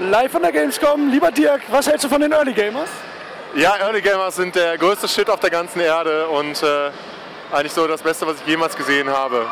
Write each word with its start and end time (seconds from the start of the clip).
Live 0.00 0.32
von 0.32 0.42
der 0.42 0.52
Gamescom. 0.52 1.10
Lieber 1.10 1.30
Dirk, 1.30 1.62
was 1.70 1.86
hältst 1.86 2.04
du 2.04 2.08
von 2.08 2.20
den 2.20 2.32
Early 2.32 2.52
Gamers? 2.52 2.88
Ja, 3.54 3.76
Early 3.76 4.00
Gamers 4.02 4.36
sind 4.36 4.54
der 4.54 4.76
größte 4.76 5.06
Shit 5.06 5.30
auf 5.30 5.38
der 5.38 5.50
ganzen 5.50 5.80
Erde 5.80 6.26
und 6.28 6.60
äh, 6.62 6.90
eigentlich 7.52 7.72
so 7.72 7.86
das 7.86 8.02
Beste, 8.02 8.26
was 8.26 8.36
ich 8.40 8.46
jemals 8.46 8.74
gesehen 8.76 9.08
habe. 9.08 9.46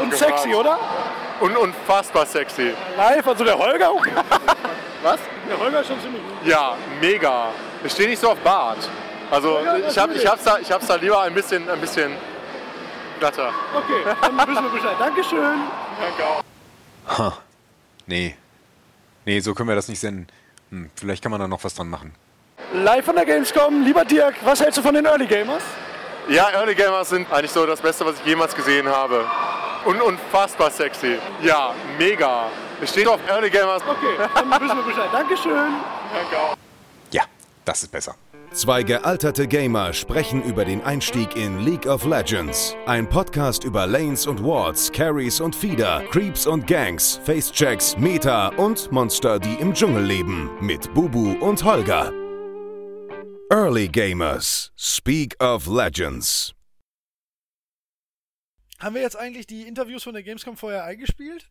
Und 0.00 0.14
sexy, 0.14 0.54
oder? 0.54 0.78
Und 1.40 1.56
unfassbar 1.56 2.24
sexy. 2.24 2.74
Live, 2.96 3.26
also 3.28 3.44
der 3.44 3.58
Holger. 3.58 3.90
Was? 5.02 5.18
Der 5.48 5.58
Holger 5.58 5.80
ist 5.82 5.88
schon 5.88 6.00
ziemlich 6.00 6.22
gut. 6.22 6.46
Ja, 6.46 6.74
mega. 7.00 7.48
Ich 7.84 7.92
stehe 7.92 8.08
nicht 8.08 8.20
so 8.20 8.30
auf 8.30 8.38
Bart. 8.38 8.78
Also 9.30 9.60
Ja, 9.62 9.76
ich, 9.76 9.98
hab, 9.98 10.10
ich, 10.14 10.26
hab's 10.26 10.44
da, 10.44 10.58
ich 10.58 10.72
hab's 10.72 10.86
da 10.86 10.94
lieber 10.94 11.20
ein 11.20 11.34
bisschen, 11.34 11.68
ein 11.68 11.78
bisschen 11.80 12.16
glatter. 13.20 13.52
Okay, 13.74 14.16
dann 14.22 14.48
wissen 14.48 14.64
wir 14.64 14.70
Bescheid. 14.70 14.96
Dankeschön. 14.98 15.60
Danke 16.00 16.24
auch. 16.24 17.18
Ha. 17.18 17.32
Nee. 18.06 18.34
Nee, 19.24 19.40
so 19.40 19.54
können 19.54 19.68
wir 19.68 19.76
das 19.76 19.88
nicht 19.88 20.00
senden. 20.00 20.26
Hm, 20.70 20.90
vielleicht 20.94 21.22
kann 21.22 21.30
man 21.30 21.40
da 21.40 21.48
noch 21.48 21.64
was 21.64 21.74
dran 21.74 21.88
machen. 21.88 22.14
Live 22.72 23.04
von 23.04 23.16
der 23.16 23.24
Gamescom. 23.24 23.82
Lieber 23.84 24.04
Dirk, 24.04 24.34
was 24.44 24.60
hältst 24.60 24.78
du 24.78 24.82
von 24.82 24.94
den 24.94 25.04
Early 25.06 25.26
Gamers? 25.26 25.62
Ja, 26.28 26.50
Early 26.50 26.74
Gamers 26.74 27.10
sind 27.10 27.30
eigentlich 27.32 27.50
so 27.50 27.66
das 27.66 27.80
Beste, 27.80 28.04
was 28.04 28.18
ich 28.18 28.26
jemals 28.26 28.54
gesehen 28.54 28.88
habe. 28.88 29.24
Und 29.84 30.00
unfassbar 30.00 30.70
sexy. 30.70 31.18
Ja, 31.42 31.74
mega. 31.98 32.46
Ich 32.80 32.90
stehe 32.90 33.08
auf 33.08 33.20
Early 33.28 33.50
Gamers. 33.50 33.82
Okay, 33.82 34.16
dann 34.34 34.50
wissen 34.62 34.76
wir 34.76 34.82
Bescheid. 34.84 35.08
Dankeschön. 35.12 35.74
Danke 36.12 36.38
auch. 36.38 36.56
Ja, 37.10 37.24
das 37.64 37.82
ist 37.82 37.92
besser. 37.92 38.14
Zwei 38.54 38.84
gealterte 38.84 39.48
Gamer 39.48 39.92
sprechen 39.92 40.40
über 40.44 40.64
den 40.64 40.80
Einstieg 40.80 41.34
in 41.34 41.64
League 41.64 41.86
of 41.86 42.04
Legends. 42.04 42.76
Ein 42.86 43.08
Podcast 43.08 43.64
über 43.64 43.84
Lanes 43.84 44.28
und 44.28 44.44
Wards, 44.44 44.92
Carries 44.92 45.40
und 45.40 45.56
Feeder, 45.56 46.04
Creeps 46.12 46.46
und 46.46 46.64
Gangs, 46.64 47.16
Facechecks, 47.24 47.96
Meta 47.96 48.50
und 48.50 48.92
Monster, 48.92 49.40
die 49.40 49.54
im 49.54 49.74
Dschungel 49.74 50.04
leben. 50.04 50.50
Mit 50.60 50.94
Bubu 50.94 51.32
und 51.44 51.64
Holger. 51.64 52.12
Early 53.50 53.88
Gamers. 53.88 54.70
Speak 54.76 55.34
of 55.42 55.66
Legends. 55.66 56.54
Haben 58.78 58.94
wir 58.94 59.02
jetzt 59.02 59.18
eigentlich 59.18 59.48
die 59.48 59.62
Interviews 59.62 60.04
von 60.04 60.14
der 60.14 60.22
Gamescom 60.22 60.56
vorher 60.56 60.84
eingespielt? 60.84 61.50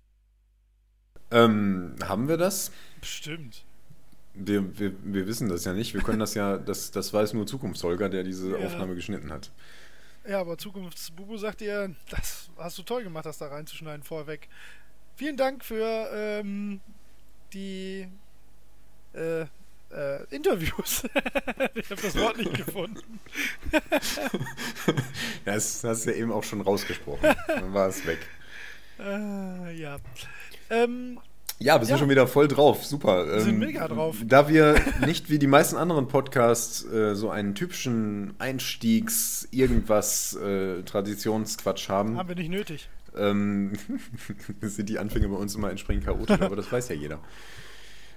Ähm, 1.32 1.98
haben 2.02 2.30
wir 2.30 2.38
das? 2.38 2.72
Bestimmt. 3.02 3.66
Wir, 4.36 4.80
wir, 4.80 4.94
wir 5.04 5.28
wissen 5.28 5.50
das 5.50 5.66
ja 5.66 5.74
nicht. 5.74 5.94
Wir 5.94 6.02
können 6.02 6.20
das 6.20 6.34
ja, 6.34 6.58
das, 6.66 6.92
das 6.92 7.14
weiß 7.14 7.34
nur 7.34 7.46
Zukunftsholger, 7.48 8.10
der 8.10 8.24
diese 8.24 8.58
Ja. 8.58 8.66
Aufnahme 8.66 8.96
geschnitten 8.96 9.32
hat. 9.32 9.52
Ja, 10.28 10.40
aber 10.40 10.58
Zukunftsbubu 10.58 11.38
sagt 11.38 11.62
dir, 11.62 11.94
das 12.10 12.50
hast 12.58 12.78
du 12.78 12.84
toll 12.84 13.04
gemacht, 13.04 13.26
das 13.26 13.38
da 13.38 13.48
reinzuschneiden 13.48 14.04
vorweg. 14.04 14.48
Vielen 15.16 15.36
Dank 15.38 15.66
für 15.66 16.10
ähm, 16.14 16.80
die 17.54 18.08
äh, 19.14 19.42
äh, 19.42 20.24
Interviews. 20.32 21.04
ich 21.76 21.90
habe 21.92 22.02
das 22.02 22.18
Wort 22.18 22.38
nicht 22.38 22.54
gefunden. 22.54 23.20
Das 25.46 25.84
hast 25.84 26.06
du 26.06 26.12
ja 26.12 26.18
eben 26.18 26.32
auch 26.32 26.44
schon 26.44 26.62
rausgesprochen. 26.62 27.36
Dann 27.48 27.74
war 27.74 27.90
es 27.90 28.06
weg. 28.06 28.20
Äh, 29.00 29.74
ja. 29.76 29.98
Ähm, 30.70 31.20
Ja, 31.64 31.80
wir 31.80 31.86
sind 31.86 31.96
Ja. 31.96 32.00
schon 32.00 32.10
wieder 32.10 32.28
voll 32.28 32.50
drauf. 32.50 32.84
Super. 32.86 33.26
Wir 33.26 33.40
sind 33.40 33.54
Ähm, 33.54 33.60
mega 33.60 33.88
drauf. 33.88 34.18
Da 34.26 34.50
wir 34.50 34.76
nicht 35.06 35.30
wie 35.30 35.40
die 35.40 35.48
meisten 35.48 35.78
anderen 35.78 36.10
Podcasts 36.10 36.84
äh, 36.84 37.16
so 37.16 37.30
einen 37.30 37.56
typischen 37.56 38.34
Einstiegs 38.38 39.48
irgendwas 39.52 40.36
äh, 40.36 40.84
Traditionsquatsch 40.84 41.88
haben, 41.88 42.18
haben 42.18 42.28
wir 42.28 42.36
nicht 42.36 42.50
nötig. 42.52 42.90
ähm, 43.18 43.72
sind 44.62 44.90
die 44.90 45.00
Anfänge 45.00 45.30
bei 45.30 45.36
uns 45.38 45.56
immer 45.56 45.70
entsprechend 45.70 46.04
chaotisch, 46.04 46.38
aber 46.42 46.58
das 46.58 46.70
weiß 46.70 46.90
ja 46.90 46.96
jeder. 46.96 47.20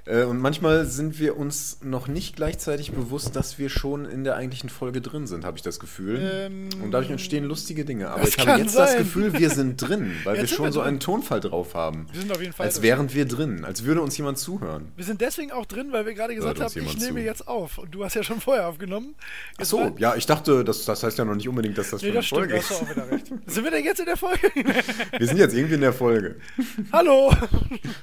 Äh, 0.07 0.23
und 0.23 0.39
manchmal 0.39 0.87
sind 0.87 1.19
wir 1.19 1.37
uns 1.37 1.79
noch 1.83 2.07
nicht 2.07 2.37
gleichzeitig 2.37 2.93
bewusst, 2.93 3.35
dass 3.35 3.59
wir 3.59 3.69
schon 3.69 4.05
in 4.05 4.23
der 4.23 4.37
eigentlichen 4.37 4.69
Folge 4.71 5.01
drin 5.01 5.27
sind, 5.27 5.45
habe 5.45 5.57
ich 5.57 5.63
das 5.65 5.81
Gefühl. 5.81 6.21
Ähm, 6.47 6.69
und 6.83 6.93
dadurch 6.93 7.11
entstehen 7.11 7.45
lustige 7.45 7.85
Dinge. 7.85 8.09
Aber 8.11 8.21
das 8.21 8.37
ich 8.37 8.47
habe 8.47 8.61
jetzt 8.61 8.77
das 8.77 8.93
sein. 8.93 8.99
Gefühl, 9.01 9.33
wir 9.33 9.51
sind 9.51 9.77
drin, 9.83 10.13
weil 10.25 10.35
wir 10.35 10.41
Jetzt 10.43 10.51
sind 10.51 10.57
schon 10.59 10.65
wir 10.67 10.73
so 10.73 10.81
einen 10.81 11.01
Tonfall 11.01 11.41
drauf 11.41 11.75
haben. 11.75 12.07
Wir 12.13 12.21
sind 12.21 12.31
auf 12.31 12.41
jeden 12.41 12.53
Fall 12.53 12.67
Als 12.67 12.83
wären 12.83 13.13
wir 13.13 13.27
drin, 13.27 13.65
als 13.65 13.85
würde 13.85 14.01
uns 14.01 14.17
jemand 14.17 14.39
zuhören. 14.39 14.93
Wir 14.95 15.05
sind 15.05 15.21
deswegen 15.21 15.51
auch 15.51 15.67
drin, 15.67 15.89
weil 15.91 16.07
wir 16.07 16.15
gerade 16.15 16.37
gesagt 16.37 16.61
haben, 16.61 16.73
ich 16.77 16.99
nehme 16.99 17.19
zu. 17.21 17.25
jetzt 17.27 17.49
auf. 17.49 17.79
Und 17.79 17.93
du 17.93 18.05
hast 18.05 18.15
ja 18.15 18.23
schon 18.23 18.41
vorher 18.41 18.69
aufgenommen. 18.69 19.17
Ach 19.55 19.59
Jetzt 19.59 19.69
so, 19.71 19.81
mal- 19.81 19.93
ja, 19.99 20.15
ich 20.15 20.27
dachte, 20.27 20.63
das, 20.63 20.85
das 20.85 21.03
heißt 21.03 21.19
ja 21.19 21.25
noch 21.25 21.35
nicht 21.35 21.49
unbedingt, 21.49 21.77
dass 21.79 21.91
das 21.91 22.03
Nee, 22.03 22.09
das 22.13 22.17
eine 22.17 22.23
stimmt, 22.23 22.41
Folge 22.43 22.55
da 22.55 22.61
hast 22.61 22.71
du 22.71 22.75
ist. 22.75 22.83
auch 22.83 22.91
wieder 22.91 23.11
recht. 23.11 23.27
Sind 23.47 23.65
wir 23.65 23.71
denn 23.73 23.85
jetzt 23.85 23.99
in 23.99 24.07
der 24.07 24.17
Folge? 24.17 24.51
Wir 25.19 25.27
sind 25.27 25.39
jetzt 25.39 25.55
irgendwie 25.55 25.75
in 25.75 25.81
der 25.81 25.93
Folge. 25.93 26.37
Hallo! 26.93 27.33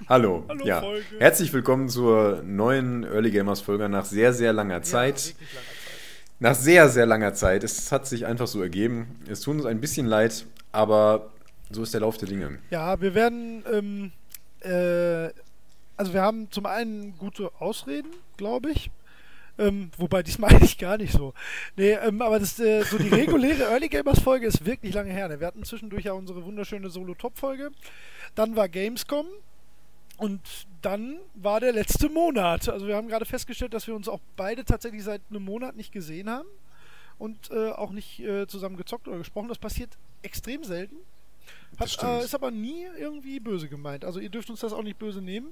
Hallo. 0.09 0.43
Hallo, 0.49 0.65
ja. 0.65 0.81
Folge. 0.81 1.05
Herzlich 1.19 1.53
willkommen 1.53 1.87
zur 1.93 2.41
neuen 2.43 3.03
Early 3.03 3.31
Gamers 3.31 3.61
Folge 3.61 3.87
nach 3.87 4.05
sehr, 4.05 4.33
sehr 4.33 4.51
langer 4.51 4.81
Zeit. 4.81 5.27
Ja. 5.27 5.33
Nach 6.39 6.55
sehr, 6.55 6.89
sehr 6.89 7.05
langer 7.05 7.33
Zeit. 7.33 7.63
Es 7.63 7.91
hat 7.91 8.07
sich 8.07 8.25
einfach 8.25 8.47
so 8.47 8.61
ergeben. 8.61 9.19
Es 9.29 9.41
tut 9.41 9.55
uns 9.55 9.65
ein 9.65 9.79
bisschen 9.79 10.07
leid, 10.07 10.45
aber 10.71 11.31
so 11.69 11.83
ist 11.83 11.93
der 11.93 12.01
Lauf 12.01 12.17
der 12.17 12.27
Dinge. 12.27 12.59
Ja, 12.69 12.99
wir 12.99 13.13
werden, 13.13 13.63
ähm, 13.71 14.11
äh, 14.61 15.31
also 15.95 16.13
wir 16.13 16.21
haben 16.21 16.49
zum 16.51 16.65
einen 16.65 17.17
gute 17.17 17.51
Ausreden, 17.59 18.09
glaube 18.37 18.71
ich. 18.71 18.91
Ähm, 19.59 19.91
wobei 19.97 20.23
diesmal 20.23 20.49
eigentlich 20.55 20.79
gar 20.79 20.97
nicht 20.97 21.13
so. 21.13 21.33
Nee, 21.75 21.91
ähm, 21.91 22.21
aber 22.21 22.39
das, 22.39 22.59
äh, 22.59 22.83
so 22.83 22.97
die 22.97 23.09
reguläre 23.09 23.63
Early 23.71 23.87
Gamers 23.87 24.19
Folge 24.19 24.47
ist 24.47 24.65
wirklich 24.65 24.93
lange 24.95 25.11
her. 25.11 25.27
Ne? 25.27 25.39
Wir 25.39 25.47
hatten 25.47 25.63
zwischendurch 25.63 26.05
ja 26.05 26.13
unsere 26.13 26.43
wunderschöne 26.43 26.89
Solo-Top-Folge. 26.89 27.69
Dann 28.35 28.55
war 28.55 28.67
Gamescom. 28.67 29.27
Und 30.17 30.41
dann 30.81 31.17
war 31.33 31.59
der 31.59 31.73
letzte 31.73 32.09
Monat. 32.09 32.69
Also 32.69 32.87
wir 32.87 32.95
haben 32.95 33.07
gerade 33.07 33.25
festgestellt, 33.25 33.73
dass 33.73 33.87
wir 33.87 33.95
uns 33.95 34.07
auch 34.07 34.19
beide 34.35 34.63
tatsächlich 34.63 35.03
seit 35.03 35.21
einem 35.29 35.43
Monat 35.43 35.75
nicht 35.75 35.91
gesehen 35.91 36.29
haben. 36.29 36.47
Und 37.19 37.51
äh, 37.51 37.69
auch 37.69 37.91
nicht 37.91 38.19
äh, 38.19 38.47
zusammen 38.47 38.77
gezockt 38.77 39.07
oder 39.07 39.17
gesprochen. 39.17 39.47
Das 39.47 39.57
passiert 39.57 39.97
extrem 40.23 40.63
selten. 40.63 40.95
Hat, 41.77 42.03
äh, 42.03 42.23
ist 42.23 42.35
aber 42.35 42.51
nie 42.51 42.85
irgendwie 42.99 43.39
böse 43.39 43.67
gemeint. 43.67 44.05
Also 44.05 44.19
ihr 44.19 44.29
dürft 44.29 44.49
uns 44.49 44.59
das 44.59 44.73
auch 44.73 44.83
nicht 44.83 44.99
böse 44.99 45.21
nehmen. 45.21 45.47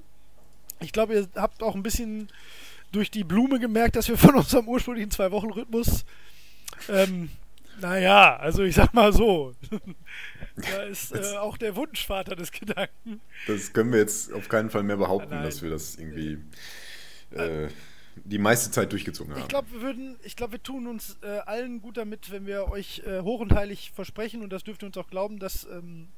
Ich 0.80 0.92
glaube, 0.92 1.14
ihr 1.14 1.28
habt 1.36 1.62
auch 1.62 1.74
ein 1.74 1.82
bisschen 1.82 2.28
durch 2.92 3.10
die 3.10 3.24
Blume 3.24 3.58
gemerkt, 3.58 3.96
dass 3.96 4.08
wir 4.08 4.18
von 4.18 4.34
unserem 4.36 4.68
ursprünglichen 4.68 5.10
Zwei-Wochen-Rhythmus, 5.10 6.04
ähm, 6.88 7.30
naja, 7.80 8.36
also 8.36 8.62
ich 8.62 8.74
sag 8.74 8.92
mal 8.92 9.12
so, 9.12 9.54
da 10.56 10.82
ist 10.82 11.14
äh, 11.14 11.36
auch 11.36 11.56
der 11.56 11.76
Wunschvater 11.76 12.36
des 12.36 12.52
Gedanken. 12.52 13.20
Das 13.46 13.72
können 13.72 13.92
wir 13.92 14.00
jetzt 14.00 14.32
auf 14.32 14.48
keinen 14.48 14.70
Fall 14.70 14.82
mehr 14.82 14.96
behaupten, 14.96 15.30
Nein. 15.30 15.44
dass 15.44 15.62
wir 15.62 15.70
das 15.70 15.96
irgendwie 15.96 16.38
äh, 17.30 17.68
die 18.24 18.38
meiste 18.38 18.70
Zeit 18.70 18.92
durchgezogen 18.92 19.32
haben. 19.34 19.42
Ich 19.42 19.48
glaube, 19.48 19.72
wir 19.72 19.80
würden, 19.80 20.16
ich 20.22 20.36
glaube, 20.36 20.52
wir 20.52 20.62
tun 20.62 20.86
uns 20.86 21.18
äh, 21.22 21.38
allen 21.46 21.80
gut 21.80 21.96
damit, 21.96 22.30
wenn 22.30 22.46
wir 22.46 22.68
euch 22.70 23.02
äh, 23.06 23.20
hoch 23.20 23.40
und 23.40 23.54
heilig 23.54 23.92
versprechen, 23.94 24.42
und 24.42 24.50
das 24.50 24.64
dürft 24.64 24.82
ihr 24.82 24.86
uns 24.86 24.96
auch 24.96 25.08
glauben, 25.08 25.38
dass 25.38 25.64
ähm, 25.64 26.08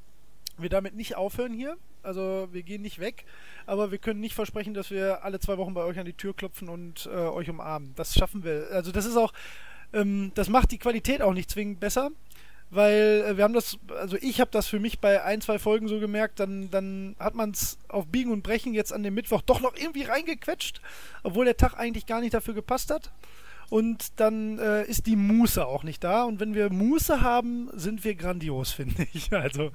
wir 0.57 0.69
damit 0.69 0.95
nicht 0.95 1.15
aufhören 1.15 1.53
hier. 1.53 1.77
Also 2.03 2.49
wir 2.51 2.63
gehen 2.63 2.81
nicht 2.81 2.99
weg, 2.99 3.25
aber 3.65 3.91
wir 3.91 3.97
können 3.97 4.19
nicht 4.19 4.35
versprechen, 4.35 4.73
dass 4.73 4.91
wir 4.91 5.23
alle 5.23 5.39
zwei 5.39 5.57
Wochen 5.57 5.73
bei 5.73 5.83
euch 5.83 5.97
an 5.97 6.05
die 6.05 6.13
Tür 6.13 6.35
klopfen 6.35 6.69
und 6.69 7.07
äh, 7.07 7.09
euch 7.09 7.49
umarmen. 7.49 7.93
Das 7.95 8.13
schaffen 8.13 8.43
wir. 8.43 8.67
Also 8.71 8.91
das 8.91 9.05
ist 9.05 9.17
auch, 9.17 9.33
ähm, 9.91 10.31
das 10.35 10.49
macht 10.49 10.71
die 10.71 10.77
Qualität 10.77 11.21
auch 11.21 11.33
nicht 11.33 11.49
zwingend 11.49 11.79
besser. 11.79 12.11
Weil 12.75 13.23
äh, 13.25 13.37
wir 13.37 13.45
haben 13.45 13.53
das, 13.53 13.77
also 13.97 14.17
ich 14.19 14.41
habe 14.41 14.51
das 14.51 14.67
für 14.67 14.79
mich 14.79 14.99
bei 14.99 15.23
ein, 15.23 15.39
zwei 15.39 15.59
Folgen 15.59 15.87
so 15.87 15.99
gemerkt, 15.99 16.41
dann, 16.41 16.69
dann 16.71 17.15
hat 17.19 17.33
man 17.33 17.51
es 17.51 17.77
auf 17.87 18.05
Biegen 18.07 18.31
und 18.31 18.43
Brechen 18.43 18.73
jetzt 18.73 18.91
an 18.91 19.01
dem 19.01 19.13
Mittwoch 19.13 19.41
doch 19.41 19.61
noch 19.61 19.75
irgendwie 19.77 20.03
reingequetscht, 20.03 20.81
obwohl 21.23 21.45
der 21.45 21.55
Tag 21.55 21.75
eigentlich 21.75 22.05
gar 22.05 22.19
nicht 22.19 22.33
dafür 22.33 22.53
gepasst 22.53 22.91
hat. 22.91 23.11
Und 23.69 24.19
dann 24.19 24.59
äh, 24.59 24.83
ist 24.83 25.07
die 25.07 25.15
Muße 25.15 25.65
auch 25.65 25.83
nicht 25.83 26.03
da. 26.03 26.23
Und 26.23 26.39
wenn 26.39 26.53
wir 26.53 26.69
Muße 26.69 27.21
haben, 27.21 27.69
sind 27.73 28.03
wir 28.03 28.15
grandios, 28.15 28.71
finde 28.73 29.07
ich. 29.13 29.31
Also 29.33 29.71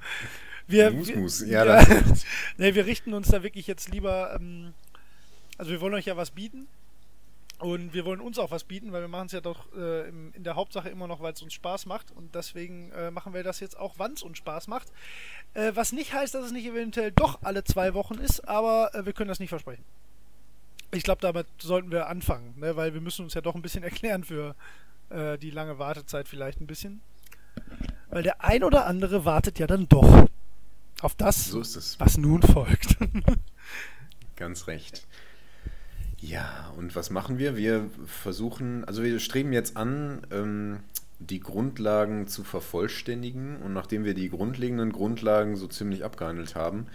wir, 0.67 0.91
Mus, 0.91 1.15
Mus. 1.15 1.41
Ja, 1.41 1.65
ja, 1.81 2.03
nee, 2.57 2.75
wir 2.75 2.85
richten 2.85 3.13
uns 3.13 3.29
da 3.29 3.43
wirklich 3.43 3.67
jetzt 3.67 3.89
lieber. 3.89 4.37
Ähm, 4.39 4.73
also 5.57 5.71
wir 5.71 5.81
wollen 5.81 5.95
euch 5.95 6.05
ja 6.05 6.15
was 6.15 6.31
bieten. 6.31 6.67
Und 7.61 7.93
wir 7.93 8.05
wollen 8.05 8.21
uns 8.21 8.39
auch 8.39 8.49
was 8.49 8.63
bieten, 8.63 8.91
weil 8.91 9.01
wir 9.01 9.07
machen 9.07 9.27
es 9.27 9.33
ja 9.33 9.39
doch 9.39 9.71
äh, 9.77 10.09
im, 10.09 10.33
in 10.33 10.43
der 10.43 10.55
Hauptsache 10.55 10.89
immer 10.89 11.05
noch, 11.05 11.21
weil 11.21 11.33
es 11.33 11.43
uns 11.43 11.53
Spaß 11.53 11.85
macht. 11.85 12.09
Und 12.09 12.33
deswegen 12.33 12.91
äh, 12.93 13.11
machen 13.11 13.35
wir 13.35 13.43
das 13.43 13.59
jetzt 13.59 13.77
auch, 13.77 13.93
wann 13.97 14.13
es 14.13 14.23
uns 14.23 14.39
Spaß 14.39 14.67
macht. 14.67 14.87
Äh, 15.53 15.71
was 15.75 15.91
nicht 15.91 16.11
heißt, 16.11 16.33
dass 16.33 16.43
es 16.43 16.51
nicht 16.51 16.65
eventuell 16.65 17.11
doch 17.11 17.43
alle 17.43 17.63
zwei 17.63 17.93
Wochen 17.93 18.15
ist, 18.15 18.47
aber 18.47 18.95
äh, 18.95 19.05
wir 19.05 19.13
können 19.13 19.27
das 19.27 19.39
nicht 19.39 19.49
versprechen. 19.49 19.83
Ich 20.89 21.03
glaube, 21.03 21.21
damit 21.21 21.45
sollten 21.59 21.91
wir 21.91 22.07
anfangen, 22.07 22.55
ne? 22.57 22.75
weil 22.75 22.95
wir 22.95 23.01
müssen 23.01 23.25
uns 23.25 23.35
ja 23.35 23.41
doch 23.41 23.53
ein 23.53 23.61
bisschen 23.61 23.83
erklären 23.83 24.23
für 24.23 24.55
äh, 25.11 25.37
die 25.37 25.51
lange 25.51 25.77
Wartezeit 25.77 26.27
vielleicht 26.27 26.61
ein 26.61 26.67
bisschen. 26.67 26.99
Weil 28.09 28.23
der 28.23 28.43
ein 28.43 28.63
oder 28.63 28.87
andere 28.87 29.23
wartet 29.23 29.59
ja 29.59 29.67
dann 29.67 29.87
doch 29.87 30.25
auf 31.01 31.13
das, 31.13 31.45
So 31.45 31.59
was 31.59 32.17
nun 32.17 32.41
folgt. 32.41 32.97
Ganz 34.35 34.65
recht. 34.65 35.05
Ja, 36.21 36.71
und 36.77 36.95
was 36.95 37.09
machen 37.09 37.39
wir? 37.39 37.57
Wir 37.57 37.89
versuchen, 38.05 38.85
also 38.85 39.01
wir 39.01 39.19
streben 39.19 39.53
jetzt 39.53 39.75
an, 39.75 40.21
ähm, 40.31 40.79
die 41.17 41.39
Grundlagen 41.39 42.27
zu 42.27 42.43
vervollständigen. 42.43 43.57
Und 43.57 43.73
nachdem 43.73 44.05
wir 44.05 44.13
die 44.13 44.29
grundlegenden 44.29 44.91
Grundlagen 44.91 45.55
so 45.55 45.67
ziemlich 45.67 46.03
abgehandelt 46.03 46.55
haben, 46.55 46.87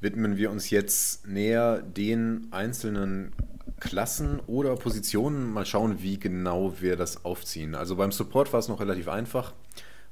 widmen 0.00 0.36
wir 0.36 0.50
uns 0.50 0.70
jetzt 0.70 1.26
näher 1.28 1.80
den 1.80 2.48
einzelnen 2.50 3.32
Klassen 3.78 4.40
oder 4.48 4.74
Positionen. 4.74 5.52
Mal 5.52 5.64
schauen, 5.64 6.02
wie 6.02 6.18
genau 6.18 6.74
wir 6.80 6.96
das 6.96 7.24
aufziehen. 7.24 7.76
Also 7.76 7.94
beim 7.94 8.10
Support 8.10 8.52
war 8.52 8.60
es 8.60 8.68
noch 8.68 8.80
relativ 8.80 9.08
einfach, 9.08 9.52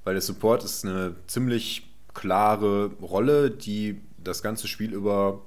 weil 0.05 0.15
der 0.15 0.23
Support 0.23 0.65
ist 0.65 0.85
eine 0.85 1.17
ziemlich 1.27 1.89
klare 2.13 2.93
Rolle, 3.03 3.51
die 3.51 4.01
das 4.23 4.43
ganze 4.43 4.69
Spiel 4.69 4.93
über 4.95 5.43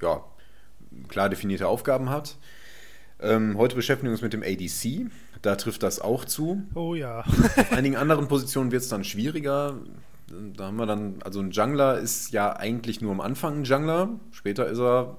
ja, 0.00 0.24
klar 1.08 1.28
definierte 1.28 1.68
Aufgaben 1.68 2.10
hat. 2.10 2.36
Ähm, 3.20 3.56
heute 3.58 3.76
beschäftigen 3.76 4.08
wir 4.08 4.12
uns 4.12 4.22
mit 4.22 4.32
dem 4.32 4.42
ADC. 4.42 5.10
Da 5.42 5.56
trifft 5.56 5.82
das 5.82 6.00
auch 6.00 6.24
zu. 6.24 6.62
Oh 6.74 6.94
ja. 6.94 7.20
Auf 7.20 7.72
einigen 7.72 7.96
anderen 7.96 8.28
Positionen 8.28 8.72
wird 8.72 8.82
es 8.82 8.88
dann 8.88 9.04
schwieriger. 9.04 9.76
Da 10.56 10.66
haben 10.66 10.76
wir 10.76 10.86
dann, 10.86 11.22
also 11.24 11.40
ein 11.40 11.50
Jungler 11.50 11.98
ist 11.98 12.32
ja 12.32 12.56
eigentlich 12.56 13.00
nur 13.00 13.12
am 13.12 13.20
Anfang 13.20 13.60
ein 13.60 13.64
Jungler. 13.64 14.10
Später 14.30 14.66
ist 14.66 14.78
er, 14.78 15.16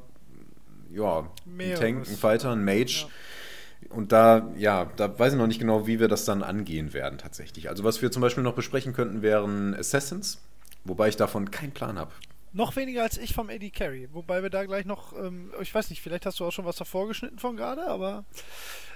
ja, 0.94 1.28
ein 1.46 1.76
Tank, 1.76 2.08
ein 2.08 2.18
Fighter, 2.18 2.52
ein 2.52 2.64
Mage. 2.64 3.06
Ja. 3.06 3.96
Und 3.96 4.12
da, 4.12 4.50
ja, 4.58 4.86
da 4.96 5.18
weiß 5.18 5.34
ich 5.34 5.40
noch 5.40 5.48
nicht 5.48 5.60
genau, 5.60 5.86
wie 5.88 6.00
wir 6.00 6.08
das 6.08 6.24
dann 6.24 6.44
angehen 6.44 6.94
werden 6.94 7.18
tatsächlich. 7.18 7.70
Also 7.70 7.84
was 7.84 8.02
wir 8.02 8.12
zum 8.12 8.22
Beispiel 8.22 8.44
noch 8.44 8.56
besprechen 8.56 8.94
könnten, 8.94 9.22
wären 9.22 9.76
Assassins. 9.76 10.40
Wobei 10.86 11.10
ich 11.10 11.18
davon 11.18 11.52
keinen 11.52 11.72
Plan 11.72 12.00
habe. 12.00 12.12
Noch 12.54 12.76
weniger 12.76 13.04
als 13.04 13.18
ich 13.18 13.34
vom 13.34 13.50
AD 13.50 13.70
Carry. 13.70 14.10
Wobei 14.12 14.44
wir 14.44 14.50
da 14.50 14.66
gleich 14.66 14.86
noch, 14.86 15.14
ähm, 15.18 15.52
ich 15.62 15.74
weiß 15.74 15.90
nicht, 15.90 16.02
vielleicht 16.02 16.26
hast 16.26 16.40
du 16.40 16.46
auch 16.46 16.52
schon 16.52 16.66
was 16.66 16.76
davor 16.76 17.08
geschnitten 17.08 17.40
von 17.40 17.56
gerade, 17.56 17.88
aber 17.88 18.26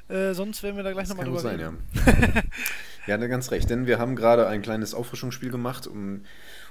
äh, 0.08 0.34
sonst 0.34 0.62
werden 0.62 0.76
wir 0.76 0.84
da 0.84 0.92
gleich 0.92 1.08
nochmal 1.08 1.26
drüber 1.26 1.40
sein, 1.40 1.60
reden. 1.60 1.84
Ja. 3.08 3.18
ja, 3.18 3.28
ganz 3.28 3.50
recht. 3.52 3.70
Denn 3.70 3.88
wir 3.88 3.98
haben 3.98 4.16
gerade 4.16 4.48
ein 4.48 4.62
kleines 4.62 4.94
Auffrischungsspiel 4.94 5.50
gemacht, 5.50 5.88
um 5.88 6.22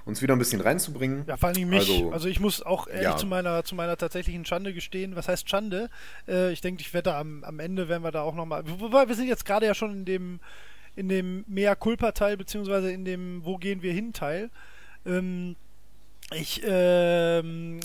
uns 0.05 0.23
wieder 0.23 0.35
ein 0.35 0.39
bisschen 0.39 0.61
reinzubringen. 0.61 1.25
Ja, 1.27 1.37
vor 1.37 1.49
allem 1.49 1.69
mich. 1.69 1.81
Also, 1.81 2.13
also 2.13 2.29
ich 2.29 2.39
muss 2.39 2.63
auch 2.63 2.87
ehrlich 2.87 3.03
ja. 3.03 3.17
zu, 3.17 3.27
meiner, 3.27 3.65
zu 3.65 3.75
meiner 3.75 3.97
tatsächlichen 3.97 4.45
Schande 4.45 4.73
gestehen. 4.73 5.17
Was 5.17 5.27
heißt 5.27 5.49
Schande? 5.49 5.91
Äh, 6.29 6.53
ich 6.53 6.61
denke, 6.61 6.83
ich 6.83 6.95
werde 6.95 7.15
am, 7.15 7.43
am 7.43 7.59
Ende, 7.59 7.89
werden 7.89 8.05
wir 8.05 8.13
da 8.13 8.23
auch 8.23 8.35
nochmal. 8.35 8.63
Wobei 8.67 9.09
wir 9.09 9.15
sind 9.15 9.27
jetzt 9.27 9.45
gerade 9.45 9.67
ja 9.67 9.75
schon 9.75 9.93
in 9.93 10.05
dem, 10.05 10.41
in 10.95 11.09
dem 11.09 11.45
Mea 11.49 11.75
Culpa-Teil, 11.75 12.37
beziehungsweise 12.37 12.93
in 12.93 13.05
dem 13.05 13.45
Wo 13.45 13.57
gehen 13.57 13.83
wir 13.83 13.93
hin-Teil. 13.93 14.51
Ähm, 15.07 15.57
ich, 16.33 16.63
ähm, 16.65 17.81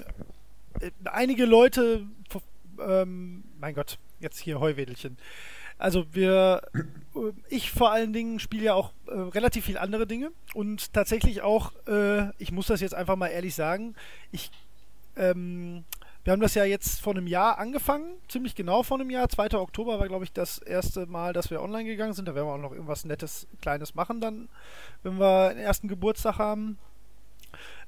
einige 1.05 1.45
Leute, 1.45 2.05
ähm, 2.79 3.43
mein 3.59 3.73
Gott, 3.73 3.97
jetzt 4.19 4.39
hier 4.39 4.59
Heuwedelchen. 4.59 5.17
Also 5.77 6.05
wir, 6.13 6.61
äh, 7.15 7.31
ich 7.47 7.71
vor 7.71 7.91
allen 7.91 8.11
Dingen 8.11 8.39
spiele 8.39 8.65
ja 8.65 8.73
auch 8.73 8.91
äh, 9.07 9.13
relativ 9.13 9.65
viel 9.65 9.77
andere 9.77 10.05
Dinge 10.05 10.31
und 10.53 10.93
tatsächlich 10.93 11.41
auch, 11.41 11.71
äh, 11.87 12.29
ich 12.37 12.51
muss 12.51 12.67
das 12.67 12.81
jetzt 12.81 12.93
einfach 12.93 13.15
mal 13.15 13.27
ehrlich 13.27 13.55
sagen, 13.55 13.95
ich, 14.31 14.51
ähm, 15.15 15.85
wir 16.25 16.33
haben 16.33 16.41
das 16.41 16.53
ja 16.53 16.65
jetzt 16.65 16.99
vor 16.99 17.13
einem 17.13 17.27
Jahr 17.27 17.57
angefangen, 17.59 18.17
ziemlich 18.27 18.55
genau 18.55 18.83
vor 18.83 18.99
einem 18.99 19.09
Jahr. 19.09 19.29
2. 19.29 19.53
Oktober 19.57 19.99
war, 19.99 20.07
glaube 20.09 20.25
ich, 20.25 20.33
das 20.33 20.57
erste 20.59 21.05
Mal, 21.05 21.31
dass 21.31 21.49
wir 21.49 21.61
online 21.61 21.85
gegangen 21.85 22.13
sind. 22.13 22.27
Da 22.27 22.35
werden 22.35 22.47
wir 22.47 22.53
auch 22.53 22.57
noch 22.57 22.73
irgendwas 22.73 23.05
Nettes, 23.05 23.47
Kleines 23.61 23.95
machen 23.95 24.19
dann, 24.19 24.49
wenn 25.01 25.17
wir 25.17 25.49
den 25.49 25.59
ersten 25.59 25.87
Geburtstag 25.87 26.37
haben. 26.37 26.77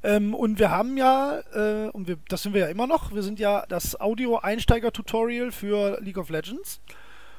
Ähm, 0.03 0.33
und 0.33 0.59
wir 0.59 0.71
haben 0.71 0.97
ja, 0.97 1.41
äh, 1.53 1.89
und 1.89 2.07
wir, 2.07 2.17
das 2.27 2.43
sind 2.43 2.53
wir 2.53 2.61
ja 2.61 2.67
immer 2.67 2.87
noch, 2.87 3.13
wir 3.13 3.23
sind 3.23 3.39
ja 3.39 3.65
das 3.67 3.99
Audio-Einsteiger-Tutorial 3.99 5.51
für 5.51 5.99
League 6.01 6.17
of 6.17 6.29
Legends. 6.29 6.81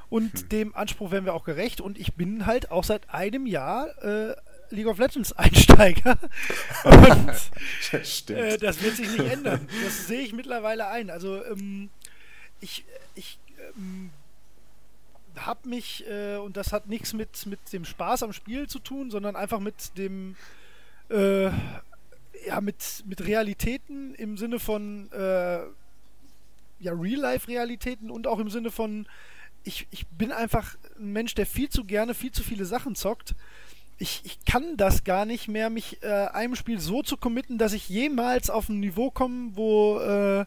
Und 0.08 0.40
hm. 0.40 0.48
dem 0.50 0.76
Anspruch 0.76 1.10
werden 1.10 1.24
wir 1.24 1.34
auch 1.34 1.44
gerecht. 1.44 1.80
Und 1.80 1.98
ich 1.98 2.14
bin 2.14 2.46
halt 2.46 2.70
auch 2.70 2.84
seit 2.84 3.10
einem 3.10 3.46
Jahr 3.46 3.88
äh, 4.04 4.34
League 4.70 4.86
of 4.86 4.98
Legends 4.98 5.32
Einsteiger. 5.36 6.18
Und 6.84 7.28
äh, 8.30 8.58
das 8.58 8.82
wird 8.82 8.96
sich 8.96 9.10
nicht 9.10 9.32
ändern. 9.32 9.66
Das 9.84 10.06
sehe 10.06 10.20
ich 10.20 10.32
mittlerweile 10.32 10.88
ein. 10.88 11.10
Also 11.10 11.44
ähm, 11.44 11.90
ich, 12.60 12.84
ich 13.14 13.38
ähm, 13.76 14.10
habe 15.36 15.68
mich, 15.68 16.04
äh, 16.08 16.36
und 16.36 16.56
das 16.56 16.72
hat 16.72 16.88
nichts 16.88 17.12
mit, 17.12 17.46
mit 17.46 17.72
dem 17.72 17.84
Spaß 17.84 18.22
am 18.22 18.32
Spiel 18.32 18.68
zu 18.68 18.78
tun, 18.78 19.10
sondern 19.10 19.36
einfach 19.36 19.60
mit 19.60 19.96
dem 19.96 20.36
äh, 21.08 21.50
ja, 22.46 22.60
mit, 22.60 23.04
mit 23.06 23.26
Realitäten 23.26 24.14
im 24.14 24.36
Sinne 24.36 24.58
von 24.58 25.10
äh, 25.12 25.60
ja, 26.80 26.92
Real-Life-Realitäten 26.92 28.10
und 28.10 28.26
auch 28.26 28.38
im 28.38 28.50
Sinne 28.50 28.70
von, 28.70 29.06
ich, 29.64 29.86
ich 29.90 30.06
bin 30.08 30.32
einfach 30.32 30.76
ein 30.98 31.12
Mensch, 31.12 31.34
der 31.34 31.46
viel 31.46 31.68
zu 31.68 31.84
gerne 31.84 32.14
viel 32.14 32.32
zu 32.32 32.42
viele 32.42 32.64
Sachen 32.64 32.94
zockt. 32.94 33.34
Ich, 33.98 34.22
ich 34.24 34.44
kann 34.44 34.76
das 34.76 35.04
gar 35.04 35.24
nicht 35.24 35.46
mehr, 35.46 35.70
mich 35.70 36.02
äh, 36.02 36.08
einem 36.08 36.56
Spiel 36.56 36.80
so 36.80 37.02
zu 37.02 37.16
committen, 37.16 37.58
dass 37.58 37.72
ich 37.72 37.88
jemals 37.88 38.50
auf 38.50 38.68
ein 38.68 38.80
Niveau 38.80 39.10
komme, 39.10 39.50
wo, 39.54 40.00
äh, 40.00 40.44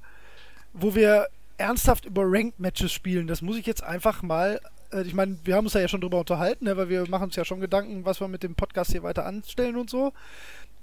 wo 0.74 0.94
wir 0.94 1.28
ernsthaft 1.58 2.06
über 2.06 2.24
Ranked-Matches 2.26 2.92
spielen. 2.92 3.28
Das 3.28 3.42
muss 3.42 3.56
ich 3.56 3.66
jetzt 3.66 3.84
einfach 3.84 4.22
mal 4.24 4.60
äh, 4.92 5.04
ich 5.04 5.14
meine, 5.14 5.38
wir 5.44 5.56
haben 5.56 5.66
uns 5.66 5.74
ja 5.74 5.88
schon 5.88 6.02
drüber 6.02 6.20
unterhalten, 6.20 6.66
ne, 6.66 6.78
weil 6.78 6.90
wir 6.90 7.08
machen 7.10 7.26
uns 7.26 7.36
ja 7.36 7.46
schon 7.46 7.60
Gedanken, 7.60 8.06
was 8.06 8.20
wir 8.20 8.28
mit 8.28 8.44
dem 8.44 8.56
Podcast 8.56 8.92
hier 8.92 9.04
weiter 9.04 9.26
anstellen 9.26 9.76
und 9.76 9.90
so. 9.90 10.14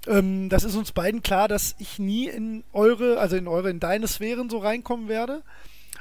Ähm, 0.07 0.49
das 0.49 0.63
ist 0.63 0.75
uns 0.75 0.91
beiden 0.91 1.23
klar, 1.23 1.47
dass 1.47 1.75
ich 1.79 1.99
nie 1.99 2.27
in 2.27 2.63
eure, 2.73 3.19
also 3.19 3.35
in 3.35 3.47
eure, 3.47 3.69
in 3.69 3.79
deine 3.79 4.07
Sphären 4.07 4.49
so 4.49 4.57
reinkommen 4.57 5.07
werde. 5.07 5.43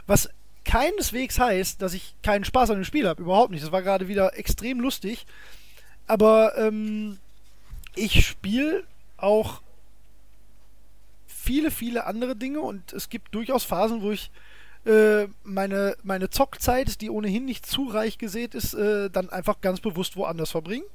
Was 0.06 0.28
keineswegs 0.64 1.38
heißt, 1.38 1.82
dass 1.82 1.94
ich 1.94 2.14
keinen 2.22 2.44
Spaß 2.44 2.70
an 2.70 2.76
dem 2.76 2.84
Spiel 2.84 3.08
habe. 3.08 3.22
Überhaupt 3.22 3.50
nicht. 3.50 3.64
Das 3.64 3.72
war 3.72 3.82
gerade 3.82 4.08
wieder 4.08 4.36
extrem 4.38 4.80
lustig. 4.80 5.26
Aber 6.06 6.56
ähm, 6.58 7.18
ich 7.94 8.26
spiele 8.26 8.84
auch 9.16 9.60
viele, 11.26 11.70
viele 11.70 12.06
andere 12.06 12.36
Dinge 12.36 12.60
und 12.60 12.92
es 12.92 13.08
gibt 13.08 13.34
durchaus 13.34 13.64
Phasen, 13.64 14.02
wo 14.02 14.12
ich 14.12 14.30
äh, 14.84 15.28
meine, 15.44 15.96
meine 16.02 16.30
Zockzeit, 16.30 17.00
die 17.00 17.10
ohnehin 17.10 17.44
nicht 17.44 17.66
zu 17.66 17.84
reich 17.84 18.18
gesät 18.18 18.54
ist, 18.54 18.74
äh, 18.74 19.10
dann 19.10 19.30
einfach 19.30 19.60
ganz 19.60 19.80
bewusst 19.80 20.16
woanders 20.16 20.50
verbringen. 20.50 20.86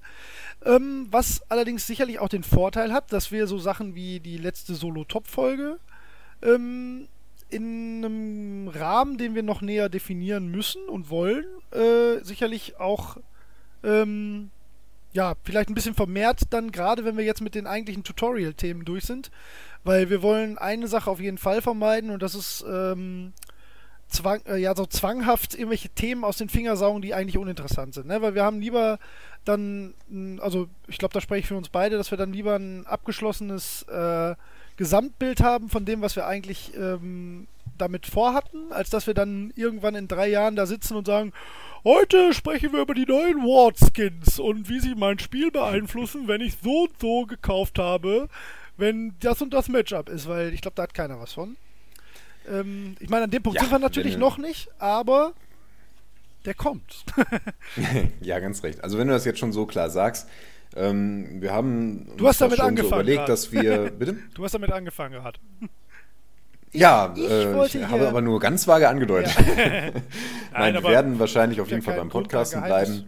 Ähm, 0.65 1.07
was 1.11 1.41
allerdings 1.49 1.87
sicherlich 1.87 2.19
auch 2.19 2.29
den 2.29 2.43
Vorteil 2.43 2.91
hat, 2.91 3.13
dass 3.13 3.31
wir 3.31 3.47
so 3.47 3.57
Sachen 3.57 3.95
wie 3.95 4.19
die 4.19 4.37
letzte 4.37 4.75
Solo-Top-Folge 4.75 5.77
ähm, 6.41 7.07
in 7.49 8.03
einem 8.03 8.67
Rahmen, 8.67 9.17
den 9.17 9.35
wir 9.35 9.43
noch 9.43 9.61
näher 9.61 9.87
definieren 9.87 10.49
müssen 10.49 10.89
und 10.89 11.09
wollen, 11.09 11.45
äh, 11.71 12.23
sicherlich 12.23 12.79
auch 12.79 13.17
ähm, 13.83 14.49
ja, 15.13 15.35
vielleicht 15.43 15.69
ein 15.69 15.73
bisschen 15.73 15.95
vermehrt 15.95 16.41
dann, 16.49 16.71
gerade 16.71 17.05
wenn 17.05 17.17
wir 17.17 17.23
jetzt 17.23 17.41
mit 17.41 17.55
den 17.55 17.67
eigentlichen 17.67 18.03
Tutorial-Themen 18.03 18.85
durch 18.85 19.05
sind, 19.05 19.31
weil 19.83 20.09
wir 20.09 20.21
wollen 20.21 20.57
eine 20.57 20.87
Sache 20.87 21.09
auf 21.09 21.19
jeden 21.19 21.37
Fall 21.37 21.61
vermeiden 21.61 22.09
und 22.09 22.21
das 22.21 22.35
ist 22.35 22.65
ähm, 22.69 23.33
zwang, 24.07 24.41
äh, 24.45 24.57
ja, 24.57 24.75
so 24.75 24.85
zwanghaft 24.85 25.53
irgendwelche 25.53 25.89
Themen 25.89 26.23
aus 26.23 26.37
den 26.37 26.49
Fingern 26.49 26.77
saugen, 26.77 27.01
die 27.01 27.13
eigentlich 27.13 27.37
uninteressant 27.37 27.93
sind. 27.93 28.07
Ne? 28.07 28.21
Weil 28.21 28.35
wir 28.35 28.43
haben 28.43 28.59
lieber 28.59 28.99
dann, 29.45 29.93
also 30.39 30.67
ich 30.87 30.97
glaube, 30.97 31.13
da 31.13 31.21
spreche 31.21 31.39
ich 31.39 31.47
für 31.47 31.55
uns 31.55 31.69
beide, 31.69 31.97
dass 31.97 32.11
wir 32.11 32.17
dann 32.17 32.33
lieber 32.33 32.55
ein 32.55 32.85
abgeschlossenes 32.85 33.83
äh, 33.83 34.35
Gesamtbild 34.75 35.41
haben 35.41 35.69
von 35.69 35.85
dem, 35.85 36.01
was 36.01 36.15
wir 36.15 36.27
eigentlich 36.27 36.73
ähm, 36.75 37.47
damit 37.77 38.05
vorhatten, 38.05 38.71
als 38.71 38.89
dass 38.89 39.07
wir 39.07 39.13
dann 39.13 39.51
irgendwann 39.55 39.95
in 39.95 40.07
drei 40.07 40.27
Jahren 40.27 40.55
da 40.55 40.65
sitzen 40.65 40.95
und 40.95 41.07
sagen, 41.07 41.33
heute 41.83 42.33
sprechen 42.33 42.73
wir 42.73 42.81
über 42.81 42.93
die 42.93 43.05
neuen 43.05 43.37
Ward-Skins 43.37 44.39
und 44.39 44.69
wie 44.69 44.79
sie 44.79 44.95
mein 44.95 45.19
Spiel 45.19 45.51
beeinflussen, 45.51 46.27
wenn 46.27 46.41
ich 46.41 46.57
so 46.61 46.83
und 46.83 46.99
so 46.99 47.25
gekauft 47.25 47.79
habe, 47.79 48.27
wenn 48.77 49.15
das 49.19 49.41
und 49.41 49.53
das 49.53 49.69
Matchup 49.69 50.09
ist, 50.09 50.27
weil 50.27 50.53
ich 50.53 50.61
glaube, 50.61 50.75
da 50.75 50.83
hat 50.83 50.93
keiner 50.93 51.19
was 51.19 51.33
von. 51.33 51.57
Ähm, 52.47 52.95
ich 52.99 53.09
meine, 53.09 53.25
an 53.25 53.31
dem 53.31 53.43
Punkt 53.43 53.57
ja, 53.57 53.63
sind 53.63 53.71
wir 53.71 53.79
natürlich 53.79 54.17
noch 54.17 54.37
nicht, 54.37 54.69
aber 54.79 55.33
der 56.45 56.53
kommt. 56.53 57.03
ja, 58.21 58.39
ganz 58.39 58.63
recht. 58.63 58.83
Also 58.83 58.97
wenn 58.97 59.07
du 59.07 59.13
das 59.13 59.25
jetzt 59.25 59.39
schon 59.39 59.51
so 59.51 59.65
klar 59.65 59.89
sagst, 59.89 60.27
ähm, 60.75 61.41
wir 61.41 61.53
haben 61.53 62.07
du 62.17 62.27
hast 62.27 62.41
damit 62.41 62.59
angefangen, 62.59 62.89
so 62.89 62.95
überlegt, 62.95 63.19
grad. 63.19 63.29
dass 63.29 63.51
wir. 63.51 63.91
Bitte? 63.99 64.17
Du 64.33 64.43
hast 64.43 64.53
damit 64.53 64.71
angefangen 64.71 65.13
gerade. 65.13 65.39
Ja, 66.73 67.13
ich, 67.15 67.23
äh, 67.23 67.65
ich 67.65 67.87
habe 67.87 68.09
aber 68.09 68.21
nur 68.21 68.41
ganz 68.41 68.67
vage 68.67 68.89
angedeutet. 68.89 69.33
Ja. 69.37 69.43
Nein, 69.55 69.93
Nein 70.51 70.73
wir 70.73 70.83
werden 70.83 71.17
wahrscheinlich 71.17 71.61
auf 71.61 71.69
jeden 71.69 71.81
Fall 71.81 71.95
beim 71.95 72.09
Podcasten 72.09 72.61
bleiben. 72.61 73.05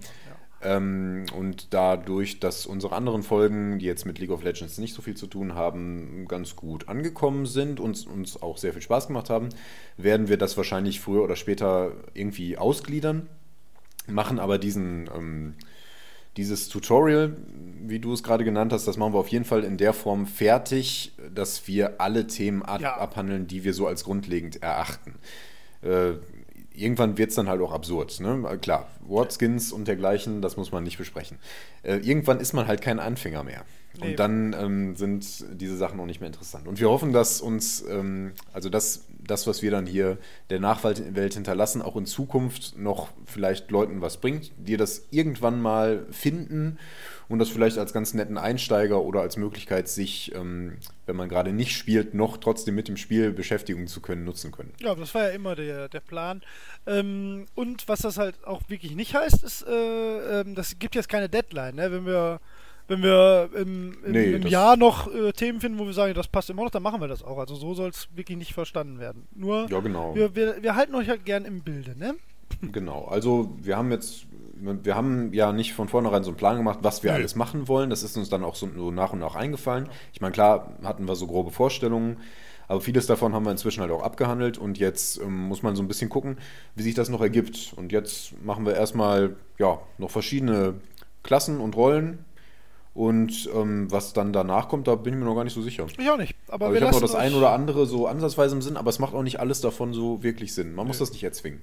Ähm, 0.62 1.26
und 1.36 1.74
dadurch, 1.74 2.40
dass 2.40 2.66
unsere 2.66 2.96
anderen 2.96 3.24
Folgen, 3.24 3.80
die 3.80 3.86
jetzt 3.86 4.06
mit 4.06 4.20
League 4.20 4.32
of 4.32 4.44
Legends 4.44 4.78
nicht 4.78 4.94
so 4.94 5.02
viel 5.02 5.16
zu 5.16 5.28
tun 5.28 5.56
haben, 5.56 6.26
ganz 6.28 6.56
gut 6.56 6.90
angekommen 6.90 7.46
sind 7.46 7.80
und 7.80 8.06
uns 8.08 8.42
auch 8.42 8.58
sehr 8.58 8.74
viel 8.74 8.82
Spaß 8.82 9.08
gemacht 9.08 9.30
haben, 9.30 9.50
werden 9.98 10.28
wir 10.28 10.38
das 10.38 10.58
wahrscheinlich 10.58 11.00
früher 11.00 11.24
oder 11.24 11.38
später 11.38 11.94
irgendwie 12.14 12.58
ausgliedern, 12.58 13.28
machen 14.08 14.40
aber 14.40 14.58
diesen, 14.58 15.10
ähm, 15.16 15.54
dieses 16.36 16.68
Tutorial, 16.68 17.36
wie 17.86 18.00
du 18.00 18.12
es 18.12 18.22
gerade 18.22 18.44
genannt 18.44 18.74
hast, 18.74 18.86
das 18.86 18.98
machen 18.98 19.14
wir 19.14 19.20
auf 19.20 19.30
jeden 19.30 19.46
Fall 19.46 19.64
in 19.64 19.78
der 19.78 19.94
Form 19.94 20.28
fertig, 20.28 21.14
dass 21.34 21.68
wir 21.68 22.02
alle 22.02 22.28
Themen 22.28 22.64
ja. 22.80 22.98
abhandeln, 22.98 23.48
die 23.48 23.64
wir 23.64 23.74
so 23.74 23.88
als 23.88 24.04
grundlegend 24.04 24.62
erachten. 24.62 25.16
Äh, 25.82 26.14
irgendwann 26.74 27.18
wird 27.18 27.30
es 27.30 27.36
dann 27.36 27.50
halt 27.50 27.62
auch 27.62 27.72
absurd. 27.72 28.20
Ne? 28.20 28.58
Klar, 28.62 28.88
Wordskins 29.02 29.72
und 29.72 29.88
dergleichen, 29.88 30.42
das 30.42 30.58
muss 30.58 30.72
man 30.72 30.84
nicht 30.84 30.98
besprechen. 30.98 31.38
Äh, 31.84 31.98
irgendwann 31.98 32.40
ist 32.40 32.54
man 32.54 32.68
halt 32.68 32.82
kein 32.82 33.00
Anfänger 33.00 33.44
mehr. 33.44 33.66
Nee. 34.00 34.12
Und 34.12 34.20
dann 34.20 34.56
ähm, 34.60 34.96
sind 34.96 35.46
diese 35.60 35.76
Sachen 35.76 36.00
auch 36.00 36.06
nicht 36.06 36.22
mehr 36.22 36.28
interessant. 36.28 36.68
Und 36.68 36.80
wir 36.80 36.90
hoffen, 36.90 37.12
dass 37.12 37.42
uns, 37.42 37.84
ähm, 37.90 38.34
also 38.54 38.70
dass 38.70 39.06
das, 39.20 39.48
was 39.48 39.62
wir 39.62 39.72
dann 39.72 39.86
hier 39.86 40.18
der 40.50 40.60
Nachwelt 40.60 41.34
hinterlassen, 41.34 41.82
auch 41.82 41.96
in 41.96 42.06
Zukunft 42.06 42.78
noch 42.78 43.10
vielleicht 43.26 43.72
Leuten 43.72 44.02
was 44.02 44.18
bringt, 44.18 44.52
die 44.58 44.78
das 44.78 45.08
irgendwann 45.12 45.62
mal 45.62 46.06
finden 46.12 46.78
und 47.30 47.40
das 47.40 47.50
vielleicht 47.50 47.78
als 47.78 47.94
ganz 47.94 48.14
netten 48.14 48.38
Einsteiger 48.38 49.02
oder 49.02 49.22
als 49.22 49.38
Möglichkeit, 49.38 49.88
sich, 49.88 50.34
ähm, 50.36 50.78
wenn 51.06 51.16
man 51.16 51.30
gerade 51.30 51.54
nicht 51.54 51.78
spielt, 51.78 52.14
noch 52.14 52.38
trotzdem 52.38 52.76
mit 52.76 52.88
dem 52.88 52.98
Spiel 52.98 53.32
beschäftigen 53.32 53.88
zu 53.88 54.02
können, 54.02 54.26
nutzen 54.26 54.52
können. 54.52 54.74
Ja, 54.82 54.96
das 54.96 55.14
war 55.14 55.24
ja 55.24 55.30
immer 55.30 55.56
der, 55.56 55.90
der 55.90 56.00
Plan. 56.00 56.42
Ähm, 56.88 57.46
und 57.56 57.88
was 57.88 58.00
das 58.00 58.18
halt 58.18 58.36
auch 58.46 58.64
wirklich 58.68 58.96
nicht 58.96 59.14
heißt, 59.14 59.44
ist, 59.44 59.66
äh, 59.68 60.42
ähm, 60.42 60.56
das 60.56 60.80
gibt 60.80 60.96
jetzt 60.96 61.08
keine 61.08 61.30
Deadline. 61.30 61.76
Ne? 61.76 61.92
Wenn 61.92 62.06
wir 62.06 62.40
wenn 62.88 63.04
wir 63.04 63.52
im, 63.54 63.96
im, 64.04 64.12
Nee, 64.12 64.32
im 64.34 64.48
Jahr 64.48 64.76
noch 64.76 65.14
äh, 65.14 65.32
Themen 65.32 65.62
finden, 65.62 65.78
wo 65.78 65.86
wir 65.86 65.94
sagen, 65.94 66.16
das 66.16 66.28
passt 66.28 66.50
immer 66.50 66.64
noch, 66.64 66.72
dann 66.72 66.82
machen 66.82 67.00
wir 67.00 67.08
das 67.08 67.24
auch. 67.24 67.38
Also 67.38 67.54
so 67.54 67.76
soll 67.76 67.90
es 67.90 68.10
wirklich 68.16 68.36
nicht 68.36 68.54
verstanden 68.54 69.00
werden. 69.00 69.28
Nur 69.36 69.70
Ja, 69.70 69.80
genau. 69.80 70.16
wir, 70.16 70.36
wir, 70.36 70.64
wir 70.64 70.76
halten 70.76 70.96
euch 70.96 71.08
halt 71.08 71.24
gern 71.24 71.46
im 71.46 71.62
Bilde, 71.62 71.96
ne? 71.96 72.16
Genau, 72.72 73.06
also 73.06 73.56
wir 73.62 73.78
haben 73.78 73.92
jetzt, 73.92 74.26
wir 74.62 74.96
haben 74.96 75.34
ja 75.34 75.52
nicht 75.54 75.74
von 75.74 75.88
vornherein 75.88 76.24
so 76.24 76.30
einen 76.30 76.38
Plan 76.38 76.58
gemacht, 76.58 76.80
was 76.82 77.04
wir 77.04 77.12
Nö. 77.12 77.18
alles 77.18 77.36
machen 77.36 77.68
wollen. 77.68 77.90
Das 77.90 78.04
ist 78.04 78.18
uns 78.18 78.30
dann 78.30 78.44
auch 78.44 78.56
so, 78.56 78.68
nach 78.68 79.14
und 79.14 79.20
nach 79.20 79.36
eingefallen. 79.36 79.90
Ich 80.14 80.22
meine, 80.22 80.34
klar 80.34 80.74
hatten 80.84 81.08
wir 81.08 81.16
so 81.16 81.28
grobe 81.28 81.52
Vorstellungen, 81.52 82.18
aber 82.68 82.82
vieles 82.82 83.08
davon 83.08 83.34
haben 83.34 83.46
wir 83.46 83.52
inzwischen 83.52 83.82
halt 83.82 83.92
auch 83.92 84.04
abgehandelt 84.04 84.58
und 84.58 84.78
jetzt 84.78 85.20
ähm, 85.20 85.48
muss 85.48 85.64
man 85.64 85.76
so 85.76 85.82
ein 85.82 85.88
bisschen 85.88 86.10
gucken, 86.10 86.38
wie 86.76 86.84
sich 86.84 86.94
das 86.94 87.10
noch 87.10 87.22
ergibt. 87.22 87.74
Und 87.76 87.92
jetzt 87.92 88.34
machen 88.44 88.66
wir 88.66 88.76
erstmal 88.76 89.36
ja 89.58 89.80
noch 89.98 90.12
verschiedene 90.12 90.76
Klassen 91.24 91.60
und 91.60 91.76
Rollen. 91.76 92.26
Und 92.94 93.50
ähm, 93.56 93.90
was 93.92 94.14
dann 94.14 94.34
danach 94.34 94.68
kommt, 94.68 94.88
da 94.88 94.96
bin 94.96 95.14
ich 95.14 95.20
mir 95.20 95.26
noch 95.26 95.36
gar 95.36 95.44
nicht 95.44 95.54
so 95.54 95.62
sicher. 95.62 95.86
Ich 95.98 96.10
auch 96.10 96.18
nicht. 96.18 96.36
Aber 96.48 96.66
Aber 96.66 96.74
wir 96.74 96.82
ich 96.82 96.84
habe 96.86 96.94
noch 96.94 97.02
das 97.02 97.16
ein 97.16 97.34
oder 97.34 97.52
andere 97.52 97.86
so 97.86 98.08
ansatzweise 98.08 98.56
im 98.56 98.62
Sinn, 98.62 98.78
aber 98.78 98.90
es 98.90 99.00
macht 99.00 99.14
auch 99.14 99.24
nicht 99.24 99.40
alles 99.40 99.62
davon 99.62 99.94
so 99.94 100.22
wirklich 100.22 100.54
Sinn. 100.54 100.76
Man 100.76 100.86
muss 100.86 100.98
das 100.98 101.12
nicht 101.12 101.24
erzwingen. 101.24 101.62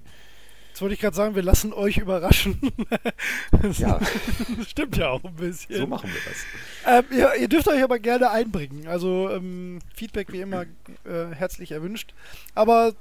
Jetzt 0.76 0.82
wollte 0.82 0.92
ich 0.94 1.00
gerade 1.00 1.16
sagen, 1.16 1.34
wir 1.34 1.42
lassen 1.42 1.72
euch 1.72 1.96
überraschen. 1.96 2.60
Ja. 3.78 3.98
das 3.98 4.68
stimmt 4.68 4.98
ja 4.98 5.08
auch 5.08 5.24
ein 5.24 5.32
bisschen. 5.34 5.74
So 5.74 5.86
machen 5.86 6.10
wir 6.12 6.20
das. 6.28 7.06
Ähm, 7.10 7.18
ihr, 7.18 7.34
ihr 7.40 7.48
dürft 7.48 7.66
euch 7.66 7.82
aber 7.82 7.98
gerne 7.98 8.30
einbringen. 8.30 8.86
Also 8.86 9.30
ähm, 9.30 9.78
Feedback 9.94 10.30
wie 10.34 10.42
immer 10.42 10.64
äh, 11.04 11.34
herzlich 11.34 11.72
erwünscht. 11.72 12.12
Aber 12.54 12.92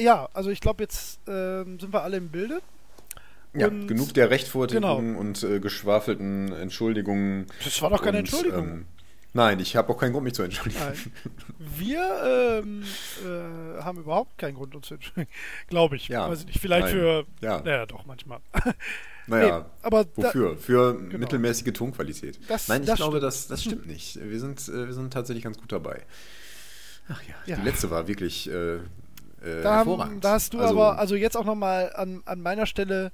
ja, 0.00 0.28
also 0.34 0.50
ich 0.50 0.58
glaube, 0.60 0.82
jetzt 0.82 1.20
ähm, 1.28 1.78
sind 1.78 1.92
wir 1.92 2.02
alle 2.02 2.16
im 2.16 2.30
Bilde. 2.30 2.60
Ja, 3.54 3.68
Und- 3.68 3.86
genug 3.86 4.12
der 4.14 4.30
Rechtfertigungen 4.30 5.06
Genau. 5.12 5.20
und 5.20 5.44
äh, 5.44 5.60
geschwafelten 5.60 6.52
Entschuldigungen. 6.52 7.46
Das 7.62 7.80
war 7.82 7.90
doch 7.90 8.02
keine 8.02 8.18
und, 8.18 8.24
Entschuldigung. 8.24 8.68
Ähm, 8.68 8.84
nein, 9.34 9.60
ich 9.60 9.76
habe 9.76 9.92
auch 9.92 9.98
keinen 9.98 10.12
Grund, 10.12 10.24
mich 10.24 10.32
zu 10.34 10.42
entschuldigen. 10.42 10.82
Nein. 10.82 11.12
Wir 11.58 12.62
ähm, 12.62 12.82
äh, 13.22 13.82
haben 13.82 13.98
überhaupt 13.98 14.38
keinen 14.38 14.54
Grund, 14.54 14.74
uns 14.74 14.86
zu 14.88 14.94
entschuldigen. 14.94 15.30
Glaube 15.68 15.96
ich. 15.96 16.08
Ja. 16.08 16.28
Weiß 16.30 16.40
ich 16.40 16.46
nicht. 16.46 16.60
Vielleicht 16.60 16.86
Nein. 16.86 16.94
für. 16.94 17.26
Ja. 17.40 17.60
Naja, 17.60 17.86
doch, 17.86 18.06
manchmal. 18.06 18.40
Naja, 19.26 19.60
Nee, 19.60 19.64
aber 19.80 20.04
da- 20.04 20.10
wofür? 20.16 20.58
Für 20.58 20.92
mittelmäßige 20.92 21.72
Tonqualität. 21.72 22.38
Das- 22.46 22.68
nein, 22.68 22.82
ich 22.82 22.88
das 22.88 22.96
glaube, 22.96 23.12
stimmt. 23.16 23.22
das, 23.26 23.46
das 23.48 23.62
stimmt 23.62 23.86
nicht. 23.86 24.18
Wir 24.22 24.38
sind, 24.38 24.60
äh, 24.68 24.86
wir 24.86 24.92
sind 24.92 25.10
tatsächlich 25.14 25.42
ganz 25.44 25.56
gut 25.56 25.72
dabei. 25.72 26.02
Ach 27.08 27.22
ja, 27.22 27.34
Ja. 27.46 27.56
die 27.56 27.62
letzte 27.62 27.90
war 27.90 28.06
wirklich 28.06 28.50
äh, 28.50 28.74
äh, 28.74 28.80
Da, 29.40 29.76
haben, 29.76 29.88
hervorragend. 29.88 30.22
da 30.24 30.32
hast 30.32 30.52
du 30.52 30.58
also, 30.58 30.74
aber, 30.74 30.98
also 30.98 31.14
jetzt 31.16 31.38
auch 31.38 31.44
nochmal 31.46 31.90
an, 31.96 32.20
an 32.26 32.42
meiner 32.42 32.66
Stelle, 32.66 33.12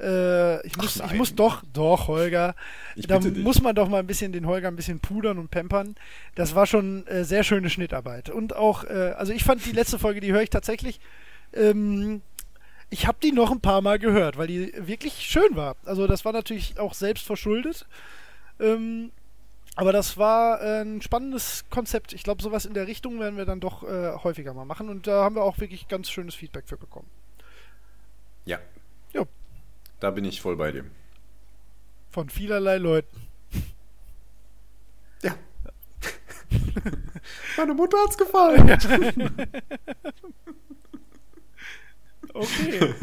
äh, 0.00 0.66
ich, 0.66 0.76
muss, 0.76 0.96
ich 0.96 1.14
muss 1.14 1.34
doch, 1.34 1.62
doch, 1.72 2.08
Holger, 2.08 2.54
Ich 2.96 3.06
da 3.06 3.18
dich. 3.18 3.36
muss 3.36 3.60
man 3.62 3.74
doch 3.74 3.88
mal 3.88 3.98
ein 3.98 4.06
bisschen 4.06 4.32
den 4.32 4.46
Holger 4.46 4.68
ein 4.68 4.76
bisschen 4.76 5.00
pudern 5.00 5.38
und 5.38 5.50
pampern. 5.50 5.94
Das 6.34 6.54
war 6.54 6.66
schon 6.66 7.06
äh, 7.06 7.24
sehr 7.24 7.44
schöne 7.44 7.70
Schnittarbeit. 7.70 8.30
Und 8.30 8.56
auch, 8.56 8.84
äh, 8.84 9.14
also 9.16 9.32
ich 9.32 9.44
fand 9.44 9.64
die 9.64 9.72
letzte 9.72 9.98
Folge, 9.98 10.20
die 10.20 10.32
höre 10.32 10.42
ich 10.42 10.50
tatsächlich, 10.50 11.00
ähm, 11.52 12.22
ich 12.88 13.06
habe 13.06 13.18
die 13.22 13.32
noch 13.32 13.50
ein 13.50 13.60
paar 13.60 13.82
Mal 13.82 13.98
gehört, 13.98 14.36
weil 14.36 14.48
die 14.48 14.72
wirklich 14.76 15.14
schön 15.14 15.54
war. 15.54 15.76
Also 15.84 16.06
das 16.06 16.24
war 16.24 16.32
natürlich 16.32 16.78
auch 16.78 16.94
selbst 16.94 17.24
verschuldet. 17.24 17.86
Ähm, 18.58 19.12
aber 19.76 19.92
das 19.92 20.18
war 20.18 20.60
äh, 20.60 20.82
ein 20.82 21.00
spannendes 21.00 21.64
Konzept. 21.70 22.12
Ich 22.12 22.24
glaube, 22.24 22.42
sowas 22.42 22.64
in 22.64 22.74
der 22.74 22.86
Richtung 22.86 23.20
werden 23.20 23.36
wir 23.36 23.44
dann 23.44 23.60
doch 23.60 23.82
äh, 23.84 24.12
häufiger 24.24 24.52
mal 24.52 24.64
machen. 24.64 24.88
Und 24.88 25.06
da 25.06 25.22
haben 25.22 25.36
wir 25.36 25.42
auch 25.42 25.58
wirklich 25.58 25.88
ganz 25.88 26.10
schönes 26.10 26.34
Feedback 26.34 26.64
für 26.66 26.76
bekommen. 26.76 27.06
Da 30.00 30.10
bin 30.10 30.24
ich 30.24 30.40
voll 30.40 30.56
bei 30.56 30.72
dir. 30.72 30.84
von 32.10 32.28
vielerlei 32.28 32.78
Leuten. 32.78 33.16
Ja. 35.22 35.34
Meine 37.56 37.74
Mutter 37.74 37.98
hat's 38.04 38.18
gefallen. 38.18 38.68
Okay. 42.32 42.94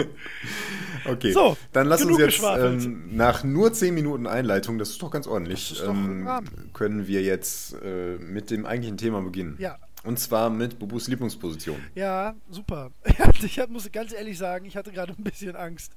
Okay, 1.06 1.32
So, 1.34 1.58
dann 1.74 1.88
lass 1.88 2.04
uns 2.04 2.18
jetzt 2.18 2.42
ähm, 2.42 3.16
nach 3.16 3.44
nur 3.44 3.74
10 3.74 3.94
Minuten 3.94 4.26
Einleitung, 4.26 4.78
das 4.78 4.90
ist 4.92 5.02
doch 5.02 5.12
ganz 5.12 5.28
ordentlich, 5.28 5.84
ähm, 5.86 6.28
können 6.74 7.08
wir 7.08 7.22
jetzt 7.22 7.74
äh, 7.84 8.18
mit 8.20 8.52
dem 8.52 8.66
eigentlichen 8.66 8.98
Thema 8.98 9.22
beginnen. 9.22 9.58
Ja. 9.60 9.78
Und 10.08 10.18
zwar 10.18 10.50
mit 10.50 10.80
Bubus 10.80 11.10
Lieblingsposition. 11.10 11.84
Ja, 11.94 12.34
super. 12.50 12.92
Ich 13.44 13.60
hab, 13.60 13.70
muss 13.70 13.92
ganz 13.92 14.14
ehrlich 14.14 14.38
sagen, 14.38 14.66
ich 14.66 14.78
hatte 14.78 14.94
gerade 14.94 15.12
ein 15.12 15.24
bisschen 15.24 15.58
Angst. 15.58 15.92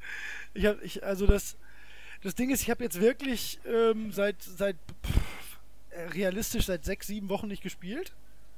Ich 0.52 0.66
hab, 0.66 0.82
ich, 0.82 1.04
also 1.04 1.28
das, 1.28 1.56
das 2.24 2.34
Ding 2.34 2.50
ist, 2.50 2.62
ich 2.62 2.70
habe 2.70 2.82
jetzt 2.82 3.00
wirklich 3.00 3.60
ähm, 3.64 4.10
seit, 4.10 4.42
seit 4.42 4.74
pff, 5.06 6.12
realistisch 6.12 6.66
seit 6.66 6.84
sechs, 6.84 7.06
sieben 7.06 7.28
Wochen 7.28 7.46
nicht 7.46 7.62
gespielt. 7.62 8.12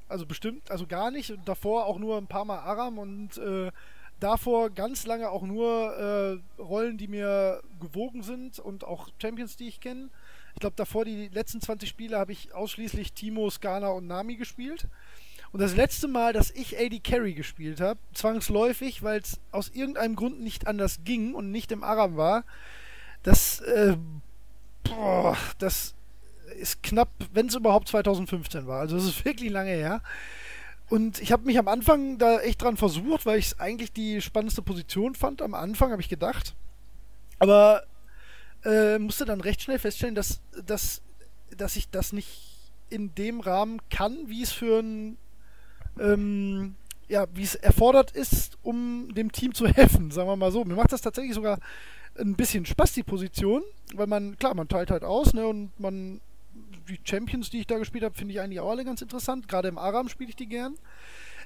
Also 0.08 0.24
bestimmt, 0.24 0.70
also 0.70 0.86
gar 0.86 1.10
nicht. 1.10 1.30
Und 1.30 1.46
davor 1.46 1.84
auch 1.84 1.98
nur 1.98 2.16
ein 2.16 2.28
paar 2.28 2.46
Mal 2.46 2.58
Aram 2.58 2.96
und 2.96 3.36
äh, 3.36 3.70
davor 4.20 4.70
ganz 4.70 5.04
lange 5.04 5.28
auch 5.28 5.42
nur 5.42 6.40
äh, 6.58 6.62
Rollen, 6.62 6.96
die 6.96 7.08
mir 7.08 7.62
gewogen 7.78 8.22
sind 8.22 8.58
und 8.58 8.84
auch 8.84 9.10
Champions, 9.20 9.56
die 9.56 9.68
ich 9.68 9.80
kenne. 9.80 10.08
Ich 10.54 10.60
glaube, 10.60 10.76
davor 10.76 11.04
die 11.04 11.28
letzten 11.28 11.60
20 11.60 11.88
Spiele 11.88 12.18
habe 12.18 12.32
ich 12.32 12.54
ausschließlich 12.54 13.12
Timo, 13.12 13.50
Skana 13.50 13.88
und 13.88 14.06
Nami 14.06 14.36
gespielt. 14.36 14.86
Und 15.52 15.60
das 15.60 15.76
letzte 15.76 16.08
Mal, 16.08 16.32
dass 16.32 16.50
ich 16.50 16.78
AD 16.78 17.00
Carry 17.00 17.34
gespielt 17.34 17.80
habe, 17.80 18.00
zwangsläufig, 18.14 19.02
weil 19.02 19.20
es 19.20 19.38
aus 19.50 19.68
irgendeinem 19.68 20.16
Grund 20.16 20.40
nicht 20.40 20.66
anders 20.66 21.00
ging 21.04 21.34
und 21.34 21.50
nicht 21.50 21.70
im 21.72 21.84
Aram 21.84 22.16
war, 22.16 22.44
das, 23.22 23.60
äh, 23.60 23.96
boah, 24.82 25.36
das 25.58 25.94
ist 26.58 26.82
knapp, 26.82 27.10
wenn 27.32 27.46
es 27.46 27.54
überhaupt 27.54 27.88
2015 27.88 28.66
war. 28.66 28.80
Also 28.80 28.96
das 28.96 29.04
ist 29.04 29.24
wirklich 29.24 29.50
lange 29.50 29.72
her. 29.72 30.02
Und 30.88 31.20
ich 31.20 31.32
habe 31.32 31.44
mich 31.44 31.58
am 31.58 31.68
Anfang 31.68 32.18
da 32.18 32.40
echt 32.40 32.62
dran 32.62 32.76
versucht, 32.76 33.24
weil 33.26 33.38
ich 33.38 33.46
es 33.46 33.60
eigentlich 33.60 33.92
die 33.92 34.20
spannendste 34.20 34.62
Position 34.62 35.14
fand. 35.14 35.42
Am 35.42 35.54
Anfang 35.54 35.90
habe 35.90 36.02
ich 36.02 36.08
gedacht. 36.08 36.54
Aber 37.38 37.84
äh, 38.64 38.98
musste 38.98 39.24
dann 39.24 39.40
recht 39.40 39.62
schnell 39.62 39.78
feststellen, 39.78 40.14
dass, 40.14 40.40
dass, 40.66 41.02
dass 41.56 41.76
ich 41.76 41.90
das 41.90 42.12
nicht 42.12 42.72
in 42.90 43.14
dem 43.14 43.40
Rahmen 43.40 43.80
kann, 43.88 44.28
wie 44.28 44.42
es 44.42 44.52
für 44.52 44.80
ein 44.80 45.16
ähm, 45.98 46.74
ja, 47.08 47.26
wie 47.34 47.42
es 47.42 47.54
erfordert 47.54 48.12
ist, 48.12 48.58
um 48.62 49.12
dem 49.14 49.32
Team 49.32 49.54
zu 49.54 49.66
helfen, 49.68 50.10
sagen 50.10 50.28
wir 50.28 50.36
mal 50.36 50.52
so. 50.52 50.64
Mir 50.64 50.74
macht 50.74 50.92
das 50.92 51.02
tatsächlich 51.02 51.34
sogar 51.34 51.58
ein 52.18 52.34
bisschen 52.34 52.66
Spaß, 52.66 52.92
die 52.92 53.02
Position, 53.02 53.62
weil 53.94 54.06
man, 54.06 54.36
klar, 54.38 54.54
man 54.54 54.68
teilt 54.68 54.90
halt 54.90 55.04
aus, 55.04 55.32
ne, 55.32 55.46
und 55.46 55.78
man, 55.78 56.20
die 56.88 57.00
Champions, 57.04 57.50
die 57.50 57.60
ich 57.60 57.66
da 57.66 57.78
gespielt 57.78 58.04
habe, 58.04 58.14
finde 58.14 58.34
ich 58.34 58.40
eigentlich 58.40 58.60
auch 58.60 58.70
alle 58.70 58.84
ganz 58.84 59.02
interessant. 59.02 59.48
Gerade 59.48 59.68
im 59.68 59.78
Aram 59.78 60.08
spiele 60.08 60.30
ich 60.30 60.36
die 60.36 60.48
gern. 60.48 60.74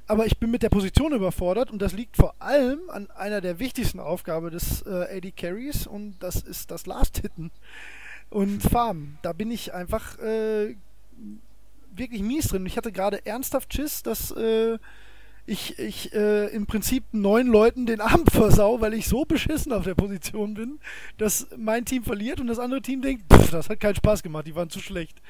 Aber 0.08 0.24
ich 0.24 0.38
bin 0.38 0.50
mit 0.50 0.62
der 0.62 0.68
Position 0.68 1.12
überfordert 1.12 1.70
und 1.70 1.82
das 1.82 1.92
liegt 1.92 2.16
vor 2.16 2.34
allem 2.38 2.78
an 2.90 3.10
einer 3.10 3.40
der 3.40 3.58
wichtigsten 3.58 3.98
Aufgaben 3.98 4.50
des 4.50 4.82
äh, 4.82 5.16
AD 5.16 5.32
Carries 5.32 5.86
und 5.86 6.16
das 6.20 6.36
ist 6.36 6.70
das 6.70 6.86
Last 6.86 7.18
Hitten 7.18 7.50
und 8.30 8.62
Farm. 8.62 9.18
Da 9.22 9.32
bin 9.32 9.50
ich 9.50 9.74
einfach 9.74 10.18
äh, 10.20 10.76
wirklich 11.98 12.22
mies 12.22 12.48
drin. 12.48 12.66
Ich 12.66 12.76
hatte 12.76 12.92
gerade 12.92 13.24
ernsthaft 13.26 13.72
Schiss, 13.74 14.02
dass 14.02 14.30
äh, 14.32 14.78
ich, 15.46 15.78
ich 15.78 16.12
äh, 16.12 16.46
im 16.48 16.66
Prinzip 16.66 17.04
neun 17.12 17.46
Leuten 17.46 17.86
den 17.86 18.00
Abend 18.00 18.30
versau, 18.32 18.80
weil 18.80 18.94
ich 18.94 19.06
so 19.06 19.24
beschissen 19.24 19.72
auf 19.72 19.84
der 19.84 19.94
Position 19.94 20.54
bin, 20.54 20.80
dass 21.18 21.46
mein 21.56 21.84
Team 21.84 22.02
verliert 22.04 22.40
und 22.40 22.46
das 22.48 22.58
andere 22.58 22.82
Team 22.82 23.02
denkt, 23.02 23.24
pff, 23.32 23.50
das 23.50 23.68
hat 23.68 23.80
keinen 23.80 23.94
Spaß 23.96 24.22
gemacht, 24.22 24.46
die 24.46 24.54
waren 24.54 24.70
zu 24.70 24.80
schlecht. 24.80 25.20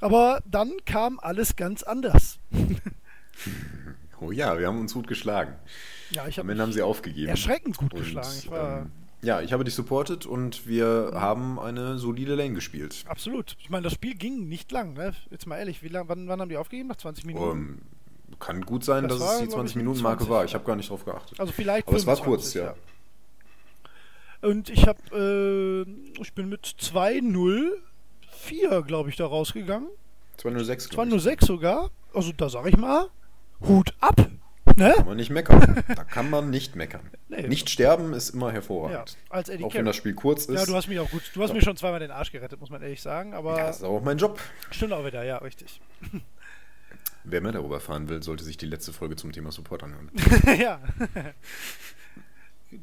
Aber 0.00 0.42
dann 0.46 0.72
kam 0.84 1.18
alles 1.20 1.56
ganz 1.56 1.82
anders. 1.82 2.38
Oh 4.20 4.32
ja, 4.32 4.58
wir 4.58 4.66
haben 4.66 4.80
uns 4.80 4.94
gut 4.94 5.06
geschlagen. 5.06 5.54
Ja, 6.10 6.26
ich 6.26 6.40
Am 6.40 6.48
Ende 6.48 6.62
haben 6.62 6.72
sie 6.72 6.82
aufgegeben. 6.82 7.28
erschreckend 7.28 7.76
gut 7.76 7.92
Und, 7.94 8.00
geschlagen. 8.00 8.28
Ich 8.36 8.50
war 8.50 8.80
ähm, 8.80 8.90
ja, 9.22 9.40
ich 9.40 9.52
habe 9.52 9.64
dich 9.64 9.74
supportet 9.74 10.26
und 10.26 10.66
wir 10.66 11.12
haben 11.14 11.58
eine 11.58 11.98
solide 11.98 12.34
Lane 12.34 12.54
gespielt. 12.54 13.04
absolut. 13.08 13.56
Ich 13.60 13.70
meine, 13.70 13.84
das 13.84 13.92
Spiel 13.94 14.14
ging 14.14 14.48
nicht 14.48 14.70
lang. 14.72 14.94
Ne? 14.94 15.14
Jetzt 15.30 15.46
mal 15.46 15.56
ehrlich, 15.58 15.82
wie 15.82 15.88
lang, 15.88 16.08
wann, 16.08 16.28
wann 16.28 16.40
haben 16.40 16.48
die 16.48 16.56
aufgegeben? 16.56 16.88
Nach 16.88 16.96
20 16.96 17.24
Minuten? 17.26 17.50
Ähm, 17.58 17.78
kann 18.38 18.62
gut 18.62 18.84
sein, 18.84 19.08
Das 19.08 19.18
dass 19.18 19.20
war, 19.26 19.34
es 19.34 19.40
die 19.40 19.46
glaub 19.48 19.64
ich, 19.64 19.72
20-Minuten-Marke 19.72 20.18
20, 20.24 20.30
war. 20.30 20.38
ja. 20.40 20.44
Ich 20.44 20.54
habe 20.54 20.64
gar 20.64 20.76
nicht 20.76 20.90
drauf 20.90 21.04
geachtet. 21.04 21.40
Also 21.40 21.52
vielleicht 21.52 21.88
Aber 21.88 21.96
es 21.96 22.06
war 22.06 22.16
25, 22.16 22.62
kurz, 22.62 22.74
ja. 24.42 24.48
Und 24.48 24.68
ich 24.70 24.86
habe, 24.86 24.98
äh, 25.12 26.20
ich 26.22 26.32
bin 26.34 26.48
mit 26.48 26.64
2-0 26.66 27.72
204, 28.48 28.82
glaube 28.82 29.10
ich, 29.10 29.16
da 29.16 29.26
rausgegangen. 29.26 29.88
206. 30.36 30.88
glaub 30.90 31.06
ich. 31.06 31.10
206 31.10 31.46
sogar. 31.46 31.90
Also 32.14 32.32
da 32.32 32.48
sag 32.48 32.66
ich 32.66 32.76
mal, 32.76 33.08
Hut 33.66 33.92
ab. 34.00 34.14
Ne? 34.76 34.92
Kann 34.96 35.06
man 35.06 35.16
nicht 35.16 35.30
meckern. 35.30 35.82
da 35.94 36.04
kann 36.04 36.30
man 36.30 36.50
nicht 36.50 36.76
meckern. 36.76 37.10
Nee. 37.30 37.46
Nicht 37.46 37.68
sterben 37.68 38.14
ist 38.14 38.30
immer 38.30 38.46
Ja, 38.48 38.52
hervorragend. 38.54 39.16
als 39.28 39.48
Eddie 39.50 39.62
Auch 39.62 39.74
wenn 39.74 39.84
das 39.84 39.96
Spiel 39.96 40.14
kurz 40.14 40.46
ist. 40.46 40.58
Ja, 40.58 40.64
du 40.64 40.74
hast 40.74 40.88
mich 40.88 40.98
auch 40.98 41.10
gut. 41.10 41.30
Du 41.34 41.42
hast 41.42 41.52
mir 41.52 41.60
schon 41.60 41.76
zweimal 41.76 42.00
den 42.00 42.10
Arsch 42.10 42.32
gerettet, 42.32 42.58
muss 42.58 42.70
man 42.70 42.80
ehrlich 42.80 43.02
sagen. 43.02 43.34
Aber 43.34 43.58
Ja, 43.58 43.66
das 43.66 43.76
ist 43.78 43.82
auch 43.84 44.02
mein 44.02 44.16
Job. 44.16 44.40
stimmt 44.70 44.94
auch 44.94 45.04
wieder, 45.04 45.22
ja, 45.24 45.36
richtig. 45.38 45.78
Wer 47.24 47.40
mehr 47.42 47.52
darüber 47.52 47.74
erfahren 47.76 48.08
will, 48.08 48.22
sollte 48.22 48.44
sich 48.44 48.56
die 48.56 48.64
letzte 48.66 48.94
Folge 48.94 49.16
zum 49.16 49.32
Thema 49.32 49.52
Support 49.52 49.82
anhören. 49.82 50.10
ja. 50.58 50.80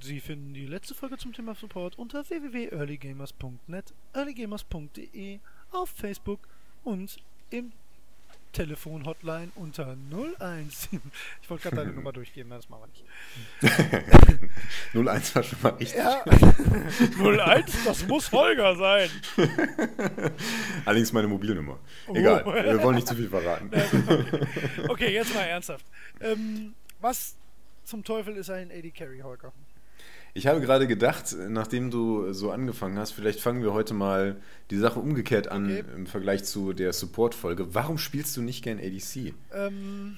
Sie 0.01 0.19
finden 0.19 0.53
die 0.53 0.67
letzte 0.67 0.93
Folge 0.93 1.17
zum 1.17 1.33
Thema 1.33 1.55
Support 1.55 1.97
unter 1.97 2.27
www.earlygamers.net, 2.29 3.93
earlygamers.de, 4.13 5.39
auf 5.71 5.89
Facebook 5.89 6.39
und 6.83 7.17
im 7.49 7.71
Telefon-Hotline 8.55 9.51
unter 9.55 9.97
01. 10.39 10.89
Ich 11.41 11.49
wollte 11.49 11.63
gerade 11.63 11.75
deine 11.75 11.91
Nummer 11.95 12.13
durchgeben, 12.13 12.49
das 12.49 12.69
machen 12.69 12.83
wir 13.61 13.67
nicht. 13.67 14.49
01 15.07 15.35
war 15.35 15.43
schon 15.43 15.61
mal 15.61 15.69
richtig. 15.73 15.97
Ja, 15.97 16.23
01, 16.25 17.83
das 17.83 18.07
muss 18.07 18.31
Holger 18.31 18.75
sein. 18.75 19.09
Allerdings 20.85 21.11
meine 21.11 21.27
Mobilnummer. 21.27 21.79
Oh. 22.07 22.15
Egal, 22.15 22.45
wir 22.45 22.81
wollen 22.81 22.95
nicht 22.95 23.07
zu 23.07 23.15
viel 23.15 23.29
verraten. 23.29 23.69
Okay, 24.87 25.13
jetzt 25.13 25.33
mal 25.33 25.41
ernsthaft. 25.41 25.85
Ähm, 26.21 26.73
was 27.01 27.35
zum 27.83 28.03
Teufel 28.03 28.37
ist 28.37 28.49
ein 28.49 28.71
AD 28.71 28.91
Carry, 28.91 29.19
Holger? 29.19 29.51
Ich 30.37 30.47
habe 30.47 30.59
gerade 30.59 30.85
gedacht, 30.85 31.33
nachdem 31.47 31.89
du 31.91 32.33
so 32.33 32.51
angefangen 32.51 32.99
hast, 32.99 33.11
vielleicht 33.11 33.39
fangen 33.39 33.63
wir 33.63 33.71
heute 33.71 33.93
mal 33.93 34.35
die 34.69 34.75
Sache 34.75 34.99
umgekehrt 34.99 35.47
an 35.47 35.65
Okay. 35.65 35.83
im 35.95 36.07
Vergleich 36.07 36.43
zu 36.43 36.73
der 36.73 36.91
Support-Folge. 36.91 37.73
Warum 37.73 37.97
spielst 37.97 38.35
du 38.35 38.41
nicht 38.41 38.61
gern 38.61 38.77
ADC? 38.77 39.33
Ähm, 39.53 40.17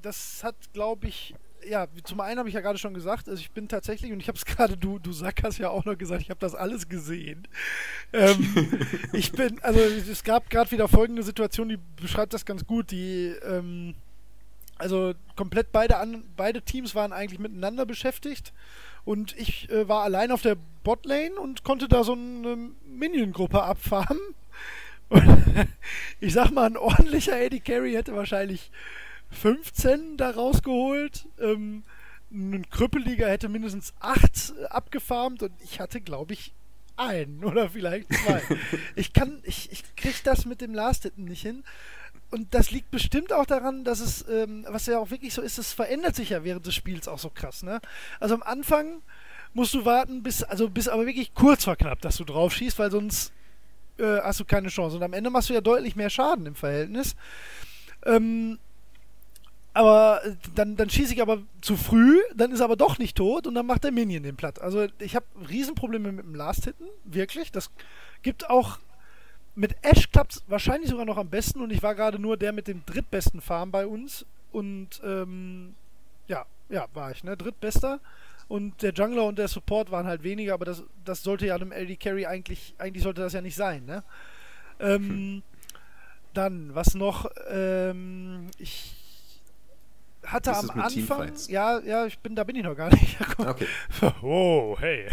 das 0.00 0.42
hat, 0.42 0.54
glaube 0.72 1.06
ich, 1.08 1.34
ja, 1.68 1.86
zum 2.04 2.20
einen 2.20 2.38
habe 2.38 2.48
ich 2.48 2.54
ja 2.54 2.62
gerade 2.62 2.78
schon 2.78 2.94
gesagt, 2.94 3.28
also 3.28 3.38
ich 3.38 3.50
bin 3.50 3.68
tatsächlich, 3.68 4.10
und 4.10 4.20
ich 4.20 4.28
habe 4.28 4.38
es 4.38 4.44
gerade, 4.46 4.74
du, 4.74 4.98
du 4.98 5.12
Sack 5.12 5.42
hast 5.42 5.58
ja 5.58 5.68
auch 5.68 5.84
noch 5.84 5.98
gesagt, 5.98 6.22
ich 6.22 6.30
habe 6.30 6.40
das 6.40 6.54
alles 6.54 6.88
gesehen. 6.88 7.46
Ähm, 8.14 8.78
ich 9.12 9.32
bin, 9.32 9.62
also 9.62 9.80
es 9.80 10.24
gab 10.24 10.48
gerade 10.48 10.70
wieder 10.70 10.88
folgende 10.88 11.22
Situation, 11.22 11.68
die 11.68 11.78
beschreibt 12.00 12.32
das 12.32 12.46
ganz 12.46 12.64
gut, 12.66 12.90
die, 12.90 13.34
ähm, 13.44 13.94
also 14.80 15.14
komplett 15.36 15.72
beide, 15.72 15.98
an, 15.98 16.24
beide 16.36 16.62
Teams 16.62 16.94
waren 16.94 17.12
eigentlich 17.12 17.38
miteinander 17.38 17.86
beschäftigt 17.86 18.52
und 19.04 19.36
ich 19.38 19.70
äh, 19.70 19.88
war 19.88 20.02
allein 20.02 20.32
auf 20.32 20.42
der 20.42 20.56
Botlane 20.82 21.38
und 21.38 21.64
konnte 21.64 21.88
da 21.88 22.04
so 22.04 22.12
eine 22.12 22.70
Minion-Gruppe 22.86 23.62
abfarmen. 23.62 24.20
Und 25.10 25.68
ich 26.20 26.32
sag 26.32 26.52
mal, 26.52 26.66
ein 26.66 26.76
ordentlicher 26.76 27.36
Eddie 27.36 27.58
Carey 27.58 27.94
hätte 27.94 28.14
wahrscheinlich 28.14 28.70
15 29.30 30.16
da 30.16 30.30
rausgeholt. 30.30 31.26
Ähm, 31.40 31.82
ein 32.30 32.70
Krüppeliger 32.70 33.28
hätte 33.28 33.48
mindestens 33.48 33.92
8 33.98 34.70
abgefarmt 34.70 35.42
und 35.42 35.52
ich 35.64 35.80
hatte, 35.80 36.00
glaube 36.00 36.34
ich, 36.34 36.52
einen 36.96 37.44
oder 37.44 37.70
vielleicht 37.70 38.12
zwei. 38.12 38.40
ich 38.96 39.12
kann, 39.12 39.40
ich, 39.42 39.72
ich 39.72 39.96
krieg 39.96 40.22
das 40.24 40.44
mit 40.46 40.60
dem 40.60 40.74
Last-Hitten 40.74 41.24
nicht 41.24 41.42
hin. 41.42 41.64
Und 42.30 42.54
das 42.54 42.70
liegt 42.70 42.90
bestimmt 42.90 43.32
auch 43.32 43.46
daran, 43.46 43.82
dass 43.84 44.00
es, 44.00 44.24
ähm, 44.28 44.64
was 44.68 44.86
ja 44.86 44.98
auch 44.98 45.10
wirklich 45.10 45.34
so 45.34 45.42
ist, 45.42 45.58
es 45.58 45.72
verändert 45.72 46.14
sich 46.14 46.30
ja 46.30 46.44
während 46.44 46.64
des 46.64 46.74
Spiels 46.74 47.08
auch 47.08 47.18
so 47.18 47.30
krass, 47.30 47.62
ne? 47.62 47.80
Also 48.20 48.34
am 48.34 48.42
Anfang 48.42 49.02
musst 49.52 49.74
du 49.74 49.84
warten, 49.84 50.22
bis, 50.22 50.42
also 50.44 50.68
bis 50.68 50.88
aber 50.88 51.06
wirklich 51.06 51.34
kurz 51.34 51.64
vor 51.64 51.76
knapp, 51.76 52.00
dass 52.00 52.16
du 52.16 52.24
drauf 52.24 52.54
schießt, 52.54 52.78
weil 52.78 52.90
sonst 52.90 53.32
äh, 53.98 54.20
hast 54.20 54.40
du 54.40 54.44
keine 54.44 54.68
Chance. 54.68 54.96
Und 54.96 55.02
am 55.02 55.12
Ende 55.12 55.30
machst 55.30 55.48
du 55.48 55.54
ja 55.54 55.60
deutlich 55.60 55.96
mehr 55.96 56.10
Schaden 56.10 56.46
im 56.46 56.54
Verhältnis. 56.54 57.16
Ähm, 58.06 58.58
aber 59.72 60.24
äh, 60.24 60.34
dann, 60.54 60.76
dann 60.76 60.90
schieße 60.90 61.14
ich 61.14 61.22
aber 61.22 61.42
zu 61.60 61.76
früh, 61.76 62.20
dann 62.34 62.52
ist 62.52 62.60
er 62.60 62.64
aber 62.64 62.76
doch 62.76 62.98
nicht 62.98 63.16
tot 63.16 63.46
und 63.46 63.54
dann 63.54 63.66
macht 63.66 63.84
der 63.84 63.92
Minion 63.92 64.22
den 64.22 64.36
platt. 64.36 64.60
Also 64.60 64.86
ich 64.98 65.16
habe 65.16 65.26
Riesenprobleme 65.48 66.12
mit 66.12 66.24
dem 66.24 66.34
Last-Hitten, 66.34 66.86
wirklich. 67.04 67.52
Das 67.52 67.70
gibt 68.22 68.48
auch 68.50 68.78
mit 69.54 69.76
Ash 69.82 70.10
klappt 70.10 70.32
es 70.32 70.44
wahrscheinlich 70.48 70.90
sogar 70.90 71.04
noch 71.04 71.16
am 71.16 71.28
besten 71.28 71.60
und 71.60 71.70
ich 71.72 71.82
war 71.82 71.94
gerade 71.94 72.18
nur 72.18 72.36
der 72.36 72.52
mit 72.52 72.68
dem 72.68 72.84
drittbesten 72.86 73.40
Farm 73.40 73.70
bei 73.70 73.86
uns 73.86 74.24
und 74.52 75.00
ähm, 75.04 75.74
ja, 76.26 76.46
ja, 76.68 76.86
war 76.94 77.10
ich, 77.10 77.24
ne? 77.24 77.36
Drittbester. 77.36 78.00
Und 78.48 78.82
der 78.82 78.92
Jungler 78.92 79.24
und 79.26 79.38
der 79.38 79.46
Support 79.46 79.92
waren 79.92 80.06
halt 80.06 80.24
weniger, 80.24 80.54
aber 80.54 80.64
das, 80.64 80.82
das 81.04 81.22
sollte 81.22 81.46
ja 81.46 81.54
einem 81.54 81.70
LD 81.70 82.00
Carry 82.00 82.26
eigentlich, 82.26 82.74
eigentlich 82.78 83.04
sollte 83.04 83.20
das 83.20 83.32
ja 83.32 83.40
nicht 83.40 83.54
sein, 83.54 83.84
ne? 83.84 84.02
Ähm, 84.80 85.42
Dann, 86.34 86.74
was 86.74 86.94
noch? 86.94 87.30
Ähm, 87.48 88.48
ich 88.58 88.99
hatte 90.32 90.56
am 90.56 90.70
Anfang. 90.70 91.32
Ja, 91.48 91.80
ja, 91.80 92.06
ich 92.06 92.18
bin, 92.18 92.34
da 92.34 92.44
bin 92.44 92.56
ich 92.56 92.64
noch 92.64 92.76
gar 92.76 92.90
nicht. 92.90 93.16
Okay. 93.38 93.66
Oh, 94.22 94.76
hey. 94.78 95.06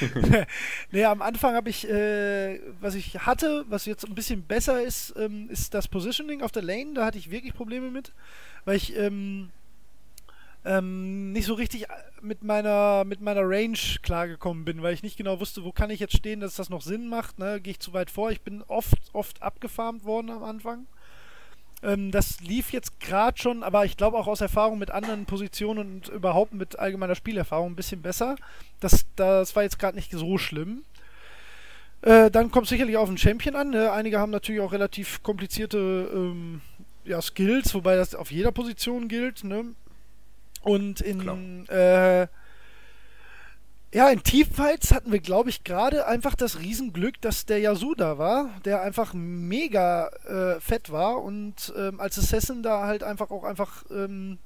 nee, 0.92 1.04
am 1.04 1.22
Anfang 1.22 1.54
habe 1.54 1.70
ich, 1.70 1.88
äh, 1.88 2.60
was 2.80 2.94
ich 2.94 3.18
hatte, 3.18 3.64
was 3.68 3.84
jetzt 3.84 4.06
ein 4.06 4.14
bisschen 4.14 4.42
besser 4.42 4.82
ist, 4.82 5.14
ähm, 5.16 5.48
ist 5.50 5.74
das 5.74 5.88
Positioning 5.88 6.42
auf 6.42 6.52
der 6.52 6.62
Lane. 6.62 6.94
Da 6.94 7.04
hatte 7.04 7.18
ich 7.18 7.30
wirklich 7.30 7.54
Probleme 7.54 7.90
mit, 7.90 8.12
weil 8.64 8.76
ich 8.76 8.96
ähm, 8.96 9.50
ähm, 10.64 11.32
nicht 11.32 11.46
so 11.46 11.54
richtig 11.54 11.86
mit 12.20 12.42
meiner, 12.42 13.04
mit 13.04 13.20
meiner 13.20 13.42
Range 13.42 13.78
klargekommen 14.02 14.64
bin, 14.64 14.82
weil 14.82 14.94
ich 14.94 15.02
nicht 15.02 15.16
genau 15.16 15.40
wusste, 15.40 15.64
wo 15.64 15.72
kann 15.72 15.90
ich 15.90 16.00
jetzt 16.00 16.16
stehen, 16.16 16.40
dass 16.40 16.56
das 16.56 16.70
noch 16.70 16.82
Sinn 16.82 17.08
macht. 17.08 17.38
Ne? 17.38 17.60
Gehe 17.60 17.72
ich 17.72 17.80
zu 17.80 17.92
weit 17.92 18.10
vor? 18.10 18.30
Ich 18.30 18.42
bin 18.42 18.62
oft, 18.68 18.98
oft 19.12 19.42
abgefarmt 19.42 20.04
worden 20.04 20.30
am 20.30 20.42
Anfang. 20.42 20.86
Ähm, 21.82 22.10
das 22.10 22.40
lief 22.40 22.72
jetzt 22.72 23.00
gerade 23.00 23.38
schon, 23.38 23.62
aber 23.62 23.84
ich 23.84 23.96
glaube 23.96 24.16
auch 24.16 24.26
aus 24.26 24.40
Erfahrung 24.40 24.78
mit 24.78 24.90
anderen 24.90 25.26
Positionen 25.26 25.78
und 25.78 26.08
überhaupt 26.08 26.54
mit 26.54 26.78
allgemeiner 26.78 27.14
Spielerfahrung 27.14 27.72
ein 27.72 27.76
bisschen 27.76 28.02
besser. 28.02 28.36
Das, 28.80 29.06
das 29.16 29.54
war 29.54 29.62
jetzt 29.62 29.78
gerade 29.78 29.96
nicht 29.96 30.12
so 30.12 30.38
schlimm. 30.38 30.82
Äh, 32.02 32.30
dann 32.30 32.50
kommt 32.50 32.68
sicherlich 32.68 32.96
auf 32.96 33.08
den 33.08 33.18
Champion 33.18 33.56
an. 33.56 33.70
Ne? 33.70 33.92
Einige 33.92 34.18
haben 34.18 34.30
natürlich 34.30 34.60
auch 34.60 34.72
relativ 34.72 35.22
komplizierte 35.22 36.10
ähm, 36.12 36.60
ja, 37.04 37.20
Skills, 37.20 37.74
wobei 37.74 37.96
das 37.96 38.14
auf 38.14 38.30
jeder 38.30 38.52
Position 38.52 39.08
gilt. 39.08 39.44
Ne? 39.44 39.64
Und 40.62 41.00
in 41.00 41.66
äh, 41.68 42.26
ja, 43.92 44.10
in 44.10 44.22
Teamfights 44.22 44.92
hatten 44.92 45.12
wir, 45.12 45.20
glaube 45.20 45.48
ich, 45.48 45.64
gerade 45.64 46.06
einfach 46.06 46.34
das 46.34 46.58
Riesenglück, 46.58 47.20
dass 47.22 47.46
der 47.46 47.60
Yasuda 47.60 48.18
war, 48.18 48.50
der 48.64 48.82
einfach 48.82 49.14
mega 49.14 50.08
äh, 50.26 50.60
fett 50.60 50.92
war 50.92 51.22
und 51.22 51.72
ähm, 51.76 51.98
als 51.98 52.18
Assassin 52.18 52.62
da 52.62 52.86
halt 52.86 53.02
einfach 53.02 53.30
auch 53.30 53.44
einfach 53.44 53.84
ähm, 53.90 54.38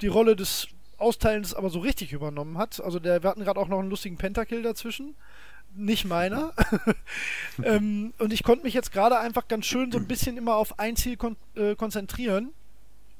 die 0.00 0.06
Rolle 0.06 0.34
des 0.34 0.68
Austeilens 0.96 1.54
aber 1.54 1.68
so 1.68 1.80
richtig 1.80 2.12
übernommen 2.12 2.56
hat. 2.56 2.80
Also 2.82 2.98
der, 2.98 3.22
wir 3.22 3.30
hatten 3.30 3.44
gerade 3.44 3.60
auch 3.60 3.68
noch 3.68 3.80
einen 3.80 3.90
lustigen 3.90 4.16
Pentakill 4.16 4.62
dazwischen. 4.62 5.14
Nicht 5.74 6.04
meiner. 6.04 6.52
ähm, 7.62 8.12
und 8.18 8.32
ich 8.32 8.42
konnte 8.42 8.64
mich 8.64 8.74
jetzt 8.74 8.92
gerade 8.92 9.18
einfach 9.18 9.46
ganz 9.46 9.66
schön 9.66 9.92
so 9.92 9.98
ein 9.98 10.08
bisschen 10.08 10.36
immer 10.36 10.56
auf 10.56 10.78
ein 10.78 10.96
Ziel 10.96 11.16
kon 11.16 11.36
äh, 11.54 11.74
konzentrieren 11.76 12.52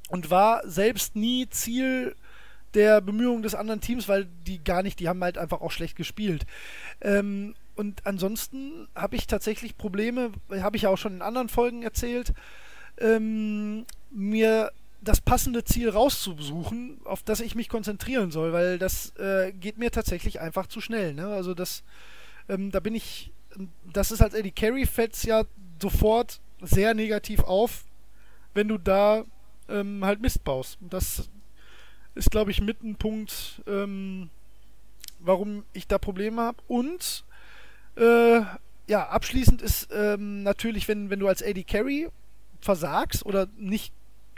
und 0.08 0.30
war 0.30 0.66
selbst 0.68 1.16
nie 1.16 1.48
Ziel 1.48 2.16
der 2.74 3.00
Bemühungen 3.00 3.42
des 3.42 3.54
anderen 3.54 3.80
Teams, 3.80 4.08
weil 4.08 4.26
die 4.46 4.62
gar 4.62 4.82
nicht, 4.82 5.00
die 5.00 5.08
haben 5.08 5.22
halt 5.22 5.38
einfach 5.38 5.60
auch 5.60 5.72
schlecht 5.72 5.96
gespielt. 5.96 6.46
Ähm, 7.00 7.54
und 7.76 8.06
ansonsten 8.06 8.88
habe 8.94 9.16
ich 9.16 9.26
tatsächlich 9.26 9.76
Probleme, 9.76 10.32
habe 10.50 10.76
ich 10.76 10.82
ja 10.82 10.90
auch 10.90 10.98
schon 10.98 11.14
in 11.14 11.22
anderen 11.22 11.48
Folgen 11.48 11.82
erzählt, 11.82 12.32
ähm, 12.98 13.86
mir 14.10 14.70
das 15.00 15.20
passende 15.20 15.64
Ziel 15.64 15.88
rauszusuchen, 15.88 17.00
auf 17.04 17.22
das 17.22 17.40
ich 17.40 17.54
mich 17.54 17.68
konzentrieren 17.68 18.30
soll, 18.30 18.52
weil 18.52 18.78
das 18.78 19.16
äh, 19.16 19.52
geht 19.52 19.78
mir 19.78 19.90
tatsächlich 19.90 20.40
einfach 20.40 20.66
zu 20.66 20.80
schnell. 20.80 21.14
Ne? 21.14 21.26
Also 21.26 21.54
das, 21.54 21.82
ähm, 22.48 22.70
da 22.70 22.80
bin 22.80 22.94
ich, 22.94 23.32
das 23.92 24.10
ist 24.10 24.20
als 24.20 24.34
Eddie 24.34 24.52
Carry 24.52 24.84
fällt's 24.86 25.22
ja 25.22 25.44
sofort 25.80 26.40
sehr 26.60 26.92
negativ 26.92 27.40
auf, 27.40 27.84
wenn 28.52 28.68
du 28.68 28.76
da 28.76 29.24
ähm, 29.68 30.04
halt 30.04 30.20
Mist 30.20 30.44
baust. 30.44 30.76
Das 30.82 31.30
ist, 32.20 32.30
glaube 32.30 32.50
ich, 32.50 32.60
mit 32.60 32.82
ein 32.82 32.96
Punkt, 32.96 33.62
ähm, 33.66 34.30
warum 35.18 35.64
ich 35.72 35.88
da 35.88 35.98
Probleme 35.98 36.42
habe. 36.42 36.58
Und 36.68 37.24
äh, 37.96 38.40
ja, 38.86 39.08
abschließend 39.08 39.62
ist 39.62 39.88
ähm, 39.92 40.42
natürlich, 40.42 40.86
wenn, 40.86 41.10
wenn 41.10 41.18
du 41.18 41.28
als 41.28 41.42
AD 41.42 41.64
Carry 41.64 42.08
versagst 42.60 43.24
oder 43.24 43.48
nicht 43.56 43.92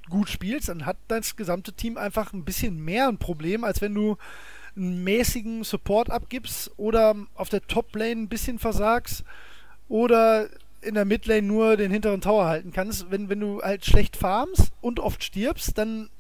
gut 0.08 0.30
spielst, 0.30 0.68
dann 0.68 0.86
hat 0.86 0.96
das 1.08 1.36
gesamte 1.36 1.72
Team 1.72 1.96
einfach 1.96 2.32
ein 2.32 2.44
bisschen 2.44 2.82
mehr 2.84 3.08
ein 3.08 3.18
Problem, 3.18 3.64
als 3.64 3.80
wenn 3.80 3.94
du 3.94 4.16
einen 4.76 5.04
mäßigen 5.04 5.64
Support 5.64 6.10
abgibst 6.10 6.70
oder 6.76 7.14
auf 7.34 7.48
der 7.48 7.66
Top-Lane 7.66 8.22
ein 8.22 8.28
bisschen 8.28 8.58
versagst 8.58 9.24
oder 9.88 10.48
in 10.80 10.94
der 10.94 11.04
Midlane 11.04 11.42
nur 11.42 11.76
den 11.76 11.90
hinteren 11.90 12.20
Tower 12.20 12.46
halten 12.46 12.72
kannst. 12.72 13.10
Wenn, 13.10 13.28
wenn 13.28 13.40
du 13.40 13.60
halt 13.60 13.84
schlecht 13.84 14.16
farmst 14.16 14.72
und 14.80 15.00
oft 15.00 15.22
stirbst, 15.22 15.76
dann 15.78 16.10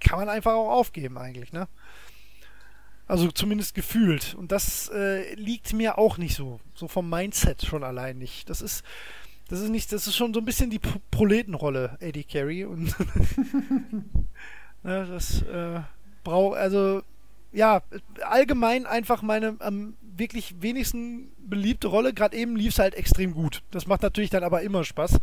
kann 0.00 0.18
man 0.18 0.28
einfach 0.28 0.52
auch 0.52 0.70
aufgeben 0.70 1.18
eigentlich, 1.18 1.52
ne? 1.52 1.68
Also 3.06 3.30
zumindest 3.30 3.74
gefühlt. 3.74 4.34
Und 4.34 4.52
das 4.52 4.88
äh, 4.88 5.34
liegt 5.34 5.72
mir 5.72 5.98
auch 5.98 6.18
nicht 6.18 6.34
so. 6.34 6.60
So 6.74 6.88
vom 6.88 7.10
Mindset 7.10 7.62
schon 7.62 7.84
allein 7.84 8.18
nicht. 8.18 8.48
Das 8.48 8.62
ist, 8.62 8.84
das 9.48 9.60
ist 9.60 9.68
nicht, 9.68 9.92
das 9.92 10.06
ist 10.06 10.16
schon 10.16 10.32
so 10.32 10.40
ein 10.40 10.44
bisschen 10.44 10.70
die 10.70 10.78
Pro 10.78 10.98
Proletenrolle, 11.10 11.98
AD 12.00 12.24
Carry. 12.24 12.64
Und 12.64 12.94
ne, 14.82 15.06
das 15.06 15.42
äh, 15.42 15.80
braucht, 16.24 16.56
also 16.56 17.02
ja, 17.52 17.82
allgemein 18.24 18.86
einfach 18.86 19.20
meine 19.22 19.56
am 19.58 19.94
wirklich 20.16 20.60
wenigsten 20.60 21.32
beliebte 21.38 21.88
Rolle. 21.88 22.12
Gerade 22.12 22.36
eben 22.36 22.56
lief 22.56 22.72
es 22.72 22.78
halt 22.78 22.94
extrem 22.94 23.34
gut. 23.34 23.62
Das 23.70 23.86
macht 23.86 24.02
natürlich 24.02 24.30
dann 24.30 24.44
aber 24.44 24.62
immer 24.62 24.84
Spaß. 24.84 25.18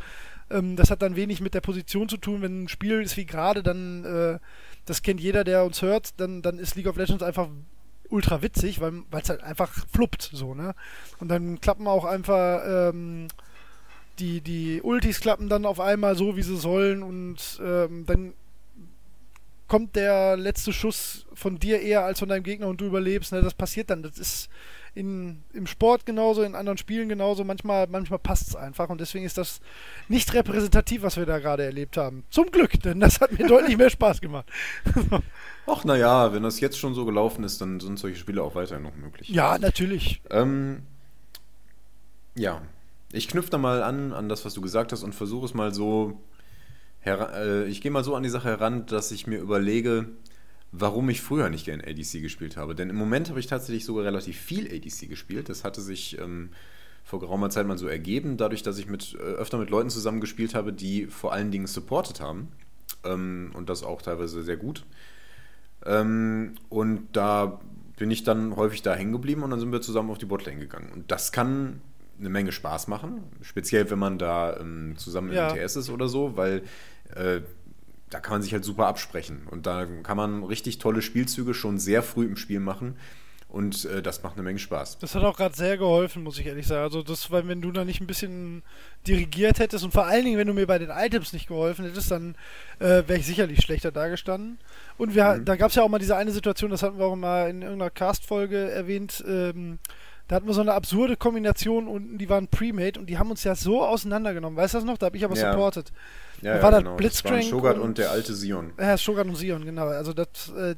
Ähm, 0.49 0.75
das 0.75 0.91
hat 0.91 1.01
dann 1.01 1.15
wenig 1.15 1.41
mit 1.41 1.53
der 1.53 1.61
Position 1.61 2.09
zu 2.09 2.17
tun. 2.17 2.41
Wenn 2.41 2.63
ein 2.63 2.69
Spiel 2.69 3.01
ist 3.01 3.17
wie 3.17 3.25
gerade, 3.25 3.63
dann, 3.63 4.05
äh, 4.05 4.39
das 4.85 5.01
kennt 5.01 5.19
jeder, 5.19 5.43
der 5.43 5.63
uns 5.65 5.81
hört, 5.81 6.19
dann, 6.19 6.41
dann 6.41 6.59
ist 6.59 6.75
League 6.75 6.87
of 6.87 6.97
Legends 6.97 7.23
einfach 7.23 7.49
ultra 8.09 8.41
witzig, 8.41 8.81
weil 8.81 9.03
es 9.11 9.29
halt 9.29 9.43
einfach 9.43 9.85
fluppt, 9.91 10.31
so, 10.33 10.55
ne? 10.55 10.73
Und 11.19 11.29
dann 11.29 11.61
klappen 11.61 11.87
auch 11.87 12.05
einfach 12.05 12.61
ähm, 12.65 13.27
die, 14.17 14.41
die 14.41 14.81
Ultis 14.81 15.21
klappen 15.21 15.47
dann 15.47 15.65
auf 15.65 15.79
einmal 15.79 16.15
so, 16.15 16.35
wie 16.35 16.41
sie 16.41 16.57
sollen 16.57 17.03
und 17.03 17.61
ähm, 17.63 18.05
dann 18.07 18.33
kommt 19.67 19.95
der 19.95 20.35
letzte 20.35 20.73
Schuss 20.73 21.25
von 21.33 21.59
dir 21.59 21.81
eher 21.81 22.03
als 22.03 22.19
von 22.19 22.27
deinem 22.27 22.43
Gegner 22.43 22.67
und 22.67 22.81
du 22.81 22.85
überlebst. 22.85 23.31
Ne? 23.31 23.41
Das 23.41 23.53
passiert 23.53 23.91
dann. 23.91 24.01
Das 24.01 24.17
ist 24.17 24.49
in, 24.99 25.43
im 25.53 25.65
Sport 25.65 26.05
genauso, 26.05 26.43
in 26.43 26.55
anderen 26.55 26.77
Spielen 26.77 27.07
genauso. 27.07 27.45
Manchmal, 27.45 27.87
manchmal 27.87 28.19
passt 28.19 28.49
es 28.49 28.55
einfach 28.55 28.89
und 28.89 28.99
deswegen 28.99 29.23
ist 29.23 29.37
das 29.37 29.61
nicht 30.09 30.33
repräsentativ, 30.33 31.03
was 31.03 31.15
wir 31.15 31.25
da 31.25 31.39
gerade 31.39 31.63
erlebt 31.63 31.95
haben. 31.95 32.25
Zum 32.29 32.51
Glück, 32.51 32.81
denn 32.81 32.99
das 32.99 33.21
hat 33.21 33.31
mir 33.31 33.47
deutlich 33.47 33.77
mehr 33.77 33.89
Spaß 33.89 34.19
gemacht. 34.19 34.45
Ach 35.65 35.85
naja, 35.85 36.33
wenn 36.33 36.43
das 36.43 36.59
jetzt 36.59 36.77
schon 36.77 36.93
so 36.93 37.05
gelaufen 37.05 37.45
ist, 37.45 37.61
dann 37.61 37.79
sind 37.79 37.97
solche 37.97 38.17
Spiele 38.17 38.43
auch 38.43 38.55
weiterhin 38.55 38.83
noch 38.83 38.95
möglich. 38.95 39.29
Ja, 39.29 39.57
natürlich. 39.57 40.21
Ähm, 40.31 40.83
ja, 42.35 42.61
ich 43.13 43.29
knüpfe 43.29 43.51
da 43.51 43.57
mal 43.57 43.81
an, 43.81 44.11
an 44.11 44.27
das, 44.27 44.43
was 44.43 44.53
du 44.53 44.59
gesagt 44.59 44.91
hast 44.91 45.03
und 45.03 45.15
versuche 45.15 45.45
es 45.45 45.53
mal 45.53 45.73
so 45.73 46.19
äh, 47.05 47.65
ich 47.65 47.81
gehe 47.81 47.91
mal 47.91 48.03
so 48.03 48.15
an 48.15 48.23
die 48.23 48.29
Sache 48.29 48.49
heran, 48.49 48.85
dass 48.85 49.11
ich 49.11 49.27
mir 49.27 49.39
überlege, 49.39 50.09
warum 50.71 51.09
ich 51.09 51.21
früher 51.21 51.49
nicht 51.49 51.65
gerne 51.65 51.83
ADC 51.83 52.21
gespielt 52.21 52.57
habe. 52.57 52.75
Denn 52.75 52.89
im 52.89 52.95
Moment 52.95 53.29
habe 53.29 53.39
ich 53.39 53.47
tatsächlich 53.47 53.85
sogar 53.85 54.05
relativ 54.05 54.37
viel 54.37 54.67
ADC 54.67 55.09
gespielt. 55.09 55.49
Das 55.49 55.63
hatte 55.63 55.81
sich 55.81 56.19
ähm, 56.19 56.49
vor 57.03 57.19
geraumer 57.19 57.49
Zeit 57.49 57.65
mal 57.65 57.77
so 57.77 57.87
ergeben, 57.87 58.37
dadurch, 58.37 58.61
dass 58.61 58.77
ich 58.77 58.87
mit, 58.87 59.15
äh, 59.15 59.17
öfter 59.17 59.57
mit 59.57 59.69
Leuten 59.69 59.89
zusammengespielt 59.89 60.53
habe, 60.53 60.71
die 60.71 61.07
vor 61.07 61.33
allen 61.33 61.51
Dingen 61.51 61.67
supportet 61.67 62.21
haben. 62.21 62.49
Ähm, 63.03 63.51
und 63.53 63.69
das 63.69 63.83
auch 63.83 64.01
teilweise 64.01 64.43
sehr 64.43 64.57
gut. 64.57 64.85
Ähm, 65.85 66.55
und 66.69 67.07
da 67.13 67.59
bin 67.97 68.11
ich 68.11 68.23
dann 68.23 68.55
häufig 68.55 68.81
da 68.81 68.93
hängen 68.93 69.11
geblieben 69.11 69.43
und 69.43 69.51
dann 69.51 69.59
sind 69.59 69.71
wir 69.71 69.81
zusammen 69.81 70.09
auf 70.09 70.17
die 70.17 70.25
Botlane 70.25 70.59
gegangen. 70.59 70.91
Und 70.93 71.11
das 71.11 71.31
kann 71.31 71.81
eine 72.19 72.29
Menge 72.29 72.51
Spaß 72.51 72.87
machen, 72.87 73.23
speziell 73.41 73.89
wenn 73.89 73.99
man 73.99 74.17
da 74.17 74.57
ähm, 74.57 74.95
zusammen 74.97 75.31
ja. 75.31 75.49
im 75.49 75.67
TS 75.67 75.77
ist 75.77 75.89
oder 75.89 76.07
so, 76.07 76.35
weil 76.35 76.63
äh, 77.15 77.41
da 78.09 78.19
kann 78.19 78.33
man 78.33 78.41
sich 78.41 78.53
halt 78.53 78.63
super 78.63 78.87
absprechen 78.87 79.47
und 79.49 79.65
da 79.65 79.85
kann 80.03 80.17
man 80.17 80.43
richtig 80.43 80.79
tolle 80.79 81.01
Spielzüge 81.01 81.53
schon 81.53 81.77
sehr 81.77 82.03
früh 82.03 82.25
im 82.25 82.35
Spiel 82.35 82.59
machen 82.59 82.95
und 83.49 83.85
äh, 83.85 84.03
das 84.03 84.21
macht 84.21 84.35
eine 84.35 84.43
Menge 84.43 84.59
Spaß. 84.59 84.99
Das 84.99 85.15
hat 85.15 85.23
auch 85.23 85.35
gerade 85.35 85.55
sehr 85.55 85.77
geholfen, 85.77 86.23
muss 86.23 86.37
ich 86.37 86.45
ehrlich 86.45 86.67
sagen. 86.67 86.83
Also 86.83 87.01
das, 87.01 87.31
weil 87.31 87.47
wenn 87.47 87.61
du 87.61 87.71
da 87.71 87.83
nicht 87.83 87.99
ein 87.99 88.05
bisschen 88.05 88.61
dirigiert 89.07 89.57
hättest 89.57 89.83
und 89.83 89.91
vor 89.91 90.05
allen 90.05 90.23
Dingen, 90.23 90.37
wenn 90.37 90.45
du 90.45 90.53
mir 90.53 90.67
bei 90.67 90.77
den 90.77 90.91
Items 90.91 91.33
nicht 91.33 91.47
geholfen 91.47 91.85
hättest, 91.85 92.11
dann 92.11 92.35
äh, 92.77 93.03
wäre 93.07 93.17
ich 93.17 93.25
sicherlich 93.25 93.61
schlechter 93.61 93.91
dargestanden. 93.91 94.59
Und 94.99 95.15
wir, 95.15 95.33
mhm. 95.33 95.45
da 95.45 95.55
gab 95.55 95.69
es 95.69 95.75
ja 95.75 95.81
auch 95.81 95.89
mal 95.89 95.97
diese 95.97 96.15
eine 96.15 96.31
Situation, 96.31 96.69
das 96.69 96.83
hatten 96.83 96.99
wir 96.99 97.05
auch 97.05 97.15
mal 97.15 97.49
in 97.49 97.63
irgendeiner 97.63 97.89
Cast-Folge 97.89 98.69
erwähnt, 98.69 99.23
ähm, 99.27 99.79
da 100.29 100.35
hatten 100.35 100.45
wir 100.45 100.53
so 100.53 100.61
eine 100.61 100.73
absurde 100.73 101.17
Kombination 101.17 101.87
unten, 101.87 102.19
die 102.19 102.29
waren 102.29 102.47
Pre-Made 102.47 102.99
und 102.99 103.07
die 103.07 103.17
haben 103.17 103.31
uns 103.31 103.43
ja 103.43 103.55
so 103.55 103.83
auseinandergenommen. 103.83 104.55
Weißt 104.55 104.75
du 104.75 104.77
das 104.77 104.85
noch? 104.85 104.99
Da 104.99 105.07
habe 105.07 105.17
ich 105.17 105.25
aber 105.25 105.35
ja. 105.35 105.51
supported. 105.51 105.91
Ja, 106.41 106.57
da 106.57 106.61
war 106.61 106.71
ja, 106.71 106.77
genau. 106.77 106.95
Blitzcrank. 106.97 107.41
Das 107.41 107.49
Shogat 107.49 107.77
und, 107.77 107.81
und, 107.81 107.97
der 107.97 108.11
alte 108.11 108.35
Sion. 108.35 108.71
Ja, 108.79 108.95
Shogat 108.95 109.25
und 109.25 109.35
Sion, 109.35 109.65
genau. 109.65 109.87
Also 109.87 110.13
das, 110.13 110.53
äh, 110.55 110.75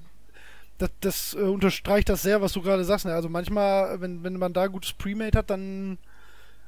das, 0.77 0.89
das 1.01 1.33
äh, 1.33 1.39
unterstreicht 1.41 2.07
das 2.07 2.21
sehr, 2.21 2.41
was 2.41 2.53
du 2.53 2.61
gerade 2.61 2.85
sagst. 2.85 3.05
Ne? 3.05 3.13
Also 3.13 3.27
manchmal, 3.27 3.99
wenn, 3.99 4.23
wenn 4.23 4.37
man 4.37 4.53
da 4.53 4.67
gutes 4.67 4.93
Pre-Made 4.93 5.37
hat, 5.37 5.49
dann 5.49 5.97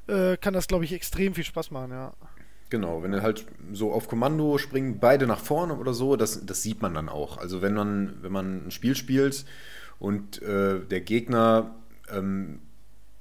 äh, 0.07 0.35
kann 0.35 0.53
das, 0.53 0.67
glaube 0.67 0.83
ich, 0.83 0.91
extrem 0.91 1.35
viel 1.35 1.45
Spaß 1.45 1.71
machen, 1.71 1.91
ja. 1.91 2.11
Genau, 2.69 3.01
wenn 3.01 3.13
er 3.13 3.21
halt 3.21 3.45
so 3.71 3.93
auf 3.93 4.09
Kommando 4.09 4.57
springen, 4.57 4.99
beide 4.99 5.25
nach 5.25 5.39
vorne 5.39 5.75
oder 5.75 5.93
so, 5.93 6.17
das, 6.17 6.45
das 6.45 6.63
sieht 6.63 6.81
man 6.81 6.93
dann 6.93 7.07
auch. 7.07 7.37
Also 7.37 7.61
wenn 7.61 7.75
man, 7.75 8.15
wenn 8.21 8.31
man 8.33 8.67
ein 8.67 8.71
Spiel 8.71 8.95
spielt 8.95 9.45
und 9.99 10.41
äh, 10.41 10.81
der 10.81 10.99
Gegner 10.99 11.75
ähm, 12.11 12.59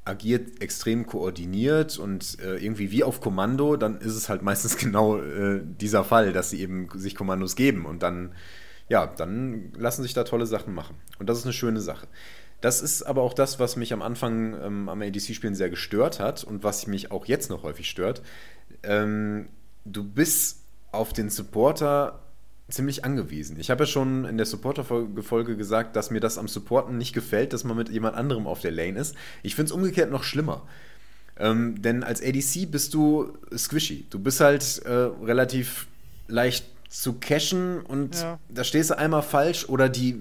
agiert 0.05 0.61
extrem 0.61 1.07
koordiniert 1.07 1.99
und 1.99 2.39
äh, 2.41 2.57
irgendwie 2.57 2.91
wie 2.91 3.05
auf 3.05 3.21
Kommando, 3.21 3.77
dann 3.77 4.01
ist 4.01 4.17
es 4.17 4.29
halt 4.29 4.43
meistens 4.43 4.77
genau 4.79 5.19
äh, 5.19 5.61
dieser 5.63 6.05
Fall, 6.05 6.33
dass 6.33 6.51
sie 6.51 6.61
eben 6.61 6.89
sich 6.95 7.15
Kommandos 7.15 7.57
geben 7.57 7.87
und 7.87 8.03
dann, 8.03 8.35
ja, 8.89 9.07
dann 9.07 9.73
lassen 9.77 10.03
sich 10.03 10.15
da 10.15 10.25
tolle 10.25 10.47
Sachen 10.47 10.75
machen. 10.75 10.97
Und 11.19 11.29
das 11.29 11.39
ist 11.39 11.45
eine 11.45 11.53
schöne 11.53 11.81
Sache. 11.81 12.09
Das 12.61 12.81
ist 12.81 13.03
aber 13.03 13.23
auch 13.23 13.35
das, 13.35 13.59
was 13.59 13.77
mich 13.77 13.93
am 13.93 14.03
Anfang 14.03 14.55
ähm, 14.61 14.89
am 14.89 15.03
ADC-Spielen 15.03 15.55
sehr 15.55 15.71
gestört 15.71 16.21
hat 16.21 16.45
und 16.45 16.63
was 16.63 16.87
mich 16.87 17.11
auch 17.11 17.27
jetzt 17.27 17.51
noch 17.51 17.65
häufig 17.65 17.91
stört. 17.91 18.23
Ähm, 18.85 19.49
du 19.85 20.05
bist 20.05 20.65
auf 20.93 21.13
den 21.13 21.31
Supporter 21.31 22.23
ziemlich 22.69 23.05
angewiesen. 23.05 23.59
Ich 23.59 23.71
habe 23.71 23.85
ja 23.85 23.87
schon 23.87 24.25
in 24.25 24.37
der 24.37 24.47
Supporter-Folge 24.47 25.57
gesagt, 25.57 25.97
dass 25.97 26.11
mir 26.11 26.21
das 26.21 26.39
am 26.39 26.49
Supporten 26.49 26.97
nicht 26.97 27.13
gefällt, 27.13 27.53
dass 27.53 27.65
man 27.65 27.77
mit 27.77 27.89
jemand 27.89 28.17
anderem 28.17 28.47
auf 28.47 28.61
der 28.61 28.71
Lane 28.71 28.99
ist. 28.99 29.15
Ich 29.43 29.55
finde 29.55 29.67
es 29.67 29.73
umgekehrt 29.73 30.11
noch 30.11 30.25
schlimmer. 30.25 30.63
Ähm, 31.39 31.81
denn 31.81 32.03
als 32.03 32.23
ADC 32.23 32.71
bist 32.71 32.95
du 32.95 33.37
squishy. 33.57 34.07
Du 34.11 34.19
bist 34.19 34.41
halt 34.41 34.83
äh, 34.85 34.91
relativ 34.91 35.87
leicht 36.29 36.67
zu 36.93 37.15
cashen 37.15 37.81
und 37.81 38.21
ja. 38.21 38.39
da 38.51 38.65
stehst 38.65 38.91
du 38.91 38.99
einmal 38.99 39.23
falsch 39.23 39.67
oder 39.67 39.89
die, 39.89 40.21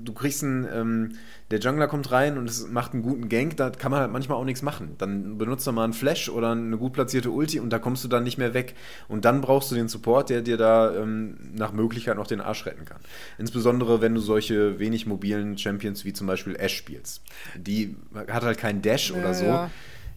du 0.00 0.12
kriegst 0.12 0.42
einen, 0.42 0.66
ähm, 0.72 1.12
der 1.52 1.60
Jungler 1.60 1.86
kommt 1.86 2.10
rein 2.10 2.38
und 2.38 2.50
es 2.50 2.66
macht 2.66 2.92
einen 2.92 3.04
guten 3.04 3.28
Gank, 3.28 3.56
da 3.56 3.70
kann 3.70 3.92
man 3.92 4.00
halt 4.00 4.10
manchmal 4.10 4.36
auch 4.36 4.44
nichts 4.44 4.60
machen. 4.60 4.96
Dann 4.98 5.38
benutzt 5.38 5.64
er 5.68 5.72
mal 5.72 5.84
einen 5.84 5.92
Flash 5.92 6.28
oder 6.28 6.50
eine 6.50 6.76
gut 6.76 6.92
platzierte 6.92 7.30
Ulti 7.30 7.60
und 7.60 7.70
da 7.70 7.78
kommst 7.78 8.02
du 8.02 8.08
dann 8.08 8.24
nicht 8.24 8.36
mehr 8.36 8.52
weg. 8.52 8.74
Und 9.06 9.24
dann 9.24 9.40
brauchst 9.40 9.70
du 9.70 9.76
den 9.76 9.86
Support, 9.86 10.28
der 10.28 10.42
dir 10.42 10.56
da 10.56 10.92
ähm, 10.92 11.38
nach 11.54 11.72
Möglichkeit 11.72 12.16
noch 12.16 12.26
den 12.26 12.40
Arsch 12.40 12.66
retten 12.66 12.84
kann. 12.84 12.98
Insbesondere, 13.38 14.00
wenn 14.00 14.12
du 14.12 14.20
solche 14.20 14.80
wenig 14.80 15.06
mobilen 15.06 15.56
Champions 15.56 16.04
wie 16.04 16.12
zum 16.12 16.26
Beispiel 16.26 16.56
Ash 16.56 16.76
spielst. 16.76 17.22
Die 17.56 17.96
hat 18.26 18.42
halt 18.42 18.58
keinen 18.58 18.82
Dash 18.82 19.10
ja, 19.10 19.16
oder 19.16 19.34
so. 19.34 19.44
Ja. 19.44 19.70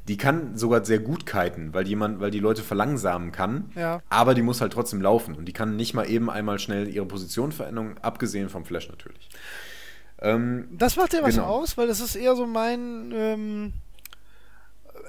Die 0.08 0.18
kann 0.18 0.58
sogar 0.58 0.84
sehr 0.84 1.00
gut 1.00 1.26
kiten, 1.26 1.74
weil, 1.74 1.88
jemand, 1.88 2.20
weil 2.20 2.32
die 2.32 2.40
Leute 2.40 2.64
verlangsamen 2.64 3.32
kann. 3.32 3.72
Ja. 3.76 4.02
Aber 4.10 4.34
die 4.34 4.42
muss 4.42 4.62
halt 4.62 4.74
trotzdem 4.74 5.02
laufen. 5.02 5.36
Und 5.36 5.46
die 5.46 5.54
kann 5.54 5.76
nicht 5.76 5.94
mal 5.94 6.10
eben 6.10 6.30
einmal 6.30 6.60
schnell 6.60 6.88
ihre 6.88 7.06
Position 7.06 7.52
verändern, 7.52 7.96
abgesehen 8.02 8.50
vom 8.50 8.66
Flash 8.66 8.90
natürlich. 8.90 9.30
Ähm, 10.20 10.68
das 10.72 10.96
macht 10.96 11.14
ja 11.14 11.22
was 11.24 11.36
genau. 11.36 11.48
aus, 11.48 11.78
weil 11.78 11.88
das 11.88 12.00
ist 12.00 12.16
eher 12.16 12.36
so 12.36 12.46
mein. 12.46 13.12
Ähm, 13.14 13.74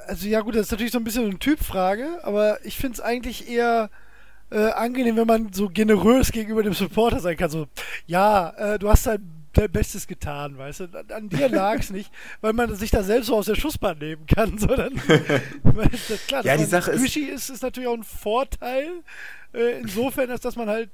also, 0.07 0.27
ja, 0.27 0.41
gut, 0.41 0.57
das 0.57 0.63
ist 0.63 0.73
natürlich 0.73 0.93
so 0.93 0.99
ein 0.99 1.05
bisschen 1.05 1.25
eine 1.25 1.39
Typfrage, 1.39 2.21
aber 2.23 2.65
ich 2.65 2.77
finde 2.77 2.95
es 2.95 3.01
eigentlich 3.01 3.49
eher. 3.49 3.91
Äh, 4.51 4.71
angenehm, 4.73 5.17
wenn 5.17 5.27
man 5.27 5.53
so 5.55 5.71
generös 5.71 6.31
gegenüber 6.31 6.63
dem 6.63 6.75
Supporter 6.75 7.21
sein 7.21 7.39
kann. 7.39 7.49
So, 7.49 7.69
ja, 8.05 8.51
äh, 8.51 8.79
du 8.79 8.91
hast 8.91 9.07
halt 9.07 9.23
dein 9.53 9.71
Bestes 9.71 10.07
getan, 10.07 10.59
weißt 10.59 10.81
du. 10.81 11.05
An 11.15 11.29
dir 11.29 11.49
lag 11.49 11.79
es 11.79 11.91
nicht, 11.91 12.11
weil 12.41 12.53
man 12.53 12.75
sich 12.75 12.91
da 12.91 13.03
selbst 13.03 13.27
so 13.27 13.37
aus 13.37 13.47
der 13.47 13.55
Schussbahn 13.55 13.99
nehmen 13.99 14.27
kann, 14.27 14.59
sondern 14.59 15.01
das, 15.65 16.27
klar, 16.27 16.45
ja, 16.45 16.57
die 16.57 16.65
Sache 16.65 16.93
ist, 16.93 17.17
ist, 17.17 17.51
ist 17.51 17.63
natürlich 17.63 17.89
auch 17.89 17.97
ein 17.97 18.05
Vorteil. 18.05 18.89
Äh, 19.53 19.81
insofern, 19.81 20.31
als 20.31 20.41
dass 20.41 20.57
man 20.57 20.69
halt 20.69 20.91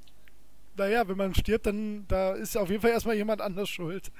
naja, 0.79 1.09
wenn 1.09 1.17
man 1.17 1.35
stirbt, 1.35 1.67
dann 1.67 2.05
da 2.09 2.35
ist 2.35 2.57
auf 2.57 2.71
jeden 2.71 2.81
Fall 2.81 2.93
erstmal 2.93 3.17
jemand 3.17 3.41
anders 3.41 3.69
schuld. 3.69 4.13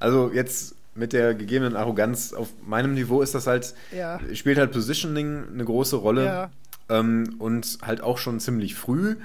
also 0.00 0.32
jetzt 0.32 0.74
mit 0.94 1.12
der 1.12 1.34
gegebenen 1.34 1.76
Arroganz 1.76 2.32
auf 2.32 2.48
meinem 2.66 2.94
Niveau 2.94 3.22
ist 3.22 3.34
das 3.34 3.46
halt, 3.46 3.74
ja. 3.96 4.20
spielt 4.34 4.58
halt 4.58 4.72
Positioning 4.72 5.44
eine 5.52 5.64
große 5.64 5.96
Rolle 5.96 6.24
ja. 6.24 6.50
ähm, 6.88 7.36
und 7.38 7.78
halt 7.82 8.00
auch 8.00 8.18
schon 8.18 8.40
ziemlich 8.40 8.74
früh 8.74 9.16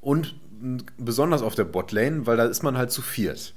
und 0.00 0.34
besonders 0.98 1.42
auf 1.42 1.54
der 1.54 1.64
Botlane, 1.64 2.26
weil 2.26 2.36
da 2.36 2.44
ist 2.44 2.62
man 2.62 2.76
halt 2.76 2.90
zu 2.90 3.02
viert. 3.02 3.54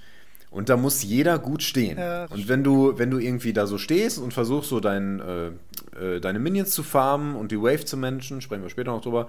Und 0.49 0.69
da 0.69 0.77
muss 0.77 1.01
jeder 1.01 1.39
gut 1.39 1.63
stehen. 1.63 1.97
Ja, 1.97 2.25
und 2.25 2.47
wenn 2.47 2.63
du, 2.63 2.99
wenn 2.99 3.09
du 3.09 3.17
irgendwie 3.17 3.53
da 3.53 3.65
so 3.65 3.79
stehst 3.79 4.19
und 4.19 4.33
versuchst 4.33 4.69
so 4.69 4.79
dein, 4.79 5.19
äh, 5.19 5.47
äh, 5.99 6.19
deine 6.19 6.37
Minions 6.37 6.69
zu 6.71 6.83
farmen 6.83 7.35
und 7.35 7.51
die 7.51 7.59
Wave 7.59 7.85
zu 7.85 7.97
managen, 7.97 8.39
sprechen 8.39 8.61
wir 8.61 8.69
später 8.69 8.91
noch 8.91 9.01
drüber, 9.01 9.27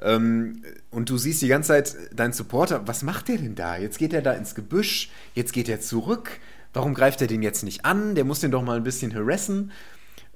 ähm, 0.00 0.62
und 0.90 1.10
du 1.10 1.18
siehst 1.18 1.42
die 1.42 1.48
ganze 1.48 1.68
Zeit 1.68 1.96
deinen 2.14 2.32
Supporter, 2.32 2.86
was 2.86 3.02
macht 3.02 3.28
der 3.28 3.38
denn 3.38 3.54
da? 3.54 3.76
Jetzt 3.76 3.98
geht 3.98 4.12
er 4.12 4.22
da 4.22 4.32
ins 4.32 4.54
Gebüsch, 4.54 5.10
jetzt 5.34 5.52
geht 5.52 5.68
er 5.68 5.80
zurück. 5.80 6.40
Warum 6.72 6.94
greift 6.94 7.20
er 7.20 7.26
den 7.26 7.42
jetzt 7.42 7.62
nicht 7.62 7.84
an? 7.84 8.14
Der 8.14 8.24
muss 8.24 8.40
den 8.40 8.50
doch 8.50 8.62
mal 8.62 8.76
ein 8.76 8.82
bisschen 8.82 9.14
harassen. 9.14 9.70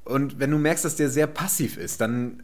Und 0.04 0.38
wenn 0.38 0.50
du 0.50 0.58
merkst, 0.58 0.84
dass 0.84 0.96
der 0.96 1.10
sehr 1.10 1.26
passiv 1.26 1.76
ist, 1.76 2.00
dann, 2.00 2.42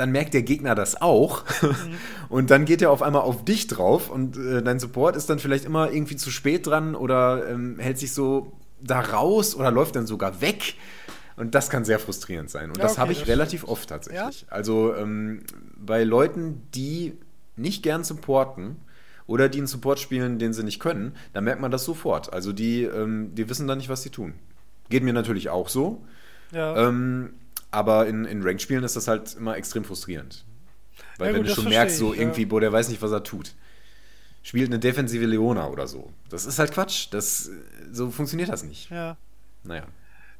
dann 0.00 0.12
merkt 0.12 0.34
der 0.34 0.42
Gegner 0.42 0.74
das 0.74 1.00
auch 1.00 1.44
mhm. 1.62 1.76
und 2.28 2.50
dann 2.50 2.64
geht 2.64 2.82
er 2.82 2.90
auf 2.90 3.02
einmal 3.02 3.22
auf 3.22 3.44
dich 3.44 3.66
drauf 3.66 4.10
und 4.10 4.36
äh, 4.36 4.62
dein 4.62 4.80
Support 4.80 5.14
ist 5.14 5.30
dann 5.30 5.38
vielleicht 5.38 5.64
immer 5.64 5.92
irgendwie 5.92 6.16
zu 6.16 6.30
spät 6.30 6.66
dran 6.66 6.94
oder 6.94 7.48
ähm, 7.48 7.78
hält 7.78 7.98
sich 7.98 8.12
so 8.12 8.52
da 8.80 9.00
raus 9.00 9.54
oder 9.54 9.70
läuft 9.70 9.96
dann 9.96 10.06
sogar 10.06 10.40
weg. 10.40 10.74
Und 11.36 11.54
das 11.54 11.70
kann 11.70 11.84
sehr 11.84 11.98
frustrierend 11.98 12.50
sein. 12.50 12.70
Und 12.70 12.76
ja, 12.76 12.82
das 12.82 12.92
okay, 12.92 13.00
habe 13.00 13.12
ich 13.12 13.26
relativ 13.26 13.64
oft 13.64 13.88
tatsächlich. 13.88 14.42
Ja? 14.42 14.48
Also 14.50 14.94
ähm, 14.94 15.42
bei 15.76 16.04
Leuten, 16.04 16.62
die 16.74 17.14
nicht 17.56 17.82
gern 17.82 18.04
supporten 18.04 18.76
oder 19.26 19.48
die 19.48 19.58
einen 19.58 19.66
Support 19.66 20.00
spielen, 20.00 20.38
den 20.38 20.52
sie 20.52 20.64
nicht 20.64 20.80
können, 20.80 21.14
da 21.32 21.40
merkt 21.40 21.60
man 21.60 21.70
das 21.70 21.84
sofort. 21.84 22.32
Also 22.32 22.52
die, 22.52 22.82
ähm, 22.82 23.34
die 23.34 23.48
wissen 23.48 23.66
dann 23.66 23.78
nicht, 23.78 23.88
was 23.88 24.02
sie 24.02 24.10
tun. 24.10 24.34
Geht 24.90 25.02
mir 25.02 25.12
natürlich 25.12 25.48
auch 25.50 25.68
so. 25.68 26.04
Ja. 26.52 26.88
Ähm, 26.88 27.34
aber 27.70 28.06
in, 28.06 28.24
in 28.24 28.42
Ranked-Spielen 28.42 28.84
ist 28.84 28.96
das 28.96 29.08
halt 29.08 29.34
immer 29.34 29.56
extrem 29.56 29.84
frustrierend. 29.84 30.44
Weil 31.18 31.28
ja, 31.28 31.34
wenn 31.34 31.42
gut, 31.42 31.50
du 31.50 31.54
schon 31.54 31.68
merkst, 31.68 31.98
so 31.98 32.12
ich, 32.12 32.20
irgendwie, 32.20 32.46
boah, 32.46 32.60
der 32.60 32.72
weiß 32.72 32.88
nicht, 32.88 33.02
was 33.02 33.12
er 33.12 33.22
tut. 33.22 33.54
Spielt 34.42 34.68
eine 34.68 34.78
defensive 34.78 35.26
Leona 35.26 35.68
oder 35.68 35.86
so. 35.86 36.12
Das 36.30 36.46
ist 36.46 36.58
halt 36.58 36.72
Quatsch. 36.72 37.08
Das, 37.10 37.50
so 37.92 38.10
funktioniert 38.10 38.48
das 38.48 38.62
nicht. 38.62 38.90
Ja. 38.90 39.16
Naja. 39.62 39.84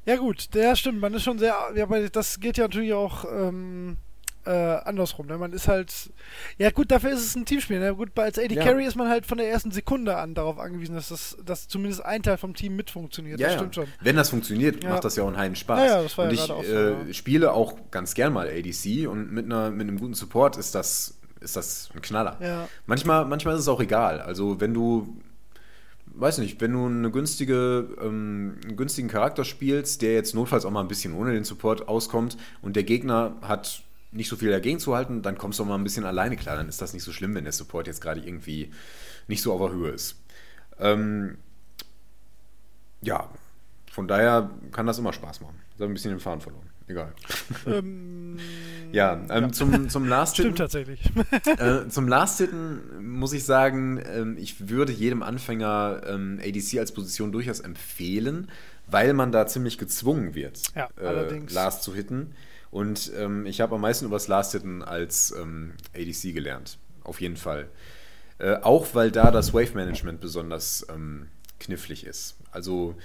Ja 0.05 0.17
gut, 0.17 0.53
der 0.55 0.75
stimmt. 0.75 0.99
Man 0.99 1.13
ist 1.13 1.23
schon 1.23 1.37
sehr, 1.37 1.55
ja, 1.75 1.83
aber 1.83 2.09
das 2.09 2.39
geht 2.39 2.57
ja 2.57 2.63
natürlich 2.63 2.93
auch 2.93 3.25
ähm, 3.25 3.97
äh, 4.45 4.49
andersrum. 4.49 5.27
Ne? 5.27 5.37
Man 5.37 5.53
ist 5.53 5.67
halt, 5.67 6.11
ja 6.57 6.71
gut, 6.71 6.91
dafür 6.91 7.11
ist 7.11 7.25
es 7.25 7.35
ein 7.35 7.45
Teamspiel. 7.45 7.79
Ne? 7.79 7.95
Gut, 7.95 8.17
als 8.17 8.37
AD 8.37 8.53
ja. 8.53 8.63
Carry 8.63 8.85
ist 8.85 8.95
man 8.95 9.09
halt 9.09 9.25
von 9.25 9.37
der 9.37 9.49
ersten 9.49 9.71
Sekunde 9.71 10.17
an 10.17 10.33
darauf 10.33 10.59
angewiesen, 10.59 10.95
dass 10.95 11.09
das, 11.09 11.37
dass 11.45 11.67
zumindest 11.67 12.03
ein 12.05 12.23
Teil 12.23 12.37
vom 12.37 12.53
Team 12.53 12.75
mit 12.75 12.89
funktioniert. 12.89 13.39
Ja, 13.39 13.47
das 13.47 13.55
stimmt 13.55 13.75
schon. 13.75 13.87
Wenn 14.01 14.15
das 14.15 14.29
funktioniert, 14.29 14.83
macht 14.83 15.03
das 15.03 15.15
ja 15.15 15.23
auch 15.23 15.27
einen 15.27 15.37
heiden 15.37 15.55
Spaß. 15.55 15.89
Ja, 15.89 16.01
das 16.01 16.17
war 16.17 16.25
und 16.25 16.33
ich 16.33 16.51
auch 16.51 16.63
so, 16.63 16.71
äh, 16.71 17.13
spiele 17.13 17.53
auch 17.53 17.75
ganz 17.91 18.13
gern 18.13 18.33
mal 18.33 18.47
ADC 18.47 19.07
und 19.07 19.31
mit, 19.31 19.45
einer, 19.45 19.71
mit 19.71 19.87
einem 19.87 19.99
guten 19.99 20.13
Support 20.13 20.57
ist 20.57 20.75
das, 20.75 21.19
ist 21.39 21.55
das 21.55 21.89
ein 21.93 22.01
Knaller. 22.01 22.37
Ja. 22.41 22.67
Manchmal, 22.85 23.25
manchmal 23.25 23.55
ist 23.55 23.61
es 23.61 23.67
auch 23.67 23.81
egal. 23.81 24.21
Also 24.21 24.59
wenn 24.59 24.73
du 24.73 25.21
weiß 26.13 26.39
nicht, 26.39 26.61
wenn 26.61 26.73
du 26.73 26.85
eine 26.85 27.11
günstige, 27.11 27.87
ähm, 28.01 28.57
einen 28.63 28.75
günstigen 28.75 29.07
Charakter 29.07 29.45
spielst, 29.45 30.01
der 30.01 30.13
jetzt 30.13 30.35
notfalls 30.35 30.65
auch 30.65 30.71
mal 30.71 30.81
ein 30.81 30.87
bisschen 30.87 31.13
ohne 31.13 31.33
den 31.33 31.43
Support 31.43 31.87
auskommt 31.87 32.37
und 32.61 32.75
der 32.75 32.83
Gegner 32.83 33.35
hat 33.41 33.83
nicht 34.11 34.29
so 34.29 34.35
viel 34.35 34.51
dagegen 34.51 34.79
zu 34.79 34.95
halten, 34.95 35.21
dann 35.21 35.37
kommst 35.37 35.59
du 35.59 35.63
auch 35.63 35.67
mal 35.67 35.75
ein 35.75 35.83
bisschen 35.83 36.05
alleine 36.05 36.35
klar. 36.35 36.57
Dann 36.57 36.67
ist 36.67 36.81
das 36.81 36.93
nicht 36.93 37.03
so 37.03 37.11
schlimm, 37.11 37.33
wenn 37.35 37.43
der 37.43 37.53
Support 37.53 37.87
jetzt 37.87 38.01
gerade 38.01 38.21
irgendwie 38.21 38.71
nicht 39.27 39.41
so 39.41 39.53
auf 39.53 39.61
der 39.61 39.71
Höhe 39.71 39.91
ist. 39.91 40.21
Ähm, 40.79 41.37
ja, 43.01 43.29
von 43.91 44.07
daher 44.07 44.49
kann 44.71 44.85
das 44.85 44.99
immer 44.99 45.13
Spaß 45.13 45.41
machen. 45.41 45.59
Ich 45.75 45.81
habe 45.81 45.91
ein 45.91 45.93
bisschen 45.93 46.11
den 46.11 46.19
Faden 46.19 46.41
verloren. 46.41 46.69
Egal. 46.87 47.13
Ähm, 47.65 48.37
ja, 48.91 49.13
ähm, 49.13 49.43
ja, 49.43 49.51
Zum, 49.51 49.89
zum 49.89 50.07
Last 50.07 50.35
Stimmt 50.35 50.57
tatsächlich. 50.57 51.01
äh, 51.45 51.87
zum 51.87 52.07
Last 52.07 52.39
Hitten 52.39 52.81
muss 53.17 53.33
ich 53.33 53.45
sagen, 53.45 54.01
ähm, 54.05 54.37
ich 54.37 54.69
würde 54.69 54.91
jedem 54.91 55.23
Anfänger 55.23 56.01
ähm, 56.07 56.39
ADC 56.43 56.79
als 56.79 56.91
Position 56.91 57.31
durchaus 57.31 57.61
empfehlen, 57.61 58.49
weil 58.87 59.13
man 59.13 59.31
da 59.31 59.47
ziemlich 59.47 59.77
gezwungen 59.77 60.35
wird, 60.35 60.61
ja, 60.75 60.89
äh, 61.01 61.39
Last 61.49 61.83
zu 61.83 61.95
hitten. 61.95 62.33
Und 62.71 63.11
ähm, 63.17 63.45
ich 63.45 63.61
habe 63.61 63.75
am 63.75 63.81
meisten 63.81 64.05
über 64.05 64.15
das 64.15 64.27
Last-Hitten 64.27 64.81
als 64.81 65.35
ähm, 65.37 65.73
ADC 65.93 66.33
gelernt. 66.33 66.77
Auf 67.03 67.19
jeden 67.19 67.37
Fall. 67.37 67.67
Äh, 68.39 68.55
auch 68.61 68.95
weil 68.95 69.11
da 69.11 69.29
das 69.29 69.53
Wave-Management 69.53 70.21
besonders 70.21 70.87
ähm, 70.89 71.27
knifflig 71.59 72.05
ist. 72.05 72.37
Also 72.51 72.95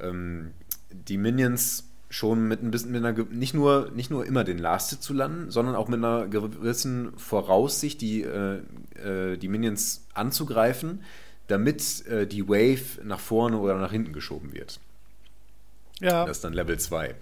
ähm, 0.00 0.52
die 0.90 1.18
Minions 1.18 1.84
schon 2.08 2.46
mit 2.46 2.62
ein 2.62 2.70
bisschen 2.70 2.92
mit 2.92 3.04
einer 3.04 3.24
nicht 3.30 3.54
nur 3.54 3.90
nicht 3.94 4.10
nur 4.10 4.26
immer 4.26 4.44
den 4.44 4.58
Last 4.58 5.02
zu 5.02 5.14
landen, 5.14 5.50
sondern 5.50 5.74
auch 5.74 5.88
mit 5.88 5.98
einer 5.98 6.26
gewissen 6.26 7.16
Voraussicht 7.16 8.00
die 8.00 8.22
äh, 8.22 8.60
äh, 9.02 9.38
die 9.38 9.48
Minions 9.48 10.06
anzugreifen, 10.12 11.02
damit 11.46 12.06
äh, 12.06 12.26
die 12.26 12.48
Wave 12.48 13.02
nach 13.04 13.20
vorne 13.20 13.58
oder 13.58 13.78
nach 13.78 13.92
hinten 13.92 14.12
geschoben 14.12 14.52
wird. 14.52 14.78
Ja. 16.00 16.26
Das 16.26 16.38
ist 16.38 16.44
dann 16.44 16.52
Level 16.52 16.78
2. 16.78 17.14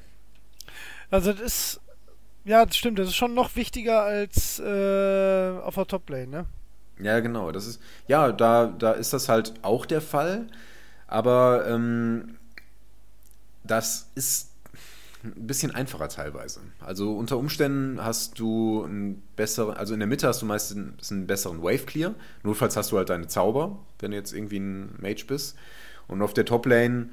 Also 1.11 1.33
das 1.33 1.41
ist, 1.41 1.81
ja, 2.45 2.65
das 2.65 2.77
stimmt, 2.77 2.99
das 2.99 3.09
ist 3.09 3.17
schon 3.17 3.35
noch 3.35 3.57
wichtiger 3.57 4.03
als 4.03 4.59
äh, 4.61 5.51
auf 5.63 5.75
der 5.75 5.87
Top-Lane, 5.87 6.27
ne? 6.29 6.47
Ja, 7.01 7.21
genau. 7.21 7.51
Das 7.51 7.67
ist, 7.67 7.81
ja, 8.07 8.31
da, 8.33 8.67
da 8.67 8.93
ist 8.93 9.13
das 9.13 9.29
halt 9.29 9.55
auch 9.63 9.87
der 9.87 10.01
Fall, 10.01 10.47
aber 11.07 11.67
ähm, 11.67 12.37
das 13.65 14.11
ist 14.15 14.51
ein 15.23 15.47
bisschen 15.47 15.75
einfacher 15.75 16.09
teilweise. 16.09 16.61
Also 16.81 17.15
unter 17.17 17.37
Umständen 17.37 18.03
hast 18.03 18.39
du 18.39 18.85
einen 18.85 19.23
besseren, 19.37 19.77
also 19.77 19.93
in 19.93 20.01
der 20.01 20.07
Mitte 20.07 20.27
hast 20.27 20.41
du 20.41 20.47
meistens 20.47 21.11
einen 21.13 21.27
besseren 21.27 21.63
Wave 21.63 21.85
Clear. 21.85 22.15
Notfalls 22.43 22.77
hast 22.77 22.93
du 22.93 22.97
halt 22.97 23.11
deine 23.11 23.27
Zauber, 23.29 23.79
wenn 23.99 24.13
du 24.13 24.17
jetzt 24.17 24.33
irgendwie 24.33 24.59
ein 24.59 24.95
Mage 24.99 25.25
bist. 25.27 25.57
Und 26.09 26.23
auf 26.23 26.33
der 26.33 26.47
Top-Lane 26.47 27.11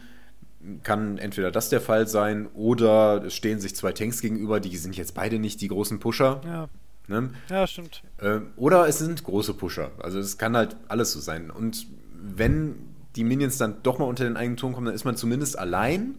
kann 0.83 1.17
entweder 1.17 1.51
das 1.51 1.69
der 1.69 1.81
Fall 1.81 2.07
sein 2.07 2.47
oder 2.53 3.23
es 3.25 3.35
stehen 3.35 3.59
sich 3.59 3.75
zwei 3.75 3.93
Tanks 3.93 4.21
gegenüber, 4.21 4.59
die 4.59 4.75
sind 4.77 4.97
jetzt 4.97 5.13
beide 5.13 5.39
nicht 5.39 5.61
die 5.61 5.67
großen 5.67 5.99
Pusher. 5.99 6.41
Ja. 6.45 6.69
Ne? 7.07 7.29
Ja, 7.49 7.65
stimmt. 7.67 8.03
Ähm, 8.21 8.47
oder 8.57 8.87
es 8.87 8.99
sind 8.99 9.23
große 9.23 9.53
Pusher. 9.53 9.91
Also 9.99 10.19
es 10.19 10.37
kann 10.37 10.57
halt 10.57 10.75
alles 10.89 11.13
so 11.13 11.19
sein. 11.19 11.49
Und 11.51 11.87
wenn 12.11 12.75
die 13.15 13.23
Minions 13.23 13.57
dann 13.57 13.77
doch 13.83 13.97
mal 13.97 14.05
unter 14.05 14.25
den 14.25 14.35
eigenen 14.35 14.57
Turm 14.57 14.73
kommen, 14.73 14.87
dann 14.87 14.95
ist 14.95 15.05
man 15.05 15.15
zumindest 15.15 15.57
allein 15.57 16.17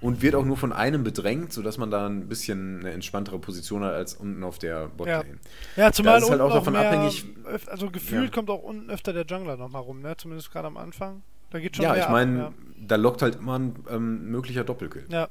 und 0.00 0.22
wird 0.22 0.34
auch 0.34 0.44
nur 0.44 0.56
von 0.56 0.72
einem 0.72 1.04
bedrängt, 1.04 1.52
sodass 1.52 1.76
man 1.76 1.90
da 1.90 2.06
ein 2.06 2.28
bisschen 2.28 2.80
eine 2.80 2.92
entspanntere 2.92 3.38
Position 3.38 3.84
hat 3.84 3.92
als 3.92 4.14
unten 4.14 4.42
auf 4.44 4.58
der 4.58 4.88
Botlane. 4.88 5.38
Ja, 5.76 5.84
ja 5.84 5.92
zumal 5.92 6.18
da 6.18 6.24
ist 6.24 6.30
halt 6.30 6.40
auch 6.40 6.54
davon 6.54 6.74
abhängig. 6.74 7.24
Also 7.66 7.90
gefühlt 7.90 8.30
ja. 8.30 8.30
kommt 8.30 8.48
auch 8.48 8.62
unten 8.62 8.90
öfter 8.90 9.12
der 9.12 9.26
Jungler 9.26 9.56
nochmal 9.56 9.82
rum, 9.82 10.00
ne? 10.00 10.16
zumindest 10.16 10.50
gerade 10.50 10.68
am 10.68 10.78
Anfang. 10.78 11.22
Da 11.50 11.58
geht 11.58 11.76
schon 11.76 11.84
Ja, 11.84 11.96
ich 11.96 12.08
meine, 12.08 12.38
ja. 12.38 12.52
Da 12.80 12.96
lockt 12.96 13.22
halt 13.22 13.36
immer 13.36 13.58
ein 13.58 13.76
ähm, 13.88 14.30
möglicher 14.30 14.64
Doppelkill. 14.64 15.06
Ja. 15.08 15.28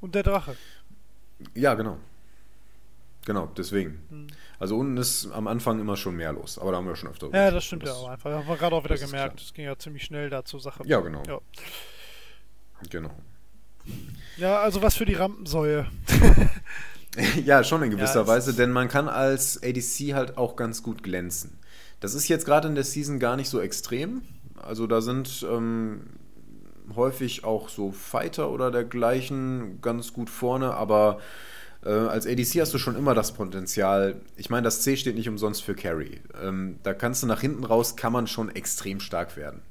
Und 0.00 0.14
der 0.14 0.22
Drache. 0.22 0.56
Ja, 1.54 1.74
genau. 1.74 1.98
Genau, 3.24 3.50
deswegen. 3.56 4.00
Hm. 4.08 4.26
Also 4.58 4.78
unten 4.78 4.96
ist 4.96 5.30
am 5.32 5.48
Anfang 5.48 5.80
immer 5.80 5.96
schon 5.96 6.14
mehr 6.14 6.32
los, 6.32 6.58
aber 6.58 6.70
da 6.70 6.78
haben 6.78 6.86
wir 6.86 6.94
schon 6.94 7.10
öfter. 7.10 7.28
Ja, 7.32 7.50
das 7.50 7.64
stimmt 7.64 7.82
das, 7.82 7.90
ja 7.90 7.94
auch 7.96 8.08
einfach. 8.08 8.30
Haben 8.30 8.46
wir 8.46 8.56
gerade 8.56 8.76
auch 8.76 8.84
wieder 8.84 8.96
gemerkt, 8.96 9.40
es 9.40 9.52
ging 9.52 9.64
ja 9.64 9.76
ziemlich 9.76 10.04
schnell 10.04 10.30
da 10.30 10.44
zur 10.44 10.60
Sache. 10.60 10.84
Ja, 10.86 11.00
genau. 11.00 11.22
Ja. 11.26 11.40
Genau. 12.88 13.10
Ja, 14.36 14.60
also 14.60 14.80
was 14.80 14.94
für 14.94 15.06
die 15.06 15.14
Rampensäue. 15.14 15.86
ja, 17.44 17.64
schon 17.64 17.82
in 17.82 17.90
gewisser 17.90 18.20
ja, 18.20 18.26
Weise, 18.26 18.54
denn 18.54 18.70
man 18.70 18.88
kann 18.88 19.08
als 19.08 19.60
ADC 19.62 20.14
halt 20.14 20.38
auch 20.38 20.54
ganz 20.54 20.82
gut 20.82 21.02
glänzen. 21.02 21.58
Das 22.00 22.14
ist 22.14 22.28
jetzt 22.28 22.44
gerade 22.44 22.68
in 22.68 22.74
der 22.74 22.84
Season 22.84 23.18
gar 23.18 23.36
nicht 23.36 23.48
so 23.48 23.60
extrem, 23.60 24.22
also 24.56 24.86
da 24.86 25.00
sind 25.00 25.44
ähm, 25.48 26.02
häufig 26.94 27.44
auch 27.44 27.68
so 27.68 27.90
Fighter 27.90 28.50
oder 28.50 28.70
dergleichen 28.70 29.80
ganz 29.80 30.12
gut 30.12 30.30
vorne, 30.30 30.74
aber 30.74 31.18
äh, 31.84 31.90
als 31.90 32.26
ADC 32.26 32.60
hast 32.60 32.74
du 32.74 32.78
schon 32.78 32.96
immer 32.96 33.14
das 33.14 33.32
Potenzial. 33.32 34.20
Ich 34.36 34.50
meine, 34.50 34.64
das 34.64 34.82
C 34.82 34.96
steht 34.96 35.16
nicht 35.16 35.28
umsonst 35.28 35.62
für 35.62 35.74
Carry. 35.74 36.20
Ähm, 36.42 36.78
da 36.82 36.94
kannst 36.94 37.22
du 37.22 37.26
nach 37.26 37.40
hinten 37.40 37.64
raus, 37.64 37.96
kann 37.96 38.12
man 38.12 38.26
schon 38.26 38.54
extrem 38.54 39.00
stark 39.00 39.36
werden. 39.36 39.62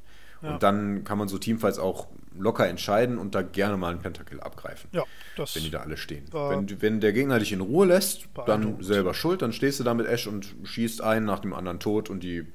Ja. 0.41 0.53
Und 0.53 0.63
dann 0.63 1.03
kann 1.03 1.17
man 1.17 1.27
so 1.27 1.37
Teamfights 1.37 1.79
auch 1.79 2.07
locker 2.37 2.67
entscheiden 2.67 3.17
und 3.17 3.33
da 3.33 3.41
gerne 3.41 3.77
mal 3.77 3.91
einen 3.91 4.01
Pentakill 4.01 4.41
abgreifen. 4.41 4.89
Ja, 4.91 5.03
wenn 5.37 5.63
die 5.63 5.71
da 5.71 5.79
alle 5.79 5.97
stehen. 5.97 6.25
Wenn, 6.31 6.81
wenn, 6.81 6.99
der 6.99 7.13
Gegner 7.13 7.39
dich 7.39 7.53
in 7.53 7.61
Ruhe 7.61 7.85
lässt, 7.87 8.27
dann 8.45 8.83
selber 8.83 9.13
schuld, 9.13 9.41
dann 9.41 9.53
stehst 9.53 9.79
du 9.79 9.83
da 9.83 9.93
mit 9.93 10.05
Ash 10.05 10.27
und 10.27 10.53
schießt 10.63 11.01
einen 11.01 11.25
nach 11.25 11.39
dem 11.39 11.53
anderen 11.53 11.79
tot 11.79 12.09
und 12.09 12.23
die 12.23 12.45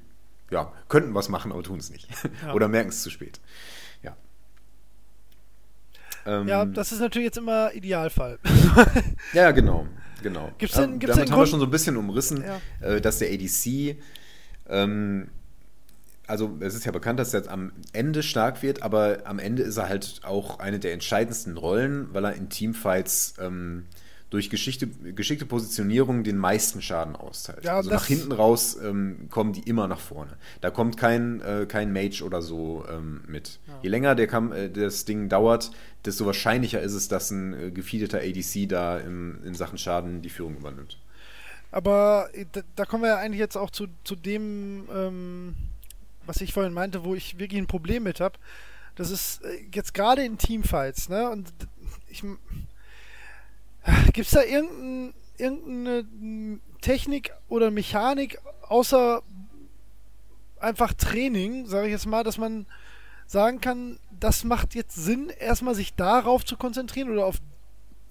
ja, 0.51 0.71
könnten 0.89 1.15
was 1.15 1.29
machen, 1.29 1.51
aber 1.51 1.63
tun 1.63 1.79
es 1.79 1.89
nicht. 1.89 2.07
Ja. 2.43 2.53
Oder 2.53 2.67
merken 2.67 2.89
es 2.89 3.01
zu 3.01 3.09
spät. 3.09 3.39
Ja. 6.25 6.41
Ähm, 6.41 6.47
ja, 6.47 6.65
das 6.65 6.91
ist 6.91 6.99
natürlich 6.99 7.27
jetzt 7.27 7.37
immer 7.37 7.73
Idealfall. 7.73 8.39
ja, 9.33 9.51
genau. 9.51 9.87
genau. 10.21 10.51
Gibt's 10.57 10.75
denn, 10.75 10.99
gibt's 10.99 11.15
Damit 11.15 11.29
haben 11.29 11.35
Grund? 11.35 11.47
wir 11.47 11.51
schon 11.51 11.59
so 11.59 11.65
ein 11.65 11.71
bisschen 11.71 11.97
umrissen, 11.97 12.43
ja. 12.43 12.87
äh, 12.87 13.01
dass 13.01 13.19
der 13.19 13.29
ADC, 13.29 13.97
ähm, 14.69 15.29
also 16.27 16.57
es 16.61 16.75
ist 16.75 16.85
ja 16.85 16.91
bekannt, 16.91 17.19
dass 17.19 17.33
er 17.33 17.41
jetzt 17.41 17.49
am 17.49 17.73
Ende 17.93 18.23
stark 18.23 18.61
wird, 18.61 18.83
aber 18.83 19.19
am 19.25 19.39
Ende 19.39 19.63
ist 19.63 19.77
er 19.77 19.89
halt 19.89 20.21
auch 20.23 20.59
eine 20.59 20.79
der 20.79 20.93
entscheidendsten 20.93 21.57
Rollen, 21.57 22.13
weil 22.13 22.25
er 22.25 22.33
in 22.33 22.49
Teamfights 22.49 23.35
ähm, 23.39 23.85
durch 24.31 24.49
Geschichte, 24.49 24.87
geschickte 24.87 25.45
Positionierung 25.45 26.23
den 26.23 26.37
meisten 26.37 26.81
Schaden 26.81 27.17
austeilt. 27.17 27.65
Ja, 27.65 27.75
also 27.75 27.89
nach 27.89 28.05
hinten 28.05 28.31
raus 28.31 28.77
ähm, 28.81 29.27
kommen 29.29 29.51
die 29.51 29.59
immer 29.69 29.89
nach 29.89 29.99
vorne. 29.99 30.37
Da 30.61 30.71
kommt 30.71 30.95
kein, 30.95 31.41
äh, 31.41 31.65
kein 31.67 31.91
Mage 31.91 32.23
oder 32.23 32.41
so 32.41 32.85
ähm, 32.89 33.21
mit. 33.27 33.59
Ja. 33.67 33.79
Je 33.83 33.89
länger 33.89 34.15
der 34.15 34.27
Kam 34.27 34.53
äh, 34.53 34.69
das 34.69 35.03
Ding 35.03 35.27
dauert, 35.27 35.71
desto 36.05 36.25
wahrscheinlicher 36.25 36.81
ist 36.81 36.93
es, 36.93 37.09
dass 37.09 37.29
ein 37.29 37.53
äh, 37.53 37.71
gefeedeter 37.71 38.19
ADC 38.19 38.69
da 38.69 38.99
im, 38.99 39.43
in 39.43 39.53
Sachen 39.53 39.77
Schaden 39.77 40.21
die 40.21 40.29
Führung 40.29 40.55
übernimmt. 40.55 40.97
Aber 41.69 42.29
äh, 42.31 42.45
da, 42.53 42.61
da 42.77 42.85
kommen 42.85 43.03
wir 43.03 43.09
ja 43.09 43.17
eigentlich 43.17 43.39
jetzt 43.39 43.57
auch 43.57 43.69
zu, 43.69 43.87
zu 44.05 44.15
dem, 44.15 44.87
ähm, 44.95 45.55
was 46.25 46.39
ich 46.39 46.53
vorhin 46.53 46.73
meinte, 46.73 47.03
wo 47.03 47.15
ich 47.15 47.37
wirklich 47.37 47.59
ein 47.59 47.67
Problem 47.67 48.03
mit 48.03 48.21
habe. 48.21 48.39
Das 48.95 49.11
ist 49.11 49.43
äh, 49.43 49.65
jetzt 49.73 49.93
gerade 49.93 50.23
in 50.23 50.37
Teamfights, 50.37 51.09
ne? 51.09 51.29
Und 51.29 51.51
ich 52.07 52.23
Gibt 54.13 54.27
es 54.27 54.31
da 54.31 54.43
irgendein, 54.43 55.13
irgendeine 55.37 56.59
Technik 56.81 57.31
oder 57.49 57.71
Mechanik, 57.71 58.39
außer 58.67 59.21
einfach 60.59 60.93
Training, 60.93 61.65
sage 61.67 61.87
ich 61.87 61.91
jetzt 61.91 62.05
mal, 62.05 62.23
dass 62.23 62.37
man 62.37 62.65
sagen 63.25 63.61
kann, 63.61 63.97
das 64.19 64.43
macht 64.43 64.75
jetzt 64.75 64.95
Sinn, 64.95 65.29
erstmal 65.29 65.73
sich 65.73 65.95
darauf 65.95 66.45
zu 66.45 66.57
konzentrieren 66.57 67.09
oder 67.09 67.25
auf 67.25 67.37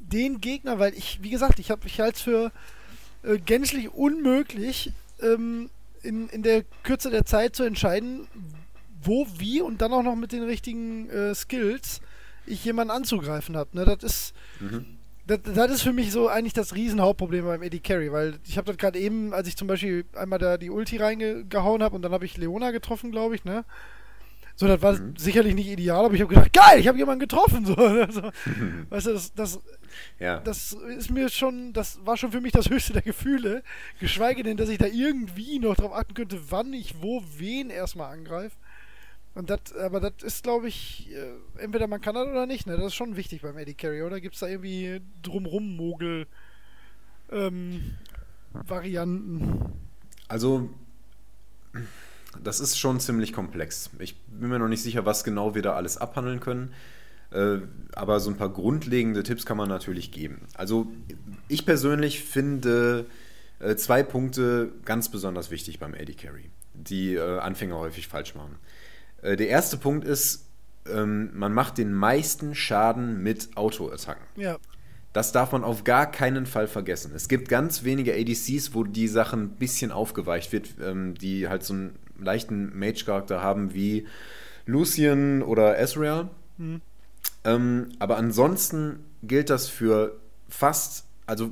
den 0.01 0.41
Gegner, 0.41 0.79
weil 0.79 0.95
ich, 0.95 1.23
wie 1.23 1.31
gesagt, 1.31 1.59
ich 1.59 1.71
habe 1.71 1.85
mich 1.85 2.03
als 2.03 2.21
für 2.21 2.51
äh, 3.23 3.39
gänzlich 3.39 3.91
unmöglich, 3.91 4.93
ähm, 5.23 5.71
in, 6.03 6.29
in 6.31 6.43
der 6.43 6.65
Kürze 6.83 7.11
der 7.11 7.27
Zeit 7.27 7.55
zu 7.55 7.63
entscheiden, 7.63 8.27
wo, 9.03 9.27
wie 9.37 9.61
und 9.61 9.83
dann 9.83 9.93
auch 9.93 10.03
noch 10.03 10.17
mit 10.17 10.33
den 10.33 10.43
richtigen 10.43 11.09
äh, 11.11 11.35
Skills 11.35 12.01
ich 12.47 12.65
jemanden 12.65 12.91
anzugreifen 12.91 13.57
habe. 13.57 13.71
Ne, 13.73 13.85
das 13.85 14.03
ist. 14.03 14.35
Mhm. 14.61 14.97
Das, 15.31 15.55
das, 15.55 15.71
ist 15.71 15.83
für 15.83 15.93
mich 15.93 16.11
so 16.11 16.27
eigentlich 16.27 16.55
das 16.55 16.75
Riesenhauptproblem 16.75 17.45
beim 17.45 17.63
Eddie 17.63 17.79
Carey, 17.79 18.11
weil 18.11 18.41
ich 18.45 18.59
habe 18.59 18.67
das 18.67 18.77
gerade 18.77 18.99
eben, 18.99 19.33
als 19.33 19.47
ich 19.47 19.57
zum 19.57 19.69
Beispiel 19.69 20.05
einmal 20.17 20.41
da 20.41 20.57
die 20.57 20.71
Ulti 20.71 20.97
reingehauen 20.97 21.85
habe 21.85 21.95
und 21.95 22.03
dann 22.03 22.11
habe 22.11 22.25
ich 22.25 22.37
Leona 22.37 22.73
getroffen, 22.73 23.13
glaube 23.13 23.37
ich, 23.37 23.45
ne? 23.45 23.65
So, 24.57 24.67
das 24.67 24.83
war 24.83 24.95
mhm. 24.95 25.15
sicherlich 25.17 25.55
nicht 25.55 25.69
ideal, 25.69 26.05
aber 26.05 26.15
ich 26.15 26.21
habe 26.21 26.35
gedacht, 26.35 26.53
geil, 26.53 26.81
ich 26.81 26.89
habe 26.89 26.99
jemanden 26.99 27.21
getroffen. 27.21 27.65
So, 27.65 27.77
also, 27.77 28.23
weißt 28.91 29.07
du, 29.07 29.13
das, 29.13 29.33
das, 29.35 29.61
ja. 30.19 30.41
das 30.41 30.73
ist 30.73 31.11
mir 31.11 31.29
schon, 31.29 31.73
das 31.73 32.05
war 32.05 32.17
schon 32.17 32.33
für 32.33 32.41
mich 32.41 32.53
das 32.53 32.69
höchste 32.69 32.93
der 32.93 33.03
Gefühle. 33.03 33.63
Geschweige 34.01 34.43
denn, 34.43 34.57
dass 34.57 34.69
ich 34.69 34.79
da 34.79 34.87
irgendwie 34.87 35.61
noch 35.61 35.77
drauf 35.77 35.95
achten 35.95 36.15
könnte, 36.15 36.41
wann 36.51 36.73
ich 36.73 37.01
wo 37.01 37.23
wen 37.39 37.71
erstmal 37.71 38.13
angreife. 38.13 38.57
Und 39.41 39.49
das, 39.49 39.75
aber 39.75 40.01
das 40.01 40.23
ist, 40.23 40.43
glaube 40.43 40.69
ich, 40.69 41.09
äh, 41.15 41.63
entweder 41.63 41.87
man 41.87 42.03
kann 42.03 42.15
das 42.15 42.29
oder 42.29 42.45
nicht, 42.45 42.67
ne? 42.67 42.77
Das 42.77 42.89
ist 42.89 42.95
schon 42.95 43.17
wichtig 43.17 43.41
beim 43.41 43.57
Eddie 43.57 43.73
Carry, 43.73 44.03
oder? 44.03 44.21
Gibt 44.21 44.35
es 44.35 44.41
da 44.41 44.47
irgendwie 44.47 45.01
drumrum 45.23 45.79
Mogel 45.79 46.27
ähm, 47.33 47.95
Varianten? 48.53 49.73
Also, 50.29 50.69
das 52.45 52.61
ist 52.61 52.79
schon 52.79 53.01
ziemlich 53.01 53.33
komplex. 53.33 53.89
Ich 53.99 54.21
bin 54.27 54.51
mir 54.51 54.59
noch 54.59 54.69
nicht 54.69 54.83
sicher, 54.83 55.07
was 55.07 55.25
genau 55.25 55.55
wir 55.55 55.63
da 55.63 55.73
alles 55.73 55.97
abhandeln 55.97 56.41
können. 56.41 56.75
Äh, 57.31 57.61
aber 57.95 58.21
so 58.21 58.29
ein 58.29 58.37
paar 58.37 58.51
grundlegende 58.51 59.23
Tipps 59.23 59.47
kann 59.47 59.57
man 59.57 59.71
natürlich 59.71 60.13
geben. 60.13 60.43
Also, 60.53 60.87
ich 61.49 61.65
persönlich 61.65 62.23
finde 62.23 63.07
äh, 63.59 63.75
zwei 63.77 64.03
Punkte 64.03 64.71
ganz 64.85 65.11
besonders 65.11 65.51
wichtig 65.51 65.79
beim 65.79 65.95
Eddie 65.95 66.13
Carry, 66.13 66.51
die 66.75 67.15
äh, 67.15 67.39
Anfänger 67.39 67.79
häufig 67.79 68.07
falsch 68.07 68.35
machen. 68.35 68.59
Äh, 69.23 69.37
der 69.37 69.49
erste 69.49 69.77
Punkt 69.77 70.05
ist, 70.05 70.47
ähm, 70.89 71.31
man 71.35 71.53
macht 71.53 71.79
den 71.79 71.93
meisten 71.93 72.55
Schaden 72.55 73.23
mit 73.23 73.57
Autoattacken. 73.57 74.25
Ja. 74.37 74.59
Das 75.13 75.33
darf 75.33 75.53
man 75.53 75.65
auf 75.65 75.83
gar 75.83 76.11
keinen 76.11 76.47
Fall 76.47 76.69
vergessen. 76.69 77.13
Es 77.15 77.29
gibt 77.29 77.49
ganz 77.49 77.83
wenige 77.83 78.15
ADCs, 78.15 78.75
wo 78.75 78.85
die 78.85 79.09
Sachen 79.09 79.43
ein 79.43 79.51
bisschen 79.51 79.91
aufgeweicht 79.91 80.53
wird, 80.53 80.77
ähm, 80.81 81.15
die 81.15 81.49
halt 81.49 81.65
so 81.65 81.75
einen 81.75 81.99
leichten 82.19 82.79
Mage-Charakter 82.79 83.43
haben 83.43 83.75
wie 83.75 84.07
Lucian 84.67 85.43
oder 85.43 85.79
Ezreal. 85.79 86.31
Mhm. 86.59 86.81
Ähm, 87.45 87.89
aber 87.99 88.19
ansonsten 88.19 89.01
gilt 89.23 89.51
das 89.51 89.69
für 89.69 90.17
fast, 90.49 91.07
also 91.27 91.51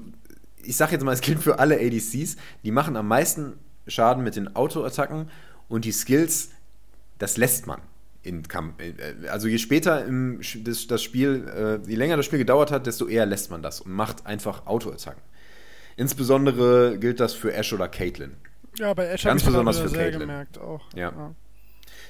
ich 0.62 0.76
sag 0.76 0.92
jetzt 0.92 1.04
mal, 1.04 1.12
es 1.12 1.20
gilt 1.20 1.40
für 1.42 1.58
alle 1.58 1.76
ADCs, 1.76 2.36
die 2.62 2.70
machen 2.70 2.96
am 2.96 3.08
meisten 3.08 3.54
Schaden 3.86 4.22
mit 4.22 4.36
den 4.36 4.54
Autoattacken 4.54 5.30
und 5.68 5.84
die 5.84 5.92
Skills 5.92 6.50
das 7.18 7.36
lässt 7.36 7.66
man. 7.66 7.80
In 8.22 8.46
Kampf, 8.46 8.74
äh, 8.80 9.28
also 9.28 9.46
je 9.46 9.58
später 9.58 10.04
im, 10.04 10.40
das, 10.64 10.86
das 10.86 11.02
Spiel, 11.02 11.80
äh, 11.84 11.88
je 11.88 11.96
länger 11.96 12.16
das 12.16 12.26
Spiel 12.26 12.38
gedauert 12.38 12.70
hat, 12.70 12.86
desto 12.86 13.06
eher 13.06 13.26
lässt 13.26 13.50
man 13.50 13.62
das 13.62 13.80
und 13.80 13.92
macht 13.92 14.26
einfach 14.26 14.66
Autoattacken. 14.66 15.22
Insbesondere 15.96 16.98
gilt 16.98 17.20
das 17.20 17.34
für 17.34 17.52
Ash 17.54 17.72
oder 17.72 17.88
Caitlyn. 17.88 18.36
Ja, 18.76 18.94
bei 18.94 19.06
Ash 19.06 19.24
Ganz 19.24 19.44
besonders 19.44 19.78
für 19.78 19.90
Caitlyn. 19.90 20.20
gemerkt 20.20 20.58
auch. 20.58 20.84
Ja. 20.94 21.10
ja. 21.10 21.34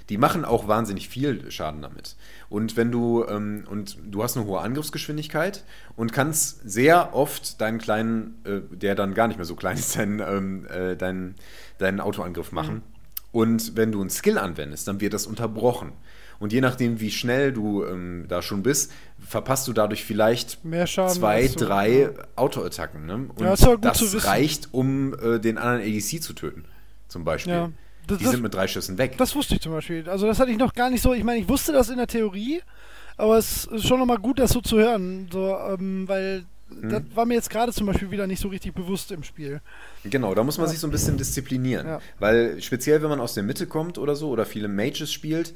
Die 0.09 0.17
machen 0.17 0.45
auch 0.45 0.69
wahnsinnig 0.69 1.09
viel 1.09 1.51
Schaden 1.51 1.83
damit. 1.83 2.17
Und 2.49 2.77
wenn 2.77 2.91
du 2.91 3.25
ähm, 3.29 3.65
und 3.71 3.99
du 4.05 4.23
hast 4.23 4.37
eine 4.37 4.47
hohe 4.47 4.61
Angriffsgeschwindigkeit 4.61 5.65
und 5.97 6.13
kannst 6.13 6.69
sehr 6.69 7.15
oft 7.15 7.61
deinen 7.61 7.79
kleinen, 7.79 8.43
äh, 8.45 8.61
der 8.77 8.95
dann 8.95 9.13
gar 9.13 9.29
nicht 9.29 9.37
mehr 9.37 9.45
so 9.45 9.55
klein 9.55 9.77
ist, 9.77 9.97
deinen, 9.99 10.21
ähm, 10.21 10.67
äh, 10.67 10.97
deinen, 10.97 11.35
deinen 11.79 12.01
Autoangriff 12.01 12.53
machen. 12.53 12.77
Mhm 12.77 12.98
und 13.33 13.77
wenn 13.77 13.93
du 13.93 14.01
einen 14.01 14.11
Skill 14.11 14.39
anwendest, 14.39 14.89
dann 14.89 15.01
wird 15.01 15.15
das 15.15 15.27
unterbrochen. 15.27 15.93
Und 16.41 16.53
je 16.53 16.61
nachdem, 16.61 17.01
wie 17.01 17.11
schnell 17.11 17.53
du 17.53 17.85
ähm, 17.85 18.27
da 18.29 18.43
schon 18.43 18.63
bist, 18.63 18.93
verpasst 19.19 19.67
du 19.67 19.73
dadurch 19.73 20.05
vielleicht 20.05 20.59
zwei, 20.63 21.49
drei 21.49 21.91
ja. 21.91 22.11
Autoattacken. 22.37 23.07
Ne? 23.07 23.15
Und 23.35 23.41
ja, 23.41 23.57
das, 23.57 23.99
das 23.99 24.25
reicht, 24.25 24.69
um 24.73 25.15
äh, 25.15 25.41
den 25.41 25.59
anderen 25.59 25.81
ADC 25.81 26.23
zu 26.23 26.33
töten, 26.35 26.65
zum 27.09 27.25
Beispiel. 27.25 27.53
Ja, 27.53 27.71
das, 28.07 28.19
die 28.19 28.25
das, 28.25 28.33
sind 28.33 28.43
mit 28.43 28.55
drei 28.55 28.69
Schüssen 28.69 28.99
weg. 28.99 29.17
Das 29.19 29.35
wusste 29.35 29.57
ich 29.57 29.61
zum 29.61 29.73
Beispiel. 29.73 30.09
Also 30.09 30.27
das 30.27 30.39
hatte 30.39 30.53
ich 30.53 30.59
noch 30.59 30.75
gar 30.75 30.91
nicht 30.91 31.03
so. 31.03 31.13
Ich 31.13 31.25
meine, 31.25 31.41
ich 31.41 31.49
wusste 31.49 31.73
das 31.73 31.91
in 31.91 31.97
der 31.97 32.07
Theorie, 32.07 32.63
aber 33.17 33.37
es 33.37 33.65
ist 33.65 33.87
schon 33.87 33.99
nochmal 33.99 34.19
gut, 34.19 34.39
das 34.39 34.51
so 34.51 34.61
zu 34.61 34.79
hören. 34.79 35.29
So, 35.33 35.57
ähm, 35.59 36.07
weil 36.07 36.45
hm. 36.69 36.89
das 36.89 37.03
war 37.15 37.27
mir 37.27 37.35
jetzt 37.35 37.51
gerade 37.51 37.73
zum 37.73 37.87
Beispiel 37.87 38.11
wieder 38.11 38.27
nicht 38.27 38.41
so 38.41 38.49
richtig 38.49 38.75
bewusst 38.75 39.11
im 39.13 39.23
Spiel. 39.23 39.61
Genau, 40.05 40.35
da 40.35 40.43
muss 40.43 40.59
man 40.59 40.67
ja. 40.67 40.71
sich 40.71 40.81
so 40.81 40.87
ein 40.87 40.91
bisschen 40.91 41.17
disziplinieren. 41.17 41.87
Ja. 41.87 42.01
Weil 42.19 42.61
speziell, 42.63 43.03
wenn 43.03 43.09
man 43.09 43.21
aus 43.21 43.35
der 43.35 43.43
Mitte 43.43 43.67
kommt 43.67 43.99
oder 43.99 44.17
so 44.17 44.31
oder 44.31 44.47
viele 44.47 44.69
Mages 44.69 45.13
spielt, 45.13 45.55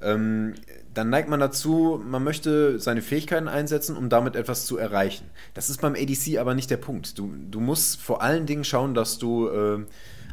ähm, 0.00 0.54
dann 0.94 1.10
neigt 1.10 1.28
man 1.28 1.40
dazu, 1.40 2.02
man 2.04 2.22
möchte 2.22 2.78
seine 2.78 3.02
Fähigkeiten 3.02 3.48
einsetzen, 3.48 3.96
um 3.96 4.08
damit 4.08 4.36
etwas 4.36 4.66
zu 4.66 4.76
erreichen. 4.76 5.30
Das 5.54 5.70
ist 5.70 5.80
beim 5.80 5.94
ADC 5.94 6.38
aber 6.38 6.54
nicht 6.54 6.70
der 6.70 6.76
Punkt. 6.76 7.18
Du, 7.18 7.32
du 7.50 7.60
musst 7.60 8.00
vor 8.00 8.22
allen 8.22 8.46
Dingen 8.46 8.64
schauen, 8.64 8.94
dass 8.94 9.18
du 9.18 9.48
äh, 9.48 9.84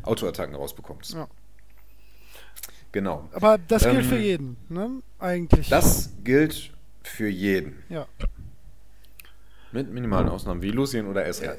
Autoattacken 0.04 0.56
rausbekommst. 0.56 1.14
Ja. 1.14 1.28
Genau. 2.92 3.30
Aber 3.34 3.58
das 3.58 3.84
gilt 3.84 3.98
ähm, 3.98 4.04
für 4.04 4.18
jeden, 4.18 4.58
ne? 4.68 4.90
Eigentlich. 5.20 5.70
Das 5.70 6.10
gilt 6.24 6.72
für 7.04 7.30
jeden. 7.30 7.84
Ja. 7.90 8.08
Mit 9.72 9.92
minimalen 9.94 10.30
Ausnahmen 10.30 10.62
wie 10.64 10.72
Lucien 10.72 11.08
oder 11.08 11.28
Ezra. 11.28 11.54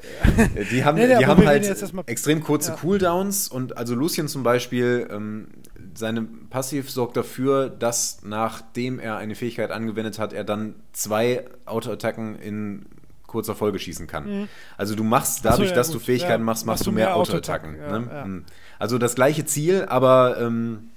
Äh, 0.55 0.65
die 0.71 0.85
haben, 0.85 0.99
nee, 0.99 1.07
die 1.07 1.27
haben 1.27 1.47
halt 1.47 1.65
extrem 2.07 2.43
kurze 2.43 2.73
ja. 2.73 2.77
Cooldowns 2.77 3.49
und 3.49 3.77
also 3.77 3.95
Lucien 3.95 4.27
zum 4.27 4.43
Beispiel, 4.43 5.09
ähm, 5.11 5.49
seine 5.95 6.23
Passiv 6.23 6.91
sorgt 6.91 7.17
dafür, 7.17 7.69
dass 7.71 8.21
nachdem 8.25 8.99
er 8.99 9.17
eine 9.17 9.35
Fähigkeit 9.35 9.71
angewendet 9.71 10.19
hat, 10.19 10.33
er 10.33 10.45
dann 10.45 10.75
zwei 10.93 11.45
Autoattacken 11.67 12.37
in 12.37 12.87
kurzer 13.31 13.55
Folge 13.55 13.79
schießen 13.79 14.09
kann. 14.09 14.41
Mhm. 14.41 14.49
Also 14.77 14.97
du 14.97 15.05
machst 15.05 15.45
dadurch, 15.45 15.69
so, 15.69 15.75
ja, 15.75 15.77
dass 15.77 15.89
gut. 15.89 15.97
du 15.97 16.01
Fähigkeiten 16.01 16.43
ja, 16.43 16.45
machst, 16.45 16.67
machst 16.67 16.85
du 16.85 16.91
mehr, 16.91 17.07
mehr 17.07 17.17
Autoattacken. 17.17 17.77
Ne? 17.79 18.25
Mhm. 18.25 18.45
Also 18.81 18.99
das 18.99 19.15
gleiche 19.15 19.45
Ziel, 19.45 19.85
aber 19.89 20.39
ähm, 20.41 20.91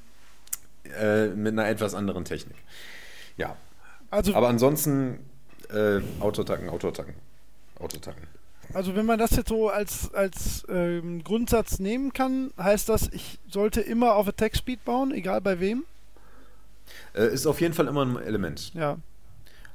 äh, 0.99 1.28
mit 1.28 1.54
einer 1.54 1.67
etwas 1.67 1.93
anderen 1.93 2.26
Technik. 2.26 2.58
Ja. 3.38 3.56
Also, 4.10 4.34
aber 4.34 4.47
ansonsten 4.47 5.19
äh, 5.73 6.01
Autoattacken, 6.19 6.69
Autoattacken. 6.69 7.15
Autoattacken. 7.79 8.27
Also 8.73 8.95
wenn 8.95 9.05
man 9.05 9.19
das 9.19 9.36
jetzt 9.36 9.49
so 9.49 9.69
als, 9.69 10.13
als 10.13 10.65
ähm, 10.69 11.23
Grundsatz 11.23 11.79
nehmen 11.79 12.13
kann, 12.13 12.51
heißt 12.57 12.89
das, 12.89 13.09
ich 13.12 13.39
sollte 13.49 13.81
immer 13.81 14.15
auf 14.15 14.27
Attack 14.27 14.55
Speed 14.55 14.83
bauen, 14.86 15.12
egal 15.12 15.41
bei 15.41 15.59
wem? 15.59 15.83
Äh, 17.13 17.27
ist 17.27 17.45
auf 17.45 17.62
jeden 17.62 17.73
Fall 17.73 17.88
immer 17.88 18.05
ein 18.05 18.17
Element. 18.17 18.73
Ja. 18.73 18.97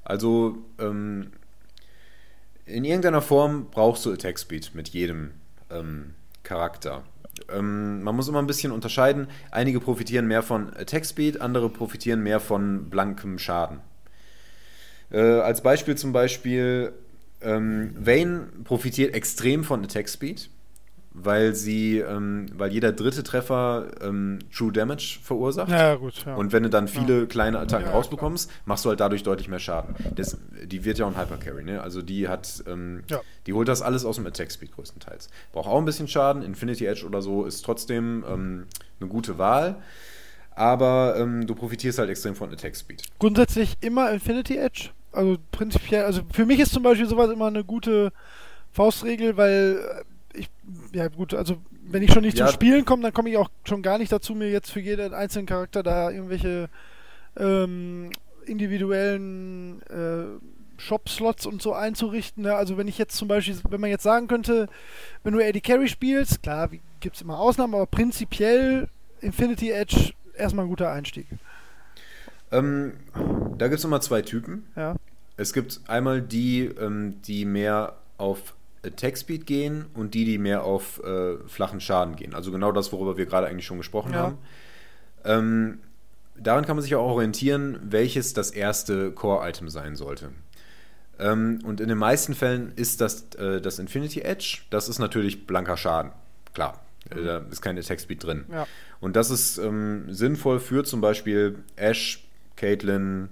Also 0.04 0.58
ähm, 0.78 1.32
in 2.64 2.84
irgendeiner 2.84 3.22
Form 3.22 3.68
brauchst 3.70 4.04
du 4.04 4.12
Attack 4.12 4.38
Speed 4.38 4.74
mit 4.74 4.88
jedem 4.88 5.32
ähm, 5.70 6.14
Charakter. 6.42 7.04
Ähm, 7.50 8.02
man 8.02 8.16
muss 8.16 8.28
immer 8.28 8.40
ein 8.40 8.46
bisschen 8.46 8.72
unterscheiden. 8.72 9.28
Einige 9.50 9.80
profitieren 9.80 10.26
mehr 10.26 10.42
von 10.42 10.74
Attack 10.74 11.06
Speed, 11.06 11.40
andere 11.40 11.68
profitieren 11.68 12.22
mehr 12.22 12.40
von 12.40 12.90
blankem 12.90 13.38
Schaden. 13.38 13.80
Äh, 15.10 15.20
als 15.20 15.62
Beispiel 15.62 15.96
zum 15.96 16.12
Beispiel, 16.12 16.92
ähm, 17.40 17.94
Vayne 17.98 18.48
profitiert 18.64 19.14
extrem 19.14 19.64
von 19.64 19.84
Attack 19.84 20.08
Speed, 20.08 20.50
weil 21.12 21.54
sie, 21.54 21.98
ähm, 21.98 22.46
weil 22.54 22.72
jeder 22.72 22.92
dritte 22.92 23.22
Treffer 23.22 23.88
ähm, 24.00 24.38
True 24.54 24.72
Damage 24.72 25.18
verursacht. 25.22 25.70
Ja, 25.70 25.94
gut. 25.94 26.24
Ja. 26.26 26.34
Und 26.34 26.52
wenn 26.52 26.62
du 26.62 26.70
dann 26.70 26.88
viele 26.88 27.20
ja. 27.20 27.26
kleine 27.26 27.58
Attacken 27.58 27.88
rausbekommst, 27.88 28.50
machst 28.66 28.84
du 28.84 28.90
halt 28.90 29.00
dadurch 29.00 29.22
deutlich 29.22 29.48
mehr 29.48 29.58
Schaden. 29.58 29.94
Das, 30.14 30.36
die 30.64 30.84
wird 30.84 30.98
ja 30.98 31.06
auch 31.06 31.16
ein 31.16 31.20
Hypercarry, 31.20 31.64
ne? 31.64 31.80
Also 31.80 32.02
die 32.02 32.28
hat, 32.28 32.62
ähm, 32.66 33.02
die 33.46 33.52
holt 33.52 33.68
das 33.68 33.82
alles 33.82 34.04
aus 34.04 34.16
dem 34.16 34.26
Attack 34.26 34.52
Speed 34.52 34.72
größtenteils. 34.72 35.28
Braucht 35.52 35.68
auch 35.68 35.78
ein 35.78 35.84
bisschen 35.84 36.08
Schaden. 36.08 36.42
Infinity 36.42 36.86
Edge 36.86 37.06
oder 37.06 37.22
so 37.22 37.44
ist 37.44 37.64
trotzdem 37.64 38.24
ähm, 38.28 38.66
eine 39.00 39.08
gute 39.08 39.38
Wahl 39.38 39.76
aber 40.58 41.14
ähm, 41.16 41.46
du 41.46 41.54
profitierst 41.54 42.00
halt 42.00 42.10
extrem 42.10 42.34
von 42.34 42.52
Attack 42.52 42.74
Speed. 42.74 43.04
Grundsätzlich 43.20 43.76
immer 43.80 44.10
Infinity 44.10 44.56
Edge? 44.56 44.90
Also 45.12 45.36
prinzipiell, 45.52 46.04
also 46.04 46.22
für 46.32 46.46
mich 46.46 46.60
ist 46.60 46.72
zum 46.72 46.82
Beispiel 46.82 47.06
sowas 47.06 47.30
immer 47.30 47.46
eine 47.46 47.64
gute 47.64 48.12
Faustregel, 48.72 49.36
weil 49.36 50.04
äh, 50.34 50.38
ich, 50.38 50.50
ja 50.92 51.08
gut, 51.08 51.34
also 51.34 51.58
wenn 51.90 52.02
ich 52.02 52.12
schon 52.12 52.22
nicht 52.22 52.38
ja. 52.38 52.46
zum 52.46 52.54
Spielen 52.54 52.84
komme, 52.84 53.02
dann 53.02 53.12
komme 53.12 53.30
ich 53.30 53.36
auch 53.36 53.50
schon 53.64 53.82
gar 53.82 53.98
nicht 53.98 54.12
dazu, 54.12 54.34
mir 54.34 54.50
jetzt 54.50 54.70
für 54.70 54.80
jeden 54.80 55.14
einzelnen 55.14 55.46
Charakter 55.46 55.82
da 55.82 56.10
irgendwelche 56.10 56.68
ähm, 57.36 58.10
individuellen 58.44 59.82
äh, 59.82 60.80
Shop-Slots 60.80 61.46
und 61.46 61.60
so 61.60 61.72
einzurichten. 61.72 62.44
Ne? 62.44 62.54
Also 62.54 62.76
wenn 62.76 62.88
ich 62.88 62.98
jetzt 62.98 63.16
zum 63.16 63.28
Beispiel, 63.28 63.56
wenn 63.68 63.80
man 63.80 63.90
jetzt 63.90 64.02
sagen 64.02 64.28
könnte, 64.28 64.68
wenn 65.24 65.34
du 65.34 65.44
AD 65.44 65.60
Carry 65.60 65.88
spielst, 65.88 66.42
klar, 66.42 66.70
gibt 67.00 67.16
es 67.16 67.22
immer 67.22 67.38
Ausnahmen, 67.38 67.74
aber 67.74 67.86
prinzipiell 67.86 68.88
Infinity 69.20 69.70
Edge 69.70 70.12
erstmal 70.36 70.66
ein 70.66 70.70
guter 70.70 70.90
Einstieg. 70.90 71.26
Ähm, 72.50 72.92
da 73.58 73.68
gibt 73.68 73.78
es 73.78 73.84
nochmal 73.84 74.02
zwei 74.02 74.22
Typen. 74.22 74.66
Ja. 74.76 74.96
Es 75.36 75.52
gibt 75.52 75.80
einmal 75.86 76.20
die, 76.22 76.64
ähm, 76.64 77.20
die 77.22 77.44
mehr 77.44 77.94
auf 78.16 78.54
Attack 78.84 79.16
Speed 79.18 79.46
gehen 79.46 79.86
und 79.94 80.14
die, 80.14 80.24
die 80.24 80.38
mehr 80.38 80.64
auf 80.64 81.02
äh, 81.04 81.36
flachen 81.46 81.80
Schaden 81.80 82.16
gehen. 82.16 82.34
Also 82.34 82.50
genau 82.52 82.72
das, 82.72 82.92
worüber 82.92 83.16
wir 83.16 83.26
gerade 83.26 83.46
eigentlich 83.46 83.66
schon 83.66 83.78
gesprochen 83.78 84.12
Ja. 84.12 84.18
haben. 84.20 84.38
Ähm, 85.24 85.78
daran 86.36 86.64
kann 86.64 86.76
man 86.76 86.82
sich 86.82 86.94
auch 86.94 87.08
orientieren, 87.10 87.78
welches 87.82 88.34
das 88.34 88.50
erste 88.50 89.10
Core-Item 89.12 89.68
sein 89.68 89.96
sollte. 89.96 90.30
Ähm, 91.18 91.58
und 91.64 91.80
in 91.80 91.88
den 91.88 91.98
meisten 91.98 92.34
Fällen 92.34 92.72
ist 92.76 93.00
das 93.00 93.34
äh, 93.34 93.60
das 93.60 93.78
Infinity 93.80 94.20
Edge. 94.20 94.60
Das 94.70 94.88
ist 94.88 95.00
natürlich 95.00 95.46
blanker 95.46 95.76
Schaden. 95.76 96.12
Klar, 96.54 96.80
äh, 97.10 97.22
da 97.22 97.38
ist 97.50 97.60
kein 97.60 97.76
Attack 97.76 98.00
Speed 98.00 98.22
drin. 98.24 98.44
Ja. 98.50 98.66
Und 99.00 99.16
das 99.16 99.30
ist 99.30 99.58
ähm, 99.58 100.04
sinnvoll 100.12 100.60
für 100.60 100.84
zum 100.84 101.00
Beispiel 101.00 101.58
Ash, 101.74 102.24
Caitlyn, 102.58 103.28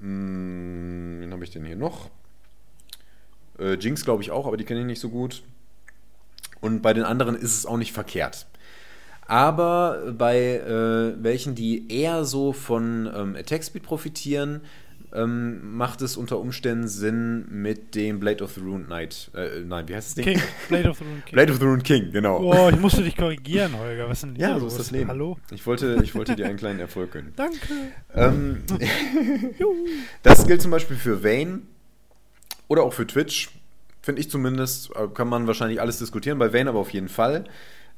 mh, 0.00 1.20
wen 1.20 1.32
habe 1.32 1.44
ich 1.44 1.50
denn 1.50 1.64
hier 1.64 1.76
noch? 1.76 2.10
Äh, 3.58 3.74
Jinx 3.74 4.04
glaube 4.04 4.22
ich 4.22 4.30
auch, 4.30 4.46
aber 4.46 4.56
die 4.56 4.64
kenne 4.64 4.80
ich 4.80 4.86
nicht 4.86 5.00
so 5.00 5.10
gut. 5.10 5.44
Und 6.60 6.82
bei 6.82 6.92
den 6.92 7.04
anderen 7.04 7.36
ist 7.36 7.56
es 7.56 7.66
auch 7.66 7.76
nicht 7.76 7.92
verkehrt. 7.92 8.46
Aber 9.26 10.12
bei 10.16 10.56
äh, 10.56 11.22
welchen, 11.22 11.54
die 11.54 11.92
eher 11.92 12.24
so 12.24 12.52
von 12.52 13.08
ähm, 13.14 13.36
Attack 13.36 13.62
Speed 13.62 13.82
profitieren, 13.84 14.62
ähm, 15.14 15.76
macht 15.76 16.02
es 16.02 16.16
unter 16.16 16.38
Umständen 16.38 16.88
Sinn 16.88 17.46
mit 17.50 17.94
dem 17.94 18.20
Blade 18.20 18.44
of 18.44 18.52
the 18.54 18.60
Rune 18.60 18.84
Knight. 18.84 19.30
Äh, 19.34 19.60
nein, 19.64 19.88
wie 19.88 19.94
heißt 19.94 20.08
das 20.08 20.14
Ding? 20.24 20.34
King, 20.34 20.42
Blade 20.68 20.90
of 20.90 20.98
the 20.98 21.04
Rune 21.04 21.22
King. 21.24 21.32
Blade 21.34 21.52
of 21.52 21.58
the 21.58 21.64
Rune 21.64 21.82
King, 21.82 22.10
genau. 22.12 22.40
Oh, 22.42 22.68
ich 22.68 22.78
musste 22.78 23.02
dich 23.02 23.16
korrigieren, 23.16 23.78
Holger. 23.78 24.08
Was 24.08 24.18
ist 24.18 24.22
denn 24.24 24.36
hier 24.36 24.48
Ja, 24.48 24.54
so 24.58 24.64
los? 24.64 24.72
ist 24.72 24.78
das 24.80 24.90
Leben. 24.90 25.08
Hallo? 25.08 25.38
Ich 25.50 25.66
wollte, 25.66 26.00
ich 26.02 26.14
wollte 26.14 26.36
dir 26.36 26.46
einen 26.46 26.58
kleinen 26.58 26.80
Erfolg 26.80 27.12
gönnen. 27.12 27.32
Danke. 27.36 27.58
Ähm, 28.14 28.62
das 30.22 30.46
gilt 30.46 30.62
zum 30.62 30.70
Beispiel 30.70 30.96
für 30.96 31.22
Vayne 31.22 31.62
oder 32.68 32.82
auch 32.82 32.92
für 32.92 33.06
Twitch. 33.06 33.50
Finde 34.02 34.20
ich 34.20 34.30
zumindest, 34.30 34.90
äh, 34.96 35.06
kann 35.12 35.28
man 35.28 35.46
wahrscheinlich 35.46 35.80
alles 35.80 35.98
diskutieren, 35.98 36.38
bei 36.38 36.52
Vayne 36.52 36.70
aber 36.70 36.78
auf 36.78 36.90
jeden 36.90 37.08
Fall. 37.08 37.44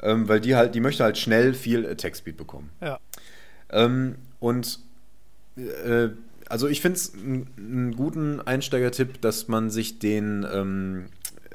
Ähm, 0.03 0.29
weil 0.29 0.41
die 0.41 0.55
halt, 0.57 0.75
die 0.75 0.81
möchte 0.81 1.05
halt 1.05 1.19
schnell 1.19 1.53
viel 1.53 1.87
Attack 1.87 2.17
Speed 2.17 2.37
bekommen. 2.39 2.71
Ja. 2.81 2.99
Ähm, 3.71 4.15
und 4.39 4.79
äh, 5.57 6.09
also 6.51 6.69
ich 6.69 6.81
finde 6.81 6.97
es 6.97 7.15
einen 7.15 7.95
guten 7.97 8.41
Einsteigertipp, 8.41 9.21
dass 9.21 9.49
man 9.49 9.71
sich 9.71 9.99
den, 9.99 10.47
ähm, 10.53 11.07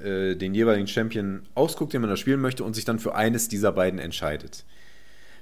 äh, 0.02 0.36
den 0.36 0.56
jeweiligen 0.56 0.88
Champion 0.88 1.42
ausguckt, 1.54 1.94
den 1.94 2.02
man 2.02 2.10
da 2.10 2.16
spielen 2.18 2.42
möchte, 2.42 2.64
und 2.64 2.74
sich 2.76 2.86
dann 2.86 3.00
für 3.00 3.14
eines 3.14 3.48
dieser 3.50 3.72
beiden 3.72 4.00
entscheidet. 4.00 4.64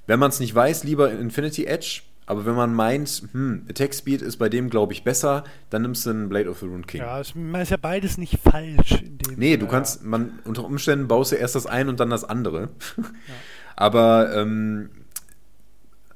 Wenn 0.06 0.18
man 0.18 0.30
es 0.30 0.40
nicht 0.40 0.54
weiß, 0.54 0.84
lieber 0.84 1.10
Infinity 1.12 1.64
Edge, 1.66 2.02
aber 2.26 2.46
wenn 2.46 2.54
man 2.54 2.74
meint, 2.74 3.22
hm, 3.32 3.66
Attack 3.68 3.94
Speed 3.94 4.22
ist 4.22 4.38
bei 4.38 4.48
dem, 4.48 4.70
glaube 4.70 4.92
ich, 4.92 5.04
besser, 5.04 5.44
dann 5.70 5.82
nimmst 5.82 6.04
du 6.06 6.10
einen 6.10 6.28
Blade 6.28 6.48
of 6.50 6.58
the 6.60 6.66
Rune 6.66 6.84
King. 6.84 7.02
Ja, 7.02 7.20
es 7.20 7.34
man 7.34 7.60
ist 7.60 7.70
ja 7.70 7.76
beides 7.76 8.18
nicht 8.18 8.38
falsch 8.40 9.02
in 9.02 9.18
dem 9.18 9.34
Nee, 9.36 9.56
du 9.56 9.62
Sinne, 9.62 9.70
kannst, 9.70 10.04
man, 10.04 10.38
unter 10.44 10.64
Umständen 10.64 11.06
baust 11.06 11.32
du 11.32 11.36
erst 11.36 11.54
das 11.54 11.66
eine 11.66 11.90
und 11.90 12.00
dann 12.00 12.10
das 12.10 12.24
andere. 12.24 12.70
Aber, 13.76 14.34
ähm, 14.34 14.90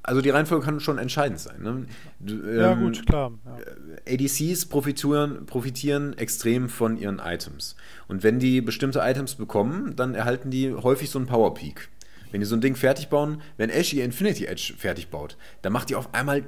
also 0.09 0.23
die 0.23 0.31
Reihenfolge 0.31 0.65
kann 0.65 0.81
schon 0.81 0.99
entscheidend 0.99 1.39
sein. 1.39 1.63
Ne? 1.63 1.87
Du, 2.19 2.35
Ja, 2.51 2.73
ähm, 2.73 2.81
gut, 2.81 3.07
klar. 3.07 3.33
Ja. 3.45 4.15
ADCs 4.15 4.67
profitieren, 4.67 5.47
profitieren 5.47 6.17
extrem 6.17 6.69
von 6.69 6.97
ihren 6.97 7.19
Items. 7.19 7.77
Und 8.09 8.23
wenn 8.23 8.39
die 8.39 8.61
bestimmte 8.61 9.01
Items 9.01 9.35
bekommen, 9.35 9.95
dann 9.97 10.15
erhalten 10.15 10.51
die 10.51 10.73
häufig 10.73 11.11
so 11.11 11.19
einen 11.19 11.27
Power 11.27 11.55
Peak. 11.55 11.89
Wenn 12.31 12.41
die 12.41 12.47
so 12.47 12.57
ein 12.57 12.61
Ding 12.61 12.75
fertig 12.75 13.09
bauen, 13.09 13.43
wenn 13.57 13.71
Ash 13.71 13.93
ihr 13.93 14.05
Infinity 14.05 14.47
Edge 14.47 14.75
fertig 14.77 15.09
baut, 15.09 15.37
dann 15.63 15.73
macht 15.73 15.91
die 15.91 15.95
auf 15.95 16.13
einmal 16.15 16.45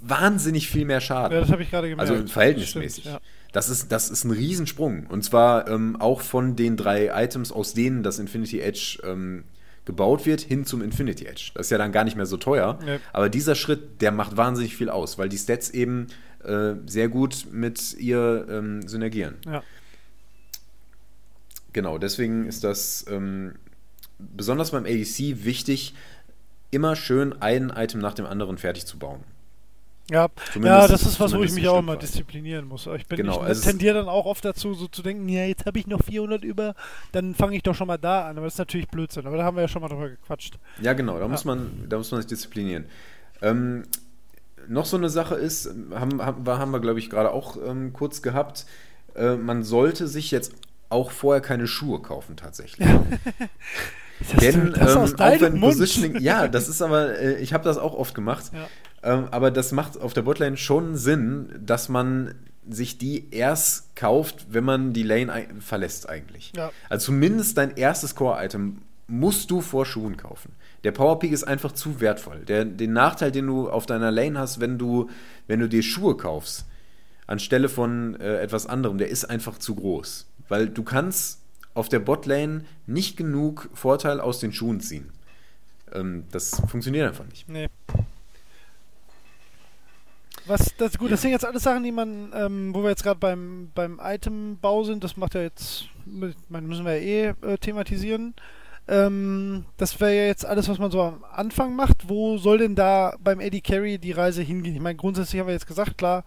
wahnsinnig 0.00 0.68
viel 0.68 0.84
mehr 0.84 1.00
Schaden. 1.00 1.34
Ja, 1.34 1.40
das 1.40 1.50
habe 1.50 1.62
ich 1.62 1.70
gerade 1.70 1.88
gemerkt. 1.88 2.10
Also 2.10 2.26
verhältnismäßig. 2.26 3.04
Stimmt, 3.04 3.14
ja. 3.16 3.20
Das, 3.52 3.68
ist, 3.68 3.90
das 3.92 4.10
ist 4.10 4.24
ein 4.24 4.30
Riesensprung. 4.30 5.06
Und 5.06 5.22
zwar 5.24 5.68
ähm, 5.68 5.96
auch 6.00 6.20
von 6.20 6.56
den 6.56 6.76
drei 6.76 7.10
Items, 7.14 7.52
aus 7.52 7.74
denen 7.74 8.02
das 8.02 8.18
Infinity 8.18 8.60
Edge 8.60 8.98
ähm, 9.04 9.44
gebaut 9.88 10.26
wird, 10.26 10.42
hin 10.42 10.66
zum 10.66 10.82
Infinity 10.82 11.24
Edge. 11.24 11.50
Das 11.54 11.66
ist 11.66 11.70
ja 11.70 11.78
dann 11.78 11.92
gar 11.92 12.04
nicht 12.04 12.14
mehr 12.14 12.26
so 12.26 12.36
teuer. 12.36 12.78
Nee. 12.84 12.98
Aber 13.12 13.30
dieser 13.30 13.54
Schritt, 13.54 14.02
der 14.02 14.12
macht 14.12 14.36
wahnsinnig 14.36 14.76
viel 14.76 14.90
aus, 14.90 15.16
weil 15.16 15.30
die 15.30 15.38
Stats 15.38 15.70
eben 15.70 16.08
äh, 16.44 16.74
sehr 16.86 17.08
gut 17.08 17.46
mit 17.50 17.94
ihr 17.98 18.46
ähm, 18.50 18.86
synergieren. 18.86 19.36
Ja. 19.46 19.62
Genau, 21.72 21.96
deswegen 21.96 22.46
ist 22.46 22.64
das 22.64 23.06
ähm, 23.08 23.54
besonders 24.18 24.72
beim 24.72 24.84
ADC 24.84 25.44
wichtig, 25.44 25.94
immer 26.70 26.94
schön 26.94 27.40
ein 27.40 27.70
Item 27.74 28.00
nach 28.00 28.12
dem 28.12 28.26
anderen 28.26 28.58
fertig 28.58 28.84
zu 28.84 28.98
bauen. 28.98 29.24
Ja, 30.10 30.28
Zumindest- 30.52 30.80
ja, 30.82 30.88
das 30.88 31.02
ist 31.02 31.20
was, 31.20 31.34
wo 31.36 31.42
ich 31.42 31.52
mich 31.52 31.68
auch 31.68 31.80
immer 31.80 31.96
disziplinieren 31.96 32.66
muss. 32.66 32.86
Ich, 32.96 33.06
bin, 33.06 33.18
Genau, 33.18 33.36
ich 33.42 33.48
also 33.48 33.68
tendiere 33.68 33.94
dann 33.94 34.08
auch 34.08 34.24
oft 34.24 34.42
dazu, 34.44 34.72
so 34.74 34.88
zu 34.88 35.02
denken, 35.02 35.28
ja, 35.28 35.44
jetzt 35.44 35.66
habe 35.66 35.78
ich 35.78 35.86
noch 35.86 36.02
400 36.02 36.44
über, 36.44 36.74
dann 37.12 37.34
fange 37.34 37.56
ich 37.56 37.62
doch 37.62 37.74
schon 37.74 37.88
mal 37.88 37.98
da 37.98 38.26
an. 38.28 38.36
Aber 38.38 38.46
das 38.46 38.54
ist 38.54 38.58
natürlich 38.58 38.88
Blödsinn. 38.88 39.26
Aber 39.26 39.36
da 39.36 39.44
haben 39.44 39.56
wir 39.56 39.62
ja 39.62 39.68
schon 39.68 39.82
mal 39.82 39.88
drüber 39.88 40.08
gequatscht. 40.08 40.58
Ja, 40.80 40.94
genau, 40.94 41.18
da, 41.18 41.28
Muss, 41.28 41.44
man, 41.44 41.84
da 41.88 41.98
muss 41.98 42.10
man 42.10 42.22
sich 42.22 42.28
disziplinieren. 42.28 42.86
Ähm, 43.42 43.84
noch 44.66 44.86
so 44.86 44.96
eine 44.96 45.10
Sache 45.10 45.34
ist, 45.34 45.66
haben, 45.94 46.22
haben, 46.24 46.46
wir- 46.46 46.58
haben 46.58 46.70
wir, 46.70 46.80
glaube 46.80 46.98
ich, 46.98 47.10
gerade 47.10 47.30
auch 47.30 47.56
ähm, 47.62 47.92
kurz 47.92 48.22
gehabt, 48.22 48.64
äh, 49.14 49.36
man 49.36 49.62
sollte 49.62 50.08
sich 50.08 50.30
jetzt 50.30 50.52
auch 50.90 51.10
vorher 51.10 51.42
keine 51.42 51.66
Schuhe 51.66 52.00
kaufen, 52.00 52.36
tatsächlich. 52.36 52.88
Denn 54.40 54.74
ähm, 54.78 55.14
auch 55.18 55.40
wenn. 55.40 55.60
Positioning, 55.60 56.20
ja, 56.20 56.48
das 56.48 56.68
ist 56.68 56.82
aber, 56.82 57.18
äh, 57.18 57.36
ich 57.40 57.52
habe 57.52 57.62
das 57.64 57.78
auch 57.78 57.94
oft 57.94 58.14
gemacht, 58.14 58.46
Ja. 58.52 58.66
Ähm, 59.02 59.28
aber 59.30 59.50
das 59.50 59.72
macht 59.72 60.00
auf 60.00 60.12
der 60.12 60.22
Botlane 60.22 60.56
schon 60.56 60.96
Sinn, 60.96 61.50
dass 61.64 61.88
man 61.88 62.34
sich 62.68 62.98
die 62.98 63.32
erst 63.32 63.96
kauft, 63.96 64.46
wenn 64.50 64.64
man 64.64 64.92
die 64.92 65.02
Lane 65.02 65.48
verlässt 65.60 66.08
eigentlich. 66.08 66.52
Ja. 66.56 66.70
Also 66.88 67.06
zumindest 67.06 67.56
dein 67.56 67.76
erstes 67.76 68.14
Core-Item 68.14 68.82
musst 69.06 69.50
du 69.50 69.62
vor 69.62 69.86
Schuhen 69.86 70.16
kaufen. 70.16 70.52
Der 70.84 70.92
Powerpeak 70.92 71.32
ist 71.32 71.44
einfach 71.44 71.72
zu 71.72 72.00
wertvoll. 72.00 72.44
Der, 72.44 72.64
den 72.64 72.92
Nachteil, 72.92 73.32
den 73.32 73.46
du 73.46 73.70
auf 73.70 73.86
deiner 73.86 74.10
Lane 74.10 74.38
hast, 74.38 74.60
wenn 74.60 74.78
du, 74.78 75.08
wenn 75.46 75.60
du 75.60 75.68
dir 75.68 75.82
Schuhe 75.82 76.16
kaufst, 76.16 76.66
anstelle 77.26 77.68
von 77.68 78.20
äh, 78.20 78.40
etwas 78.40 78.66
anderem, 78.66 78.98
der 78.98 79.08
ist 79.08 79.24
einfach 79.24 79.58
zu 79.58 79.74
groß. 79.74 80.26
Weil 80.48 80.68
du 80.68 80.82
kannst 80.82 81.40
auf 81.74 81.88
der 81.88 82.00
Botlane 82.00 82.64
nicht 82.86 83.16
genug 83.16 83.70
Vorteil 83.72 84.20
aus 84.20 84.40
den 84.40 84.52
Schuhen 84.52 84.80
ziehen. 84.80 85.10
Ähm, 85.92 86.24
das 86.30 86.60
funktioniert 86.68 87.08
einfach 87.08 87.26
nicht. 87.26 87.48
Nee. 87.48 87.68
Was, 90.48 90.74
das, 90.78 90.96
gut, 90.96 91.12
das 91.12 91.20
sind 91.20 91.32
jetzt 91.32 91.44
alles 91.44 91.62
Sachen, 91.62 91.84
die 91.84 91.92
man, 91.92 92.32
ähm, 92.34 92.74
wo 92.74 92.82
wir 92.82 92.88
jetzt 92.88 93.02
gerade 93.02 93.20
beim, 93.20 93.70
beim 93.74 94.00
Itembau 94.02 94.82
sind, 94.82 95.04
das 95.04 95.18
macht 95.18 95.34
ja 95.34 95.42
jetzt, 95.42 95.84
meine, 96.06 96.66
müssen 96.66 96.86
wir 96.86 96.96
ja 96.98 97.34
eh 97.42 97.52
äh, 97.52 97.58
thematisieren. 97.58 98.34
Ähm, 98.88 99.66
das 99.76 100.00
wäre 100.00 100.14
ja 100.16 100.26
jetzt 100.26 100.46
alles, 100.46 100.66
was 100.70 100.78
man 100.78 100.90
so 100.90 101.02
am 101.02 101.22
Anfang 101.30 101.76
macht. 101.76 102.08
Wo 102.08 102.38
soll 102.38 102.58
denn 102.58 102.74
da 102.74 103.14
beim 103.22 103.40
Eddie 103.40 103.60
Carry 103.60 103.98
die 103.98 104.12
Reise 104.12 104.40
hingehen? 104.40 104.74
Ich 104.74 104.80
meine, 104.80 104.96
grundsätzlich 104.96 105.38
haben 105.38 105.48
wir 105.48 105.52
jetzt 105.52 105.66
gesagt, 105.66 105.98
klar, 105.98 106.24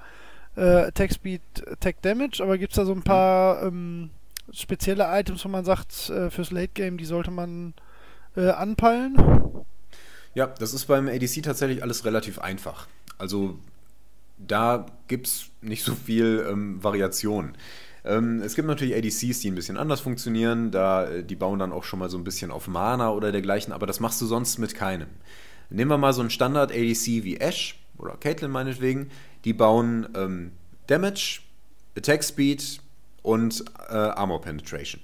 äh, 0.55 0.61
Attack 0.61 1.11
Speed, 1.13 1.41
Attack 1.71 2.03
Damage, 2.03 2.43
aber 2.43 2.59
gibt 2.59 2.73
es 2.73 2.75
da 2.75 2.85
so 2.85 2.91
ein 2.91 3.01
paar 3.01 3.63
ähm, 3.63 4.11
spezielle 4.51 5.07
Items, 5.19 5.43
wo 5.43 5.49
man 5.49 5.65
sagt, 5.65 6.11
äh, 6.11 6.29
fürs 6.29 6.51
Late 6.51 6.73
Game, 6.75 6.99
die 6.99 7.05
sollte 7.05 7.31
man 7.31 7.73
äh, 8.35 8.49
anpeilen? 8.49 9.15
Ja, 10.35 10.45
das 10.45 10.75
ist 10.75 10.85
beim 10.85 11.07
ADC 11.07 11.41
tatsächlich 11.41 11.81
alles 11.81 12.05
relativ 12.05 12.37
einfach. 12.37 12.87
Also 13.17 13.57
da 14.47 14.85
gibt 15.07 15.27
es 15.27 15.45
nicht 15.61 15.83
so 15.83 15.95
viel 15.95 16.45
ähm, 16.49 16.83
Variation. 16.83 17.53
Ähm, 18.03 18.41
es 18.41 18.55
gibt 18.55 18.67
natürlich 18.67 18.95
ADCs, 18.95 19.39
die 19.39 19.51
ein 19.51 19.55
bisschen 19.55 19.77
anders 19.77 20.01
funktionieren. 20.01 20.71
Da, 20.71 21.05
äh, 21.05 21.23
die 21.23 21.35
bauen 21.35 21.59
dann 21.59 21.71
auch 21.71 21.83
schon 21.83 21.99
mal 21.99 22.09
so 22.09 22.17
ein 22.17 22.23
bisschen 22.23 22.51
auf 22.51 22.67
Mana 22.67 23.11
oder 23.11 23.31
dergleichen, 23.31 23.73
aber 23.73 23.85
das 23.85 23.99
machst 23.99 24.21
du 24.21 24.25
sonst 24.25 24.57
mit 24.57 24.75
keinem. 24.75 25.07
Nehmen 25.69 25.91
wir 25.91 25.97
mal 25.97 26.13
so 26.13 26.21
einen 26.21 26.29
Standard-ADC 26.29 27.23
wie 27.23 27.37
Ash 27.37 27.79
oder 27.97 28.17
Caitlyn 28.17 28.51
meinetwegen. 28.51 29.09
Die 29.45 29.53
bauen 29.53 30.07
ähm, 30.15 30.51
Damage, 30.87 31.41
Attack 31.97 32.23
Speed 32.23 32.81
und 33.21 33.63
äh, 33.89 33.93
Armor 33.93 34.41
Penetration. 34.41 35.01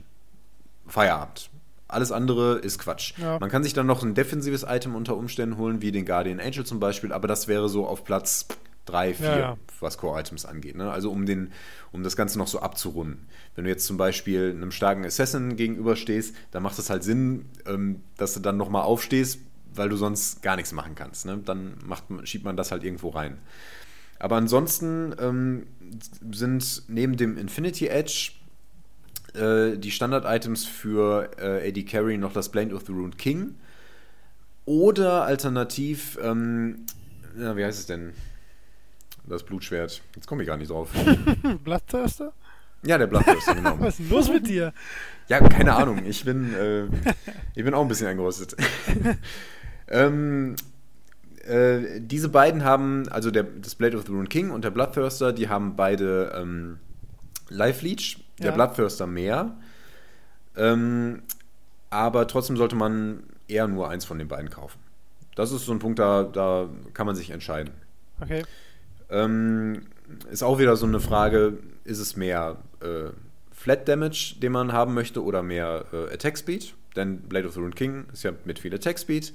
Feierabend. 0.88 1.50
Alles 1.88 2.12
andere 2.12 2.58
ist 2.58 2.80
Quatsch. 2.80 3.14
Ja. 3.18 3.40
Man 3.40 3.50
kann 3.50 3.64
sich 3.64 3.74
dann 3.74 3.86
noch 3.86 4.04
ein 4.04 4.14
defensives 4.14 4.66
Item 4.68 4.96
unter 4.96 5.16
Umständen 5.16 5.58
holen, 5.58 5.82
wie 5.82 5.94
den 5.94 6.06
Guardian 6.06 6.42
Angel 6.42 6.66
zum 6.66 6.82
Beispiel, 6.82 7.14
aber 7.14 7.30
das 7.30 7.48
wäre 7.48 7.70
so 7.70 7.88
auf 7.88 8.04
Platz 8.04 8.48
3, 8.90 9.14
4, 9.14 9.26
Ja, 9.26 9.38
ja. 9.38 9.58
was 9.80 9.98
Core-Items 9.98 10.46
angeht. 10.46 10.76
Ne? 10.76 10.92
Also 10.92 11.12
um, 11.12 11.26
den, 11.26 11.52
um 11.92 12.04
das 12.04 12.16
Ganze 12.16 12.38
noch 12.38 12.48
so 12.48 12.60
abzurunden. 12.60 13.28
Wenn 13.56 13.66
du 13.66 13.70
jetzt 13.70 13.86
zum 13.86 13.98
Beispiel 13.98 14.52
einem 14.52 14.72
starken 14.72 15.06
Assassin 15.06 15.56
gegenüberstehst, 15.56 16.36
dann 16.52 16.64
macht 16.64 16.80
es 16.80 16.90
halt 16.90 17.04
Sinn, 17.04 17.46
ähm, 17.66 18.02
dass 18.18 18.34
du 18.34 18.40
dann 18.40 18.58
nochmal 18.58 18.84
aufstehst, 18.84 19.40
weil 19.74 19.90
du 19.90 19.98
sonst 19.98 20.42
gar 20.42 20.56
nichts 20.56 20.72
machen 20.72 20.96
kannst. 20.96 21.26
Ne? 21.26 21.40
Dann 21.44 21.76
macht, 21.86 22.06
schiebt 22.24 22.46
man 22.46 22.58
das 22.58 22.72
halt 22.72 22.84
irgendwo 22.84 23.10
rein. 23.10 23.38
Aber 24.20 24.36
ansonsten 24.36 25.14
ähm, 25.20 25.68
sind 26.32 26.84
neben 26.88 27.18
dem 27.18 27.38
Infinity 27.38 27.88
Edge 27.88 28.32
äh, 29.36 29.78
die 29.78 29.92
Standard-Items 29.92 30.66
für 30.66 31.30
äh, 31.38 31.68
AD 31.70 31.84
Carry 31.84 32.18
noch 32.18 32.34
das 32.34 32.50
Blade 32.50 32.74
of 32.74 32.84
the 32.88 32.92
Rune 32.94 33.16
King. 33.16 33.56
Oder 34.66 35.24
alternativ, 35.24 36.18
ähm, 36.22 36.86
na, 37.36 37.56
wie 37.56 37.64
heißt 37.64 37.80
es 37.80 37.86
denn? 37.86 38.14
Das 39.28 39.44
Blutschwert. 39.44 40.02
Jetzt 40.16 40.28
komme 40.28 40.44
ich 40.44 40.48
gar 40.48 40.58
nicht 40.58 40.70
drauf. 40.72 40.90
Bloodthirster? 41.64 42.34
Ja, 42.84 42.98
der 42.98 43.08
Bloodthirster, 43.08 43.56
genau. 43.56 43.76
Was 43.80 44.00
ist 44.00 44.00
denn 44.00 44.10
los 44.10 44.30
mit 44.30 44.48
dir? 44.48 44.74
Ja, 45.28 45.40
keine 45.42 45.76
Ahnung. 45.76 46.06
Ich 46.06 46.24
bin, 46.24 46.54
äh, 46.54 46.86
ich 47.56 47.64
bin 47.64 47.74
auch 47.74 47.82
ein 47.82 47.88
bisschen 47.88 48.08
eingerostet. 48.08 48.56
ähm, 49.90 50.56
äh, 51.46 52.00
diese 52.00 52.30
beiden 52.30 52.64
haben, 52.64 53.08
also 53.10 53.32
der, 53.32 53.44
das 53.44 53.76
Blade 53.76 53.98
of 53.98 54.06
the 54.06 54.12
Rune 54.12 54.28
King 54.28 54.52
und 54.52 54.64
der 54.64 54.72
Bloodthirster, 54.72 55.34
die 55.34 55.50
haben 55.50 55.76
beide 55.76 56.34
ähm, 56.36 56.80
Life 57.50 57.84
Leech. 57.86 58.24
Der 58.40 58.48
Ja. 58.48 58.52
Bloodthirster 58.52 59.08
mehr. 59.08 59.58
Ähm, 60.56 61.24
aber 61.90 62.28
trotzdem 62.28 62.56
sollte 62.56 62.76
man 62.76 63.24
eher 63.48 63.68
nur 63.68 63.90
eins 63.90 64.06
von 64.06 64.20
den 64.20 64.28
beiden 64.28 64.50
kaufen. 64.50 64.80
Das 65.36 65.52
ist 65.52 65.66
so 65.66 65.72
ein 65.72 65.80
Punkt, 65.80 66.00
da, 66.00 66.24
da 66.24 66.70
kann 66.94 67.06
man 67.08 67.16
sich 67.16 67.32
entscheiden. 67.32 67.74
Okay. 68.22 68.44
Ähm, 69.10 69.82
ist 70.32 70.44
auch 70.44 70.60
wieder 70.60 70.76
so 70.76 70.86
eine 70.86 71.00
Frage, 71.00 71.58
ist 71.84 72.00
es 72.00 72.16
mehr 72.16 72.58
äh, 72.82 73.10
Flat 73.52 73.88
Damage, 73.88 74.36
den 74.42 74.52
man 74.52 74.72
haben 74.72 74.94
möchte, 74.94 75.24
oder 75.24 75.44
mehr 75.44 75.86
äh, 75.92 76.14
Attack 76.14 76.38
Speed? 76.38 76.74
Denn 76.96 77.22
Blade 77.22 77.48
of 77.48 77.54
the 77.54 77.60
Rune 77.60 77.74
King 77.74 78.06
ist 78.14 78.24
ja 78.24 78.32
mit 78.46 78.60
viel 78.60 78.74
Attack 78.74 79.00
Speed. 79.00 79.34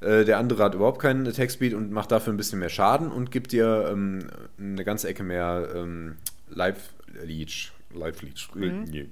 Äh, 0.00 0.24
der 0.24 0.38
andere 0.38 0.62
hat 0.64 0.74
überhaupt 0.74 1.00
keinen 1.00 1.26
Attack 1.26 1.50
Speed 1.50 1.74
und 1.74 1.90
macht 1.90 2.10
dafür 2.10 2.32
ein 2.32 2.36
bisschen 2.36 2.58
mehr 2.58 2.68
Schaden 2.68 3.10
und 3.10 3.30
gibt 3.30 3.52
dir 3.52 3.88
ähm, 3.90 4.28
eine 4.58 4.84
ganze 4.84 5.08
Ecke 5.08 5.22
mehr 5.22 5.68
ähm, 5.74 6.16
Life 6.50 6.90
Leech. 7.24 7.72
Life 7.94 8.24
Leech. 8.24 8.48
Ja, 8.54 9.04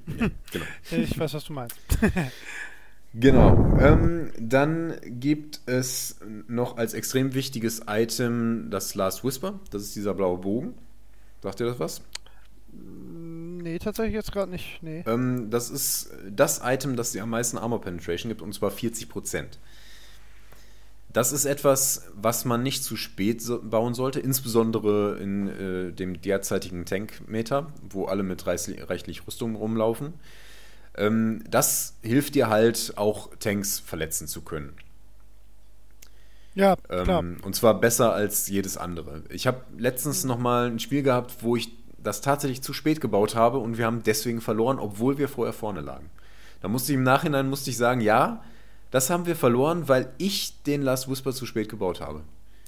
genau. 0.50 0.64
Ich 0.90 1.18
weiß, 1.18 1.34
was 1.34 1.44
du 1.44 1.52
meinst. 1.52 1.78
Genau. 3.14 3.76
Ähm, 3.78 4.30
dann 4.38 4.94
gibt 5.04 5.60
es 5.66 6.18
noch 6.48 6.78
als 6.78 6.94
extrem 6.94 7.34
wichtiges 7.34 7.82
Item 7.86 8.68
das 8.70 8.94
Last 8.94 9.24
Whisper. 9.24 9.60
Das 9.70 9.82
ist 9.82 9.94
dieser 9.96 10.14
blaue 10.14 10.38
Bogen. 10.38 10.74
Sagt 11.42 11.60
ihr 11.60 11.66
das 11.66 11.78
was? 11.78 12.02
Nee, 12.72 13.78
tatsächlich 13.78 14.14
jetzt 14.14 14.32
gerade 14.32 14.50
nicht. 14.50 14.82
Nee. 14.82 15.04
Ähm, 15.06 15.50
das 15.50 15.70
ist 15.70 16.10
das 16.30 16.62
Item, 16.64 16.96
das 16.96 17.12
dir 17.12 17.22
am 17.22 17.30
meisten 17.30 17.58
Armor 17.58 17.80
Penetration 17.80 18.30
gibt, 18.30 18.40
und 18.40 18.54
zwar 18.54 18.70
40%. 18.70 19.44
Das 21.12 21.32
ist 21.32 21.44
etwas, 21.44 22.08
was 22.14 22.46
man 22.46 22.62
nicht 22.62 22.82
zu 22.82 22.96
spät 22.96 23.42
so 23.42 23.60
bauen 23.62 23.92
sollte, 23.92 24.20
insbesondere 24.20 25.18
in 25.18 25.48
äh, 25.48 25.92
dem 25.92 26.22
derzeitigen 26.22 26.86
Tank-Meter, 26.86 27.70
wo 27.90 28.06
alle 28.06 28.22
mit 28.22 28.46
reichlich 28.46 29.26
Rüstung 29.26 29.54
rumlaufen. 29.54 30.14
Ähm, 30.96 31.44
das 31.48 31.94
hilft 32.02 32.34
dir 32.34 32.48
halt 32.48 32.94
auch 32.96 33.30
Tanks 33.38 33.78
verletzen 33.78 34.26
zu 34.26 34.42
können. 34.42 34.74
Ja, 36.54 36.76
klar. 36.76 37.20
Ähm, 37.20 37.38
und 37.42 37.54
zwar 37.54 37.80
besser 37.80 38.12
als 38.12 38.48
jedes 38.48 38.76
andere. 38.76 39.22
Ich 39.30 39.46
habe 39.46 39.62
letztens 39.78 40.24
noch 40.24 40.38
mal 40.38 40.70
ein 40.70 40.78
Spiel 40.78 41.02
gehabt, 41.02 41.36
wo 41.40 41.56
ich 41.56 41.70
das 42.02 42.20
tatsächlich 42.20 42.62
zu 42.62 42.72
spät 42.72 43.00
gebaut 43.00 43.34
habe 43.34 43.58
und 43.58 43.78
wir 43.78 43.86
haben 43.86 44.02
deswegen 44.02 44.40
verloren, 44.40 44.78
obwohl 44.78 45.18
wir 45.18 45.28
vorher 45.28 45.52
vorne 45.52 45.80
lagen. 45.80 46.10
Da 46.60 46.68
musste 46.68 46.92
ich 46.92 46.96
im 46.96 47.04
Nachhinein 47.04 47.48
musste 47.48 47.70
ich 47.70 47.76
sagen, 47.76 48.00
ja, 48.00 48.42
das 48.90 49.08
haben 49.08 49.26
wir 49.26 49.36
verloren, 49.36 49.88
weil 49.88 50.12
ich 50.18 50.62
den 50.64 50.82
Last 50.82 51.08
Whisper 51.08 51.32
zu 51.32 51.46
spät 51.46 51.68
gebaut 51.68 52.00
habe. 52.00 52.22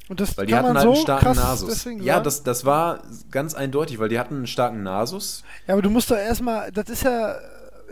Und 0.08 0.20
das 0.20 0.36
Weil 0.36 0.46
die 0.46 0.52
kann 0.52 0.64
hatten 0.64 0.74
man 0.74 0.78
halt 0.78 0.86
einen 0.86 0.96
so 0.96 1.02
starken 1.02 1.24
krass 1.24 1.36
Nasus. 1.36 1.86
Ja, 2.00 2.20
das, 2.20 2.42
das 2.42 2.64
war 2.64 3.02
ganz 3.30 3.54
eindeutig, 3.54 3.98
weil 3.98 4.10
die 4.10 4.18
hatten 4.18 4.36
einen 4.36 4.46
starken 4.46 4.82
Nasus. 4.82 5.42
Ja, 5.66 5.74
aber 5.74 5.82
du 5.82 5.90
musst 5.90 6.10
doch 6.10 6.16
erstmal, 6.16 6.70
das 6.72 6.90
ist 6.90 7.04
ja, 7.04 7.36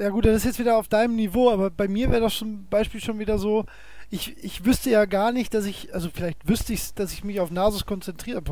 ja 0.03 0.09
gut, 0.11 0.27
das 0.27 0.37
ist 0.39 0.45
jetzt 0.45 0.59
wieder 0.59 0.77
auf 0.77 0.89
deinem 0.89 1.17
Niveau, 1.17 1.51
aber 1.51 1.71
bei 1.71 1.89
mir 1.89 2.11
wäre 2.11 2.21
das 2.23 2.35
zum 2.35 2.67
Beispiel 2.69 3.01
schon 3.01 3.19
wieder 3.19 3.39
so, 3.39 3.65
ich, 4.11 4.37
ich 4.45 4.65
wüsste 4.67 4.91
ja 4.91 5.07
gar 5.07 5.33
nicht, 5.33 5.55
dass 5.55 5.65
ich, 5.65 5.95
also 5.95 6.11
vielleicht 6.13 6.47
wüsste 6.47 6.73
ich 6.75 6.93
dass 6.95 7.13
ich 7.13 7.25
mich 7.25 7.41
auf 7.41 7.51
Nasus 7.51 7.87
konzentriere. 7.87 8.43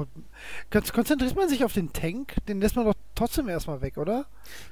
Konzentriert 0.70 1.36
man 1.36 1.48
sich 1.50 1.64
auf 1.64 1.74
den 1.74 1.92
Tank? 1.92 2.34
Den 2.48 2.60
lässt 2.60 2.76
man 2.76 2.86
doch 2.86 2.94
trotzdem 3.14 3.48
erstmal 3.48 3.82
weg, 3.82 3.98
oder? 3.98 4.24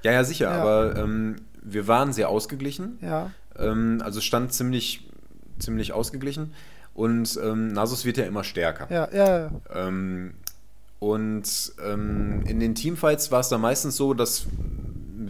Ja, 0.02 0.12
ja, 0.12 0.24
sicher, 0.24 0.50
Ja. 0.50 0.62
aber 0.62 0.96
ähm, 0.96 1.36
wir 1.62 1.88
waren 1.88 2.14
sehr 2.14 2.30
ausgeglichen. 2.30 2.98
Ja. 3.02 3.32
Ähm, 3.58 4.00
also 4.02 4.22
stand 4.22 4.54
ziemlich, 4.54 5.06
ziemlich 5.58 5.92
ausgeglichen. 5.92 6.54
Und 6.94 7.38
ähm, 7.42 7.68
Nasus 7.72 8.04
wird 8.06 8.16
ja 8.16 8.24
immer 8.24 8.42
stärker. 8.42 8.86
Ja, 8.90 9.08
ja, 9.12 9.38
ja. 9.40 9.50
Ähm, 9.74 10.34
und 11.00 11.72
ähm, 11.86 12.42
in 12.46 12.60
den 12.60 12.74
Teamfights 12.74 13.30
war 13.30 13.40
es 13.40 13.48
dann 13.50 13.60
meistens 13.60 13.96
so, 13.96 14.14
dass 14.14 14.46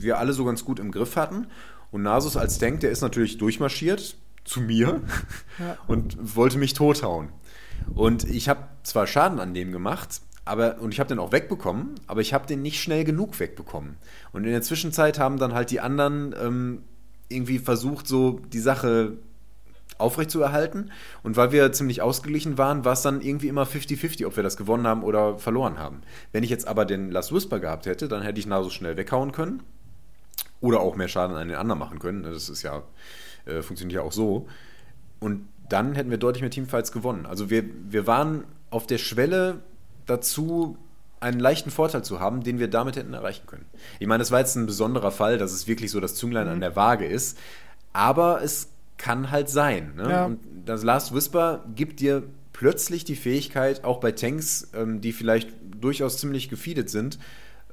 wir 0.03 0.18
alle 0.18 0.32
so 0.32 0.44
ganz 0.44 0.64
gut 0.64 0.78
im 0.78 0.90
Griff 0.90 1.16
hatten. 1.16 1.46
Und 1.90 2.03
Nasus 2.03 2.36
als 2.36 2.59
Tank, 2.59 2.80
der 2.80 2.90
ist 2.90 3.01
natürlich 3.01 3.38
durchmarschiert 3.38 4.16
zu 4.44 4.61
mir 4.61 5.03
Ja. 5.59 5.76
und 5.86 6.36
wollte 6.36 6.59
mich 6.59 6.74
tothauen. 6.74 7.30
Und 7.94 8.24
ich 8.24 8.49
habe 8.49 8.64
zwar 8.82 9.07
Schaden 9.07 9.40
an 9.40 9.55
dem 9.55 9.72
gemacht, 9.72 10.20
aber 10.44 10.78
und 10.80 10.92
ich 10.92 11.01
habe 11.01 11.09
den 11.09 11.18
auch 11.18 11.32
wegbekommen, 11.32 11.94
aber 12.07 12.20
ich 12.20 12.34
habe 12.34 12.46
den 12.46 12.62
nicht 12.62 12.82
schnell 12.82 13.05
genug 13.05 13.38
wegbekommen. 13.38 13.96
Und 14.32 14.44
in 14.44 14.51
der 14.51 14.62
Zwischenzeit 14.62 15.18
haben 15.18 15.38
dann 15.38 15.55
halt 15.55 15.70
die 15.70 15.80
anderen 15.80 16.34
ähm, 16.40 16.82
irgendwie 17.28 17.59
versucht, 17.59 18.07
so 18.07 18.40
die 18.53 18.59
Sache 18.61 19.18
aufrechtzuerhalten. 19.99 20.90
Und 21.22 21.36
weil 21.36 21.53
wir 21.53 21.72
ziemlich 21.72 22.03
ausgeglichen 22.03 22.57
waren, 22.57 22.84
war 22.84 22.92
es 22.92 23.03
dann 23.03 23.20
irgendwie 23.20 23.49
immer 23.49 23.64
50-50, 23.64 24.26
ob 24.26 24.36
wir 24.36 24.42
das 24.42 24.57
gewonnen 24.57 24.86
haben 24.86 25.03
oder 25.03 25.38
verloren 25.38 25.78
haben. 25.78 26.03
Wenn 26.32 26.44
ich 26.44 26.51
jetzt 26.51 26.66
aber 26.68 26.84
den 26.84 27.11
Last 27.11 27.32
Whisper 27.34 27.59
gehabt 27.61 27.86
hätte, 27.86 28.09
dann 28.09 28.22
hätte 28.22 28.38
ich 28.38 28.46
Nasus 28.46 28.72
schnell 28.72 28.96
weghauen 28.96 29.32
können. 29.32 29.62
Oder 30.61 30.80
auch 30.80 30.96
mehr 30.96 31.09
Schaden 31.09 31.36
an 31.36 31.48
den 31.48 31.56
anderen 31.56 31.78
machen 31.78 31.98
können. 31.98 32.22
Das 32.24 32.48
ist 32.48 32.62
ja, 32.62 32.82
äh, 33.46 33.62
funktioniert 33.62 33.96
ja 33.96 34.02
auch 34.06 34.12
so. 34.12 34.48
Und 35.20 35.46
dann 35.68 35.94
hätten 35.94 36.11
wir 36.11 36.18
deutlich 36.18 36.42
mehr 36.42 36.50
Teamfights 36.50 36.92
gewonnen. 36.92 37.26
Also 37.26 37.50
wir, 37.50 37.64
wir 37.88 38.06
waren 38.06 38.44
auf 38.70 38.86
der 38.86 38.98
Schwelle 38.98 39.61
dazu, 40.06 40.76
einen 41.20 41.40
leichten 41.40 41.70
Vorteil 41.70 42.04
zu 42.04 42.20
haben, 42.20 42.42
den 42.42 42.59
wir 42.59 42.68
damit 42.68 42.96
hätten 42.96 43.12
erreichen 43.12 43.46
können. 43.46 43.66
Ich 43.98 44.06
meine, 44.06 44.20
das 44.20 44.30
war 44.30 44.38
jetzt 44.38 44.54
ein 44.56 44.66
besonderer 44.66 45.11
Fall, 45.11 45.36
dass 45.38 45.52
es 45.52 45.66
wirklich 45.66 45.90
so 45.90 46.00
das 46.00 46.14
Zünglein 46.14 46.46
Mhm. 46.46 46.52
an 46.54 46.61
der 46.61 46.76
Waage 46.76 47.06
ist. 47.06 47.38
Aber 47.92 48.42
es 48.42 48.68
kann 48.98 49.30
halt 49.30 49.48
sein. 49.48 49.94
Ne? 49.96 50.11
Ja. 50.11 50.24
Und 50.26 50.40
das 50.64 50.82
Last 50.84 51.14
Whisper 51.14 51.64
gibt 51.74 52.00
dir 52.00 52.22
plötzlich 52.52 53.04
die 53.04 53.16
Fähigkeit, 53.16 53.84
auch 53.84 53.98
bei 54.00 54.12
Tanks, 54.12 54.68
ähm, 54.74 55.00
die 55.00 55.12
vielleicht 55.12 55.50
durchaus 55.80 56.18
ziemlich 56.18 56.48
gefeedet 56.48 56.90
sind, 56.90 57.18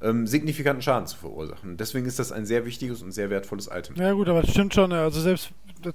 ähm, 0.02 0.26
signifikanten 0.26 0.82
Schaden 0.82 1.06
zu 1.06 1.16
verursachen. 1.16 1.76
Deswegen 1.76 2.06
ist 2.06 2.18
das 2.18 2.32
ein 2.32 2.46
sehr 2.46 2.64
wichtiges 2.64 3.02
und 3.02 3.12
sehr 3.12 3.30
wertvolles 3.30 3.68
Item. 3.72 3.96
Ja 3.96 4.12
gut, 4.12 4.28
aber 4.28 4.42
das 4.42 4.50
stimmt 4.50 4.74
schon. 4.74 4.92
Also 4.92 5.20
selbst 5.20 5.50
das 5.82 5.94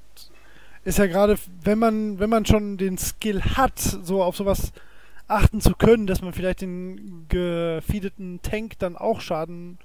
ist 0.84 0.98
ja 0.98 1.06
gerade, 1.06 1.38
wenn 1.64 1.80
man 1.80 2.20
wenn 2.20 2.30
man 2.30 2.46
schon 2.46 2.78
den 2.78 2.98
Skill 2.98 3.42
hat, 3.42 3.80
so 3.80 4.24
auf 4.24 4.36
sowas 4.36 4.72
achten 5.28 5.62
zu 5.62 5.76
können, 5.76 6.08
dass 6.08 6.22
man 6.22 6.34
vielleicht 6.34 6.62
den 6.62 7.26
gefeedeten 7.30 8.42
Tank 8.42 8.80
dann 8.80 8.98
auch 8.98 9.22
Schaden 9.22 9.78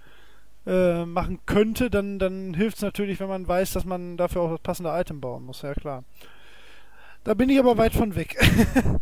äh, 0.66 1.04
machen 1.04 1.40
könnte, 1.46 1.90
dann 1.90 2.18
dann 2.18 2.54
hilft 2.54 2.76
es 2.76 2.82
natürlich, 2.82 3.20
wenn 3.20 3.28
man 3.28 3.46
weiß, 3.46 3.72
dass 3.74 3.84
man 3.84 4.16
dafür 4.16 4.42
auch 4.42 4.50
das 4.52 4.60
passende 4.60 4.90
Item 4.90 5.20
bauen 5.20 5.44
muss. 5.44 5.62
Ja 5.62 5.74
klar. 5.74 6.04
Da 7.24 7.34
bin 7.34 7.50
ich 7.50 7.58
aber 7.58 7.76
weit 7.76 7.92
von 7.92 8.14
weg. 8.14 8.36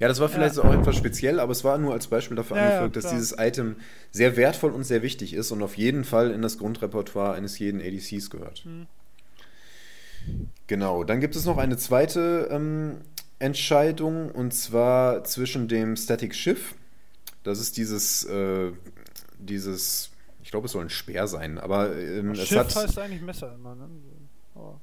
Ja, 0.00 0.06
das 0.08 0.20
war 0.20 0.28
vielleicht 0.28 0.56
Ja. 0.56 0.62
auch 0.64 0.72
etwas 0.72 0.96
speziell, 0.96 1.40
aber 1.40 1.50
es 1.52 1.64
war 1.64 1.76
nur 1.78 1.92
als 1.92 2.06
Beispiel 2.06 2.36
dafür 2.36 2.56
Ja, 2.56 2.68
angefügt, 2.78 2.96
dass 2.96 3.10
dieses 3.10 3.34
Item 3.38 3.76
sehr 4.12 4.36
wertvoll 4.36 4.70
und 4.70 4.84
sehr 4.84 5.02
wichtig 5.02 5.34
ist 5.34 5.50
und 5.50 5.60
auf 5.62 5.76
jeden 5.76 6.04
Fall 6.04 6.30
in 6.30 6.40
das 6.42 6.58
Grundrepertoire 6.58 7.34
eines 7.34 7.58
jeden 7.58 7.80
ADCs 7.80 8.30
gehört. 8.30 8.64
Mhm. 8.64 8.86
Genau, 10.66 11.04
dann 11.04 11.20
gibt 11.20 11.34
es 11.36 11.44
noch 11.46 11.58
eine 11.58 11.76
zweite 11.78 12.48
ähm, 12.50 12.98
Entscheidung 13.38 14.30
und 14.30 14.52
zwar 14.52 15.24
zwischen 15.24 15.68
dem 15.68 15.96
Static 15.96 16.34
Schiff. 16.34 16.74
Das 17.44 17.58
ist 17.60 17.76
dieses, 17.76 18.24
äh, 18.24 18.72
dieses, 19.38 20.10
ich 20.42 20.50
glaube, 20.50 20.66
es 20.66 20.72
soll 20.72 20.84
ein 20.84 20.90
Speer 20.90 21.26
sein, 21.28 21.58
aber 21.58 21.96
ähm, 21.96 22.32
es 22.32 22.46
Schiff 22.48 22.58
hat. 22.58 22.76
heißt 22.76 22.98
eigentlich 22.98 23.22
Messer 23.22 23.54
immer, 23.54 23.74
ne? 23.74 23.88
Aber- 24.54 24.80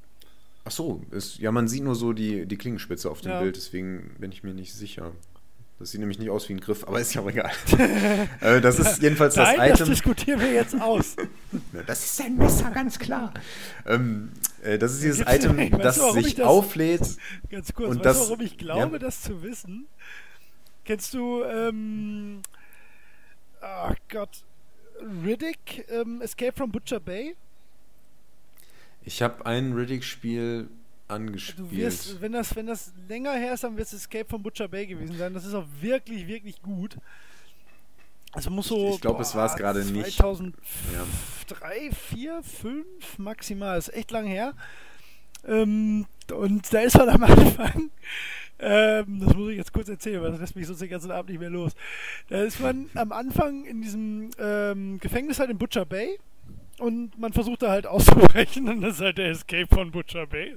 Ach 0.67 0.71
so, 0.71 1.01
ist, 1.11 1.37
ja, 1.37 1.51
man 1.51 1.67
sieht 1.67 1.83
nur 1.83 1.95
so 1.95 2.11
die, 2.13 2.45
die 2.47 2.57
Klingenspitze 2.57 3.09
auf 3.09 3.21
dem 3.21 3.31
Ja. 3.31 3.41
Bild, 3.41 3.55
deswegen 3.55 4.15
bin 4.19 4.31
ich 4.31 4.43
mir 4.43 4.53
nicht 4.53 4.73
sicher. 4.73 5.11
Das 5.77 5.91
sieht 5.91 5.99
nämlich 5.99 6.17
nicht 6.19 6.29
aus 6.29 6.47
wie 6.49 6.53
ein 6.53 6.59
Griff, 6.61 6.85
aber 6.87 6.99
ist 7.01 7.13
ja 7.13 7.21
auch 7.21 7.29
egal. 7.29 7.51
äh, 8.41 8.61
das 8.61 8.79
ist 8.79 8.99
jedenfalls 9.01 9.35
das 9.35 9.55
Nein, 9.57 9.71
das 9.71 9.81
Item. 9.81 9.93
diskutieren 9.93 10.39
wir 10.39 10.51
jetzt 10.53 10.79
aus. 10.81 11.15
Das 11.87 12.03
ist 12.03 12.21
ein 12.21 12.37
Messer, 12.37 12.71
ganz 12.71 12.97
klar. 12.97 13.33
ähm, 13.85 14.31
äh, 14.63 14.77
das 14.79 14.93
ist 14.93 15.03
dieses 15.03 15.19
Gibt's- 15.25 15.45
Item, 15.45 15.71
du, 15.71 15.77
das 15.77 15.97
ich 15.97 16.23
sich 16.25 16.35
das- 16.35 16.45
auflädt. 16.47 17.01
Ganz 17.49 17.73
kurz, 17.73 17.89
Und 17.91 17.97
weißt 17.97 18.05
das- 18.05 18.17
du, 18.17 18.23
warum 18.31 18.41
ich 18.45 18.57
glaube, 18.57 18.93
ja. 18.93 18.99
das 18.99 19.21
zu 19.21 19.43
wissen? 19.43 19.87
Kennst 20.85 21.13
du, 21.13 21.43
ähm, 21.43 22.41
ach 23.61 23.95
Gott, 24.09 24.43
Riddick, 25.23 25.85
ähm, 25.89 26.21
Escape 26.21 26.53
from 26.55 26.71
Butcher 26.71 26.99
Bay? 26.99 27.35
Ich 29.05 29.21
habe 29.21 29.45
ein 29.45 29.73
Riddick-Spiel 29.73 30.67
Du 31.07 31.13
angespielt. 31.13 31.71
wirst, 31.71 32.19
wenn 32.21 32.31
das, 32.31 32.55
wenn 32.55 32.65
das 32.65 32.91
länger 33.07 33.33
her 33.33 33.53
ist, 33.53 33.63
dann 33.63 33.77
wird 33.77 33.85
es 33.87 33.93
Escape 33.93 34.25
from 34.27 34.41
Butcher 34.41 34.67
Bay 34.67 34.87
gewesen 34.87 35.15
sein. 35.17 35.33
Das 35.35 35.45
ist 35.45 35.53
auch 35.53 35.67
wirklich, 35.79 36.25
wirklich 36.25 36.61
gut. 36.63 36.97
Also 38.33 38.49
muss 38.49 38.67
so. 38.67 38.95
Ich 38.95 39.01
glaube, 39.01 39.21
es 39.21 39.35
war 39.35 39.45
es 39.45 39.55
gerade 39.55 39.85
nicht. 39.85 40.17
2003, 40.17 41.91
4, 41.91 42.41
5 42.43 42.85
maximal. 43.19 43.77
ist 43.77 43.93
echt 43.93 44.09
lang 44.11 44.25
her. 44.25 44.53
Ähm, 45.47 46.07
und 46.33 46.73
da 46.73 46.79
ist 46.79 46.97
man 46.97 47.09
am 47.09 47.23
Anfang. 47.23 47.91
Ähm, 48.57 49.19
das 49.19 49.35
muss 49.35 49.51
ich 49.51 49.57
jetzt 49.57 49.73
kurz 49.73 49.89
erzählen, 49.89 50.21
weil 50.23 50.31
das 50.31 50.39
lässt 50.39 50.55
mich 50.55 50.65
sonst 50.65 50.81
den 50.81 50.89
ganzen 50.89 51.11
Abend 51.11 51.29
nicht 51.29 51.39
mehr 51.39 51.49
los. 51.49 51.73
Da 52.29 52.41
ist 52.41 52.59
man 52.59 52.89
am 52.95 53.11
Anfang 53.11 53.65
in 53.65 53.81
diesem 53.81 54.29
ähm, 54.39 54.99
Gefängnis 54.99 55.39
halt 55.39 55.49
in 55.51 55.57
Butcher 55.57 55.85
Bay 55.85 56.17
und 56.79 57.17
man 57.17 57.33
versucht 57.33 57.61
da 57.61 57.71
halt 57.71 57.87
auszubrechen 57.87 58.69
und 58.69 58.81
das 58.81 58.95
ist 58.95 59.01
halt 59.01 59.17
der 59.17 59.29
Escape 59.29 59.67
von 59.73 59.91
Butcher 59.91 60.27
Bay. 60.27 60.55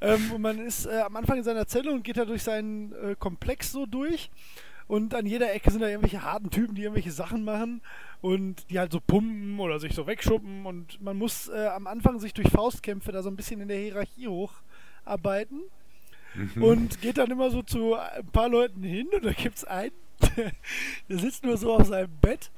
Ähm, 0.00 0.32
und 0.32 0.42
man 0.42 0.58
ist 0.58 0.86
äh, 0.86 1.00
am 1.00 1.16
Anfang 1.16 1.38
in 1.38 1.44
seiner 1.44 1.66
Zelle 1.66 1.92
und 1.92 2.04
geht 2.04 2.16
da 2.16 2.24
durch 2.24 2.42
seinen 2.42 2.92
äh, 2.92 3.16
Komplex 3.18 3.72
so 3.72 3.86
durch 3.86 4.30
und 4.86 5.14
an 5.14 5.26
jeder 5.26 5.52
Ecke 5.52 5.70
sind 5.70 5.80
da 5.80 5.88
irgendwelche 5.88 6.22
harten 6.22 6.50
Typen, 6.50 6.74
die 6.74 6.82
irgendwelche 6.82 7.10
Sachen 7.10 7.44
machen 7.44 7.80
und 8.20 8.70
die 8.70 8.78
halt 8.78 8.92
so 8.92 9.00
pumpen 9.00 9.58
oder 9.58 9.80
sich 9.80 9.94
so 9.94 10.06
wegschuppen 10.06 10.66
und 10.66 11.00
man 11.00 11.16
muss 11.16 11.48
äh, 11.48 11.66
am 11.68 11.86
Anfang 11.86 12.18
sich 12.20 12.34
durch 12.34 12.48
Faustkämpfe 12.48 13.12
da 13.12 13.22
so 13.22 13.30
ein 13.30 13.36
bisschen 13.36 13.60
in 13.60 13.68
der 13.68 13.78
Hierarchie 13.78 14.28
hocharbeiten 14.28 15.62
mhm. 16.34 16.62
und 16.62 17.00
geht 17.00 17.18
dann 17.18 17.30
immer 17.30 17.50
so 17.50 17.62
zu 17.62 17.94
ein 17.94 18.26
paar 18.26 18.48
Leuten 18.48 18.82
hin 18.82 19.08
und 19.14 19.24
da 19.24 19.32
gibt 19.32 19.56
es 19.56 19.64
einen, 19.64 19.92
der 21.08 21.18
sitzt 21.18 21.44
nur 21.44 21.56
so 21.56 21.74
auf 21.74 21.86
seinem 21.86 22.14
Bett 22.20 22.50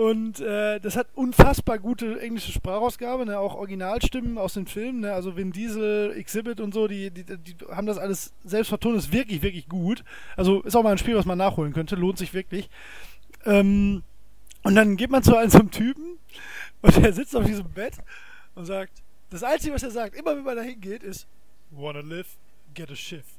und 0.00 0.40
äh, 0.40 0.80
das 0.80 0.96
hat 0.96 1.08
unfassbar 1.14 1.78
gute 1.78 2.18
englische 2.22 2.52
Sprachausgabe, 2.52 3.26
ne? 3.26 3.38
auch 3.38 3.54
Originalstimmen 3.54 4.38
aus 4.38 4.54
den 4.54 4.66
Filmen, 4.66 5.00
ne? 5.00 5.12
also 5.12 5.36
Vin 5.36 5.52
Diesel, 5.52 6.12
Exhibit 6.16 6.58
und 6.58 6.72
so, 6.72 6.88
die, 6.88 7.10
die, 7.10 7.24
die 7.24 7.54
haben 7.70 7.86
das 7.86 7.98
alles 7.98 8.32
selbst 8.42 8.70
vertont, 8.70 8.96
ist 8.96 9.12
wirklich, 9.12 9.42
wirklich 9.42 9.68
gut. 9.68 10.02
Also 10.38 10.62
ist 10.62 10.74
auch 10.74 10.82
mal 10.82 10.92
ein 10.92 10.96
Spiel, 10.96 11.16
was 11.16 11.26
man 11.26 11.36
nachholen 11.36 11.74
könnte, 11.74 11.96
lohnt 11.96 12.16
sich 12.16 12.32
wirklich. 12.32 12.70
Ähm, 13.44 14.02
und 14.62 14.74
dann 14.74 14.96
geht 14.96 15.10
man 15.10 15.22
zu 15.22 15.36
einem 15.36 15.50
Typen 15.70 16.18
und 16.80 16.96
der 16.96 17.12
sitzt 17.12 17.36
auf 17.36 17.44
diesem 17.44 17.68
Bett 17.68 17.98
und 18.54 18.64
sagt, 18.64 19.02
das 19.28 19.42
Einzige, 19.42 19.74
was 19.74 19.82
er 19.82 19.90
sagt, 19.90 20.16
immer 20.16 20.34
wenn 20.34 20.44
man 20.44 20.56
da 20.56 20.62
hingeht, 20.62 21.02
ist 21.02 21.26
Wanna 21.72 22.00
live, 22.00 22.38
get 22.72 22.90
a 22.90 22.96
shift. 22.96 23.36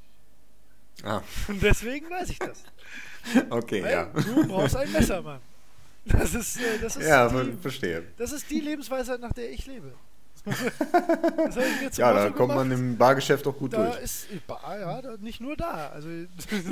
Ah. 1.02 1.22
Und 1.48 1.60
deswegen 1.60 2.08
weiß 2.08 2.30
ich 2.30 2.38
das. 2.38 2.62
Okay, 3.50 3.82
Weil 3.82 3.92
ja. 3.92 4.04
Du 4.04 4.46
brauchst 4.46 4.76
ein 4.76 4.92
Messer, 4.92 5.22
Mann. 5.22 5.40
Das 6.04 6.34
ist, 6.34 6.56
äh, 6.56 6.78
das 6.80 6.96
ist 6.96 7.06
ja, 7.06 7.28
die, 7.28 7.52
verstehe. 7.60 8.04
Das 8.16 8.32
ist 8.32 8.50
die 8.50 8.60
Lebensweise, 8.60 9.18
nach 9.18 9.32
der 9.32 9.50
ich 9.50 9.66
lebe. 9.66 9.92
Das 10.44 11.56
ich 11.56 11.80
mir 11.80 11.90
ja, 11.94 12.12
da 12.12 12.30
kommt 12.30 12.54
man 12.54 12.70
im 12.72 12.96
Bargeschäft 12.96 13.46
auch 13.46 13.56
gut 13.56 13.72
da 13.72 13.84
durch. 13.84 14.02
Ist, 14.02 14.26
ja, 14.48 15.16
nicht 15.20 15.40
nur 15.40 15.56
da. 15.56 15.90
Also, 15.94 16.08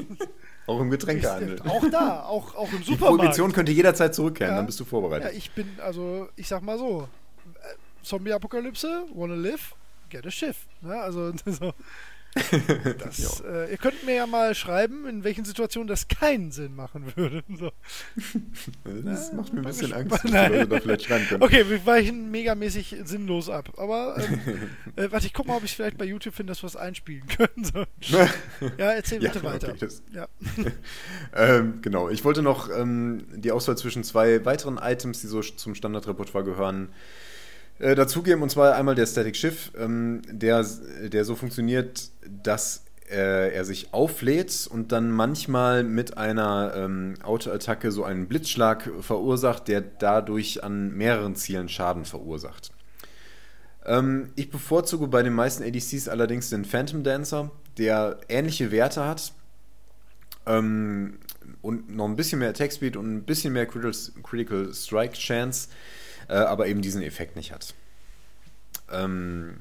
auch 0.66 0.80
im 0.80 0.90
Getränkehandel. 0.90 1.60
Auch 1.62 1.84
da, 1.88 2.22
auch, 2.24 2.54
auch 2.56 2.72
im 2.72 2.82
Supermarkt. 2.82 2.88
Die 2.88 2.96
Prohibition 2.96 3.52
könnte 3.52 3.70
jederzeit 3.70 4.14
zurückkehren, 4.14 4.54
ja. 4.54 4.56
dann 4.56 4.66
bist 4.66 4.80
du 4.80 4.84
vorbereitet. 4.84 5.30
Ja, 5.30 5.36
ich 5.36 5.52
bin, 5.52 5.68
also, 5.80 6.28
ich 6.34 6.48
sag 6.48 6.62
mal 6.62 6.78
so: 6.78 7.08
äh, 7.54 8.04
Zombie-Apokalypse, 8.04 9.04
wanna 9.14 9.34
live, 9.34 9.74
get 10.08 10.26
a 10.26 10.30
shift. 10.30 10.66
Ne? 10.82 10.96
Also, 10.98 11.32
so. 11.46 11.72
Das, 12.98 13.40
äh, 13.40 13.70
ihr 13.70 13.76
könnt 13.76 14.04
mir 14.04 14.14
ja 14.14 14.26
mal 14.26 14.54
schreiben, 14.54 15.06
in 15.06 15.24
welchen 15.24 15.44
Situationen 15.44 15.88
das 15.88 16.08
keinen 16.08 16.52
Sinn 16.52 16.74
machen 16.74 17.12
würde. 17.16 17.42
So. 17.58 17.72
Das 19.04 19.32
macht 19.32 19.52
mir 19.52 19.60
ein 19.60 19.66
bisschen 19.66 19.92
Angst, 19.92 20.12
dass 20.24 20.30
Leute 20.30 20.68
da 20.68 20.80
vielleicht 20.80 21.04
schreiben 21.04 21.26
können. 21.26 21.42
Okay, 21.42 21.68
wir 21.68 21.84
weichen 21.84 22.30
megamäßig 22.30 22.96
sinnlos 23.04 23.50
ab. 23.50 23.72
Aber 23.76 24.16
ähm, 24.18 24.40
äh, 24.96 25.10
warte, 25.10 25.26
ich 25.26 25.34
guck 25.34 25.46
mal, 25.46 25.56
ob 25.56 25.64
ich 25.64 25.74
vielleicht 25.74 25.98
bei 25.98 26.04
YouTube 26.04 26.34
finde, 26.34 26.52
dass 26.52 26.62
wir 26.62 26.68
es 26.68 26.76
einspielen 26.76 27.26
können. 27.26 27.64
So. 27.64 27.86
Ja, 28.78 28.92
erzähl 28.92 29.20
bitte 29.20 29.40
ja, 29.40 29.44
weiter. 29.44 29.70
Okay, 29.70 29.88
ja. 30.12 30.28
ähm, 31.34 31.82
genau, 31.82 32.08
ich 32.08 32.24
wollte 32.24 32.42
noch 32.42 32.70
ähm, 32.70 33.26
die 33.34 33.52
Auswahl 33.52 33.76
zwischen 33.76 34.04
zwei 34.04 34.44
weiteren 34.44 34.78
Items, 34.78 35.20
die 35.20 35.26
so 35.26 35.42
zum 35.42 35.74
Standardrepertoire 35.74 36.44
gehören, 36.44 36.90
äh, 37.80 37.94
dazugeben. 37.94 38.42
Und 38.42 38.50
zwar 38.50 38.76
einmal 38.76 38.94
der 38.94 39.06
Static 39.06 39.36
Shift, 39.36 39.72
ähm, 39.76 40.22
der, 40.30 40.64
der 41.08 41.24
so 41.24 41.34
funktioniert, 41.34 42.10
dass 42.42 42.84
äh, 43.10 43.52
er 43.52 43.64
sich 43.64 43.92
auflädt 43.92 44.68
und 44.70 44.92
dann 44.92 45.10
manchmal 45.10 45.82
mit 45.82 46.16
einer 46.16 46.72
ähm, 46.76 47.14
Autoattacke 47.22 47.90
so 47.90 48.04
einen 48.04 48.28
Blitzschlag 48.28 48.88
verursacht, 49.00 49.68
der 49.68 49.80
dadurch 49.80 50.62
an 50.62 50.92
mehreren 50.92 51.34
Zielen 51.34 51.68
Schaden 51.68 52.04
verursacht. 52.04 52.70
Ähm, 53.84 54.30
ich 54.36 54.50
bevorzuge 54.50 55.08
bei 55.08 55.22
den 55.22 55.32
meisten 55.32 55.64
ADCs 55.64 56.08
allerdings 56.08 56.50
den 56.50 56.64
Phantom 56.64 57.02
Dancer, 57.02 57.50
der 57.78 58.18
ähnliche 58.28 58.70
Werte 58.70 59.04
hat 59.04 59.32
ähm, 60.46 61.18
und 61.62 61.94
noch 61.94 62.06
ein 62.06 62.16
bisschen 62.16 62.38
mehr 62.38 62.50
Attack 62.50 62.72
Speed 62.72 62.96
und 62.96 63.12
ein 63.12 63.24
bisschen 63.24 63.52
mehr 63.52 63.66
Critical, 63.66 64.22
Critical 64.22 64.74
Strike 64.74 65.14
Chance 65.14 65.68
äh, 66.30 66.34
aber 66.34 66.68
eben 66.68 66.80
diesen 66.80 67.02
Effekt 67.02 67.36
nicht 67.36 67.52
hat. 67.52 67.74
Ähm, 68.90 69.58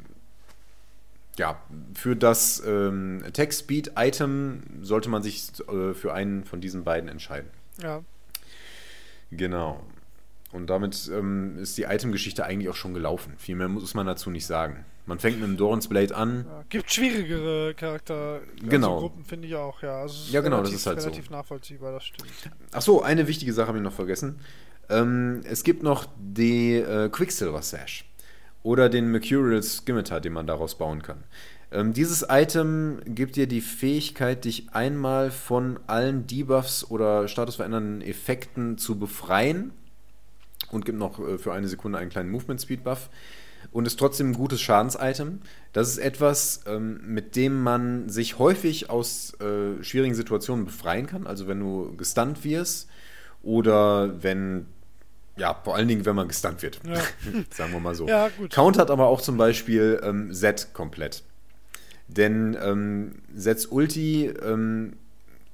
ja, 1.38 1.59
für 1.95 2.15
das 2.15 2.61
ähm, 2.65 3.24
Attack 3.26 3.53
Speed 3.53 3.93
Item 3.97 4.61
sollte 4.82 5.09
man 5.09 5.24
sich 5.24 5.49
äh, 5.67 5.93
für 5.93 6.13
einen 6.13 6.45
von 6.45 6.61
diesen 6.61 6.84
beiden 6.84 7.09
entscheiden. 7.09 7.49
Ja. 7.82 8.03
Genau. 9.32 9.84
Und 10.51 10.67
damit 10.67 11.09
ähm, 11.13 11.57
ist 11.59 11.78
die 11.78 11.84
Item-Geschichte 11.84 12.43
eigentlich 12.43 12.70
auch 12.70 12.76
schon 12.76 12.93
gelaufen. 12.93 13.34
Viel 13.38 13.55
mehr 13.55 13.67
muss 13.67 13.93
man 13.93 14.05
dazu 14.05 14.30
nicht 14.32 14.45
sagen. 14.45 14.86
Man 15.05 15.20
fängt 15.20 15.39
mit 15.39 15.47
dem 15.47 15.57
Doran's 15.57 15.88
Blade 15.88 16.15
an. 16.15 16.45
Ja, 16.47 16.63
gibt 16.70 16.91
schwierigere 16.91 17.74
Charakter 17.76 18.41
genau. 18.61 18.95
Also 18.95 19.07
Gruppen, 19.07 19.26
finde 19.26 19.47
ich 19.47 19.55
auch, 19.55 19.82
ja. 19.82 20.01
Also 20.01 20.32
ja, 20.32 20.41
genau, 20.41 20.57
relativ, 20.57 20.74
das 20.74 20.82
ist 20.82 20.88
halt 20.88 20.99
relativ 20.99 21.28
so. 21.28 21.32
nachvollziehbar, 21.32 21.93
das 21.93 22.05
stimmt. 22.05 22.32
Achso, 22.72 23.01
eine 23.01 23.28
wichtige 23.28 23.53
Sache 23.53 23.70
habe 23.70 23.78
ich 23.78 23.84
noch 23.84 23.93
vergessen. 23.93 24.39
Ähm, 24.89 25.41
es 25.43 25.63
gibt 25.63 25.83
noch 25.83 26.07
die 26.17 26.75
äh, 26.75 27.09
Quicksilver 27.09 27.61
Sash 27.61 28.05
oder 28.63 28.89
den 28.89 29.11
Mercurial 29.11 29.61
Scimitar, 29.63 30.21
den 30.21 30.33
man 30.33 30.47
daraus 30.47 30.77
bauen 30.77 31.01
kann. 31.01 31.23
Ähm, 31.71 31.93
dieses 31.93 32.25
Item 32.27 32.99
gibt 33.05 33.35
dir 33.35 33.47
die 33.47 33.61
Fähigkeit, 33.61 34.45
dich 34.45 34.73
einmal 34.73 35.29
von 35.29 35.79
allen 35.87 36.25
Debuffs 36.25 36.83
oder 36.83 37.27
statusverändernden 37.27 38.01
Effekten 38.01 38.77
zu 38.77 38.97
befreien 38.97 39.71
und 40.71 40.85
gibt 40.85 40.97
noch 40.97 41.19
äh, 41.19 41.37
für 41.37 41.53
eine 41.53 41.67
Sekunde 41.67 41.99
einen 41.99 42.09
kleinen 42.09 42.31
Movement 42.31 42.59
Speed 42.59 42.83
Buff 42.83 43.09
und 43.71 43.85
ist 43.85 43.99
trotzdem 43.99 44.31
ein 44.31 44.33
gutes 44.33 44.61
Schadens-Item. 44.61 45.41
Das 45.73 45.89
ist 45.89 45.99
etwas, 45.99 46.61
ähm, 46.65 47.01
mit 47.05 47.35
dem 47.35 47.61
man 47.61 48.09
sich 48.09 48.39
häufig 48.39 48.89
aus 48.89 49.39
äh, 49.39 49.83
schwierigen 49.83 50.15
Situationen 50.15 50.65
befreien 50.65 51.05
kann. 51.05 51.27
Also 51.27 51.47
wenn 51.47 51.59
du 51.59 51.95
gestunt 51.95 52.43
wirst 52.43 52.89
oder 53.43 54.23
wenn 54.23 54.65
ja, 55.39 55.59
vor 55.63 55.75
allen 55.75 55.87
Dingen, 55.87 56.05
wenn 56.05 56.15
man 56.15 56.27
gestunt 56.27 56.61
wird. 56.61 56.79
Ja. 56.85 56.95
Sagen 57.49 57.73
wir 57.73 57.79
mal 57.79 57.95
so. 57.95 58.07
Ja, 58.07 58.29
gut. 58.29 58.51
Countert 58.51 58.91
aber 58.91 59.07
auch 59.07 59.21
zum 59.21 59.37
Beispiel 59.37 59.99
ähm, 60.03 60.33
Z 60.33 60.73
komplett. 60.73 61.23
Denn 62.07 62.57
ähm, 62.61 63.15
Zets 63.35 63.67
Ulti 63.67 64.25
ähm, 64.25 64.93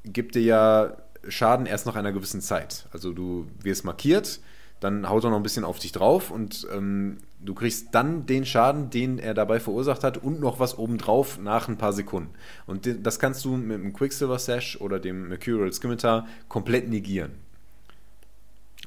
gibt 0.04 0.36
dir 0.36 0.42
ja 0.42 0.98
Schaden 1.28 1.66
erst 1.66 1.86
nach 1.86 1.96
einer 1.96 2.12
gewissen 2.12 2.42
Zeit. 2.42 2.88
Also 2.92 3.12
du 3.12 3.48
wirst 3.62 3.84
markiert, 3.84 4.40
dann 4.80 5.10
haut 5.10 5.24
er 5.24 5.32
noch 5.32 5.38
ein 5.38 5.44
bisschen 5.44 5.66
auf 5.66 5.80
dich 5.80 5.92
drauf 5.92 6.32
und 6.32 6.68
ähm, 6.74 7.18
du 7.40 7.54
kriegst 7.54 7.88
dann 7.94 8.26
den 8.26 8.46
Schaden, 8.46 8.90
den 8.90 9.20
er 9.20 9.34
dabei 9.34 9.60
verursacht 9.60 10.04
hat 10.04 10.18
und 10.18 10.40
noch 10.40 10.60
was 10.60 10.78
obendrauf 10.78 11.40
nach 11.40 11.68
ein 11.68 11.78
paar 11.78 11.94
Sekunden. 11.94 12.30
Und 12.68 12.88
das 13.06 13.20
kannst 13.20 13.44
du 13.46 13.58
mit 13.58 13.78
dem 13.78 13.94
Quicksilver 13.94 14.40
Sash 14.40 14.80
oder 14.80 15.00
dem 15.00 15.30
Mercurial 15.30 15.72
Scimitar 15.74 16.28
komplett 16.48 16.90
negieren. 16.90 17.32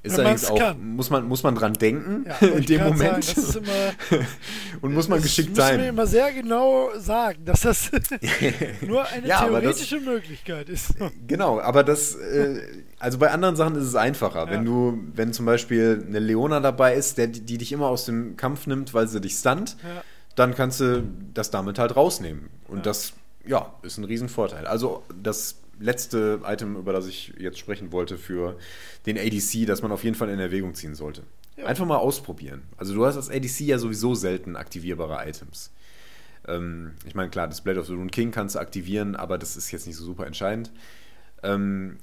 Ist 0.02 0.16
Wenn 0.16 0.26
allerdings 0.26 0.46
auch, 0.46 0.58
kann. 0.58 0.94
muss 0.96 1.10
man, 1.10 1.26
muss 1.26 1.42
man 1.42 1.54
dran 1.54 1.74
denken 1.74 2.24
ja, 2.26 2.48
in 2.48 2.64
dem 2.64 2.84
Moment. 2.84 3.24
Sagen, 3.24 3.64
immer, 3.64 4.22
und 4.80 4.94
muss 4.94 5.08
man 5.08 5.20
geschickt 5.20 5.56
sein. 5.56 5.56
Das 5.56 5.72
muss 5.72 5.82
mir 5.82 5.88
immer 5.88 6.06
sehr 6.06 6.32
genau 6.32 6.90
sagen, 6.98 7.44
dass 7.44 7.62
das 7.62 7.90
nur 8.86 9.06
eine 9.06 9.26
ja, 9.26 9.44
theoretische 9.44 9.96
das, 9.96 10.04
Möglichkeit 10.04 10.68
ist. 10.68 10.94
Genau, 11.26 11.60
aber 11.60 11.84
das, 11.84 12.14
äh, 12.14 12.60
also 12.98 13.18
bei 13.18 13.30
anderen 13.30 13.56
Sachen 13.56 13.76
ist 13.76 13.84
es 13.84 13.94
einfacher. 13.94 14.46
Ja. 14.46 14.50
Wenn 14.50 14.64
du, 14.64 14.98
wenn 15.14 15.32
zum 15.32 15.46
Beispiel 15.46 16.04
eine 16.06 16.20
Leona 16.20 16.60
dabei 16.60 16.94
ist, 16.94 17.18
der, 17.18 17.26
die 17.26 17.58
dich 17.58 17.72
immer 17.72 17.88
aus 17.88 18.04
dem 18.04 18.36
Kampf 18.36 18.66
nimmt, 18.66 18.94
weil 18.94 19.08
sie 19.08 19.20
dich 19.20 19.34
stunt, 19.34 19.76
dann 20.36 20.54
kannst 20.54 20.80
du 20.80 21.02
das 21.34 21.50
damit 21.50 21.78
halt 21.78 21.96
rausnehmen. 21.96 22.50
Und 22.68 22.86
das, 22.86 23.14
ja, 23.44 23.72
ist 23.82 23.98
ein 23.98 24.04
Riesenvorteil. 24.04 24.66
Also 24.66 25.02
das 25.20 25.56
letzte 25.78 26.40
Item, 26.44 26.76
über 26.76 26.92
das 26.92 27.06
ich 27.06 27.34
jetzt 27.38 27.58
sprechen 27.58 27.92
wollte 27.92 28.18
für 28.18 28.58
den 29.06 29.18
ADC, 29.18 29.66
das 29.66 29.82
man 29.82 29.92
auf 29.92 30.04
jeden 30.04 30.16
Fall 30.16 30.28
in 30.28 30.38
Erwägung 30.38 30.74
ziehen 30.74 30.94
sollte. 30.94 31.22
Ja. 31.56 31.66
Einfach 31.66 31.86
mal 31.86 31.96
ausprobieren. 31.96 32.62
Also 32.76 32.94
du 32.94 33.04
hast 33.04 33.16
als 33.16 33.30
ADC 33.30 33.60
ja 33.60 33.78
sowieso 33.78 34.14
selten 34.14 34.56
aktivierbare 34.56 35.28
Items. 35.28 35.72
Ähm, 36.46 36.92
ich 37.06 37.14
meine, 37.14 37.30
klar, 37.30 37.48
das 37.48 37.60
Blade 37.60 37.80
of 37.80 37.86
the 37.86 37.94
Rune 37.94 38.10
King 38.10 38.30
kannst 38.30 38.54
du 38.54 38.60
aktivieren, 38.60 39.16
aber 39.16 39.38
das 39.38 39.56
ist 39.56 39.70
jetzt 39.70 39.86
nicht 39.86 39.96
so 39.96 40.04
super 40.04 40.26
entscheidend. 40.26 40.70
Ähm, 41.42 41.98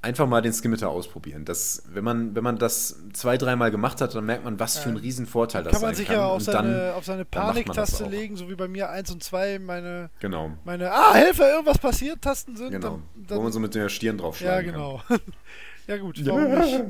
einfach 0.00 0.26
mal 0.28 0.40
den 0.40 0.52
Skimitar 0.52 0.90
ausprobieren. 0.90 1.44
Das, 1.44 1.82
wenn, 1.88 2.04
man, 2.04 2.34
wenn 2.34 2.44
man 2.44 2.56
das 2.58 2.96
zwei, 3.12 3.36
dreimal 3.36 3.70
gemacht 3.70 4.00
hat, 4.00 4.14
dann 4.14 4.24
merkt 4.26 4.44
man, 4.44 4.60
was 4.60 4.78
für 4.78 4.90
ein 4.90 4.96
Riesenvorteil 4.96 5.64
das 5.64 5.72
Kann 5.72 5.82
man 5.82 5.90
sein 5.90 5.96
sich 5.96 6.06
kann. 6.06 6.16
ja 6.16 6.26
auf 6.26 6.34
Und 6.38 6.44
seine, 6.44 6.72
dann, 6.72 6.94
auf 6.94 7.04
seine 7.04 7.24
dann 7.24 7.46
Paniktaste 7.46 8.04
legen, 8.06 8.36
so 8.36 8.48
wie 8.48 8.54
bei 8.54 8.68
mir 8.68 8.90
1 8.90 9.10
und 9.10 9.24
2 9.24 9.58
meine, 9.58 10.10
Genau, 10.20 10.52
meine 10.64 10.92
Ah, 10.92 11.14
Hilfe, 11.14 11.42
irgendwas 11.42 11.78
passiert 11.78 12.22
Tasten 12.22 12.56
sind. 12.56 12.70
genau. 12.70 13.00
Dann, 13.16 13.28
Wo 13.28 13.34
man 13.36 13.44
dann, 13.44 13.52
so 13.52 13.60
mit 13.60 13.74
der 13.74 13.88
Stirn 13.88 14.18
drauf 14.18 14.40
ja, 14.40 14.60
genau. 14.60 15.02
ja 15.88 15.96
gut, 15.96 16.24
warum 16.24 16.58
nicht? 16.58 16.84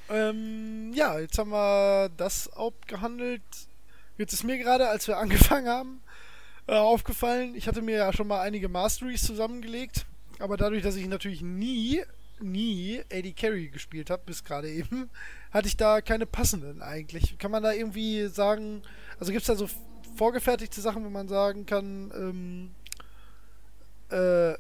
ähm, 0.10 0.92
ja, 0.94 1.20
jetzt 1.20 1.38
haben 1.38 1.52
wir 1.52 2.10
das 2.18 2.52
abgehandelt. 2.54 3.42
Jetzt 4.18 4.34
ist 4.34 4.44
mir 4.44 4.58
gerade, 4.58 4.88
als 4.88 5.08
wir 5.08 5.18
angefangen 5.20 5.68
haben, 5.68 6.02
äh, 6.68 6.74
aufgefallen, 6.76 7.56
ich 7.56 7.68
hatte 7.68 7.82
mir 7.82 7.98
ja 7.98 8.14
schon 8.14 8.28
mal 8.28 8.42
einige 8.42 8.70
Masteries 8.70 9.24
zusammengelegt, 9.24 10.06
aber 10.40 10.58
dadurch, 10.58 10.84
dass 10.84 10.96
ich 10.96 11.08
natürlich 11.08 11.42
nie, 11.42 12.02
nie 12.40 13.02
AD 13.12 13.34
Carry 13.34 13.70
gespielt 13.70 14.10
habe, 14.10 14.24
bis 14.26 14.44
gerade 14.44 14.70
eben, 14.70 15.10
hatte 15.52 15.68
ich 15.68 15.78
da 15.78 16.02
keine 16.02 16.26
passenden 16.26 16.82
eigentlich. 16.82 17.38
Kann 17.38 17.52
man 17.52 17.64
da 17.64 17.72
irgendwie 17.72 18.28
sagen, 18.28 18.82
also 19.20 19.32
gibt 19.32 19.42
es 19.42 19.48
da 19.48 19.56
so 19.56 19.70
vorgefertigte 20.16 20.82
Sachen, 20.82 21.04
wo 21.04 21.10
man 21.10 21.28
sagen 21.28 21.66
kann, 21.66 22.12
ähm, 22.16 22.72
äh, 24.10 24.56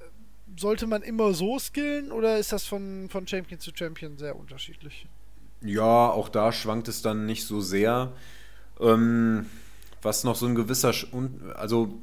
sollte 0.57 0.87
man 0.87 1.01
immer 1.01 1.33
so 1.33 1.57
skillen 1.59 2.11
oder 2.11 2.37
ist 2.37 2.51
das 2.51 2.65
von, 2.65 3.07
von 3.09 3.27
Champion 3.27 3.59
zu 3.59 3.71
Champion 3.73 4.17
sehr 4.17 4.35
unterschiedlich? 4.35 5.07
Ja, 5.61 6.09
auch 6.09 6.29
da 6.29 6.51
schwankt 6.51 6.87
es 6.87 7.01
dann 7.01 7.25
nicht 7.25 7.45
so 7.45 7.61
sehr. 7.61 8.11
Ähm, 8.79 9.45
was 10.01 10.23
noch 10.23 10.35
so 10.35 10.45
ein 10.45 10.55
gewisser, 10.55 10.93
also 11.55 11.99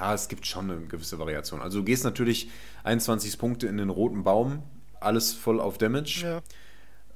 ja, 0.00 0.14
es 0.14 0.28
gibt 0.28 0.46
schon 0.46 0.70
eine 0.70 0.80
gewisse 0.86 1.18
Variation. 1.18 1.60
Also 1.60 1.78
du 1.80 1.84
gehst 1.84 2.04
natürlich 2.04 2.50
21 2.84 3.38
Punkte 3.38 3.66
in 3.66 3.76
den 3.76 3.90
roten 3.90 4.24
Baum, 4.24 4.62
alles 4.98 5.32
voll 5.32 5.60
auf 5.60 5.78
Damage. 5.78 6.22
Ja. 6.22 6.40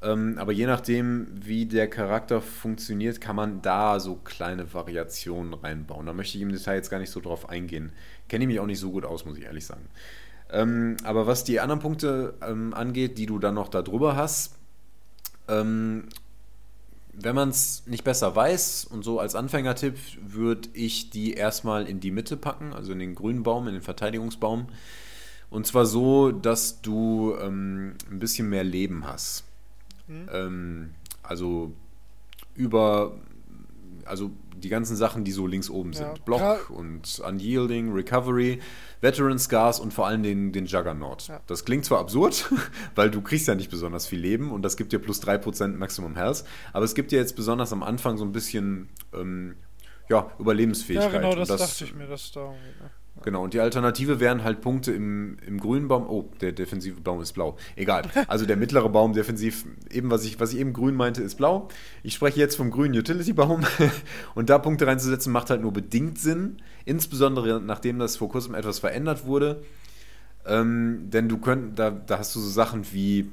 Ähm, 0.02 0.36
aber 0.36 0.52
je 0.52 0.66
nachdem, 0.66 1.28
wie 1.32 1.64
der 1.64 1.88
Charakter 1.88 2.42
funktioniert, 2.42 3.22
kann 3.22 3.36
man 3.36 3.62
da 3.62 3.98
so 4.00 4.16
kleine 4.16 4.74
Variationen 4.74 5.54
reinbauen. 5.54 6.04
Da 6.04 6.12
möchte 6.12 6.36
ich 6.36 6.42
im 6.42 6.52
Detail 6.52 6.74
jetzt 6.74 6.90
gar 6.90 6.98
nicht 6.98 7.10
so 7.10 7.20
drauf 7.20 7.48
eingehen. 7.48 7.92
Kenne 8.28 8.44
ich 8.44 8.48
mich 8.48 8.60
auch 8.60 8.66
nicht 8.66 8.80
so 8.80 8.90
gut 8.90 9.06
aus, 9.06 9.24
muss 9.24 9.38
ich 9.38 9.44
ehrlich 9.44 9.64
sagen. 9.64 9.88
Ähm, 10.50 10.98
aber 11.04 11.26
was 11.26 11.44
die 11.44 11.60
anderen 11.60 11.80
Punkte 11.80 12.34
ähm, 12.46 12.74
angeht, 12.74 13.16
die 13.16 13.24
du 13.24 13.38
dann 13.38 13.54
noch 13.54 13.68
da 13.68 13.80
drüber 13.80 14.14
hast, 14.14 14.56
ähm, 15.48 16.08
wenn 17.16 17.34
man 17.34 17.48
es 17.50 17.86
nicht 17.86 18.04
besser 18.04 18.34
weiß 18.34 18.84
und 18.84 19.02
so 19.04 19.20
als 19.20 19.34
Anfängertipp, 19.34 19.96
würde 20.20 20.68
ich 20.72 21.10
die 21.10 21.34
erstmal 21.34 21.86
in 21.86 22.00
die 22.00 22.10
Mitte 22.10 22.36
packen, 22.36 22.72
also 22.72 22.92
in 22.92 22.98
den 22.98 23.14
grünen 23.14 23.42
Baum, 23.42 23.66
in 23.68 23.74
den 23.74 23.82
Verteidigungsbaum. 23.82 24.66
Und 25.50 25.66
zwar 25.66 25.86
so, 25.86 26.32
dass 26.32 26.82
du 26.82 27.36
ähm, 27.40 27.94
ein 28.10 28.18
bisschen 28.18 28.48
mehr 28.48 28.64
Leben 28.64 29.06
hast. 29.06 29.44
Ähm, 30.08 30.90
also 31.22 31.72
über, 32.54 33.16
also 34.04 34.30
die 34.64 34.68
ganzen 34.70 34.96
Sachen, 34.96 35.22
die 35.24 35.30
so 35.32 35.46
links 35.46 35.70
oben 35.70 35.92
Ja. 35.92 35.98
sind. 35.98 36.24
Block 36.24 36.40
Gra- 36.40 36.66
und 36.70 37.20
Unyielding, 37.26 37.92
Recovery, 37.92 38.60
Veteran 39.00 39.38
Scars 39.38 39.78
und 39.78 39.92
vor 39.94 40.06
allem 40.06 40.22
den, 40.22 40.50
den 40.52 40.66
Juggernaut. 40.66 41.28
Ja. 41.28 41.40
Das 41.46 41.64
klingt 41.64 41.84
zwar 41.84 42.00
absurd, 42.00 42.50
weil 42.94 43.10
du 43.10 43.20
kriegst 43.20 43.46
ja 43.46 43.54
nicht 43.54 43.70
besonders 43.70 44.06
viel 44.06 44.18
Leben 44.20 44.50
und 44.50 44.62
das 44.62 44.76
gibt 44.76 44.92
dir 44.92 44.98
plus 44.98 45.22
3% 45.22 45.68
Maximum 45.76 46.16
Health, 46.16 46.44
aber 46.72 46.84
es 46.84 46.94
gibt 46.94 47.12
dir 47.12 47.18
jetzt 47.18 47.36
besonders 47.36 47.72
am 47.72 47.82
Anfang 47.82 48.16
so 48.16 48.24
ein 48.24 48.32
bisschen 48.32 48.88
ähm, 49.12 49.56
ja, 50.08 50.16
Ja, 50.18 50.30
Überlebensfähigkeit. 50.38 51.12
genau, 51.12 51.32
Und 51.32 51.38
das, 51.48 51.48
dachte 51.60 51.84
ich 51.84 51.94
mir, 51.94 52.06
dass 52.06 52.32
da 52.32 52.40
irgendwie, 52.40 52.82
ne? 52.82 52.90
Genau, 53.24 53.42
und 53.42 53.54
die 53.54 53.60
Alternative 53.60 54.20
wären 54.20 54.44
halt 54.44 54.60
Punkte 54.60 54.92
im, 54.92 55.38
im 55.46 55.58
grünen 55.58 55.88
Baum. 55.88 56.06
Oh, 56.06 56.28
der 56.42 56.52
defensive 56.52 57.00
Baum 57.00 57.22
ist 57.22 57.32
blau. 57.32 57.56
Egal. 57.74 58.02
Also 58.28 58.44
der 58.46 58.56
mittlere 58.56 58.88
Baum 58.90 59.14
defensiv, 59.14 59.64
eben 59.90 60.10
was 60.10 60.24
ich, 60.24 60.40
was 60.40 60.52
ich 60.52 60.58
eben 60.58 60.72
grün 60.72 60.94
meinte, 60.94 61.22
ist 61.22 61.36
blau. 61.36 61.68
Ich 62.02 62.14
spreche 62.14 62.38
jetzt 62.38 62.56
vom 62.56 62.70
grünen 62.70 62.98
Utility-Baum. 62.98 63.64
Und 64.34 64.50
da 64.50 64.58
Punkte 64.58 64.86
reinzusetzen, 64.86 65.32
macht 65.32 65.48
halt 65.48 65.62
nur 65.62 65.72
bedingt 65.72 66.18
Sinn. 66.18 66.58
Insbesondere 66.84 67.60
nachdem 67.60 67.98
das 67.98 68.16
vor 68.16 68.28
kurzem 68.28 68.54
etwas 68.54 68.80
verändert 68.80 69.24
wurde. 69.24 69.62
Ähm, 70.44 71.08
denn 71.10 71.28
du 71.28 71.38
könnt, 71.38 71.78
da, 71.78 71.90
da 71.90 72.18
hast 72.18 72.34
du 72.34 72.40
so 72.40 72.50
Sachen 72.50 72.84
wie 72.92 73.30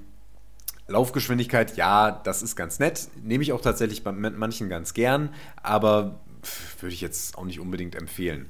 Laufgeschwindigkeit, 0.87 1.75
ja, 1.75 2.11
das 2.11 2.43
ist 2.43 2.55
ganz 2.55 2.79
nett. 2.79 3.09
Nehme 3.23 3.43
ich 3.43 3.51
auch 3.51 3.61
tatsächlich 3.61 4.03
bei 4.03 4.13
manchen 4.13 4.69
ganz 4.69 4.93
gern, 4.93 5.33
aber 5.61 6.21
würde 6.79 6.93
ich 6.93 7.01
jetzt 7.01 7.37
auch 7.37 7.45
nicht 7.45 7.59
unbedingt 7.59 7.95
empfehlen. 7.95 8.47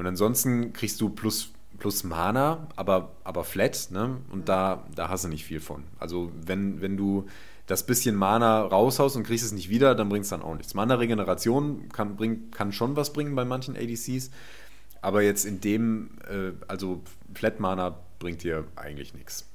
Und 0.00 0.06
ansonsten 0.06 0.72
kriegst 0.72 0.98
du 1.02 1.10
plus, 1.10 1.52
plus 1.78 2.04
Mana, 2.04 2.68
aber, 2.74 3.10
aber 3.22 3.44
flat, 3.44 3.88
ne? 3.90 4.16
Und 4.30 4.48
da, 4.48 4.86
da 4.94 5.10
hast 5.10 5.24
du 5.24 5.28
nicht 5.28 5.44
viel 5.44 5.60
von. 5.60 5.84
Also 5.98 6.32
wenn, 6.46 6.80
wenn 6.80 6.96
du 6.96 7.26
das 7.66 7.84
bisschen 7.84 8.16
Mana 8.16 8.62
raushaust 8.62 9.16
und 9.16 9.24
kriegst 9.24 9.44
es 9.44 9.52
nicht 9.52 9.68
wieder, 9.68 9.94
dann 9.94 10.08
bringt 10.08 10.24
es 10.24 10.30
dann 10.30 10.40
auch 10.40 10.56
nichts. 10.56 10.72
Mana-Regeneration 10.72 11.90
kann, 11.90 12.16
bring, 12.16 12.50
kann 12.50 12.72
schon 12.72 12.96
was 12.96 13.12
bringen 13.12 13.34
bei 13.34 13.44
manchen 13.44 13.76
ADCs, 13.76 14.30
aber 15.02 15.20
jetzt 15.20 15.44
in 15.44 15.60
dem, 15.60 16.12
äh, 16.30 16.52
also 16.66 17.02
Flat 17.34 17.60
Mana 17.60 17.98
bringt 18.20 18.42
dir 18.42 18.64
eigentlich 18.76 19.12
nichts. 19.12 19.50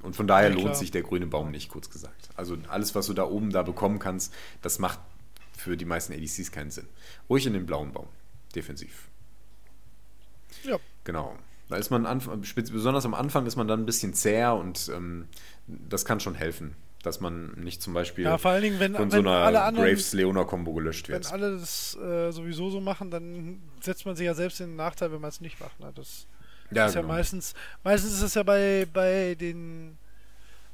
Und 0.00 0.14
von 0.14 0.28
daher 0.28 0.50
Ja, 0.50 0.54
lohnt 0.54 0.76
sich 0.76 0.92
der 0.92 1.02
grüne 1.02 1.26
Baum 1.26 1.50
nicht, 1.50 1.70
kurz 1.70 1.90
gesagt. 1.90 2.28
Also 2.36 2.56
alles, 2.68 2.94
was 2.94 3.06
du 3.06 3.14
da 3.14 3.24
oben 3.24 3.50
da 3.50 3.64
bekommen 3.64 3.98
kannst, 3.98 4.32
das 4.62 4.78
macht 4.78 5.00
für 5.58 5.76
die 5.76 5.86
meisten 5.86 6.12
ADCs 6.12 6.52
keinen 6.52 6.70
Sinn. 6.70 6.86
Ruhig 7.28 7.48
in 7.48 7.54
den 7.54 7.66
blauen 7.66 7.90
Baum, 7.90 8.06
defensiv. 8.54 9.08
Ja. 10.64 10.78
Genau. 11.04 11.36
Da 11.68 11.76
ist 11.76 11.90
man, 11.90 12.06
spez- 12.44 12.70
besonders 12.72 13.04
am 13.04 13.14
Anfang 13.14 13.44
ist 13.46 13.56
man 13.56 13.66
dann 13.66 13.80
ein 13.80 13.86
bisschen 13.86 14.14
zäher 14.14 14.54
und 14.54 14.88
ähm, 14.94 15.26
das 15.66 16.04
kann 16.04 16.20
schon 16.20 16.34
helfen, 16.36 16.76
dass 17.02 17.20
man 17.20 17.52
nicht 17.56 17.82
zum 17.82 17.92
Beispiel 17.92 18.24
Ja, 18.24 18.38
vor 18.38 18.52
allen 18.52 18.62
Dingen, 18.62 18.78
wenn, 18.78 18.94
von 18.94 19.10
wenn 19.10 19.24
so 19.24 19.28
einer 19.30 19.72
Graves-Leona-Kombo 19.72 20.74
gelöscht 20.74 21.08
wenn 21.08 21.14
wird. 21.14 21.32
alle 21.32 21.58
das 21.58 21.96
äh, 21.96 22.30
sowieso 22.30 22.70
so 22.70 22.80
machen, 22.80 23.10
dann 23.10 23.60
setzt 23.80 24.06
man 24.06 24.14
sich 24.14 24.26
ja 24.26 24.34
selbst 24.34 24.60
in 24.60 24.68
den 24.68 24.76
Nachteil, 24.76 25.10
wenn 25.10 25.20
man 25.20 25.30
es 25.30 25.40
nicht 25.40 25.58
macht. 25.58 25.78
Ne? 25.80 25.90
Das 25.96 26.28
Ja, 26.70 26.86
ist 26.86 26.94
ja 26.94 27.00
genau. 27.00 27.14
meistens, 27.14 27.54
meistens 27.82 28.12
ist 28.14 28.22
es 28.22 28.34
ja 28.34 28.44
bei, 28.44 28.86
bei 28.92 29.34
den 29.34 29.98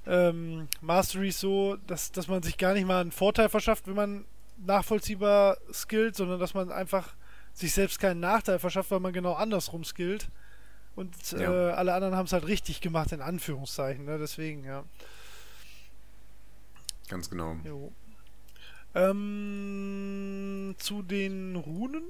ähm, 0.07 0.69
Masteries 0.83 1.41
so, 1.41 1.77
dass, 1.87 2.13
dass 2.13 2.29
man 2.29 2.43
sich 2.43 2.59
gar 2.59 2.75
nicht 2.75 2.87
mal 2.87 3.01
einen 3.01 3.13
Vorteil 3.13 3.49
verschafft, 3.49 3.87
wenn 3.87 3.95
man 3.95 4.25
nachvollziehbar 4.67 5.57
skillt, 5.73 6.17
sondern 6.17 6.39
dass 6.39 6.55
man 6.55 6.71
einfach 6.71 7.15
sich 7.55 7.73
selbst 7.73 7.99
keinen 7.99 8.21
Nachteil 8.21 8.59
verschafft, 8.59 8.91
weil 8.91 9.01
man 9.01 9.13
genau 9.13 9.35
andersrum 9.35 9.85
skillt. 9.85 10.29
Und 10.95 11.15
Ja. 11.33 11.71
äh, 11.71 11.73
alle 11.73 11.95
anderen 11.95 12.17
haben 12.17 12.27
es 12.27 12.33
halt 12.33 12.47
richtig 12.47 12.81
gemacht, 12.81 13.13
in 13.13 13.21
Anführungszeichen. 13.23 14.05
Ne? 14.05 14.19
Deswegen, 14.19 14.65
ja. 14.65 14.85
Ganz 17.09 17.31
genau. 17.31 17.57
Jo. 17.65 17.93
Ähm, 18.95 20.75
zu 20.79 21.03
den 21.03 21.57
Runen? 21.57 22.03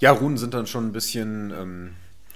Ja, 0.00 0.12
Runen 0.12 0.38
sind 0.38 0.54
dann 0.54 0.66
schon 0.68 0.86
ein 0.86 0.92
bisschen 0.92 1.50
ähm, 1.50 1.94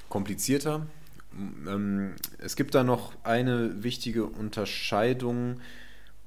komplizierter. 0.08 0.86
Ähm, 1.32 2.16
es 2.38 2.56
gibt 2.56 2.74
da 2.74 2.82
noch 2.82 3.12
eine 3.22 3.84
wichtige 3.84 4.24
Unterscheidung, 4.24 5.60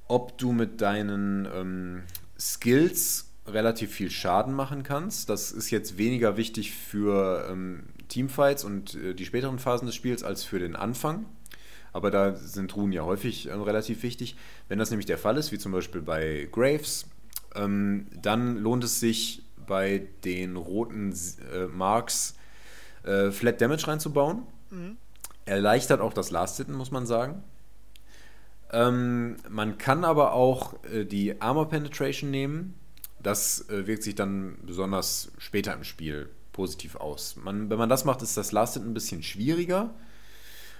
ob 0.07 0.37
du 0.37 0.53
mit 0.53 0.79
deinen 0.81 1.45
ähm, 1.53 2.03
Skills 2.39 3.29
relativ 3.47 3.91
viel 3.91 4.09
Schaden 4.09 4.53
machen 4.53 4.83
kannst. 4.83 5.29
Das 5.29 5.51
ist 5.51 5.69
jetzt 5.69 5.97
weniger 5.97 6.37
wichtig 6.37 6.73
für 6.73 7.47
ähm, 7.49 7.83
Teamfights 8.07 8.63
und 8.63 8.95
äh, 8.95 9.13
die 9.13 9.25
späteren 9.25 9.59
Phasen 9.59 9.85
des 9.85 9.95
Spiels 9.95 10.23
als 10.23 10.43
für 10.43 10.59
den 10.59 10.75
Anfang. 10.75 11.25
Aber 11.93 12.11
da 12.11 12.35
sind 12.35 12.75
Runen 12.75 12.91
ja 12.91 13.03
häufig 13.03 13.47
ähm, 13.47 13.61
relativ 13.61 14.03
wichtig. 14.03 14.35
Wenn 14.67 14.79
das 14.79 14.89
nämlich 14.89 15.05
der 15.05 15.17
Fall 15.17 15.37
ist, 15.37 15.51
wie 15.51 15.57
zum 15.57 15.71
Beispiel 15.71 16.01
bei 16.01 16.49
Graves, 16.51 17.07
ähm, 17.55 18.07
dann 18.21 18.57
lohnt 18.57 18.83
es 18.83 18.99
sich 18.99 19.43
bei 19.65 20.07
den 20.23 20.57
roten 20.57 21.13
äh, 21.53 21.67
Marks 21.67 22.35
äh, 23.03 23.31
Flat 23.31 23.61
Damage 23.61 23.87
reinzubauen. 23.87 24.43
Erleichtert 25.45 26.01
auch 26.01 26.13
das 26.13 26.31
Last-Hitten, 26.31 26.73
muss 26.73 26.91
man 26.91 27.05
sagen. 27.05 27.43
Ähm, 28.71 29.37
man 29.47 29.77
kann 29.77 30.03
aber 30.03 30.33
auch 30.33 30.83
äh, 30.85 31.05
die 31.05 31.39
Armor 31.41 31.69
Penetration 31.69 32.31
nehmen. 32.31 32.73
Das 33.25 33.67
äh, 33.69 33.87
wirkt 33.87 34.03
sich 34.03 34.13
dann 34.13 34.59
besonders 34.63 35.31
später 35.39 35.73
im 35.73 35.83
Spiel 35.83 36.29
positiv 36.53 36.95
aus. 36.95 37.35
Man, 37.37 37.71
wenn 37.71 37.79
man 37.79 37.89
das 37.89 38.05
macht, 38.05 38.21
ist 38.21 38.37
das 38.37 38.51
Last-Hitten 38.51 38.91
ein 38.91 38.93
bisschen 38.93 39.23
schwieriger. 39.23 39.93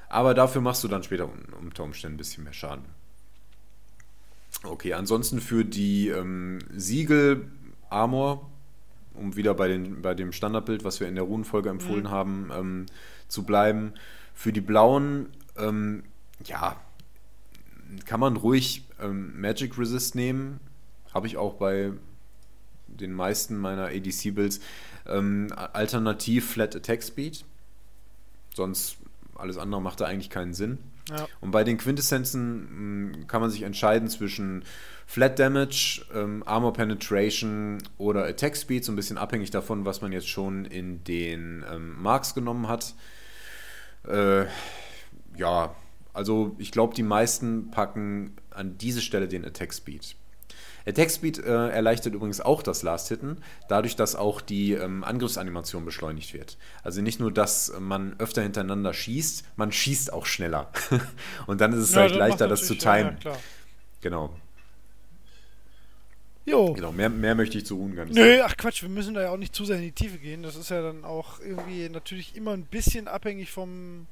Aber 0.10 0.36
dafür 0.36 0.62
machst 0.62 0.84
du 0.84 0.88
dann 0.88 1.02
später 1.02 1.26
un- 1.26 1.54
unter 1.60 1.84
Umständen 1.84 2.16
ein 2.16 2.18
bisschen 2.18 2.44
mehr 2.44 2.54
Schaden. 2.54 2.86
Okay, 4.64 4.94
ansonsten 4.94 5.42
für 5.42 5.66
die 5.66 6.10
ähm, 6.10 6.60
Siegel 6.72 7.50
Armor, 7.90 8.48
um 9.16 9.36
wieder 9.36 9.56
bei, 9.56 9.68
den, 9.68 10.04
bei 10.04 10.14
dem 10.14 10.32
Standardbild, 10.32 10.84
was 10.84 11.00
wir 11.00 11.08
in 11.08 11.16
der 11.16 11.24
Runenfolge 11.24 11.70
empfohlen 11.70 12.12
haben, 12.12 12.52
ähm, 12.54 12.86
zu 13.28 13.44
bleiben. 13.44 13.94
Für 14.36 14.54
die 14.54 14.62
blauen, 14.62 15.30
ähm, 15.58 16.04
ja, 16.44 16.80
kann 18.06 18.20
man 18.20 18.38
ruhig 18.38 18.86
ähm, 19.02 19.42
Magic 19.42 19.80
Resist 19.80 20.14
nehmen. 20.14 20.60
Habe 21.12 21.26
ich 21.26 21.38
auch 21.38 21.56
bei 21.56 21.92
den 22.96 23.14
meisten 23.14 23.58
meiner 23.58 23.88
ADC-Builds. 23.88 24.60
Ähm, 25.08 25.48
alternativ 25.56 26.52
Flat 26.52 26.76
Attack 26.76 27.04
Speed. 27.04 27.46
sonst 28.54 28.98
alles 29.36 29.58
andere 29.58 29.82
macht 29.82 30.00
da 30.02 30.06
eigentlich 30.06 30.30
keinen 30.30 30.54
Sinn. 30.54 30.80
Ja. 31.10 31.28
Und 31.42 31.52
bei 31.52 31.64
den 31.64 31.78
Quintessenzen 31.78 33.12
mh, 33.12 33.26
kann 33.28 33.42
man 33.42 33.52
sich 33.52 33.62
entscheiden 33.62 34.10
zwischen 34.10 34.64
Flat 35.06 35.38
Damage, 35.38 36.04
ähm, 36.14 36.42
Armor 36.46 36.74
Penetration 36.74 37.78
oder 37.98 38.26
Attack 38.26 38.58
Speed, 38.58 38.84
so 38.84 38.92
ein 38.92 38.96
bisschen 38.96 39.18
abhängig 39.18 39.52
davon, 39.52 39.86
was 39.86 40.02
man 40.02 40.12
jetzt 40.12 40.28
schon 40.28 40.66
in 40.66 41.04
den 41.04 41.64
ähm, 41.72 42.02
Marks 42.02 42.34
genommen 42.34 42.68
hat. 42.68 42.96
Äh, 44.08 44.46
ja, 45.38 45.76
also 46.14 46.56
ich 46.58 46.72
glaube, 46.72 46.96
die 46.96 47.04
meisten 47.04 47.70
packen 47.70 48.34
an 48.50 48.78
diese 48.78 49.02
Stelle 49.02 49.28
den 49.28 49.46
Attack 49.46 49.74
Speed. 49.74 50.16
Attack 50.88 51.10
Speed 51.12 51.40
äh, 51.40 51.70
erleichtert 51.70 52.14
übrigens 52.14 52.42
auch 52.42 52.62
das 52.62 52.84
Last 52.84 53.08
Hitten, 53.10 53.38
dadurch, 53.70 53.96
dass 53.96 54.16
auch 54.16 54.42
die 54.42 54.74
ähm, 54.74 55.04
Angriffsanimation 55.04 55.84
beschleunigt 55.86 56.34
wird. 56.34 56.58
Also 56.84 57.02
nicht 57.02 57.20
nur, 57.20 57.32
dass 57.32 57.74
man 57.80 58.16
öfter 58.20 58.42
hintereinander 58.44 58.94
schießt, 58.94 59.44
man 59.56 59.72
schießt 59.72 60.14
auch 60.14 60.26
schneller. 60.26 60.72
Und 61.48 61.62
dann 61.62 61.74
ist 61.74 61.80
es 61.80 61.94
Ja, 61.94 62.02
halt 62.02 62.12
das 62.12 62.18
leichter, 62.20 62.48
das 62.48 62.66
zu 62.68 62.76
ja, 62.76 62.98
ja, 62.98 63.04
timen. 63.04 63.20
klar. 63.20 63.38
genau, 64.02 64.36
Jo. 66.46 66.74
genau. 66.74 66.92
Mehr, 66.92 67.10
mehr 67.10 67.34
möchte 67.34 67.58
ich 67.58 67.66
zu 67.66 67.76
Ruhen 67.76 67.96
gar 67.96 68.06
nicht 68.06 68.16
Nö, 68.16 68.42
ach 68.44 68.56
Quatsch, 68.56 68.84
wir 68.84 68.90
müssen 68.90 69.16
da 69.16 69.22
ja 69.24 69.30
auch 69.32 69.38
nicht 69.38 69.56
zu 69.56 69.66
sehr 69.66 69.78
in 69.78 69.82
die 69.82 69.92
Tiefe 69.92 70.20
gehen. 70.20 70.44
Das 70.44 70.56
ist 70.56 70.70
ja 70.70 70.82
dann 70.84 71.04
auch 71.04 71.40
irgendwie 71.40 71.90
natürlich 71.90 72.36
immer 72.36 72.52
ein 72.52 72.66
bisschen 72.66 73.08
abhängig 73.08 73.50
vom 73.52 74.06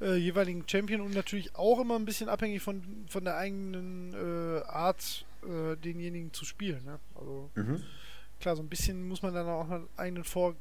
äh, 0.00 0.14
jeweiligen 0.16 0.64
Champion 0.66 1.02
und 1.02 1.12
natürlich 1.14 1.54
auch 1.56 1.78
immer 1.78 1.96
ein 1.96 2.06
bisschen 2.06 2.30
abhängig 2.30 2.62
von, 2.62 2.82
von 3.08 3.24
der 3.24 3.36
eigenen 3.36 4.14
äh, 4.14 4.62
Art, 4.66 5.26
äh, 5.42 5.76
denjenigen 5.76 6.32
zu 6.32 6.44
spielen. 6.44 6.84
Ne? 6.84 6.98
Also 7.14 7.50
Mhm. 7.54 7.82
klar, 8.40 8.56
so 8.56 8.62
ein 8.62 8.68
bisschen 8.68 9.06
muss 9.08 9.22
man 9.22 9.34
dann 9.34 9.46
auch 9.46 9.68
einen 9.70 9.88
eigenen 9.96 10.24
Vor... 10.24 10.54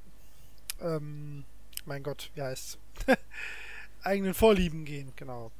Ähm, 0.82 1.44
mein 1.86 2.04
Gott, 2.04 2.30
wie 2.36 2.42
heißt's? 2.42 2.78
eigenen 4.04 4.34
Vorlieben 4.34 4.86
gehen, 4.86 5.12
genau. 5.16 5.52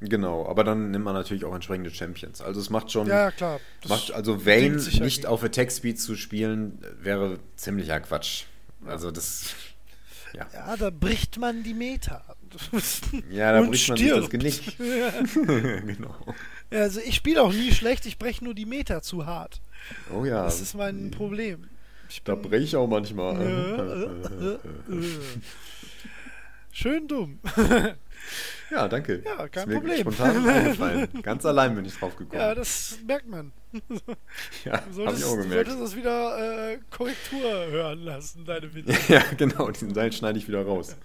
Genau, 0.00 0.46
aber 0.48 0.64
dann 0.64 0.90
nimmt 0.90 1.04
man 1.04 1.14
natürlich 1.14 1.44
auch 1.44 1.54
entsprechende 1.54 1.90
Champions. 1.90 2.40
Also 2.40 2.60
es 2.60 2.70
macht 2.70 2.90
schon, 2.90 3.06
Ja, 3.06 3.30
klar. 3.30 3.60
Macht, 3.88 4.12
also 4.12 4.46
Vayne 4.46 4.76
nicht 5.00 5.26
auf 5.26 5.42
Attack 5.44 5.70
Speed 5.70 6.00
zu 6.00 6.16
spielen, 6.16 6.78
wäre 7.00 7.38
ziemlicher 7.56 8.00
Quatsch. 8.00 8.44
Also 8.86 9.10
das, 9.10 9.54
ja. 10.32 10.46
Ja, 10.54 10.76
da 10.76 10.88
bricht 10.90 11.36
man 11.38 11.62
die 11.62 11.74
Meta. 11.74 12.24
Ja, 13.30 13.52
da 13.52 13.60
Und 13.60 13.68
bricht 13.70 13.88
man 13.90 13.98
sich 13.98 14.08
das 14.08 14.24
stirbt. 14.24 14.30
Genick. 14.30 14.76
Genau. 15.96 16.16
Also 16.70 17.00
ich 17.00 17.16
spiele 17.16 17.42
auch 17.42 17.52
nie 17.52 17.72
schlecht, 17.72 18.06
ich 18.06 18.18
breche 18.18 18.44
nur 18.44 18.54
die 18.54 18.66
Meter 18.66 19.02
zu 19.02 19.26
hart. 19.26 19.60
Oh 20.14 20.24
ja. 20.24 20.44
Das 20.44 20.60
ist 20.60 20.74
mein 20.74 21.10
Problem. 21.10 21.68
Ich 22.08 22.22
Da 22.22 22.34
breche 22.34 22.64
ich 22.64 22.76
auch 22.76 22.86
manchmal. 22.86 23.40
äh, 23.40 24.44
äh, 24.44 24.96
äh. 24.96 25.08
schön 26.72 27.08
dumm. 27.08 27.38
Ja, 28.70 28.86
danke. 28.86 29.22
Ja, 29.24 29.48
kein 29.48 29.68
ist 29.68 29.74
Problem. 29.76 29.98
spontan 30.00 30.46
eingefallen. 30.48 31.08
Ganz 31.22 31.44
allein 31.44 31.74
bin 31.74 31.84
ich 31.86 31.94
drauf 31.98 32.14
gekommen. 32.16 32.40
Ja, 32.40 32.54
das 32.54 32.98
merkt 33.04 33.26
man. 33.28 33.50
ja 34.64 34.76
Du 34.76 34.76
habe 34.76 34.92
solltest, 34.92 35.18
ich 35.18 35.24
auch 35.24 35.36
du 35.36 35.42
gemerkt. 35.42 35.70
solltest 35.70 35.80
das 35.80 35.96
wieder 35.96 36.72
äh, 36.72 36.78
Korrektur 36.90 37.40
hören 37.70 38.00
lassen, 38.04 38.44
deine 38.44 38.72
Witze. 38.72 38.92
Ja, 39.12 39.22
genau, 39.36 39.70
diesen 39.70 39.92
Teil 39.94 40.12
schneide 40.12 40.38
ich 40.38 40.46
wieder 40.46 40.64
raus. 40.64 40.96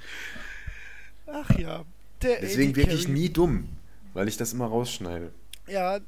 Ach 1.26 1.50
ja. 1.58 1.86
Deswegen 2.22 2.72
AD 2.72 2.76
wirke 2.76 2.94
ich 2.94 3.06
Carry. 3.06 3.14
nie 3.14 3.30
dumm, 3.30 3.70
weil 4.14 4.28
ich 4.28 4.38
das 4.38 4.54
immer 4.54 4.68
rausschneide. 4.68 5.32
Ja, 5.68 6.00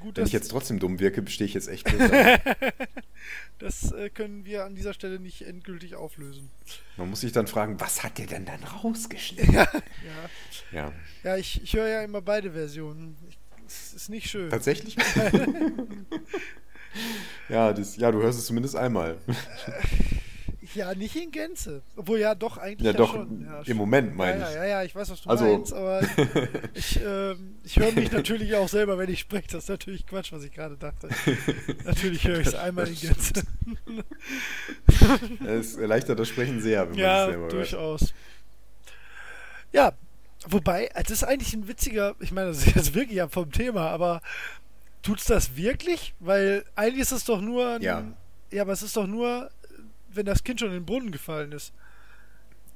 gut, 0.00 0.16
Wenn 0.16 0.26
ich 0.26 0.32
jetzt 0.32 0.50
trotzdem 0.50 0.78
dumm 0.78 1.00
wirke, 1.00 1.26
stehe 1.28 1.46
ich 1.46 1.54
jetzt 1.54 1.68
echt 1.68 1.86
das 3.58 3.92
äh, 3.92 4.10
können 4.10 4.44
wir 4.44 4.64
an 4.64 4.74
dieser 4.74 4.92
Stelle 4.92 5.20
nicht 5.20 5.42
endgültig 5.42 5.94
auflösen. 5.94 6.50
Man 6.96 7.10
muss 7.10 7.20
sich 7.20 7.32
dann 7.32 7.46
fragen, 7.46 7.80
was 7.80 8.02
hat 8.02 8.18
der 8.18 8.26
denn 8.26 8.44
dann 8.44 8.62
rausgeschnitten? 8.64 9.54
Ja, 9.54 9.68
Ja, 10.72 10.92
ja 11.22 11.36
ich, 11.36 11.62
ich 11.62 11.74
höre 11.74 11.88
ja 11.88 12.02
immer 12.02 12.20
beide 12.20 12.52
Versionen. 12.52 13.16
Es 13.66 13.94
ist 13.94 14.08
nicht 14.10 14.28
schön. 14.28 14.50
tatsächlich? 14.50 14.96
ja, 17.48 17.72
das, 17.72 17.96
ja, 17.96 18.10
du 18.10 18.22
hörst 18.22 18.38
es 18.38 18.46
zumindest 18.46 18.76
einmal. 18.76 19.18
Ja, 20.74 20.94
nicht 20.94 21.14
in 21.16 21.30
Gänze. 21.30 21.82
Obwohl 21.96 22.18
ja, 22.20 22.34
doch, 22.34 22.56
eigentlich 22.58 22.86
Ja, 22.86 22.92
ja, 22.92 22.96
doch, 22.96 23.12
schon. 23.12 23.44
Ja, 23.44 23.62
im 23.66 23.76
Moment 23.76 24.08
ja, 24.10 24.14
meine 24.14 24.40
ja, 24.40 24.48
ich. 24.48 24.54
ja, 24.54 24.64
ja, 24.64 24.82
ich 24.84 24.94
weiß, 24.94 25.10
was 25.10 25.20
du 25.22 25.28
Also- 25.30 25.44
meinst, 25.44 25.72
aber 25.72 26.00
ich, 26.74 27.00
ähm, 27.04 27.56
ich 27.64 27.76
höre 27.78 27.92
mich 27.92 28.10
natürlich 28.10 28.54
auch 28.54 28.68
selber, 28.68 28.96
wenn 28.98 29.10
ich 29.10 29.20
spreche. 29.20 29.48
Das 29.52 29.64
ist 29.64 29.68
natürlich 29.68 30.06
Quatsch, 30.06 30.32
was 30.32 30.44
ich 30.44 30.52
gerade 30.52 30.76
dachte. 30.76 31.08
Natürlich 31.84 32.26
höre 32.26 32.40
ich 32.40 32.46
es 32.48 32.54
einmal 32.54 32.88
in 32.88 32.94
Gänze. 32.98 33.32
Es 35.46 35.76
erleichtert 35.76 36.18
das 36.18 36.28
Sprechen 36.28 36.60
sehr, 36.60 36.82
wenn 36.82 36.90
man 36.90 36.98
es 36.98 37.02
Ja, 37.02 37.26
selber 37.26 37.42
hört. 37.42 37.52
durchaus. 37.52 38.14
Ja, 39.72 39.92
wobei, 40.46 40.90
das 40.94 41.10
ist 41.10 41.24
eigentlich 41.24 41.54
ein 41.54 41.68
witziger, 41.68 42.14
ich 42.20 42.32
meine, 42.32 42.48
das 42.48 42.66
ist 42.66 42.74
jetzt 42.76 42.94
wirklich 42.94 43.16
ja 43.16 43.28
vom 43.28 43.50
Thema, 43.50 43.88
aber 43.90 44.20
tut's 45.02 45.24
das 45.24 45.56
wirklich? 45.56 46.14
Weil 46.20 46.64
eigentlich 46.76 47.02
ist 47.02 47.12
es 47.12 47.24
doch 47.24 47.40
nur 47.40 47.74
ein, 47.76 47.82
Ja. 47.82 48.04
ja, 48.50 48.62
aber 48.62 48.72
es 48.72 48.82
ist 48.82 48.96
doch 48.96 49.06
nur, 49.06 49.50
wenn 50.14 50.26
das 50.26 50.44
Kind 50.44 50.60
schon 50.60 50.68
in 50.70 50.74
den 50.74 50.86
Brunnen 50.86 51.10
gefallen 51.12 51.52
ist. 51.52 51.72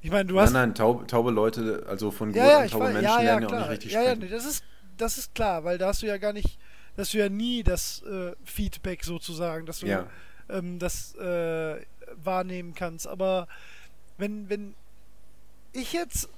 Ich 0.01 0.11
meine, 0.11 0.25
du 0.29 0.39
Nein, 0.39 0.43
hast 0.43 0.53
nein, 0.53 0.75
taube, 0.75 1.07
taube 1.07 1.31
Leute, 1.31 1.85
also 1.87 2.11
von 2.11 2.31
Geburt 2.31 2.53
ja, 2.53 2.59
ja, 2.59 2.59
an 2.63 2.67
taube 2.67 2.85
weiß, 2.85 2.93
Menschen 2.93 3.03
ja, 3.03 3.21
ja, 3.21 3.25
lernen 3.25 3.41
ja 3.43 3.49
auch 3.49 3.53
nicht 3.53 3.69
richtig 3.69 3.91
ja, 3.91 4.01
ja, 4.01 4.15
sprechen. 4.15 4.19
nee, 4.19 4.27
das 4.29 4.45
ist 4.45 4.63
das 4.97 5.17
ist 5.17 5.35
klar, 5.35 5.63
weil 5.63 5.77
da 5.77 5.87
hast 5.89 6.01
du 6.01 6.07
ja 6.07 6.17
gar 6.17 6.33
nicht, 6.33 6.57
da 6.95 7.01
hast 7.03 7.13
du 7.13 7.19
ja 7.19 7.29
nie 7.29 7.63
das 7.63 8.01
äh, 8.03 8.33
Feedback 8.43 9.03
sozusagen, 9.03 9.65
dass 9.65 9.79
du 9.79 9.87
Ja. 9.87 10.09
ähm, 10.49 10.79
das 10.79 11.13
äh, 11.15 11.85
wahrnehmen 12.15 12.73
kannst. 12.73 13.07
Aber 13.07 13.47
wenn, 14.17 14.49
wenn 14.49 14.75
ich 15.73 15.93
jetzt 15.93 16.29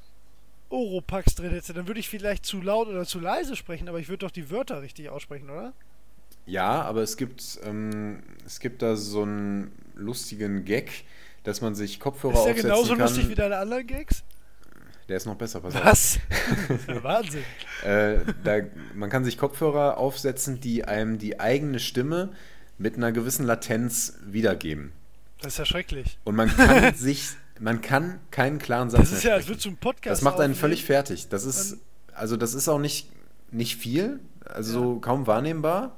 Oropax 0.70 1.36
drin 1.36 1.52
hätte, 1.52 1.74
dann 1.74 1.88
würde 1.88 2.00
ich 2.00 2.10
vielleicht 2.10 2.46
zu 2.46 2.62
laut 2.62 2.88
oder 2.90 3.06
zu 3.06 3.20
leise 3.20 3.56
sprechen, 3.56 3.90
aber 3.90 4.00
ich 4.00 4.10
würde 4.10 4.26
doch 4.26 4.32
die 4.32 4.50
Wörter 4.52 4.82
richtig 4.82 5.10
aussprechen, 5.10 5.50
oder? 5.50 5.74
Ja, 6.46 6.82
aber 6.82 7.02
es 7.04 7.16
gibt, 7.18 7.60
ähm, 7.64 8.24
es 8.46 8.60
gibt 8.60 8.82
da 8.82 8.96
so 8.96 9.22
einen 9.24 9.72
lustigen 10.00 10.66
Gag, 10.66 11.06
dass 11.44 11.62
man 11.62 11.76
sich 11.76 12.00
Kopfhörer 12.00 12.34
Ist 12.34 12.44
der 12.44 12.52
aufsetzen 12.52 12.70
genauso 12.70 12.90
kann. 12.94 13.00
lustig 13.02 13.30
wie 13.30 13.36
deine 13.36 13.58
anderen 13.58 13.86
Gags? 13.88 14.24
Der 15.08 15.18
ist 15.18 15.26
noch 15.26 15.36
besser, 15.36 15.60
pass. 15.62 15.74
Was? 15.74 16.20
Ja, 16.88 17.04
Wahnsinn. 17.04 17.44
Äh, 17.84 18.18
da, 18.44 18.58
man 18.94 19.10
kann 19.10 19.26
sich 19.26 19.38
Kopfhörer 19.38 19.98
aufsetzen, 19.98 20.60
die 20.60 20.86
einem 20.86 21.18
die 21.18 21.40
eigene 21.40 21.80
Stimme 21.80 22.30
mit 22.78 22.96
einer 22.96 23.12
gewissen 23.12 23.46
Latenz 23.46 24.14
wiedergeben. 24.26 24.92
Das 25.42 25.54
ist 25.54 25.58
ja 25.58 25.66
schrecklich. 25.66 26.20
Und 26.26 26.36
man 26.36 26.50
kann 26.56 26.94
sich, 26.96 27.30
man 27.60 27.82
kann 27.82 28.20
keinen 28.30 28.60
klaren 28.60 28.90
Satz 28.90 29.02
Das 29.02 29.12
ist 29.14 29.24
ja, 29.24 29.34
als 29.34 29.48
würdest 29.48 29.66
du 29.66 29.70
einen 29.70 29.78
Podcast 29.78 30.12
Das 30.12 30.22
macht 30.22 30.40
einen 30.40 30.54
völlig 30.56 30.86
fertig. 30.86 31.28
Das 31.30 31.44
ist, 31.46 31.78
also 32.14 32.38
das 32.38 32.54
ist 32.54 32.68
auch 32.68 32.80
nicht, 32.80 33.10
nicht 33.52 33.78
viel, 33.78 34.20
also 34.46 34.72
so 34.72 35.00
kaum 35.00 35.26
wahrnehmbar. 35.28 35.98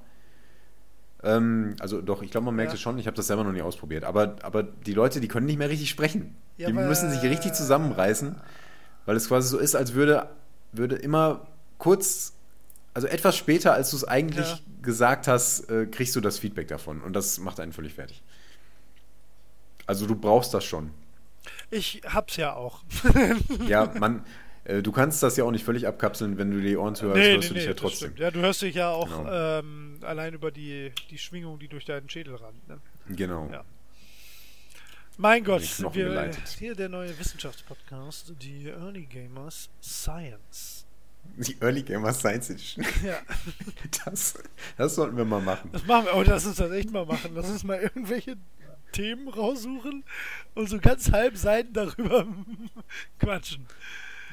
Ähm, 1.23 1.75
also 1.79 2.01
doch, 2.01 2.21
ich 2.23 2.31
glaube, 2.31 2.45
man 2.45 2.55
merkt 2.55 2.71
Ja. 2.71 2.75
es 2.75 2.81
schon. 2.81 2.97
Ich 2.97 3.05
habe 3.07 3.15
das 3.15 3.27
selber 3.27 3.43
noch 3.43 3.51
nie 3.51 3.61
ausprobiert. 3.61 4.03
Aber, 4.03 4.35
aber 4.41 4.63
die 4.63 4.93
Leute, 4.93 5.19
die 5.21 5.27
können 5.27 5.45
nicht 5.45 5.57
mehr 5.59 5.69
richtig 5.69 5.89
sprechen. 5.89 6.35
Ja, 6.57 6.67
die 6.67 6.73
müssen 6.73 7.09
sich 7.11 7.21
richtig 7.23 7.53
zusammenreißen, 7.53 8.35
weil 9.05 9.15
es 9.15 9.27
quasi 9.27 9.47
so 9.49 9.57
ist, 9.57 9.75
als 9.75 9.93
würde, 9.93 10.29
würde 10.71 10.95
immer 10.95 11.47
kurz, 11.77 12.33
also 12.93 13.07
etwas 13.07 13.35
später, 13.37 13.73
als 13.73 13.91
du 13.91 13.97
es 13.97 14.03
eigentlich 14.03 14.47
Ja. 14.49 14.59
gesagt 14.81 15.27
hast, 15.27 15.69
äh, 15.69 15.85
kriegst 15.85 16.15
du 16.15 16.21
das 16.21 16.39
Feedback 16.39 16.67
davon. 16.67 17.01
Und 17.01 17.13
das 17.13 17.39
macht 17.39 17.59
einen 17.59 17.71
völlig 17.73 17.93
fertig. 17.93 18.21
Also 19.87 20.05
du 20.07 20.15
brauchst 20.15 20.53
das 20.53 20.63
schon. 20.63 20.91
Ich 21.69 22.01
hab's 22.05 22.37
ja 22.37 22.53
auch. 22.53 22.81
Ja, 23.67 23.91
man, 23.99 24.23
du 24.63 24.91
kannst 24.91 25.23
das 25.23 25.37
ja 25.37 25.43
auch 25.43 25.51
nicht 25.51 25.63
völlig 25.65 25.87
abkapseln, 25.87 26.37
wenn 26.37 26.51
du 26.51 26.61
die 26.61 26.77
Ohren 26.77 26.95
zuhörst, 26.95 27.17
hörst 27.19 27.49
du 27.49 27.53
dich 27.55 27.63
ja 27.65 27.71
das 27.73 27.81
trotzdem. 27.81 28.09
stimmt. 28.09 28.19
Ja, 28.19 28.31
du 28.31 28.39
hörst 28.41 28.61
dich 28.61 28.75
ja 28.75 28.89
auch 28.89 29.07
Genau. 29.23 29.59
ähm, 29.59 29.97
allein 30.03 30.33
über 30.33 30.51
die, 30.51 30.91
die 31.09 31.17
Schwingung, 31.17 31.57
die 31.59 31.67
durch 31.67 31.85
deinen 31.85 32.09
Schädel 32.09 32.35
rannt. 32.35 32.67
Ne? 32.67 32.79
Genau. 33.09 33.49
Ja. 33.51 33.63
Mein 35.17 35.43
Gott, 35.43 35.61
wir, 35.79 35.89
geleitet. 36.05 36.47
hier 36.57 36.73
der 36.73 36.89
neue 36.89 37.17
Wissenschaftspodcast, 37.19 38.33
die 38.41 38.67
Early 38.69 39.05
Gamers 39.05 39.69
Science. 39.81 40.85
Die 41.37 41.55
Early 41.61 41.83
Gamer 41.83 42.13
Science 42.13 42.49
Edition. 42.49 42.83
Ja, 43.03 43.17
Das, 44.05 44.33
das 44.77 44.95
sollten 44.95 45.17
wir 45.17 45.25
mal 45.25 45.41
machen. 45.41 45.69
das 45.71 45.85
machen 45.85 46.05
wir. 46.05 46.15
Oh, 46.15 46.23
lass 46.25 46.45
uns 46.45 46.55
das 46.57 46.71
echt 46.71 46.91
mal 46.91 47.05
machen. 47.05 47.31
Lass 47.35 47.49
uns 47.49 47.63
mal 47.63 47.79
irgendwelche 47.79 48.37
Themen 48.91 49.27
raussuchen 49.27 50.03
und 50.55 50.67
so 50.69 50.79
ganz 50.79 51.11
halb 51.11 51.37
Seiten 51.37 51.73
darüber 51.73 52.25
quatschen. 53.19 53.67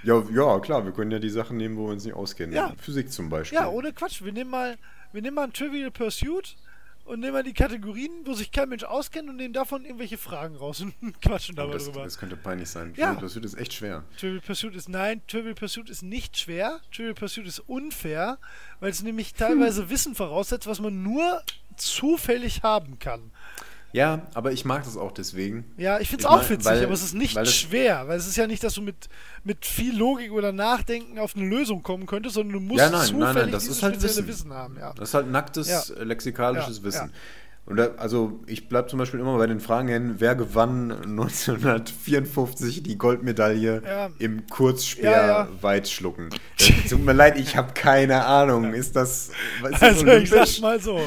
Ja, 0.03 0.22
ja, 0.32 0.59
klar, 0.61 0.84
wir 0.84 0.92
können 0.92 1.11
ja 1.11 1.18
die 1.18 1.30
Sachen 1.30 1.57
nehmen, 1.57 1.76
wo 1.76 1.86
wir 1.86 1.92
uns 1.92 2.05
nicht 2.05 2.14
auskennen. 2.14 2.55
Ja. 2.55 2.72
Physik 2.80 3.11
zum 3.12 3.28
Beispiel. 3.28 3.59
Ja, 3.59 3.68
ohne 3.68 3.92
Quatsch. 3.92 4.22
Wir 4.22 4.32
nehmen 4.32 4.51
mal, 4.51 4.76
wir 5.12 5.22
nehmen 5.22 5.34
mal 5.34 5.44
ein 5.44 5.53
Trivial 5.53 5.90
Pursuit 5.90 6.57
und 7.05 7.20
nehmen 7.20 7.32
mal 7.32 7.42
die 7.42 7.55
Kategorien, 7.55 8.11
wo 8.24 8.34
sich 8.34 8.53
kein 8.53 8.68
Mensch 8.68 8.84
auskennt 8.84 9.28
und 9.30 9.36
nehmen 9.36 9.55
davon 9.55 9.84
irgendwelche 9.84 10.18
Fragen 10.18 10.57
raus 10.57 10.80
und 10.82 10.94
quatschen 11.22 11.55
Oh, 11.59 11.62
dabei 11.62 11.72
das, 11.74 11.84
drüber. 11.86 12.05
das 12.05 12.18
könnte 12.18 12.36
peinlich 12.36 12.68
sein. 12.68 12.92
Ja. 12.96 13.14
Das 13.14 13.34
wird 13.34 13.44
jetzt 13.44 13.59
echt 13.59 13.72
schwer. 13.72 14.05
Trivial 14.18 14.40
Pursuit 14.40 14.74
ist 14.76 14.88
nein, 14.88 15.22
Trivial 15.26 15.55
Pursuit 15.55 15.88
ist 15.88 16.03
nicht 16.03 16.36
schwer. 16.38 16.80
Trivial 16.94 17.14
Pursuit 17.14 17.46
ist 17.46 17.61
unfair, 17.61 18.38
weil 18.80 18.90
es 18.90 19.03
nämlich 19.03 19.34
teilweise 19.34 19.88
Wissen 19.90 20.14
voraussetzt, 20.14 20.66
was 20.66 20.80
man 20.80 21.03
nur 21.03 21.42
zufällig 21.76 22.62
haben 22.62 22.99
kann. 22.99 23.30
Ja, 23.93 24.26
aber 24.34 24.53
ich 24.53 24.64
mag 24.66 24.84
das 24.84 24.97
auch 24.99 25.12
deswegen. 25.12 25.64
Ja, 25.78 25.99
ich 25.99 26.09
finde 26.11 26.24
es 26.24 26.26
auch 26.26 26.36
mein, 26.43 26.51
witzig, 26.51 26.66
weil- 26.66 26.84
aber 26.84 26.93
es 26.93 27.03
ist 27.03 27.14
nicht 27.14 27.34
weil 27.34 27.47
schwer, 27.47 28.07
weil 28.07 28.18
es 28.18 28.26
ist 28.26 28.36
ja 28.36 28.47
nicht, 28.47 28.62
dass 28.62 28.74
du 28.74 28.82
mit, 28.82 29.09
mit 29.45 29.64
viel 29.64 29.97
Logik 29.97 30.30
oder 30.32 30.53
Nachdenken 30.53 31.18
auf 31.18 31.34
eine 31.34 31.47
Lösung 31.47 31.82
kommen 31.82 32.05
könntest, 32.07 32.34
sondern 32.34 32.53
du 32.55 32.61
musst 32.61 32.80
Ja, 32.80 32.91
nein, 32.91 33.01
zufällig 33.07 33.20
nein, 33.24 33.34
nein, 33.36 33.51
das 33.51 33.62
dieses 33.62 33.76
ist 33.78 33.82
halt 33.82 33.95
spezielle 33.95 34.26
Wissen. 34.28 34.28
Wissen 34.51 34.53
haben. 34.55 34.76
Ja. 34.78 34.93
Das 34.93 35.09
ist 35.09 35.14
halt 35.14 35.30
nacktes 35.30 35.68
Ja. 35.68 35.82
äh, 35.97 36.05
lexikalisches 36.05 36.82
Wissen. 36.82 37.12
Und 37.68 37.76
da, 37.76 37.90
also 37.98 38.40
ich 38.46 38.66
bleibe 38.68 38.88
zum 38.88 38.98
Beispiel 38.98 39.20
immer 39.20 39.36
bei 39.36 39.46
den 39.46 39.60
Fragen 39.60 39.88
hängen, 39.88 40.14
wer 40.18 40.34
gewann 40.34 40.90
1954 40.90 42.82
die 42.82 42.96
Goldmedaille 42.96 43.82
Ja. 43.84 44.10
im 44.18 44.46
Kurzspeer 44.46 45.10
Ja, 45.10 45.26
ja. 45.26 45.48
Weitschlucken? 45.60 46.30
Äh, 46.60 46.88
Tut 46.88 47.04
mir 47.04 47.12
leid, 47.12 47.38
ich 47.38 47.56
habe 47.56 47.72
keine 47.72 48.24
Ahnung. 48.24 48.74
Ist 48.74 48.96
das, 48.96 49.28
ist 49.28 49.32
das 49.72 49.82
Also 49.82 50.06
ich 50.06 50.12
olympisch? 50.32 50.54
sag 50.56 50.60
mal 50.62 50.80
so, 50.80 51.00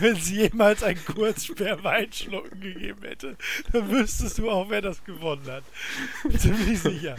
wenn 0.00 0.16
es 0.16 0.30
jemals 0.30 0.82
ein 0.82 0.98
Kurzsperr-Weitschlucken 1.04 2.60
gegeben 2.60 3.00
hätte, 3.02 3.36
dann 3.72 3.90
wüsstest 3.90 4.38
du 4.38 4.50
auch, 4.50 4.68
wer 4.70 4.82
das 4.82 5.02
gewonnen 5.04 5.42
hat. 5.48 5.64
Ziemlich 6.38 6.78
sicher. 6.80 7.16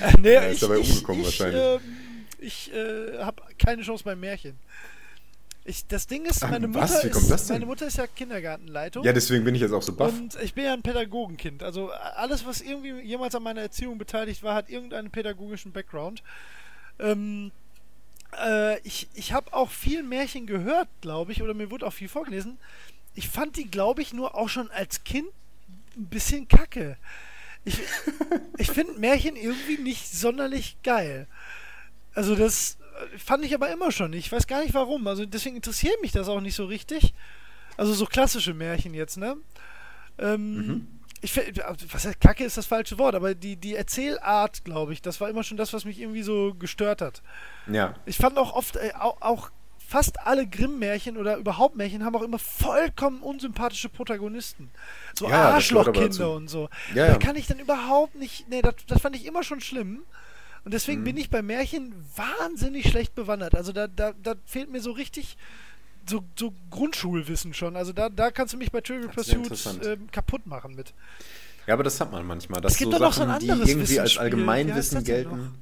Äh, 0.00 0.12
nee, 0.20 0.30
Er 0.32 0.50
ist 0.50 0.62
dabei 0.62 0.78
umgekommen 0.78 1.20
ich, 1.20 1.26
wahrscheinlich. 1.26 1.62
Ähm, 1.62 1.80
ich 2.38 2.72
äh, 2.74 3.18
habe 3.22 3.42
keine 3.58 3.82
Chance 3.82 4.02
beim 4.04 4.18
Märchen. 4.20 4.58
Ich, 5.64 5.86
das 5.86 6.08
Ding 6.08 6.24
ist, 6.24 6.42
meine 6.42 6.66
Mutter, 6.66 7.08
kommt 7.10 7.30
das 7.30 7.42
ist, 7.42 7.50
meine 7.50 7.66
Mutter 7.66 7.86
ist 7.86 7.96
ja 7.96 8.08
Kindergartenleitung. 8.08 9.04
Ja, 9.04 9.12
deswegen 9.12 9.44
bin 9.44 9.54
ich 9.54 9.60
jetzt 9.60 9.72
auch 9.72 9.82
so 9.82 9.94
baff. 9.94 10.12
Und 10.12 10.36
ich 10.42 10.54
bin 10.54 10.64
ja 10.64 10.72
ein 10.72 10.82
Pädagogenkind. 10.82 11.62
Also 11.62 11.90
alles, 11.90 12.44
was 12.44 12.60
irgendwie 12.60 13.00
jemals 13.02 13.34
an 13.36 13.44
meiner 13.44 13.60
Erziehung 13.60 13.96
beteiligt 13.96 14.42
war, 14.42 14.56
hat 14.56 14.70
irgendeinen 14.70 15.10
pädagogischen 15.10 15.70
Background. 15.70 16.24
Ähm, 16.98 17.52
äh, 18.36 18.80
ich 18.80 19.08
ich 19.14 19.32
habe 19.32 19.52
auch 19.52 19.70
viel 19.70 20.02
Märchen 20.02 20.46
gehört, 20.46 20.88
glaube 21.00 21.30
ich, 21.30 21.42
oder 21.42 21.54
mir 21.54 21.70
wurde 21.70 21.86
auch 21.86 21.92
viel 21.92 22.08
vorgelesen. 22.08 22.58
Ich 23.14 23.28
fand 23.28 23.56
die, 23.56 23.70
glaube 23.70 24.02
ich, 24.02 24.12
nur 24.12 24.34
auch 24.34 24.48
schon 24.48 24.68
als 24.72 25.04
Kind 25.04 25.28
ein 25.96 26.06
bisschen 26.06 26.48
kacke. 26.48 26.96
Ich, 27.64 27.78
ich 28.58 28.70
finde 28.70 28.98
Märchen 28.98 29.36
irgendwie 29.36 29.78
nicht 29.78 30.12
sonderlich 30.12 30.76
geil. 30.82 31.28
Also 32.14 32.34
das 32.34 32.78
fand 33.18 33.44
ich 33.44 33.54
aber 33.54 33.70
immer 33.70 33.90
schon. 33.92 34.12
Ich 34.12 34.30
weiß 34.30 34.46
gar 34.46 34.62
nicht 34.62 34.74
warum. 34.74 35.06
Also 35.06 35.26
deswegen 35.26 35.56
interessiert 35.56 36.00
mich 36.02 36.12
das 36.12 36.28
auch 36.28 36.40
nicht 36.40 36.54
so 36.54 36.64
richtig. 36.66 37.14
Also 37.76 37.92
so 37.94 38.06
klassische 38.06 38.54
Märchen 38.54 38.94
jetzt, 38.94 39.16
ne? 39.16 39.36
Ähm, 40.18 40.88
Ich 41.24 41.32
find- 41.32 41.58
was 41.92 42.04
heißt 42.04 42.20
Kacke 42.20 42.44
ist 42.44 42.56
das 42.56 42.66
falsche 42.66 42.98
Wort, 42.98 43.14
aber 43.14 43.34
die, 43.36 43.56
die 43.56 43.76
Erzählart, 43.76 44.64
glaube 44.64 44.92
ich, 44.92 45.02
das 45.02 45.20
war 45.20 45.28
immer 45.30 45.44
schon 45.44 45.56
das, 45.56 45.72
was 45.72 45.84
mich 45.84 46.00
irgendwie 46.00 46.22
so 46.22 46.52
gestört 46.54 47.00
hat. 47.00 47.22
Ja. 47.68 47.94
Ich 48.06 48.16
fand 48.16 48.36
auch 48.38 48.54
oft, 48.54 48.74
äh, 48.76 48.90
auch, 48.98 49.22
auch 49.22 49.50
fast 49.78 50.18
alle 50.26 50.46
Grimm-Märchen 50.48 51.16
oder 51.16 51.36
überhaupt 51.36 51.76
Märchen 51.76 52.04
haben 52.04 52.16
auch 52.16 52.22
immer 52.22 52.40
vollkommen 52.40 53.22
unsympathische 53.22 53.88
Protagonisten. 53.88 54.70
So 55.14 55.28
Ja, 55.28 55.50
Arschlochkinder 55.50 56.32
und 56.32 56.48
so. 56.48 56.68
Ja, 56.94 57.06
da 57.06 57.12
ja. 57.12 57.18
kann 57.18 57.36
ich 57.36 57.46
dann 57.46 57.60
überhaupt 57.60 58.16
nicht, 58.16 58.48
nee, 58.48 58.60
das, 58.62 58.74
das 58.88 59.00
fand 59.00 59.14
ich 59.14 59.24
immer 59.24 59.44
schon 59.44 59.60
schlimm. 59.60 60.02
Und 60.64 60.72
deswegen 60.74 61.00
Mhm. 61.00 61.04
bin 61.04 61.16
ich 61.16 61.30
bei 61.30 61.42
Märchen 61.42 61.92
wahnsinnig 62.16 62.88
schlecht 62.88 63.14
bewandert. 63.14 63.54
Also 63.54 63.72
da, 63.72 63.88
da, 63.88 64.12
da 64.22 64.34
fehlt 64.46 64.70
mir 64.70 64.80
so 64.80 64.92
richtig 64.92 65.36
so, 66.08 66.24
so 66.38 66.52
Grundschulwissen 66.70 67.54
schon. 67.54 67.76
Also 67.76 67.92
da, 67.92 68.08
da 68.08 68.30
kannst 68.30 68.54
du 68.54 68.58
mich 68.58 68.70
bei 68.72 68.80
Trivial 68.80 69.08
Pursuit 69.08 69.84
ähm, 69.84 70.08
kaputt 70.10 70.46
machen 70.46 70.74
mit. 70.74 70.92
Ja, 71.66 71.74
aber 71.74 71.84
das 71.84 72.00
hat 72.00 72.10
man 72.10 72.26
manchmal. 72.26 72.60
Dass 72.60 72.72
Es 72.72 72.78
gibt 72.78 72.92
so 72.92 72.98
doch 72.98 73.06
noch 73.06 73.12
so 73.12 73.22
ein 73.22 73.28
Sachen, 73.28 73.40
die 73.40 73.50
anderes 73.52 73.70
irgendwie 73.70 74.00
als 74.00 74.18
Allgemeinwissen 74.18 75.04
gelten. 75.04 75.54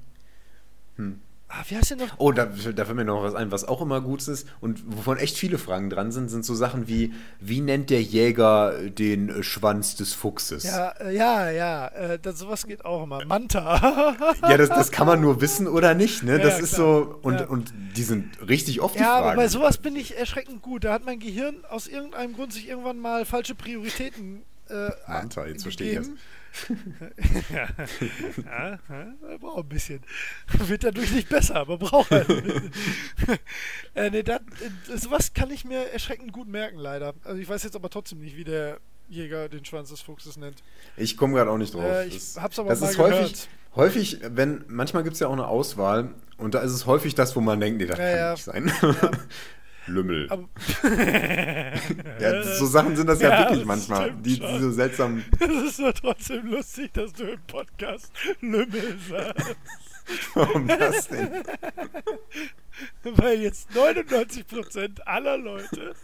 Ah, 1.52 1.64
wie 1.68 1.76
heißt 1.76 1.90
denn 1.90 1.98
noch? 1.98 2.14
Oh, 2.18 2.30
da, 2.30 2.46
da 2.46 2.84
fällt 2.84 2.94
mir 2.96 3.04
noch 3.04 3.24
was 3.24 3.34
ein, 3.34 3.50
was 3.50 3.64
auch 3.64 3.82
immer 3.82 4.00
gut 4.00 4.26
ist 4.28 4.46
und 4.60 4.84
wovon 4.96 5.16
echt 5.18 5.36
viele 5.36 5.58
Fragen 5.58 5.90
dran 5.90 6.12
sind, 6.12 6.28
sind 6.28 6.44
so 6.44 6.54
Sachen 6.54 6.86
wie, 6.86 7.12
wie 7.40 7.60
nennt 7.60 7.90
der 7.90 8.00
Jäger 8.00 8.74
den 8.88 9.28
äh, 9.30 9.42
Schwanz 9.42 9.96
des 9.96 10.14
Fuchses? 10.14 10.62
Ja, 10.62 10.90
äh, 11.00 11.16
ja, 11.16 11.50
ja. 11.50 11.88
Äh, 11.88 12.18
das, 12.20 12.38
sowas 12.38 12.66
geht 12.66 12.84
auch 12.84 13.02
immer. 13.02 13.24
Manta. 13.24 14.16
Ja, 14.48 14.56
das, 14.56 14.68
das 14.68 14.92
kann 14.92 15.06
man 15.08 15.20
nur 15.20 15.40
wissen 15.40 15.66
oder 15.66 15.94
nicht, 15.94 16.22
ne? 16.22 16.38
Ja, 16.38 16.38
Das 16.38 16.58
ja, 16.58 16.64
ist 16.64 16.72
so, 16.76 17.18
und, 17.22 17.40
Ja. 17.40 17.46
und 17.46 17.72
die 17.96 18.02
sind 18.04 18.28
richtig 18.48 18.80
oft 18.80 18.94
die 18.94 19.00
Ja, 19.00 19.14
aber 19.16 19.24
Fragen. 19.26 19.36
bei 19.38 19.48
sowas 19.48 19.78
bin 19.78 19.96
ich 19.96 20.16
erschreckend 20.16 20.62
gut. 20.62 20.84
Da 20.84 20.92
hat 20.92 21.04
mein 21.04 21.18
Gehirn 21.18 21.64
aus 21.68 21.88
irgendeinem 21.88 22.34
Grund 22.34 22.52
sich 22.52 22.68
irgendwann 22.68 22.98
mal 23.00 23.24
falsche 23.24 23.54
Prioritäten 23.56 24.42
äh, 24.68 24.90
Manta, 25.08 25.46
jetzt 25.46 25.62
verstehe 25.62 25.90
ich 25.92 25.96
gegeben. 25.98 26.18
ja, 27.52 27.68
ja, 28.44 28.78
ja, 28.88 29.36
braucht 29.38 29.64
ein 29.64 29.68
bisschen. 29.68 30.00
Wird 30.58 30.84
dadurch 30.84 31.12
nicht 31.12 31.28
besser, 31.28 31.56
aber 31.56 31.78
braucht 31.78 32.10
halt 32.10 32.26
bisschen. 32.28 32.72
äh, 33.94 34.10
nee, 34.10 34.22
das, 34.22 34.40
äh, 34.92 34.96
sowas 34.98 35.32
kann 35.32 35.50
ich 35.50 35.64
mir 35.64 35.92
erschreckend 35.92 36.32
gut 36.32 36.48
merken, 36.48 36.78
leider. 36.78 37.14
Also 37.24 37.40
ich 37.40 37.48
weiß 37.48 37.62
jetzt 37.62 37.76
aber 37.76 37.90
trotzdem 37.90 38.20
nicht, 38.20 38.36
wie 38.36 38.44
der 38.44 38.78
Jäger 39.08 39.48
den 39.48 39.64
Schwanz 39.64 39.90
des 39.90 40.00
Fuchses 40.00 40.36
nennt. 40.36 40.62
Ich 40.96 41.16
komme 41.16 41.34
gerade 41.34 41.50
auch 41.50 41.58
nicht 41.58 41.74
drauf. 41.74 41.82
Äh, 41.82 42.06
ich 42.06 42.14
das, 42.14 42.36
hab's 42.40 42.58
aber 42.58 42.68
das 42.70 42.80
mal 42.80 42.90
ist 42.90 42.98
häufig, 42.98 43.18
gehört. 43.18 43.48
häufig, 43.76 44.18
wenn, 44.22 44.64
manchmal 44.68 45.02
gibt 45.02 45.14
es 45.14 45.20
ja 45.20 45.28
auch 45.28 45.32
eine 45.32 45.46
Auswahl 45.48 46.10
und 46.36 46.54
da 46.54 46.60
ist 46.60 46.72
es 46.72 46.86
häufig 46.86 47.14
das, 47.14 47.34
wo 47.36 47.40
man 47.40 47.60
denkt, 47.60 47.80
nee, 47.80 47.86
das 47.86 47.98
Ja, 47.98 48.04
kann 48.04 48.16
ja. 48.16 48.30
nicht 48.32 48.44
sein. 48.44 48.72
Lümmel. 49.86 50.28
Ja, 52.20 52.42
so 52.42 52.66
Sachen 52.66 52.96
sind 52.96 53.06
das 53.06 53.20
ja, 53.20 53.30
Ja, 53.30 53.38
wirklich 53.40 53.60
das 53.60 53.66
manchmal, 53.66 54.12
die, 54.12 54.38
die 54.38 54.58
so 54.60 54.70
seltsam. 54.70 55.24
es 55.40 55.70
ist 55.72 55.78
nur 55.80 55.94
trotzdem 55.94 56.46
lustig, 56.50 56.92
dass 56.92 57.12
du 57.12 57.24
im 57.24 57.40
Podcast 57.46 58.12
Lümmel 58.40 58.98
sagst. 59.08 59.56
Warum 60.34 60.66
das 60.66 61.08
denn? 61.08 61.30
Weil 63.04 63.40
jetzt 63.42 63.70
99% 63.72 65.00
aller 65.02 65.36
Leute 65.36 65.94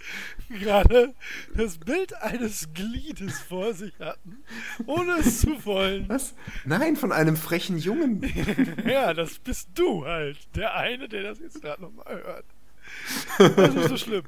gerade 0.49 1.15
das 1.55 1.79
Bild 1.79 2.15
eines 2.23 2.69
Gliedes 2.75 3.41
vor 3.41 3.73
sich 3.75 3.95
hatten, 3.99 4.45
ohne 4.87 5.19
es 5.19 5.41
zu 5.41 5.65
wollen. 5.65 6.09
Was? 6.09 6.35
Nein, 6.65 6.97
von 6.97 7.13
einem 7.13 7.37
frechen 7.37 7.79
Jungen. 7.79 8.23
Ja, 8.87 9.13
das 9.15 9.39
bist 9.39 9.71
du 9.75 10.05
halt. 10.05 10.39
Der 10.55 10.75
eine, 10.75 11.09
der 11.09 11.23
das 11.25 11.41
jetzt 11.41 11.61
gerade 11.61 11.83
nochmal 11.83 12.23
hört. 12.23 12.45
Das 13.39 13.69
ist 13.69 13.75
nicht 13.75 13.89
so 13.89 13.97
schlimm. 13.97 14.25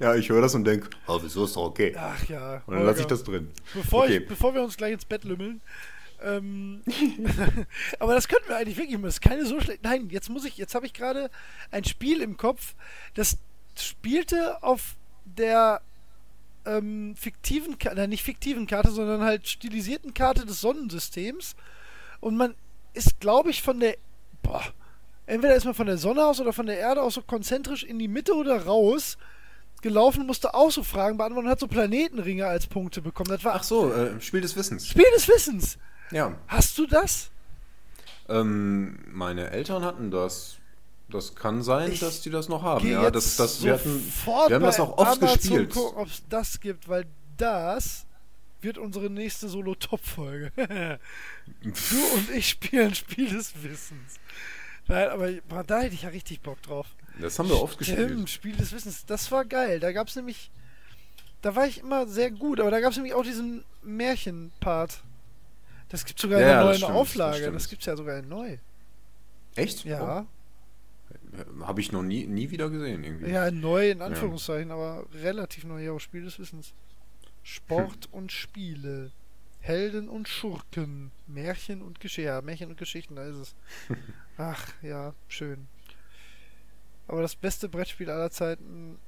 Ja, 0.00 0.14
ich 0.14 0.28
höre 0.28 0.42
das 0.42 0.54
und 0.54 0.64
denke, 0.64 0.90
oh, 1.06 1.20
wieso 1.22 1.44
ist 1.44 1.56
doch 1.56 1.66
okay. 1.66 1.94
Ach 1.96 2.28
ja. 2.28 2.62
Und 2.66 2.74
dann 2.74 2.84
lasse 2.84 3.00
ich 3.00 3.06
das 3.06 3.22
drin. 3.22 3.50
Bevor, 3.74 4.04
okay. 4.04 4.18
ich, 4.18 4.28
bevor 4.28 4.54
wir 4.54 4.62
uns 4.62 4.76
gleich 4.76 4.92
ins 4.92 5.04
Bett 5.04 5.24
lümmeln. 5.24 5.60
Ähm, 6.22 6.82
aber 7.98 8.14
das 8.14 8.28
könnten 8.28 8.48
wir 8.48 8.56
eigentlich 8.56 8.76
wirklich 8.76 8.98
mal. 8.98 9.06
Das 9.06 9.14
ist 9.14 9.20
keine 9.20 9.46
so 9.46 9.60
schlecht. 9.60 9.82
Nein, 9.82 10.08
jetzt 10.10 10.30
muss 10.30 10.44
ich, 10.44 10.56
jetzt 10.56 10.74
habe 10.74 10.86
ich 10.86 10.92
gerade 10.92 11.30
ein 11.70 11.84
Spiel 11.84 12.20
im 12.20 12.36
Kopf, 12.36 12.74
das 13.14 13.38
spielte 13.76 14.62
auf 14.62 14.96
der 15.24 15.80
ähm, 16.64 17.14
fiktiven, 17.16 17.76
nein, 17.94 18.10
nicht 18.10 18.22
fiktiven 18.22 18.66
Karte, 18.66 18.90
sondern 18.90 19.22
halt 19.22 19.48
stilisierten 19.48 20.14
Karte 20.14 20.46
des 20.46 20.60
Sonnensystems. 20.60 21.56
Und 22.20 22.36
man 22.36 22.54
ist, 22.94 23.20
glaube 23.20 23.50
ich, 23.50 23.62
von 23.62 23.80
der, 23.80 23.96
boah, 24.42 24.62
entweder 25.26 25.54
ist 25.54 25.64
man 25.64 25.74
von 25.74 25.86
der 25.86 25.98
Sonne 25.98 26.24
aus 26.24 26.40
oder 26.40 26.52
von 26.52 26.66
der 26.66 26.78
Erde 26.78 27.02
aus 27.02 27.14
so 27.14 27.22
konzentrisch 27.22 27.82
in 27.84 27.98
die 27.98 28.08
Mitte 28.08 28.34
oder 28.34 28.64
raus 28.64 29.16
gelaufen, 29.82 30.26
musste 30.26 30.54
auch 30.54 30.70
so 30.70 30.82
Fragen 30.82 31.16
beantworten 31.18 31.46
und 31.46 31.50
hat 31.52 31.60
so 31.60 31.66
Planetenringe 31.66 32.46
als 32.46 32.66
Punkte 32.66 33.02
bekommen. 33.02 33.30
Das 33.30 33.44
war 33.44 33.56
Ach 33.56 33.64
so, 33.64 33.92
äh, 33.92 34.20
Spiel 34.20 34.40
des 34.40 34.56
Wissens. 34.56 34.88
Spiel 34.88 35.04
des 35.14 35.28
Wissens. 35.28 35.78
Ja. 36.10 36.36
Hast 36.46 36.78
du 36.78 36.86
das? 36.86 37.30
Ähm, 38.28 38.98
meine 39.10 39.50
Eltern 39.50 39.84
hatten 39.84 40.10
das. 40.10 40.56
Das 41.08 41.34
kann 41.34 41.62
sein, 41.62 41.92
Ich 41.92 42.00
dass 42.00 42.22
die 42.22 42.30
das 42.30 42.48
noch 42.48 42.62
haben. 42.62 42.88
Ja, 42.88 43.10
das, 43.10 43.36
das, 43.36 43.62
wir, 43.62 43.74
hatten, 43.74 44.02
wir 44.24 44.54
haben 44.54 44.62
das 44.62 44.80
auch 44.80 44.96
oft 44.96 45.20
Amazon 45.22 45.36
gespielt. 45.36 45.70
gucken, 45.70 45.98
ob 45.98 46.08
es 46.08 46.22
das 46.30 46.58
gibt, 46.58 46.88
weil 46.88 47.04
das 47.36 48.06
wird 48.62 48.78
unsere 48.78 49.10
nächste 49.10 49.48
Solo-Top-Folge. 49.48 50.52
du 51.62 52.14
und 52.14 52.30
ich 52.30 52.48
spielen 52.48 52.94
Spiel 52.94 53.28
des 53.28 53.52
Wissens. 53.62 54.14
Nein, 54.88 55.08
aber 55.08 55.62
da 55.64 55.80
hätte 55.80 55.94
ich 55.94 56.02
ja 56.02 56.08
richtig 56.10 56.40
Bock 56.40 56.60
drauf. 56.62 56.86
Das 57.20 57.38
haben 57.38 57.48
wir 57.48 57.60
oft 57.62 57.74
Stimmt, 57.84 57.98
gespielt. 57.98 58.30
Spiel 58.30 58.56
des 58.56 58.72
Wissens. 58.72 59.04
Das 59.06 59.30
war 59.30 59.44
geil. 59.44 59.80
Da 59.80 59.92
gab 59.92 60.08
es 60.08 60.16
nämlich. 60.16 60.50
Da 61.42 61.54
war 61.56 61.66
ich 61.66 61.80
immer 61.80 62.06
sehr 62.06 62.30
gut, 62.30 62.60
aber 62.60 62.70
da 62.70 62.80
gab 62.80 62.90
es 62.92 62.96
nämlich 62.96 63.14
auch 63.14 63.24
diesen 63.24 63.64
Märchen-Part. 63.82 65.02
Das 65.88 66.04
gibt 66.04 66.18
sogar 66.20 66.40
Ja, 66.40 66.46
eine 66.46 66.54
ja, 66.56 66.64
neue 66.64 66.74
stimmt, 66.76 66.92
Auflage. 66.92 67.44
das 67.46 67.52
Das, 67.54 67.68
gibt's 67.68 67.86
ja 67.86 67.96
sogar 67.96 68.22
neu. 68.22 68.58
Echt? 69.56 69.84
Ja. 69.84 70.24
Oh, 71.60 71.64
Habe 71.66 71.80
ich 71.80 71.92
noch 71.92 72.02
nie, 72.02 72.26
nie 72.26 72.50
wieder 72.50 72.70
gesehen 72.70 73.04
irgendwie. 73.04 73.30
Ja, 73.30 73.50
neu 73.50 73.90
in 73.90 74.02
Anführungszeichen, 74.02 74.70
aber 74.70 75.04
relativ 75.14 75.64
neu. 75.64 75.82
Ja, 75.82 75.92
auch 75.92 75.98
Spiel 75.98 76.22
des 76.24 76.38
Wissens. 76.38 76.72
Sport 77.42 78.06
Hm. 78.06 78.12
und 78.12 78.32
Spiele. 78.32 79.10
Helden 79.60 80.08
und 80.08 80.28
Schurken. 80.28 81.10
Märchen 81.26 81.82
und 81.82 82.00
Geschichten. 82.00 82.26
Ja, 82.28 82.40
Märchen 82.40 82.70
und 82.70 82.78
Geschichten, 82.78 83.16
da 83.16 83.24
ist 83.24 83.36
es. 83.36 83.54
Ach, 84.42 84.66
ja, 84.82 85.14
schön. 85.28 85.68
Aber 87.06 87.22
das 87.22 87.36
beste 87.36 87.68
Brettspiel 87.68 88.10
aller 88.10 88.30
Zeiten. 88.30 88.98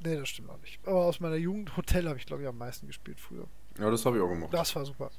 Nee, 0.00 0.16
das 0.16 0.28
stimmt 0.28 0.50
auch 0.50 0.60
nicht. 0.60 0.80
Aber 0.86 1.04
aus 1.04 1.20
meiner 1.20 1.36
Jugend, 1.36 1.76
Hotel 1.76 2.08
habe 2.08 2.18
ich, 2.18 2.26
glaube 2.26 2.42
ich, 2.42 2.48
am 2.48 2.58
meisten 2.58 2.88
gespielt 2.88 3.20
früher. 3.20 3.46
Ja, 3.78 3.90
das 3.90 4.04
habe 4.04 4.16
ich 4.16 4.22
auch 4.22 4.28
gemacht. 4.28 4.52
Das 4.52 4.74
war 4.74 4.84
super. 4.84 5.10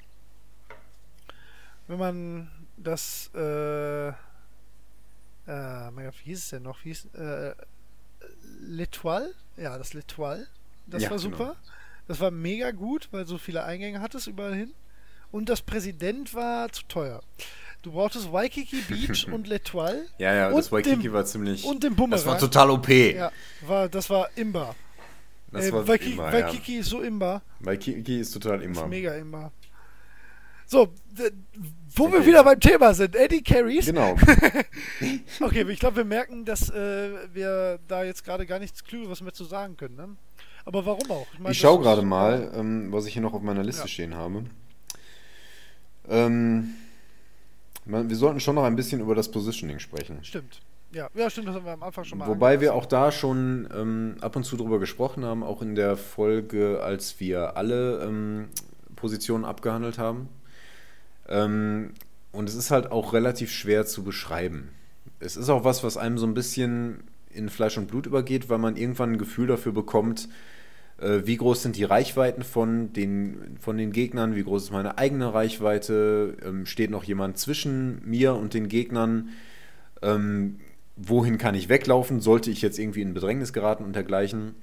Wenn 1.88 2.00
man 2.00 2.52
das, 2.78 3.30
äh, 3.34 4.10
äh, 4.10 4.14
mein 5.48 6.06
Gott, 6.06 6.20
wie 6.20 6.26
hieß 6.26 6.40
es 6.44 6.50
denn 6.50 6.64
noch? 6.64 6.80
Wie 6.84 6.90
hieß, 6.90 7.06
äh, 7.14 7.56
L'Etoile? 8.68 9.30
Ja, 9.56 9.78
das 9.78 9.94
L'Etoile. 9.94 10.48
Das 10.88 11.04
Ja, 11.04 11.12
war 11.12 11.18
genau. 11.18 11.30
super. 11.30 11.56
Das 12.08 12.20
war 12.20 12.32
mega 12.32 12.72
gut, 12.72 13.08
weil 13.12 13.26
so 13.26 13.38
viele 13.38 13.64
Eingänge 13.64 14.02
hattest 14.02 14.28
überall 14.28 14.54
hin. 14.56 14.74
Und 15.32 15.50
das 15.50 15.62
Präsident 15.62 16.34
war 16.34 16.72
zu 16.72 16.84
teuer. 16.84 17.22
Du 17.86 17.92
brauchtest 17.92 18.34
Waikiki 18.34 18.78
Beach 18.90 19.28
und 19.32 19.48
L'Etoile. 19.48 20.06
Ja, 20.18 20.34
ja, 20.34 20.48
und 20.50 20.58
das 20.58 20.72
Waikiki 20.72 21.04
den, 21.04 21.14
war 21.14 21.24
ziemlich. 21.24 21.64
Und 21.64 21.84
den 21.84 21.96
Bumerang. 21.96 22.12
Das 22.20 22.26
war 22.26 22.40
total 22.40 22.72
OP. 22.72 22.90
Ja, 22.90 23.32
war, 23.62 23.88
das 23.88 24.10
war 24.10 24.28
Imba. 24.36 24.74
Das 25.52 25.66
Äh, 25.68 25.72
war 25.72 25.88
Waikiki, 25.88 26.14
immer, 26.14 26.34
Waikiki 26.34 26.78
ist 26.78 26.90
so 26.90 27.02
Imba. 27.02 27.34
ja. 27.34 27.42
Waikiki 27.60 28.20
ist 28.20 28.32
total 28.32 28.58
Ist 28.62 28.66
immer. 28.66 28.88
mega 28.88 29.14
Imba. 29.14 29.52
So, 30.66 30.92
wo 31.96 32.12
wir 32.12 32.18
Okay. 32.22 32.26
wieder 32.26 32.44
beim 32.44 32.60
Thema 32.60 32.92
sind. 32.96 33.16
Eddie 33.16 33.44
Carries. 33.44 33.86
Genau. 33.86 34.16
Okay, 35.40 35.64
ich 35.70 35.80
glaube, 35.80 35.98
wir 35.98 36.06
merken, 36.06 36.44
dass 36.44 36.72
äh, 36.72 37.12
wir 37.34 37.78
da 37.88 38.04
jetzt 38.04 38.24
gerade 38.26 38.48
gar 38.48 38.58
nichts 38.58 38.84
Klügeres 38.84 39.22
mehr 39.22 39.34
zu 39.34 39.44
sagen 39.46 39.78
können. 39.78 39.96
Ne? 39.96 40.16
Aber 40.66 40.88
warum 40.88 41.12
auch? 41.12 41.28
Ich 41.38 41.44
das 41.44 41.58
schaue 41.58 41.78
ist- 41.78 41.84
gerade 41.84 42.02
mal, 42.02 42.52
ähm, 42.56 42.92
was 42.92 43.06
ich 43.06 43.14
hier 43.14 43.22
noch 43.22 43.34
auf 43.34 43.44
meiner 43.44 43.64
Liste 43.64 43.84
Ja. 43.84 43.88
stehen 43.88 44.16
habe. 44.16 44.46
Ähm, 46.10 46.76
wir 47.86 48.16
sollten 48.16 48.40
schon 48.40 48.56
noch 48.56 48.64
ein 48.64 48.76
bisschen 48.76 49.00
über 49.00 49.16
das 49.16 49.30
Positioning 49.30 49.80
sprechen. 49.80 50.20
Stimmt. 50.24 50.62
Ja, 50.92 51.10
ja, 51.14 51.30
stimmt, 51.30 51.50
das 51.50 51.56
haben 51.56 51.66
wir 51.66 51.74
am 51.74 51.84
Anfang 51.84 52.06
schon 52.06 52.20
mal 52.20 52.28
Wobei 52.28 52.62
wir 52.62 52.74
auch 52.74 52.86
da 52.86 53.12
schon 53.12 53.68
ähm, 53.76 54.16
ab 54.22 54.36
und 54.36 54.46
zu 54.46 54.56
drüber 54.56 54.80
gesprochen 54.80 55.26
haben, 55.26 55.44
auch 55.44 55.62
in 55.62 55.76
der 55.76 55.98
Folge, 55.98 56.82
als 56.82 57.20
wir 57.20 57.58
alle 57.58 58.02
ähm, 58.04 58.48
Positionen 58.96 59.44
abgehandelt 59.44 59.98
haben. 59.98 60.30
Ähm, 61.28 61.94
und 62.32 62.48
es 62.48 62.56
ist 62.56 62.72
halt 62.72 62.92
auch 62.92 63.14
relativ 63.14 63.52
schwer 63.52 63.86
zu 63.86 64.04
beschreiben. 64.04 64.70
Es 65.20 65.36
ist 65.36 65.50
auch 65.50 65.64
was, 65.64 65.84
was 65.84 65.98
einem 65.98 66.18
so 66.18 66.28
ein 66.28 66.34
bisschen 66.34 67.04
in 67.30 67.50
Fleisch 67.50 67.78
und 67.78 67.88
Blut 67.88 68.06
übergeht, 68.06 68.50
weil 68.50 68.58
man 68.58 68.78
irgendwann 68.78 69.14
ein 69.14 69.18
Gefühl 69.18 69.48
dafür 69.48 69.74
bekommt, 69.74 70.30
wie 70.98 71.36
groß 71.36 71.62
sind 71.62 71.76
die 71.76 71.84
Reichweiten 71.84 72.44
von 72.44 72.94
den, 72.94 73.58
von 73.60 73.78
den 73.78 73.92
Gegnern, 73.92 74.36
wie 74.36 74.44
groß 74.44 74.64
ist 74.64 74.72
meine 74.72 74.98
eigene 74.98 75.34
Reichweite, 75.34 76.38
ähm, 76.42 76.66
steht 76.66 76.90
noch 76.90 77.04
jemand 77.04 77.38
zwischen 77.38 78.02
mir 78.06 78.34
und 78.36 78.54
den 78.54 78.70
Gegnern, 78.70 79.30
ähm, 80.02 80.60
wohin 80.96 81.38
kann 81.38 81.56
ich 81.56 81.68
weglaufen, 81.68 82.22
sollte 82.22 82.50
ich 82.50 82.62
jetzt 82.62 82.80
irgendwie 82.80 83.02
in 83.02 83.14
Bedrängnis 83.14 83.52
geraten 83.52 83.84
und 83.84 83.94
dergleichen. 83.94 84.56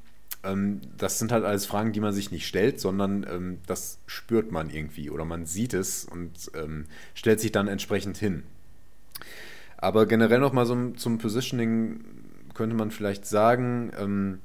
Ähm, 0.42 0.80
das 0.96 1.18
sind 1.18 1.32
halt 1.32 1.44
alles 1.44 1.66
Fragen, 1.66 1.92
die 1.92 2.00
man 2.00 2.12
sich 2.12 2.30
nicht 2.30 2.46
stellt, 2.46 2.80
sondern 2.80 3.26
ähm, 3.30 3.58
das 3.66 3.98
spürt 4.06 4.50
man 4.50 4.70
irgendwie 4.70 5.10
oder 5.10 5.24
man 5.24 5.46
sieht 5.46 5.74
es 5.74 6.04
und 6.04 6.50
ähm, 6.54 6.86
stellt 7.14 7.40
sich 7.40 7.52
dann 7.52 7.68
entsprechend 7.68 8.16
hin. 8.16 8.42
Aber 9.76 10.06
generell 10.06 10.38
nochmal 10.38 10.64
so 10.64 10.90
zum 10.92 11.18
Positioning 11.18 12.00
könnte 12.54 12.76
man 12.76 12.90
vielleicht 12.90 13.26
sagen, 13.26 13.92
ähm, 13.98 14.38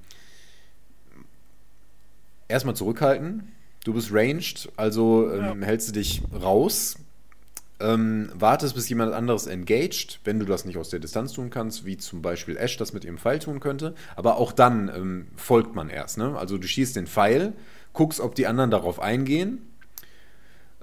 erstmal 2.48 2.76
zurückhalten. 2.76 3.52
Du 3.84 3.94
bist 3.94 4.12
ranged, 4.12 4.70
also 4.76 5.32
ähm, 5.32 5.62
hältst 5.62 5.88
du 5.88 5.94
dich 5.94 6.22
raus, 6.34 6.98
ähm, 7.80 8.30
wartest, 8.34 8.76
bis 8.76 8.90
jemand 8.90 9.14
anderes 9.14 9.48
engaged, 9.48 10.20
wenn 10.24 10.40
du 10.40 10.46
das 10.46 10.66
nicht 10.66 10.78
aus 10.78 10.90
der 10.90 11.00
Distanz 11.00 11.34
tun 11.34 11.50
kannst, 11.50 11.86
wie 11.86 11.98
zum 11.98 12.22
Beispiel 12.22 12.58
Ash 12.58 12.76
das 12.78 12.94
mit 12.94 13.06
ihrem 13.06 13.18
Pfeil 13.18 13.40
tun 13.40 13.60
könnte. 13.60 13.94
Aber 14.16 14.38
auch 14.38 14.52
dann 14.52 14.90
ähm, 14.90 15.28
folgt 15.36 15.76
man 15.76 15.90
erst. 15.90 16.18
Ne? 16.18 16.38
Also 16.38 16.58
du 16.58 16.68
schießt 16.68 16.96
den 16.96 17.08
Pfeil, 17.08 17.54
guckst, 17.94 18.20
ob 18.20 18.36
die 18.36 18.48
anderen 18.48 18.72
darauf 18.72 19.00
eingehen. 19.00 19.62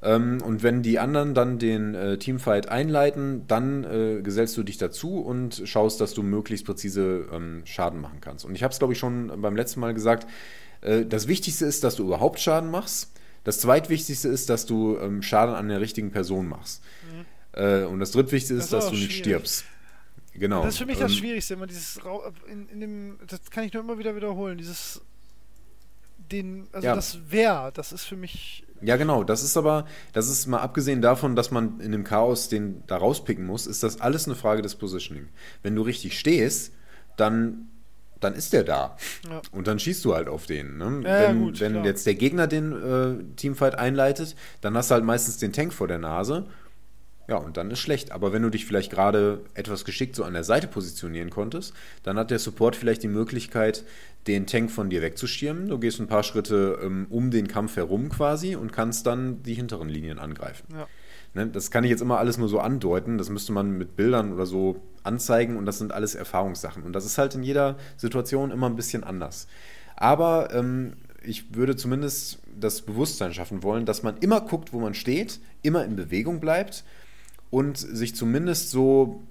Ähm, 0.03 0.41
und 0.45 0.63
wenn 0.63 0.83
die 0.83 0.99
anderen 0.99 1.35
dann 1.35 1.59
den 1.59 1.95
äh, 1.95 2.19
Teamfight 2.19 2.69
einleiten, 2.69 3.47
dann 3.49 3.85
äh, 3.85 4.21
gesellst 4.23 4.57
du 4.57 4.63
dich 4.63 4.79
dazu 4.79 5.19
und 5.19 5.63
schaust, 5.65 6.01
dass 6.01 6.15
du 6.15 6.23
möglichst 6.23 6.67
präzise 6.67 7.27
ähm, 7.33 7.63
Schaden 7.65 8.01
machen 8.01 8.21
kannst. 8.21 8.45
Und 8.45 8.55
ich 8.55 8.63
habe 8.63 8.73
es, 8.73 8.79
glaube 8.79 8.93
ich, 8.93 8.99
schon 8.99 9.33
beim 9.41 9.57
letzten 9.57 9.81
Mal 9.81 9.95
gesagt, 9.95 10.29
das 11.07 11.29
Wichtigste 11.29 11.65
ist, 11.67 11.83
dass 11.85 11.97
du 11.97 12.05
überhaupt 12.05 12.41
Schaden 12.41 12.71
machst. 12.71 13.11
Das 13.45 13.61
zweitwichtigste 13.61 14.29
ist, 14.29 14.49
dass 14.51 14.67
du 14.67 14.97
ähm, 14.99 15.23
Schaden 15.23 15.55
an 15.55 15.69
der 15.69 15.81
richtigen 15.81 16.11
Person 16.11 16.49
machst. 16.49 16.83
Äh, 17.53 17.85
und 17.85 18.01
das 18.01 18.11
drittwichtigste 18.13 18.55
ist, 18.55 18.73
Das 18.73 18.85
ist 18.85 18.91
dass 18.91 18.91
du 18.91 18.97
nicht 18.97 19.05
schwierig. 19.13 19.19
stirbst. 19.19 19.65
Genau. 20.33 20.63
Das 20.65 20.75
ist 20.75 20.79
für 20.79 20.87
mich 20.87 20.99
das 20.99 21.13
Ähm, 21.13 21.19
Schwierigste, 21.19 21.55
immer 21.55 21.67
dieses 21.67 22.01
in, 22.51 22.69
in 22.71 22.81
dem, 22.81 23.19
das 23.29 23.51
kann 23.51 23.65
ich 23.65 23.73
nur 23.73 23.83
immer 23.85 23.99
wieder 23.99 24.17
wiederholen, 24.17 24.59
dieses 24.59 25.01
den, 26.33 26.67
also 26.73 26.87
Ja. 26.87 26.95
das 26.95 27.19
Wer, 27.29 27.71
das 27.73 27.93
ist 27.93 28.05
für 28.05 28.17
mich 28.17 28.65
Ja, 28.81 28.97
genau. 28.97 29.25
Das 29.25 29.43
ist 29.45 29.57
aber, 29.57 29.87
das 30.13 30.29
ist 30.29 30.47
mal 30.47 30.59
abgesehen 30.61 31.01
davon, 31.03 31.37
dass 31.37 31.51
man 31.51 31.81
in 31.81 31.93
dem 31.93 32.03
Chaos 32.05 32.49
den 32.49 32.83
da 32.87 32.97
rauspicken 32.97 33.47
muss, 33.47 33.67
ist 33.67 33.83
das 33.83 34.01
alles 34.01 34.27
eine 34.27 34.35
Frage 34.35 34.63
des 34.63 34.75
Positioning. 34.75 35.29
Wenn 35.63 35.75
du 35.77 35.83
richtig 35.83 36.19
stehst, 36.19 36.73
dann, 37.17 37.69
dann 38.25 38.35
ist 38.35 38.53
der 38.53 38.65
da. 38.65 38.97
Ja. 39.29 39.43
Und 39.53 39.67
dann 39.67 39.79
schießt 39.79 40.05
du 40.05 40.15
halt 40.15 40.29
auf 40.29 40.47
den. 40.47 40.79
Ne? 40.79 41.03
Ja, 41.05 41.29
wenn 41.29 41.41
gut, 41.41 41.61
wenn 41.61 41.85
jetzt 41.85 42.07
der 42.07 42.15
Gegner 42.15 42.47
den 42.47 42.73
äh, 42.73 43.37
Teamfight 43.37 43.77
einleitet, 43.77 44.35
dann 44.61 44.77
hast 44.77 44.91
du 44.91 44.95
halt 44.95 45.05
meistens 45.05 45.39
den 45.39 45.53
Tank 45.53 45.73
vor 45.73 45.87
der 45.89 45.99
Nase. 45.99 46.47
Ja, 47.27 47.37
und 47.37 47.57
dann 47.57 47.71
ist 47.71 47.81
schlecht. 47.81 48.13
Aber 48.13 48.33
wenn 48.33 48.43
du 48.43 48.51
dich 48.51 48.67
vielleicht 48.67 48.91
gerade 48.91 49.41
etwas 49.55 49.85
geschickt 49.85 50.15
so 50.15 50.25
an 50.25 50.35
der 50.35 50.45
Seite 50.45 50.67
positionieren 50.67 51.31
konntest, 51.31 51.73
dann 52.03 52.19
hat 52.19 52.31
der 52.31 52.39
Support 52.39 52.77
vielleicht 52.77 53.03
die 53.03 53.09
Möglichkeit, 53.09 53.85
den 54.27 54.47
Tank 54.47 54.71
von 54.71 54.91
dir 54.91 55.01
wegzuschirmen. 55.01 55.69
Du 55.69 55.79
gehst 55.79 56.01
ein 56.01 56.07
paar 56.07 56.23
Schritte 56.23 56.79
ähm, 56.83 57.07
um 57.11 57.31
den 57.31 57.49
Kampf 57.49 57.77
herum 57.77 58.09
quasi 58.11 58.57
und 58.57 58.73
kannst 58.73 59.07
dann 59.07 59.43
die 59.43 59.55
hinteren 59.55 59.89
Linien 59.89 60.19
angreifen. 60.19 60.67
ja. 60.73 60.87
Ne, 61.35 61.49
das 61.49 61.73
kann 61.73 61.83
ich 61.83 61.91
jetzt 61.91 62.01
immer 62.01 62.19
alles 62.19 62.39
nur 62.39 62.49
so 62.49 62.61
andeuten. 62.61 63.19
Das 63.19 63.29
müsste 63.29 63.53
man 63.53 63.73
mit 63.73 63.97
Bildern 63.97 64.33
oder 64.33 64.47
so 64.47 64.77
anzeigen 65.03 65.57
und 65.57 65.67
das 65.67 65.79
sind 65.79 65.93
alles 65.93 66.15
Erfahrungssachen. 66.15 66.85
Und 66.85 66.93
das 66.93 67.05
ist 67.05 67.19
halt 67.19 67.35
in 67.35 67.43
jeder 67.43 67.77
Situation 67.97 68.53
immer 68.53 68.69
ein 68.69 68.77
bisschen 68.77 69.03
anders. 69.03 69.49
Aber 69.97 70.55
ähm, 70.55 70.95
ich 71.23 71.55
würde 71.55 71.77
zumindest 71.77 72.39
das 72.59 72.83
Bewusstsein 72.83 73.35
schaffen 73.35 73.63
wollen, 73.63 73.85
dass 73.85 74.03
man 74.03 74.17
immer 74.19 74.41
guckt, 74.41 74.73
wo 74.73 74.79
man 74.79 74.95
steht, 74.95 75.41
immer 75.63 75.85
in 75.85 75.97
Bewegung 75.97 76.39
bleibt 76.39 76.85
und 77.51 77.79
sich 77.79 78.15
zumindest 78.15 78.71
so 78.71 79.23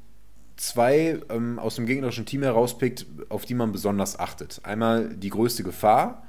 zwei 0.58 1.20
ähm, 1.30 1.58
aus 1.58 1.76
dem 1.76 1.86
gegnerischen 1.86 2.26
Team 2.26 2.44
herauspickt, 2.44 3.06
auf 3.30 3.46
die 3.46 3.54
man 3.54 3.72
besonders 3.72 4.20
achtet. 4.20 4.62
Einmal 4.64 5.16
die 5.16 5.30
größte 5.30 5.64
Gefahr, 5.64 6.28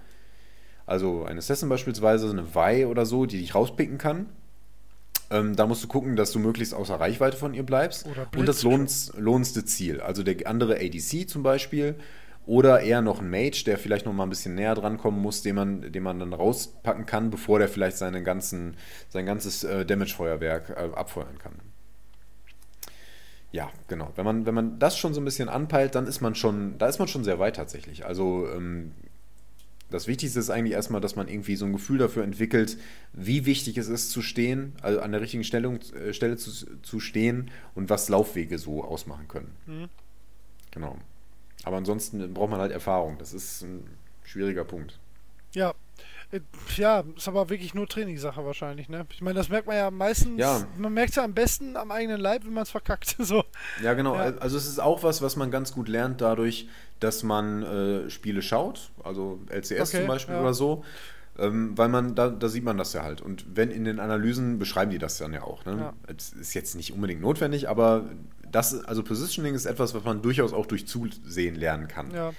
also 0.87 1.25
ein 1.25 1.39
Assassin 1.39 1.69
beispielsweise, 1.69 2.31
eine 2.31 2.55
Vi 2.55 2.85
oder 2.85 3.07
so, 3.07 3.27
die 3.27 3.39
dich 3.39 3.55
rauspicken 3.55 3.99
kann. 3.99 4.27
Ähm, 5.31 5.57
da 5.57 5.67
musst 5.67 5.83
du 5.85 5.89
gucken, 5.89 6.17
dass 6.17 6.33
du 6.33 6.39
möglichst 6.39 6.75
außer 6.75 6.97
Reichweite 6.97 7.37
von 7.37 7.55
ihr 7.55 7.65
bleibst. 7.65 8.07
Und 8.37 8.47
das 8.47 8.63
lohns, 8.63 9.13
lohnendste 9.17 9.65
Ziel. 9.65 10.01
Also 10.01 10.23
der 10.23 10.47
andere 10.47 10.77
ADC 10.77 11.29
zum 11.29 11.43
Beispiel. 11.43 11.97
Oder 12.47 12.81
eher 12.81 13.01
noch 13.01 13.21
ein 13.21 13.31
Mage, 13.31 13.63
der 13.65 13.79
vielleicht 13.79 14.05
noch 14.05 14.13
mal 14.13 14.25
ein 14.25 14.29
bisschen 14.29 14.55
näher 14.55 14.75
dran 14.75 14.99
kommen 14.99 15.21
muss, 15.21 15.41
den 15.41 15.55
man, 15.55 15.93
den 15.93 16.03
man 16.03 16.19
dann 16.19 16.35
rauspacken 16.35 17.07
kann, 17.07 17.31
bevor 17.31 17.59
der 17.59 17.69
vielleicht 17.69 17.97
seine 17.97 18.23
ganzen, 18.23 18.77
sein 19.09 19.25
ganzes 19.25 19.65
äh, 19.65 19.87
Damage-Feuerwerk 19.87 20.71
äh, 20.71 20.95
abfeuern 20.95 21.39
kann. 21.39 21.55
Ja, 23.51 23.71
genau. 23.89 24.11
Wenn 24.17 24.25
man, 24.25 24.47
wenn 24.47 24.55
man 24.55 24.79
das 24.79 24.99
schon 24.99 25.15
so 25.15 25.21
ein 25.21 25.25
bisschen 25.25 25.49
anpeilt, 25.49 25.95
dann 25.95 26.07
ist 26.07 26.21
man 26.21 26.35
schon, 26.35 26.77
da 26.77 26.87
ist 26.87 26.99
man 26.99 27.09
schon 27.09 27.25
sehr 27.25 27.39
weit 27.39 27.57
tatsächlich. 27.57 28.05
Also 28.05 28.49
ähm, 28.53 28.93
das 29.91 30.07
Wichtigste 30.09 30.41
ist 30.41 30.51
eigentlich 30.51 30.75
erstmal, 30.75 31.01
dass 31.01 31.17
man 31.17 31.29
irgendwie 31.29 31.57
so 31.57 31.67
ein 31.67 31.73
Gefühl 31.73 31.99
dafür 31.99 32.25
entwickelt, 32.25 32.79
wie 33.13 33.47
wichtig 33.47 33.79
es 33.79 33.89
ist 33.89 34.11
zu 34.11 34.23
stehen, 34.23 34.73
also 34.83 35.01
an 35.01 35.13
der 35.13 35.21
richtigen 35.21 35.45
Stellung, 35.45 35.81
äh, 35.93 36.13
Stelle 36.13 36.37
zu, 36.37 36.51
zu 36.83 37.01
stehen 37.01 37.51
und 37.75 37.91
was 37.91 38.09
Laufwege 38.09 38.59
so 38.59 38.83
ausmachen 38.85 39.29
können. 39.29 39.55
Mhm. 39.67 39.89
Genau. 40.71 40.99
Aber 41.63 41.77
ansonsten 41.77 42.35
braucht 42.35 42.51
man 42.51 42.61
halt 42.61 42.73
Erfahrung. 42.73 43.17
Das 43.19 43.33
ist 43.33 43.63
ein 43.63 43.85
schwieriger 44.25 44.65
Punkt. 44.65 44.99
Ja. 45.55 45.75
Äh, 46.35 46.41
Ja, 46.77 47.05
ist 47.17 47.29
aber 47.29 47.49
wirklich 47.51 47.75
nur 47.75 47.87
Trainingssache 47.87 48.45
wahrscheinlich, 48.45 48.89
ne? 48.89 49.07
Ich 49.11 49.21
meine, 49.23 49.37
das 49.39 49.49
merkt 49.49 49.67
man 49.67 49.77
ja 49.77 49.91
meistens, 49.91 50.39
Ja. 50.41 50.67
man 50.77 50.93
merkt 50.93 51.11
es 51.11 51.17
ja 51.17 51.25
am 51.25 51.35
besten 51.35 51.77
am 51.77 51.91
eigenen 51.91 52.21
Leib, 52.21 52.45
wenn 52.45 52.53
man 52.53 52.65
es 52.65 52.71
verkackt. 52.71 53.17
So. 53.25 53.45
Ja, 53.83 53.95
genau. 53.95 54.15
Ja. 54.17 54.35
Also 54.39 54.57
es 54.57 54.67
ist 54.67 54.81
auch 54.81 55.03
was, 55.03 55.23
was 55.23 55.37
man 55.37 55.51
ganz 55.51 55.73
gut 55.73 55.89
lernt 55.89 56.21
dadurch, 56.21 56.69
dass 57.01 57.23
man 57.23 57.63
äh, 57.63 58.11
Spiele 58.11 58.43
schaut, 58.43 58.91
also 59.03 59.41
LCS 59.51 59.91
Okay, 59.91 59.99
zum 59.99 60.07
Beispiel 60.07 60.35
ja. 60.35 60.41
oder 60.41 60.55
so. 60.55 60.85
Ähm, 61.37 61.77
weil 61.77 61.89
man, 61.89 62.15
da, 62.15 62.29
da 62.29 62.49
sieht 62.49 62.63
man 62.65 62.79
das 62.79 62.93
ja 62.93 63.03
halt. 63.03 63.21
Und 63.21 63.45
wenn 63.57 63.71
in 63.71 63.85
den 63.85 63.99
Analysen 63.99 64.59
beschreiben 64.61 64.91
die 64.93 64.99
das 64.99 65.19
dann 65.19 65.33
ja 65.33 65.43
auch. 65.43 65.65
Ne? 65.65 65.77
Ja. 65.79 65.93
Es 66.07 66.33
ist 66.33 66.55
jetzt 66.55 66.77
nicht 66.77 66.93
unbedingt 66.93 67.21
notwendig, 67.21 67.69
aber 67.69 68.05
das, 68.51 68.85
also 68.85 69.03
Positioning 69.03 69.55
ist 69.55 69.67
etwas, 69.67 69.95
was 69.95 70.05
man 70.05 70.23
durchaus 70.23 70.53
auch 70.53 70.67
durch 70.67 70.87
Zusehen 70.87 71.57
lernen 71.57 71.89
kann. 71.89 72.13
Ja. 72.13 72.33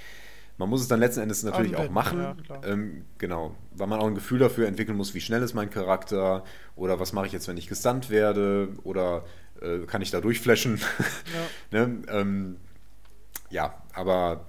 Man 0.57 0.69
muss 0.69 0.82
es 0.82 0.88
dann 0.88 0.99
letzten 0.99 1.22
Endes 1.22 1.44
natürlich 1.44 1.76
auch 1.76 1.90
machen. 1.90 2.19
ja, 2.22 2.36
ähm, 2.64 3.06
genau, 3.18 3.56
weil 3.72 3.88
man 3.88 3.99
auch 3.99 4.07
ein 4.07 4.15
Gefühl 4.15 4.40
dafür 4.40 4.68
entwickeln 4.68 4.98
muss, 4.98 5.14
wie 5.14 5.19
schnell 5.22 5.41
ist 5.44 5.53
mein 5.53 5.69
Charakter 5.69 6.44
oder 6.76 6.99
was 6.99 7.11
mache 7.11 7.27
ich 7.27 7.34
jetzt, 7.34 7.48
wenn 7.48 7.57
ich 7.57 7.68
gestunt 7.68 8.10
werde 8.10 8.69
oder 8.84 9.26
äh, 9.61 9.80
kann 9.80 10.02
ich 10.02 10.11
da 10.11 10.22
durchflashen. 10.22 10.80
ne? 11.72 12.02
ähm, 12.07 12.57
ja, 13.49 13.82
aber 13.94 14.45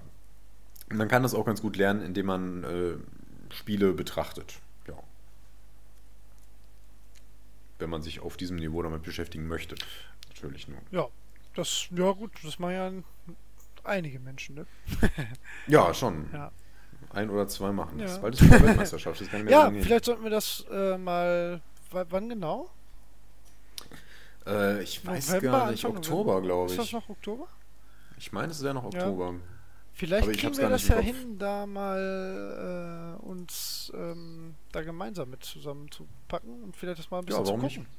man 0.89 1.09
kann 1.09 1.23
das 1.23 1.33
auch 1.33 1.45
ganz 1.45 1.61
gut 1.61 1.75
lernen, 1.75 2.01
indem 2.01 2.27
man 2.27 2.63
äh, 2.63 3.53
Spiele 3.53 3.93
betrachtet. 3.93 4.59
Ja. 4.87 4.95
Wenn 7.79 7.89
man 7.89 8.01
sich 8.01 8.21
auf 8.21 8.37
diesem 8.37 8.57
Niveau 8.57 8.81
damit 8.81 9.03
beschäftigen 9.03 9.47
möchte. 9.47 9.75
Natürlich 10.29 10.67
nur. 10.69 10.79
Ja. 10.91 11.07
Das, 11.57 11.87
ja 11.89 12.11
gut, 12.11 12.33
das 12.43 12.59
machen 12.59 12.73
ja 12.73 12.91
einige 13.87 14.19
Menschen, 14.19 14.55
ne? 14.55 14.65
Ja, 15.67 15.93
schon. 15.93 16.29
Ja. 16.33 16.51
ein 17.11 17.29
oder 17.29 17.47
zwei 17.47 17.71
machen. 17.71 17.97
Das 17.99 18.15
Ja. 18.15 18.21
bald 18.21 18.35
ist 18.35 18.43
wieder 18.43 18.61
Weltmeisterschaft. 18.63 19.21
Das 19.21 19.29
kann 19.29 19.39
ich 19.41 19.45
mir 19.45 19.51
Ja, 19.51 19.71
vielleicht 19.71 20.05
sollten 20.05 20.23
wir 20.23 20.29
das 20.31 20.65
äh, 20.71 20.97
mal. 20.97 21.61
Wann 21.91 22.29
genau? 22.29 22.69
Äh, 24.45 24.83
ich 24.83 25.05
weiß 25.05 25.27
November, 25.29 25.51
gar 25.59 25.71
nicht. 25.71 25.85
Anfang 25.85 25.97
Oktober, 25.97 26.41
glaube 26.41 26.69
Ist 26.71 26.77
das 26.79 26.85
ich. 26.87 26.93
noch 26.93 27.09
Oktober? 27.09 27.47
Ich 28.17 28.31
meine, 28.31 28.51
es 28.51 28.63
wäre 28.63 28.73
noch 28.73 28.83
Ja. 28.93 29.01
Oktober. 29.01 29.35
Vielleicht 29.93 30.23
Aber 30.23 30.31
ich 30.31 30.37
kriegen 30.37 30.55
wir 30.57 30.69
das 30.69 30.83
nicht 30.83 30.89
ja 30.91 30.99
hin, 30.99 31.39
da 31.39 31.65
mal 31.65 33.17
äh, 33.19 33.25
uns 33.25 33.91
ähm, 33.95 34.53
da 34.71 34.83
gemeinsam 34.83 35.31
mit 35.31 35.43
zusammen 35.43 35.89
zu 35.89 36.07
packen 36.27 36.61
und 36.63 36.75
vielleicht 36.75 36.99
das 36.99 37.09
mal 37.09 37.19
ein 37.19 37.25
bisschen 37.25 37.45
warum 37.45 37.59
zu 37.61 37.65
nicht? 37.65 37.77
gucken. 37.77 37.89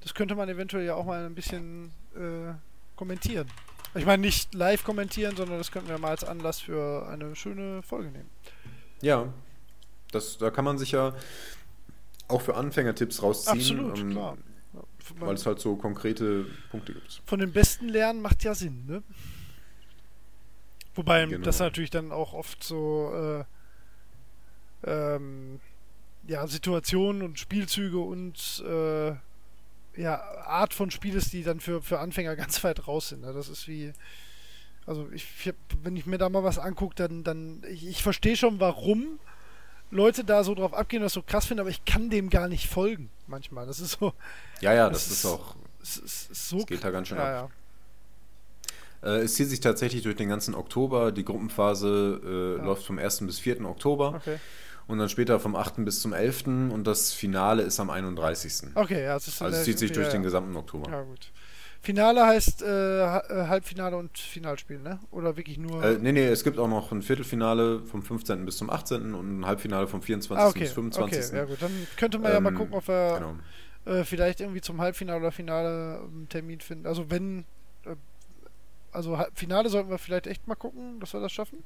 Das 0.00 0.14
könnte 0.14 0.34
man 0.36 0.48
eventuell 0.48 0.86
ja 0.86 0.94
auch 0.94 1.04
mal 1.04 1.26
ein 1.26 1.34
bisschen 1.34 1.92
äh, 2.16 2.54
kommentieren. 2.96 3.46
Ich 3.94 4.06
meine 4.06 4.22
nicht 4.22 4.54
live 4.54 4.82
kommentieren, 4.84 5.36
sondern 5.36 5.58
das 5.58 5.70
könnten 5.70 5.88
wir 5.88 5.98
mal 5.98 6.10
als 6.10 6.24
Anlass 6.24 6.60
für 6.60 7.06
eine 7.08 7.36
schöne 7.36 7.82
Folge 7.82 8.10
nehmen. 8.10 8.30
Ja, 9.00 9.32
das, 10.10 10.38
da 10.38 10.50
kann 10.50 10.64
man 10.64 10.78
sich 10.78 10.92
ja 10.92 11.14
auch 12.28 12.40
für 12.40 12.56
Anfänger 12.56 12.94
Tipps 12.94 13.22
rausziehen. 13.22 13.58
Absolut, 13.58 13.98
ähm, 13.98 14.10
klar. 14.10 14.38
Weil 15.18 15.34
es 15.34 15.44
halt 15.44 15.60
so 15.60 15.76
konkrete 15.76 16.46
Punkte 16.70 16.94
gibt. 16.94 17.20
von 17.26 17.38
den 17.38 17.52
Besten 17.52 17.88
lernen 17.88 18.22
macht 18.22 18.42
ja 18.42 18.54
Sinn, 18.54 18.86
ne? 18.86 19.02
Wobei 20.94 21.26
Genau. 21.26 21.44
das 21.44 21.58
natürlich 21.58 21.90
dann 21.90 22.10
auch 22.10 22.32
oft 22.32 22.64
so 22.64 23.12
äh, 23.12 23.44
ähm, 24.90 25.60
ja, 26.26 26.46
Situationen 26.46 27.22
und 27.22 27.38
Spielzüge 27.38 27.98
und 27.98 28.64
äh, 28.66 29.12
ja, 29.96 30.20
Art 30.46 30.74
von 30.74 30.90
Spiel 30.90 31.14
ist, 31.14 31.32
die 31.32 31.42
dann 31.42 31.60
für, 31.60 31.82
für 31.82 31.98
Anfänger 32.00 32.36
ganz 32.36 32.62
weit 32.64 32.86
raus 32.86 33.08
sind. 33.10 33.22
Ne? 33.22 33.32
Das 33.32 33.48
ist 33.48 33.68
wie. 33.68 33.92
Also 34.86 35.08
ich, 35.12 35.26
wenn 35.82 35.96
ich 35.96 36.04
mir 36.04 36.18
da 36.18 36.28
mal 36.28 36.44
was 36.44 36.58
angucke, 36.58 36.94
dann, 36.96 37.24
dann 37.24 37.62
ich, 37.70 37.86
ich 37.86 38.02
verstehe 38.02 38.36
schon, 38.36 38.60
warum 38.60 39.18
Leute 39.90 40.24
da 40.24 40.44
so 40.44 40.54
drauf 40.54 40.74
abgehen 40.74 41.00
und 41.00 41.04
das 41.04 41.14
so 41.14 41.22
krass 41.22 41.46
finden, 41.46 41.60
aber 41.60 41.70
ich 41.70 41.84
kann 41.86 42.10
dem 42.10 42.28
gar 42.28 42.48
nicht 42.48 42.68
folgen 42.68 43.08
manchmal. 43.26 43.66
Das 43.66 43.80
ist 43.80 43.92
so. 43.98 44.12
Ja, 44.60 44.74
ja, 44.74 44.90
Das 44.90 45.08
das, 45.08 45.18
ist- 45.18 45.26
auch. 45.26 45.56
Es, 45.82 45.96
es, 45.98 46.28
es 46.30 46.48
so 46.48 46.58
geht 46.64 46.82
da 46.84 46.90
ganz 46.90 47.08
schön 47.08 47.18
ja, 47.18 47.44
ab. 47.44 47.50
ja. 49.02 49.10
Äh, 49.10 49.20
es 49.22 49.34
zieht 49.34 49.48
sich 49.48 49.60
tatsächlich 49.60 50.02
durch 50.02 50.16
den 50.16 50.28
ganzen 50.28 50.54
Oktober. 50.54 51.12
Die 51.12 51.24
Gruppenphase 51.24 52.20
äh, 52.24 52.58
Ja. 52.58 52.64
läuft 52.64 52.84
vom 52.84 52.98
1. 52.98 53.20
bis 53.26 53.38
4. 53.38 53.64
Oktober 53.64 54.14
Okay. 54.16 54.38
Und 54.86 54.98
dann 54.98 55.08
später 55.08 55.40
vom 55.40 55.56
8. 55.56 55.84
bis 55.84 56.00
zum 56.00 56.12
11. 56.12 56.46
und 56.46 56.84
das 56.86 57.12
Finale 57.12 57.62
ist 57.62 57.80
am 57.80 57.90
31. 57.90 58.68
Okay, 58.74 59.04
ja, 59.04 59.16
es 59.16 59.28
ist 59.28 59.42
Also 59.42 59.56
es 59.56 59.64
zieht 59.64 59.78
sich 59.78 59.92
durch 59.92 60.06
ja. 60.06 60.12
den 60.12 60.22
gesamten 60.22 60.56
Oktober. 60.56 60.90
Ja, 60.90 61.02
gut. 61.02 61.30
Finale 61.80 62.24
heißt 62.26 62.62
äh, 62.62 62.66
äh, 62.66 63.46
Halbfinale 63.46 63.96
und 63.98 64.16
Finalspiel, 64.16 64.78
ne? 64.78 65.00
Oder 65.10 65.36
wirklich 65.36 65.58
nur. 65.58 65.84
Äh, 65.84 65.98
nee, 66.00 66.12
nee, 66.12 66.26
es 66.26 66.42
gibt 66.42 66.58
auch 66.58 66.68
noch 66.68 66.90
ein 66.92 67.02
Viertelfinale 67.02 67.80
vom 67.84 68.02
15. 68.02 68.46
bis 68.46 68.56
zum 68.56 68.70
18. 68.70 69.12
und 69.14 69.40
ein 69.40 69.46
Halbfinale 69.46 69.86
vom 69.86 70.00
24. 70.00 70.42
ah, 70.42 70.48
okay. 70.48 70.60
bis 70.60 70.72
25. 70.72 71.18
Okay, 71.26 71.36
ja 71.36 71.44
gut. 71.44 71.60
Dann 71.60 71.86
könnte 71.98 72.18
man 72.18 72.32
ja 72.32 72.40
mal 72.40 72.48
Ähm, 72.50 72.54
gucken, 72.56 72.72
ob 72.74 72.88
wir 72.88 73.18
Genau. 73.84 73.98
äh, 73.98 74.04
vielleicht 74.04 74.40
irgendwie 74.40 74.62
zum 74.62 74.80
Halbfinale 74.80 75.20
oder 75.20 75.30
Finale 75.32 76.00
einen 76.04 76.26
Termin 76.30 76.60
finden. 76.60 76.86
Also 76.86 77.10
wenn. 77.10 77.40
Äh, 77.84 77.96
also 78.92 79.18
Finale 79.34 79.68
sollten 79.68 79.90
wir 79.90 79.98
vielleicht 79.98 80.26
echt 80.26 80.46
mal 80.48 80.54
gucken, 80.54 81.00
dass 81.00 81.12
wir 81.12 81.20
das 81.20 81.32
schaffen. 81.32 81.62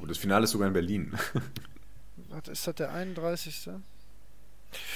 Oh, 0.00 0.06
das 0.06 0.16
Finale 0.16 0.44
ist 0.44 0.52
sogar 0.52 0.68
in 0.68 0.72
Berlin. 0.74 1.12
Ist 2.50 2.66
das 2.66 2.74
der 2.76 2.92
31. 2.92 3.70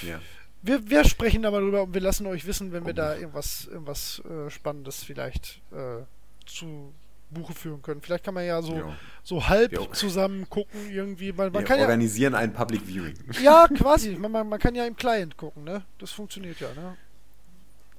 ja. 0.02 0.20
Wir, 0.62 0.88
wir 0.88 1.04
sprechen 1.04 1.42
da 1.42 1.50
mal 1.50 1.60
drüber 1.60 1.82
und 1.82 1.92
wir 1.92 2.00
lassen 2.00 2.26
euch 2.26 2.46
wissen, 2.46 2.72
wenn 2.72 2.84
wir 2.86 2.92
Oh. 2.92 2.96
da 2.96 3.16
irgendwas, 3.16 3.66
irgendwas 3.66 4.22
äh, 4.24 4.48
Spannendes 4.50 5.04
vielleicht 5.04 5.60
äh, 5.72 6.04
zu 6.46 6.94
Buche 7.30 7.52
führen 7.52 7.82
können. 7.82 8.00
Vielleicht 8.00 8.24
kann 8.24 8.32
man 8.34 8.46
ja 8.46 8.62
so, 8.62 8.94
so 9.22 9.46
halb 9.48 9.72
Wir- 9.72 9.92
zusammen 9.92 10.48
gucken 10.48 10.88
irgendwie. 10.90 11.32
Man, 11.32 11.52
man 11.52 11.62
Wir 11.62 11.64
kann 11.64 11.78
ja, 11.78 11.84
organisieren 11.84 12.34
ein 12.34 12.52
Public 12.54 12.82
Viewing. 12.86 13.14
ja, 13.42 13.66
quasi. 13.76 14.16
Man, 14.16 14.30
man, 14.32 14.48
man 14.48 14.58
kann 14.58 14.74
ja 14.74 14.86
im 14.86 14.96
Client 14.96 15.36
gucken, 15.36 15.64
ne? 15.64 15.82
Das 15.98 16.12
funktioniert 16.12 16.60
ja, 16.60 16.72
ne? 16.74 16.96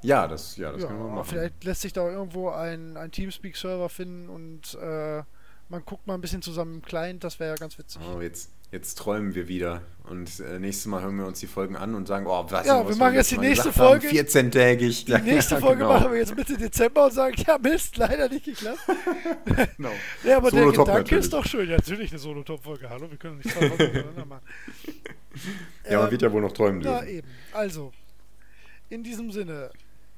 Ja, 0.01 0.27
das, 0.27 0.55
ja, 0.57 0.71
das 0.71 0.81
ja, 0.83 0.87
können 0.87 0.99
wir 1.03 1.09
machen. 1.09 1.25
vielleicht 1.29 1.63
lässt 1.63 1.81
sich 1.81 1.93
da 1.93 2.07
irgendwo 2.09 2.49
ein, 2.49 2.95
ein 2.97 3.11
Teamspeak-Server 3.11 3.89
finden 3.89 4.29
und 4.29 4.75
äh, 4.81 5.23
man 5.69 5.83
guckt 5.85 6.05
mal 6.07 6.13
ein 6.15 6.21
bisschen 6.21 6.41
zusammen 6.43 6.75
im 6.75 6.81
Client. 6.81 7.23
Das 7.23 7.39
wäre 7.39 7.51
ja 7.51 7.55
ganz 7.57 7.77
witzig. 7.77 8.01
Oh, 8.07 8.21
jetzt, 8.21 8.51
jetzt 8.75 8.95
träumen 8.97 9.33
wir 9.35 9.47
wieder. 9.47 9.81
Und 10.03 10.39
äh, 10.39 10.59
nächstes 10.59 10.85
Mal 10.85 11.01
hören 11.01 11.15
wir 11.17 11.25
uns 11.25 11.39
die 11.39 11.47
Folgen 11.47 11.75
an 11.75 11.95
und 11.95 12.07
sagen, 12.07 12.27
oh, 12.27 12.45
was 12.49 12.67
Ja, 12.67 12.85
was 12.85 12.89
wir 12.89 12.95
machen 12.97 13.15
jetzt 13.15 13.31
letztes 13.31 13.39
die 13.39 13.47
nächste 13.47 13.73
Folge. 13.73 14.07
14-tägig. 14.09 15.05
Die 15.05 15.31
nächste 15.31 15.57
Folge 15.59 15.83
machen 15.85 16.11
wir 16.11 16.19
jetzt 16.19 16.35
Mitte 16.35 16.55
Dezember 16.57 17.05
und 17.05 17.11
sagen, 17.13 17.35
ja 17.47 17.57
Mist, 17.57 17.97
leider 17.97 18.29
nicht 18.29 18.45
geklappt. 18.45 18.79
Genau. 19.77 19.91
Ja, 20.23 20.37
aber 20.37 20.51
der 20.51 20.59
Solo-Top 20.59 20.85
Gedanke 20.85 21.01
natürlich. 21.03 21.23
ist 21.23 21.33
doch 21.33 21.45
schön. 21.45 21.69
Ja, 21.69 21.77
natürlich 21.77 22.11
eine 22.11 22.19
Solo-Top-Folge. 22.19 22.89
Hallo, 22.89 23.09
wir 23.09 23.17
können 23.17 23.37
nicht 23.37 23.49
zwei 23.49 23.67
Folgen 23.69 23.93
miteinander 23.93 24.25
machen. 24.25 24.43
Ja, 25.89 25.97
man 25.97 26.05
Ähm, 26.05 26.11
wird 26.11 26.21
ja 26.21 26.31
wohl 26.31 26.41
noch 26.41 26.53
träumen 26.53 26.81
Ja, 26.81 26.99
dürfen. 26.99 27.15
eben. 27.17 27.27
Also, 27.51 27.91
in 28.89 29.03
diesem 29.03 29.31
Sinne, 29.31 29.69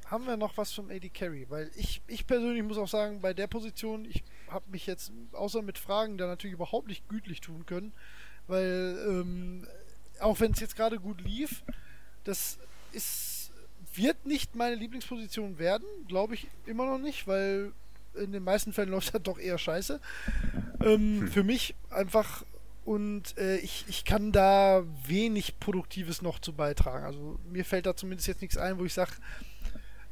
haben 0.05 0.25
wir 0.27 0.37
noch 0.37 0.55
was 0.57 0.71
vom 0.73 0.89
AD 0.91 1.09
Carry? 1.09 1.45
Weil 1.49 1.71
ich, 1.75 2.01
ich 2.07 2.27
persönlich 2.27 2.61
muss 2.63 2.77
auch 2.77 2.87
sagen, 2.87 3.19
bei 3.21 3.33
der 3.33 3.47
Position, 3.47 4.05
ich 4.05 4.23
habe 4.49 4.65
mich 4.69 4.85
jetzt 4.85 5.11
außer 5.33 5.61
mit 5.63 5.77
Fragen 5.79 6.17
da 6.19 6.27
natürlich 6.27 6.53
überhaupt 6.53 6.87
nicht 6.87 7.07
gütlich 7.09 7.41
tun 7.41 7.65
können, 7.65 7.93
weil 8.47 8.97
ähm, 9.07 9.67
auch 10.19 10.39
wenn 10.39 10.51
es 10.51 10.59
jetzt 10.59 10.75
gerade 10.75 10.99
gut 10.99 11.21
lief, 11.21 11.63
das 12.23 12.57
ist, 12.91 13.51
wird 13.93 14.25
nicht 14.25 14.55
meine 14.55 14.75
Lieblingsposition 14.75 15.59
werden, 15.59 15.87
glaube 16.07 16.35
ich 16.35 16.47
immer 16.65 16.85
noch 16.85 16.99
nicht, 16.99 17.27
weil 17.27 17.71
in 18.15 18.31
den 18.31 18.43
meisten 18.43 18.73
Fällen 18.73 18.89
läuft 18.91 19.13
das 19.13 19.23
doch 19.23 19.39
eher 19.39 19.57
scheiße. 19.57 19.99
Ähm, 20.83 21.27
Für 21.27 21.43
mich 21.43 21.75
einfach 21.89 22.43
und 22.85 23.37
äh, 23.37 23.57
ich, 23.57 23.83
ich 23.89 24.05
kann 24.05 24.31
da 24.31 24.81
wenig 25.05 25.59
Produktives 25.59 26.21
noch 26.21 26.39
zu 26.39 26.53
beitragen. 26.53 27.05
Also 27.05 27.37
mir 27.51 27.65
fällt 27.65 27.85
da 27.85 27.97
zumindest 27.97 28.29
jetzt 28.29 28.41
nichts 28.41 28.55
ein, 28.55 28.79
wo 28.79 28.85
ich 28.85 28.93
sage, 28.93 29.11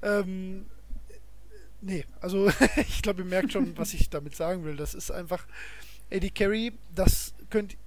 ähm, 0.01 0.65
nee, 1.79 2.03
also 2.19 2.51
ich 2.75 3.01
glaube, 3.01 3.21
ihr 3.21 3.27
merkt 3.29 3.53
schon, 3.53 3.77
was 3.77 3.93
ich 3.93 4.09
damit 4.09 4.35
sagen 4.35 4.65
will. 4.65 4.75
Das 4.75 4.93
ist 4.93 5.09
einfach 5.09 5.47
Eddie 6.09 6.31
Carey, 6.31 6.73
das 6.93 7.33
könnt 7.49 7.77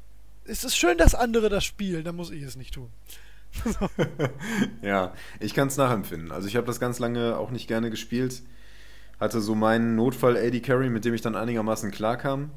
es 0.49 0.65
ist 0.65 0.77
schön, 0.77 0.99
dass 0.99 1.15
andere 1.15 1.49
das 1.49 1.65
spielen, 1.65 2.05
dann 2.05 2.17
muss 2.17 2.31
ich 2.31 2.43
es 2.43 2.57
nicht 2.57 2.75
tun. 2.75 2.91
Ja, 4.83 5.15
ich 5.41 5.55
kann 5.55 5.69
es 5.69 5.77
nachempfinden. 5.77 6.33
Also 6.33 6.49
ich 6.49 6.57
habe 6.57 6.67
das 6.67 6.81
ganz 6.81 6.99
lange 6.99 7.37
auch 7.39 7.51
nicht 7.51 7.69
gerne 7.69 7.91
gespielt. 7.91 8.43
Hatte 9.21 9.41
so 9.41 9.55
meinen 9.55 9.97
Notfall 9.97 10.37
AD 10.37 10.61
Carry, 10.61 10.91
mit 10.91 11.05
dem 11.05 11.15
ich 11.15 11.23
dann 11.23 11.35
einigermaßen 11.35 11.91
klarkam. 11.91 12.51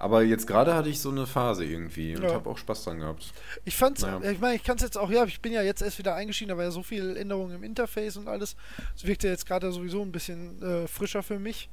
Aber 0.00 0.22
jetzt 0.22 0.46
gerade 0.46 0.74
hatte 0.74 0.88
ich 0.88 1.00
so 1.00 1.10
eine 1.10 1.26
Phase 1.26 1.64
irgendwie 1.64 2.14
und 2.16 2.22
Ja. 2.22 2.32
habe 2.34 2.48
auch 2.48 2.56
Spaß 2.56 2.84
dran 2.84 3.00
gehabt. 3.00 3.32
Ich 3.64 3.76
fand's, 3.76 4.02
Naja. 4.02 4.30
ich 4.30 4.38
meine, 4.38 4.54
ich 4.54 4.62
kann 4.62 4.76
es 4.76 4.82
jetzt 4.82 4.96
auch, 4.96 5.10
ja, 5.10 5.24
ich 5.24 5.40
bin 5.40 5.52
ja 5.52 5.62
jetzt 5.62 5.82
erst 5.82 5.98
wieder 5.98 6.14
eingestiegen, 6.14 6.50
da 6.50 6.56
war 6.56 6.64
ja 6.64 6.70
so 6.70 6.84
viel 6.84 7.16
Änderungen 7.16 7.56
im 7.56 7.64
Interface 7.64 8.16
und 8.16 8.28
alles. 8.28 8.54
Es 8.96 9.04
wirkt 9.04 9.24
ja 9.24 9.30
jetzt 9.30 9.44
gerade 9.44 9.72
sowieso 9.72 10.00
ein 10.02 10.12
bisschen 10.12 10.62
äh, 10.62 10.86
frischer 10.86 11.24
für 11.24 11.40
mich. 11.40 11.68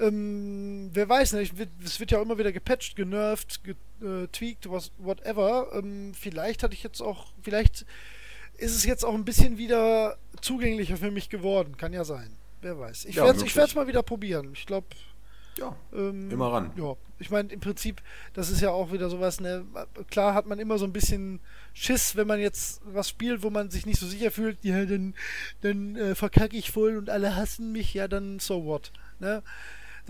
Ähm, 0.00 0.90
wer 0.92 1.08
weiß, 1.08 1.34
ne? 1.34 1.42
ich, 1.42 1.56
wird- 1.56 1.68
es 1.84 2.00
wird 2.00 2.10
ja 2.10 2.18
auch 2.18 2.22
immer 2.22 2.38
wieder 2.38 2.52
gepatcht, 2.52 2.96
genervt, 2.96 3.60
getweakt, 3.64 4.70
was, 4.70 4.90
whatever. 4.98 5.68
Ähm, 5.74 6.12
vielleicht 6.18 6.62
hatte 6.62 6.74
ich 6.74 6.82
jetzt 6.82 7.00
auch, 7.00 7.26
vielleicht 7.42 7.84
ist 8.56 8.74
es 8.74 8.84
jetzt 8.84 9.04
auch 9.04 9.14
ein 9.14 9.24
bisschen 9.24 9.58
wieder 9.58 10.16
zugänglicher 10.40 10.96
für 10.96 11.10
mich 11.10 11.28
geworden. 11.28 11.76
Kann 11.76 11.92
ja 11.92 12.04
sein. 12.04 12.36
Wer 12.62 12.78
weiß. 12.78 13.06
Ich 13.06 13.16
Ja, 13.16 13.24
werde 13.24 13.44
es 13.44 13.74
mal 13.74 13.86
wieder 13.86 14.02
probieren. 14.02 14.50
Ich 14.52 14.66
glaube, 14.66 14.86
Ja, 15.58 15.74
ähm, 15.92 16.30
Immer 16.30 16.52
ran. 16.52 16.70
Ja, 16.76 16.94
ich 17.18 17.30
meine, 17.30 17.52
im 17.52 17.60
Prinzip, 17.60 18.00
das 18.34 18.50
ist 18.50 18.60
ja 18.60 18.70
auch 18.70 18.92
wieder 18.92 19.10
sowas, 19.10 19.40
ne? 19.40 19.64
Klar 20.10 20.32
hat 20.34 20.46
man 20.46 20.58
immer 20.58 20.78
so 20.78 20.84
ein 20.86 20.92
bisschen 20.92 21.40
Schiss, 21.74 22.16
wenn 22.16 22.26
man 22.26 22.38
jetzt 22.40 22.80
was 22.84 23.08
spielt, 23.08 23.42
wo 23.42 23.50
man 23.50 23.68
sich 23.70 23.84
nicht 23.84 23.98
so 23.98 24.06
sicher 24.06 24.30
fühlt, 24.30 24.58
ja, 24.62 24.84
dann, 24.86 25.14
dann 25.62 25.96
äh, 25.96 26.14
verkacke 26.14 26.56
ich 26.56 26.70
voll 26.70 26.96
und 26.96 27.10
alle 27.10 27.34
hassen 27.36 27.72
mich, 27.72 27.92
ja, 27.94 28.08
dann 28.08 28.38
so 28.38 28.64
what, 28.64 28.92
ne? 29.18 29.42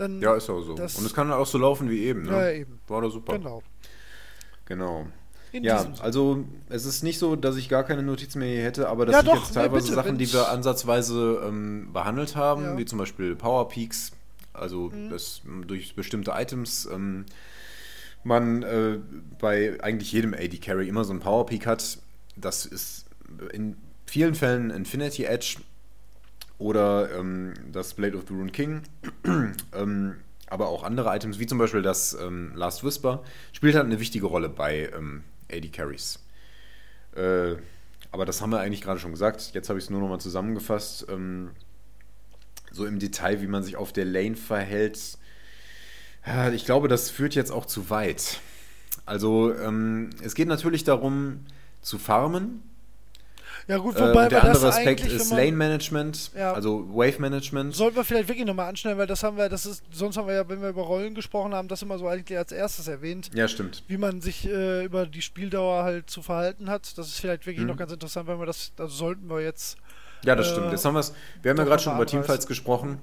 Dann, 0.01 0.19
ja, 0.19 0.33
ist 0.35 0.49
auch 0.49 0.61
so. 0.63 0.71
Und 0.73 0.81
es 0.81 1.13
kann 1.13 1.31
auch 1.31 1.45
so 1.45 1.59
laufen 1.59 1.87
wie 1.87 1.99
eben. 2.05 2.23
Ne? 2.23 2.31
Ja, 2.31 2.49
ja, 2.49 2.51
eben. 2.61 2.79
War 2.87 3.01
doch 3.01 3.11
super. 3.11 3.33
genau. 3.37 3.61
Genau. 4.65 5.05
In 5.51 5.63
Ja, 5.63 5.85
also 5.99 6.43
es 6.69 6.85
ist 6.85 7.03
nicht 7.03 7.19
so, 7.19 7.35
dass 7.35 7.55
ich 7.55 7.69
gar 7.69 7.83
keine 7.83 8.01
Notizen 8.01 8.39
mehr 8.39 8.47
hier 8.55 8.63
hätte, 8.63 8.89
aber 8.89 9.05
das 9.05 9.13
Ja, 9.13 9.19
sind 9.19 9.27
doch, 9.29 9.35
jetzt 9.43 9.49
nee, 9.49 9.61
teilweise 9.61 9.83
bitte, 9.83 9.95
Sachen, 9.95 10.17
die 10.17 10.33
wir 10.33 10.49
ansatzweise 10.49 11.43
ähm, 11.45 11.89
behandelt 11.93 12.35
haben, 12.35 12.63
Ja. 12.63 12.73
Mhm. 12.73 12.77
wie 12.79 12.85
zum 12.85 12.97
Beispiel 12.97 13.35
Power 13.35 13.67
Peaks, 13.69 14.11
also 14.53 14.91
das 15.11 15.41
durch 15.67 15.95
bestimmte 15.95 16.31
Items 16.33 16.87
ähm, 16.91 17.25
man 18.23 18.63
äh, 18.63 18.97
bei 19.39 19.77
eigentlich 19.83 20.11
jedem 20.11 20.33
AD 20.33 20.57
Carry 20.57 20.87
immer 20.87 21.03
so 21.03 21.13
ein 21.13 21.19
Power 21.19 21.45
Peak 21.45 21.67
hat. 21.67 21.99
Das 22.35 22.65
ist 22.65 23.05
in 23.53 23.75
vielen 24.07 24.33
Fällen 24.35 24.71
Infinity 24.71 25.25
Edge 25.25 25.57
oder 26.61 27.09
ähm, 27.17 27.55
das 27.71 27.95
Blade 27.95 28.15
of 28.15 28.25
the 28.27 28.35
Rune 28.35 28.51
King. 28.51 28.83
ähm, 29.73 30.15
aber 30.47 30.67
auch 30.67 30.83
andere 30.83 31.13
Items, 31.15 31.39
wie 31.39 31.47
zum 31.47 31.57
Beispiel 31.57 31.81
das 31.81 32.13
ähm, 32.13 32.51
Last 32.55 32.83
Whisper, 32.83 33.23
spielt 33.51 33.75
halt 33.75 33.85
eine 33.85 33.99
wichtige 33.99 34.27
Rolle 34.27 34.47
bei 34.47 34.89
ähm, 34.95 35.23
AD 35.51 35.69
Carries. 35.69 36.19
Äh, 37.15 37.55
aber 38.11 38.25
das 38.25 38.41
haben 38.41 38.51
wir 38.51 38.59
eigentlich 38.59 38.81
gerade 38.81 38.99
schon 38.99 39.11
gesagt. 39.11 39.51
Jetzt 39.53 39.69
habe 39.69 39.79
ich 39.79 39.85
es 39.85 39.89
nur 39.89 40.01
nochmal 40.01 40.19
zusammengefasst. 40.19 41.07
Ähm, 41.09 41.51
so 42.71 42.85
im 42.85 42.99
Detail, 42.99 43.41
wie 43.41 43.47
man 43.47 43.63
sich 43.63 43.75
auf 43.75 43.91
der 43.91 44.05
Lane 44.05 44.35
verhält. 44.35 45.17
Ich 46.53 46.65
glaube, 46.65 46.87
das 46.87 47.09
führt 47.09 47.33
jetzt 47.33 47.51
auch 47.51 47.65
zu 47.65 47.89
weit. 47.89 48.39
Also 49.05 49.53
ähm, 49.55 50.11
es 50.21 50.35
geht 50.35 50.47
natürlich 50.47 50.83
darum 50.83 51.45
zu 51.81 51.97
farmen. 51.97 52.61
Ja 53.71 53.77
gut, 53.77 53.95
Äh, 53.95 54.01
wobei 54.09 54.23
und 54.23 54.31
der 54.33 54.43
andere 54.43 54.67
Aspekt 54.67 55.05
ist 55.05 55.31
Lane 55.31 55.53
Management, 55.53 56.31
Ja. 56.35 56.51
also 56.53 56.85
Wave 56.93 57.19
Management. 57.19 57.73
Sollten 57.73 57.95
wir 57.95 58.03
vielleicht 58.03 58.27
wirklich 58.27 58.45
nochmal 58.45 58.67
anschneiden, 58.67 58.99
weil 58.99 59.07
das 59.07 59.23
haben 59.23 59.37
wir, 59.37 59.47
das 59.47 59.65
ist, 59.65 59.81
sonst 59.91 60.17
haben 60.17 60.27
wir 60.27 60.33
ja, 60.33 60.49
wenn 60.49 60.61
wir 60.61 60.69
über 60.69 60.81
Rollen 60.81 61.15
gesprochen 61.15 61.53
haben, 61.53 61.69
das 61.69 61.81
immer 61.81 61.97
so 61.97 62.05
eigentlich 62.07 62.37
als 62.37 62.51
erstes 62.51 62.89
erwähnt, 62.89 63.29
Ja, 63.33 63.47
stimmt. 63.47 63.83
wie 63.87 63.95
man 63.97 64.19
sich 64.19 64.45
äh, 64.45 64.83
über 64.83 65.05
die 65.05 65.21
Spieldauer 65.21 65.83
halt 65.83 66.09
zu 66.09 66.21
verhalten 66.21 66.69
hat. 66.69 66.97
Das 66.97 67.07
ist 67.07 67.19
vielleicht 67.21 67.45
wirklich 67.45 67.61
Mhm. 67.63 67.67
noch 67.69 67.77
ganz 67.77 67.93
interessant, 67.93 68.27
wenn 68.27 68.39
wir 68.39 68.45
das, 68.45 68.73
also 68.77 68.93
sollten 68.93 69.29
wir 69.29 69.39
jetzt. 69.41 69.77
Ja, 70.25 70.35
das 70.35 70.47
Äh, 70.49 70.51
stimmt. 70.51 70.71
Jetzt 70.71 70.83
haben 70.83 70.93
wir's, 70.95 71.13
wir 71.41 71.51
haben 71.51 71.57
ja 71.57 71.63
gerade 71.63 71.81
schon 71.81 71.95
über 71.95 72.05
Teamfights 72.05 72.47
gesprochen. 72.47 72.99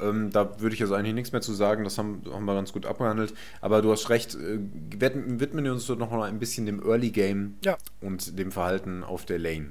Ähm, 0.00 0.30
da 0.30 0.58
würde 0.60 0.72
ich 0.74 0.80
jetzt 0.80 0.92
eigentlich 0.92 1.14
nichts 1.14 1.32
mehr 1.32 1.42
zu 1.42 1.52
sagen. 1.52 1.84
Das 1.84 1.98
haben, 1.98 2.22
haben 2.32 2.44
wir 2.46 2.54
ganz 2.54 2.72
gut 2.72 2.86
abgehandelt. 2.86 3.34
Aber 3.60 3.82
du 3.82 3.90
hast 3.92 4.08
recht, 4.08 4.34
äh, 4.36 4.58
widmen 4.98 5.64
wir 5.64 5.72
uns 5.72 5.86
doch 5.86 5.98
noch 5.98 6.10
mal 6.10 6.22
ein 6.28 6.38
bisschen 6.38 6.64
dem 6.64 6.80
Early 6.82 7.10
Game 7.10 7.56
Ja, 7.64 7.76
und 8.00 8.38
dem 8.38 8.52
Verhalten 8.52 9.04
auf 9.04 9.26
der 9.26 9.38
Lane. 9.38 9.66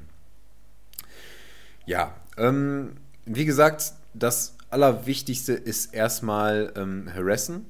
Ja, 1.92 2.16
ähm, 2.38 2.94
wie 3.26 3.44
gesagt, 3.44 3.92
das 4.14 4.56
Allerwichtigste 4.70 5.52
ist 5.52 5.94
erstmal 5.94 6.72
ähm, 6.78 7.10
Harassen. 7.14 7.66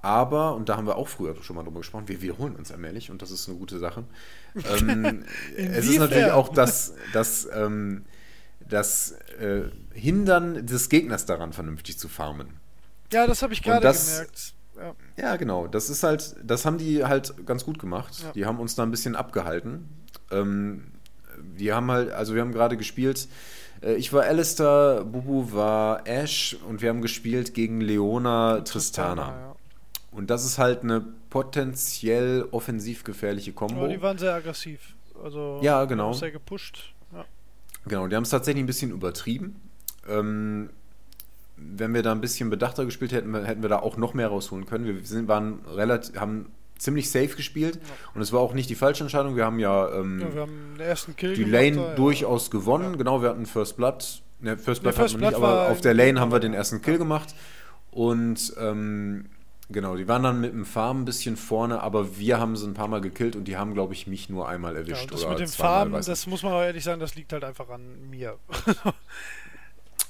Aber, 0.00 0.56
und 0.56 0.70
da 0.70 0.78
haben 0.78 0.86
wir 0.86 0.96
auch 0.96 1.06
früher 1.06 1.36
schon 1.42 1.56
mal 1.56 1.62
drüber 1.62 1.80
gesprochen, 1.80 2.08
wir 2.08 2.22
wiederholen 2.22 2.56
uns 2.56 2.72
allmählich 2.72 3.10
und 3.10 3.20
das 3.20 3.30
ist 3.30 3.48
eine 3.48 3.58
gute 3.58 3.78
Sache. 3.78 4.04
Ähm, 4.54 5.24
es 5.56 5.86
ist 5.86 5.98
natürlich 5.98 6.30
auch 6.30 6.48
das, 6.48 6.94
das, 7.12 7.46
ähm, 7.52 8.06
das 8.66 9.12
äh, 9.38 9.64
Hindern 9.92 10.66
des 10.66 10.88
Gegners 10.88 11.26
daran, 11.26 11.52
vernünftig 11.52 11.98
zu 11.98 12.08
farmen. 12.08 12.48
ja, 13.12 13.26
das 13.26 13.42
habe 13.42 13.52
ich 13.52 13.62
gerade 13.62 13.80
gemerkt. 13.86 14.54
Ja. 14.76 14.94
Ja, 15.18 15.36
genau. 15.36 15.66
Das 15.66 15.90
ist 15.90 16.02
halt, 16.02 16.36
das 16.42 16.64
haben 16.64 16.78
die 16.78 17.04
halt 17.04 17.46
ganz 17.46 17.66
gut 17.66 17.78
gemacht. 17.78 18.22
Ja. 18.22 18.32
Die 18.32 18.46
haben 18.46 18.58
uns 18.58 18.74
da 18.76 18.82
ein 18.82 18.90
bisschen 18.90 19.14
abgehalten. 19.14 19.90
Ähm, 20.30 20.91
wir 21.56 21.74
haben 21.74 21.90
halt, 21.90 22.10
also 22.12 22.34
wir 22.34 22.40
haben 22.42 22.52
gerade 22.52 22.76
gespielt. 22.76 23.28
äh, 23.82 23.94
Ich 23.94 24.12
war 24.12 24.22
Alistair, 24.22 25.04
Bubu 25.04 25.52
war 25.52 26.06
Ash 26.06 26.56
und 26.68 26.82
wir 26.82 26.88
haben 26.88 27.02
gespielt 27.02 27.54
gegen 27.54 27.80
Leona 27.80 28.60
Tristana. 28.60 29.28
ja. 29.28 29.56
Und 30.10 30.28
das 30.28 30.44
ist 30.44 30.58
halt 30.58 30.82
eine 30.82 31.00
potenziell 31.30 32.46
offensiv 32.50 33.02
gefährliche 33.04 33.52
Kombo. 33.52 33.76
Aber 33.80 33.88
die 33.88 34.02
waren 34.02 34.18
sehr 34.18 34.34
aggressiv. 34.34 34.94
Also 35.24 35.58
Ja, 35.62 35.84
genau. 35.86 36.12
Sehr 36.12 36.30
gepusht. 36.30 36.92
Ja. 37.14 37.24
Genau, 37.86 38.06
die 38.06 38.16
haben 38.16 38.24
es 38.24 38.28
tatsächlich 38.30 38.62
ein 38.62 38.66
bisschen 38.66 38.90
übertrieben. 38.90 39.56
Ähm, 40.06 40.68
wenn 41.56 41.94
wir 41.94 42.02
da 42.02 42.12
ein 42.12 42.20
bisschen 42.20 42.50
bedachter 42.50 42.84
gespielt 42.84 43.12
hätten, 43.12 43.34
hätten 43.44 43.62
wir 43.62 43.68
da 43.70 43.78
auch 43.78 43.96
noch 43.96 44.14
mehr 44.14 44.28
rausholen 44.28 44.66
können. 44.66 44.84
Wir 44.84 45.02
sind, 45.04 45.28
waren 45.28 45.60
relativ, 45.66 46.16
haben 46.18 46.46
ziemlich 46.82 47.10
safe 47.10 47.28
gespielt 47.28 47.78
und 48.14 48.22
es 48.22 48.32
war 48.32 48.40
auch 48.40 48.54
nicht 48.54 48.68
die 48.68 48.74
falsche 48.74 49.04
Entscheidung. 49.04 49.36
Wir 49.36 49.44
haben 49.44 49.58
ja, 49.58 49.92
ähm, 49.94 50.20
ja, 50.20 50.34
wir 50.34 50.40
haben 50.42 50.76
die 51.36 51.44
gemacht 51.44 51.44
Lane 51.44 51.76
ja. 51.76 51.94
durchaus 51.94 52.50
gewonnen. 52.50 52.92
Ja. 52.92 52.96
Genau, 52.96 53.22
wir 53.22 53.28
hatten 53.28 53.46
First 53.46 53.76
Blood. 53.76 54.22
Ne, 54.40 54.58
First 54.58 54.82
Ne, 54.82 54.90
Blood 54.90 54.94
First 54.94 55.14
hatten 55.14 55.22
wir 55.22 55.30
nicht, 55.30 55.38
Blood 55.38 55.50
aber 55.50 55.70
auf 55.70 55.80
der 55.80 55.94
Lane 55.94 56.20
haben 56.20 56.32
wir 56.32 56.40
den 56.40 56.54
ersten 56.54 56.82
Kill 56.82 56.98
gemacht. 56.98 57.34
Und 57.90 58.54
ähm, 58.58 59.26
genau, 59.70 59.96
die 59.96 60.08
waren 60.08 60.22
dann 60.22 60.40
mit 60.40 60.52
dem 60.52 60.64
Farm 60.64 61.02
ein 61.02 61.04
bisschen 61.04 61.36
vorne, 61.36 61.80
aber 61.80 62.18
wir 62.18 62.40
haben 62.40 62.56
sie 62.56 62.66
ein 62.66 62.74
paar 62.74 62.88
Mal 62.88 63.00
gekillt 63.00 63.36
und 63.36 63.44
die 63.44 63.56
haben, 63.56 63.74
glaube 63.74 63.92
ich, 63.92 64.06
mich 64.06 64.28
nur 64.28 64.48
einmal 64.48 64.72
Ja, 64.74 64.80
erwischt. 64.80 65.02
und 65.04 65.12
das 65.12 65.22
oder 65.22 65.30
mit 65.30 65.40
dem 65.40 65.48
weiß 65.92 66.06
das 66.06 66.26
muss 66.26 66.42
man 66.42 66.52
auch 66.52 66.62
ehrlich 66.62 66.82
sagen, 66.82 67.00
das 67.00 67.14
liegt 67.14 67.32
halt 67.32 67.44
einfach 67.44 67.68
an 67.68 68.10
mir. 68.10 68.36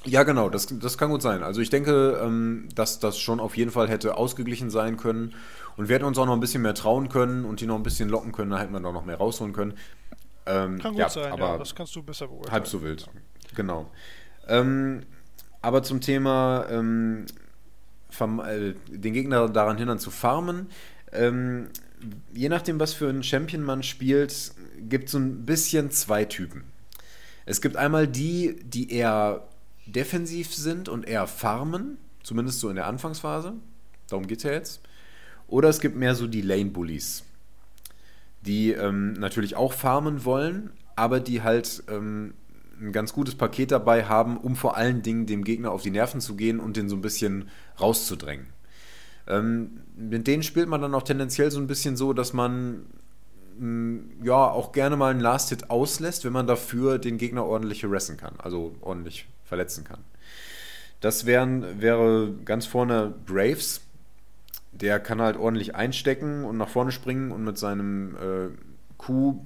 Ja, 0.05 0.25
genau, 0.25 0.49
das, 0.49 0.67
das 0.67 0.99
kann 0.99 1.11
gut 1.11 1.23
sein. 1.23 1.43
Also 1.43 1.61
ich 1.61 1.71
denke, 1.71 2.21
ähm, 2.23 2.69
dass 2.75 2.99
das 2.99 3.19
schon 3.19 3.39
auf 3.39 3.57
jeden 3.57 3.71
Fall 3.71 3.89
hätte 3.89 4.17
ausgeglichen 4.17 4.69
sein 4.71 4.97
können. 4.97 5.35
Und 5.77 5.89
wir 5.89 5.97
hätten 5.97 6.05
uns 6.05 6.19
auch 6.19 6.27
noch 6.27 6.35
ein 6.35 6.41
bisschen 6.41 6.63
mehr 6.63 6.75
trauen 6.75 7.09
können 7.09 7.45
und 7.45 7.61
die 7.61 7.67
noch 7.67 7.77
ein 7.77 7.83
bisschen 7.83 8.09
locken 8.09 8.33
können, 8.33 8.51
dann 8.51 8.61
hätten 8.61 8.73
wir 8.73 8.81
da 8.81 8.93
noch 8.93 9.05
mehr 9.05 9.17
rausholen 9.17 9.53
können. 9.53 9.75
Ähm, 10.47 10.79
Kann 10.79 10.93
gut 10.93 11.01
ja, 11.01 11.09
sein, 11.09 11.33
aber 11.33 11.53
ja, 11.53 11.59
das 11.59 11.75
kannst 11.75 11.95
du 11.95 12.03
besser 12.03 12.27
beurteilen. 12.27 12.53
halb 12.53 12.67
so 12.67 12.83
wild. 12.83 13.09
Genau. 13.55 13.91
Ähm, 14.49 15.03
aber 15.61 15.83
zum 15.83 16.01
Thema 16.01 16.67
ähm, 16.69 17.27
äh, 18.21 18.75
den 18.89 19.13
Gegner 19.15 19.49
daran 19.49 19.79
hindern 19.79 19.99
zu 19.99 20.11
farmen. 20.11 20.69
Ähm, 21.13 21.69
je 22.33 22.49
nachdem, 22.49 22.81
was 22.81 22.95
für 22.95 23.09
einen 23.09 23.23
Champion 23.23 23.63
man 23.63 23.83
spielt, 23.83 24.53
gibt 24.79 25.07
es 25.07 25.13
so 25.13 25.19
ein 25.19 25.47
bisschen 25.47 25.91
zwei 25.91 26.25
Typen. 26.25 26.65
Es 27.47 27.61
gibt 27.61 27.77
einmal 27.77 28.09
die, 28.09 28.59
die 28.65 28.93
eher 28.93 29.49
defensiv 29.87 30.55
sind 30.55 30.89
und 30.89 31.07
eher 31.07 31.27
farmen, 31.27 31.99
zumindest 32.23 32.61
so 32.61 32.69
in 32.69 32.77
der 32.77 32.87
Anfangsphase. 32.87 33.55
Darum 34.09 34.27
geht 34.27 34.39
es 34.39 34.45
ja 34.45 34.53
jetzt. 34.53 34.81
Oder 35.53 35.69
es 35.69 35.81
gibt 35.81 35.97
mehr 35.97 36.15
so 36.15 36.27
die 36.27 36.41
Lane-Bullies, 36.41 37.25
die 38.41 38.73
ähm, 38.73 39.13
natürlich 39.13 39.55
auch 39.55 39.75
farmen 39.75 40.25
wollen, 40.25 40.71
aber 40.97 41.21
die 41.21 41.43
halt 41.43 41.85
ähm, 41.89 42.33
ein 42.81 42.91
ganz 42.91 43.13
gutes 43.13 43.35
Paket 43.35 43.71
dabei 43.71 44.07
haben, 44.07 44.39
um 44.39 44.57
vor 44.57 44.79
allen 44.79 45.03
Dingen 45.03 45.27
dem 45.27 45.45
Gegner 45.45 45.71
auf 45.71 45.83
die 45.83 45.91
Nerven 45.91 46.23
zu 46.23 46.37
gehen 46.37 46.59
und 46.59 46.79
den 46.79 46.89
so 46.89 46.97
ein 46.97 47.03
bisschen 47.03 47.51
rauszudrängen. 47.79 48.47
Ähm, 49.27 49.83
mit 49.95 50.27
denen 50.27 50.43
spielt 50.43 50.71
man 50.71 50.81
dann 50.81 50.95
auch 50.95 51.03
tendenziell 51.03 51.51
so 51.51 51.61
ein 51.61 51.67
bisschen 51.67 51.99
so, 51.99 52.15
dass 52.15 52.33
man 52.33 52.87
mh, 53.59 54.25
ja 54.25 54.49
auch 54.51 54.73
gerne 54.73 54.97
mal 54.97 55.11
einen 55.11 55.21
Last-Hit 55.21 55.69
auslässt, 55.69 56.25
wenn 56.25 56.33
man 56.33 56.47
dafür 56.47 56.97
den 56.97 57.19
Gegner 57.19 57.45
ordentlich 57.45 57.85
harassen 57.85 58.17
kann, 58.17 58.37
also 58.39 58.75
ordentlich 58.81 59.29
verletzen 59.45 59.85
kann. 59.85 60.01
Das 61.01 61.27
wären, 61.27 61.83
wäre 61.83 62.33
ganz 62.47 62.65
vorne 62.65 63.13
Braves. 63.27 63.83
Der 64.73 65.01
kann 65.01 65.21
halt 65.21 65.37
ordentlich 65.37 65.75
einstecken 65.75 66.45
und 66.45 66.57
nach 66.57 66.69
vorne 66.69 66.93
springen 66.93 67.31
und 67.31 67.45
mit 67.45 67.59
seinem 67.59 68.17
äh, 68.17 68.49
Q 68.97 69.45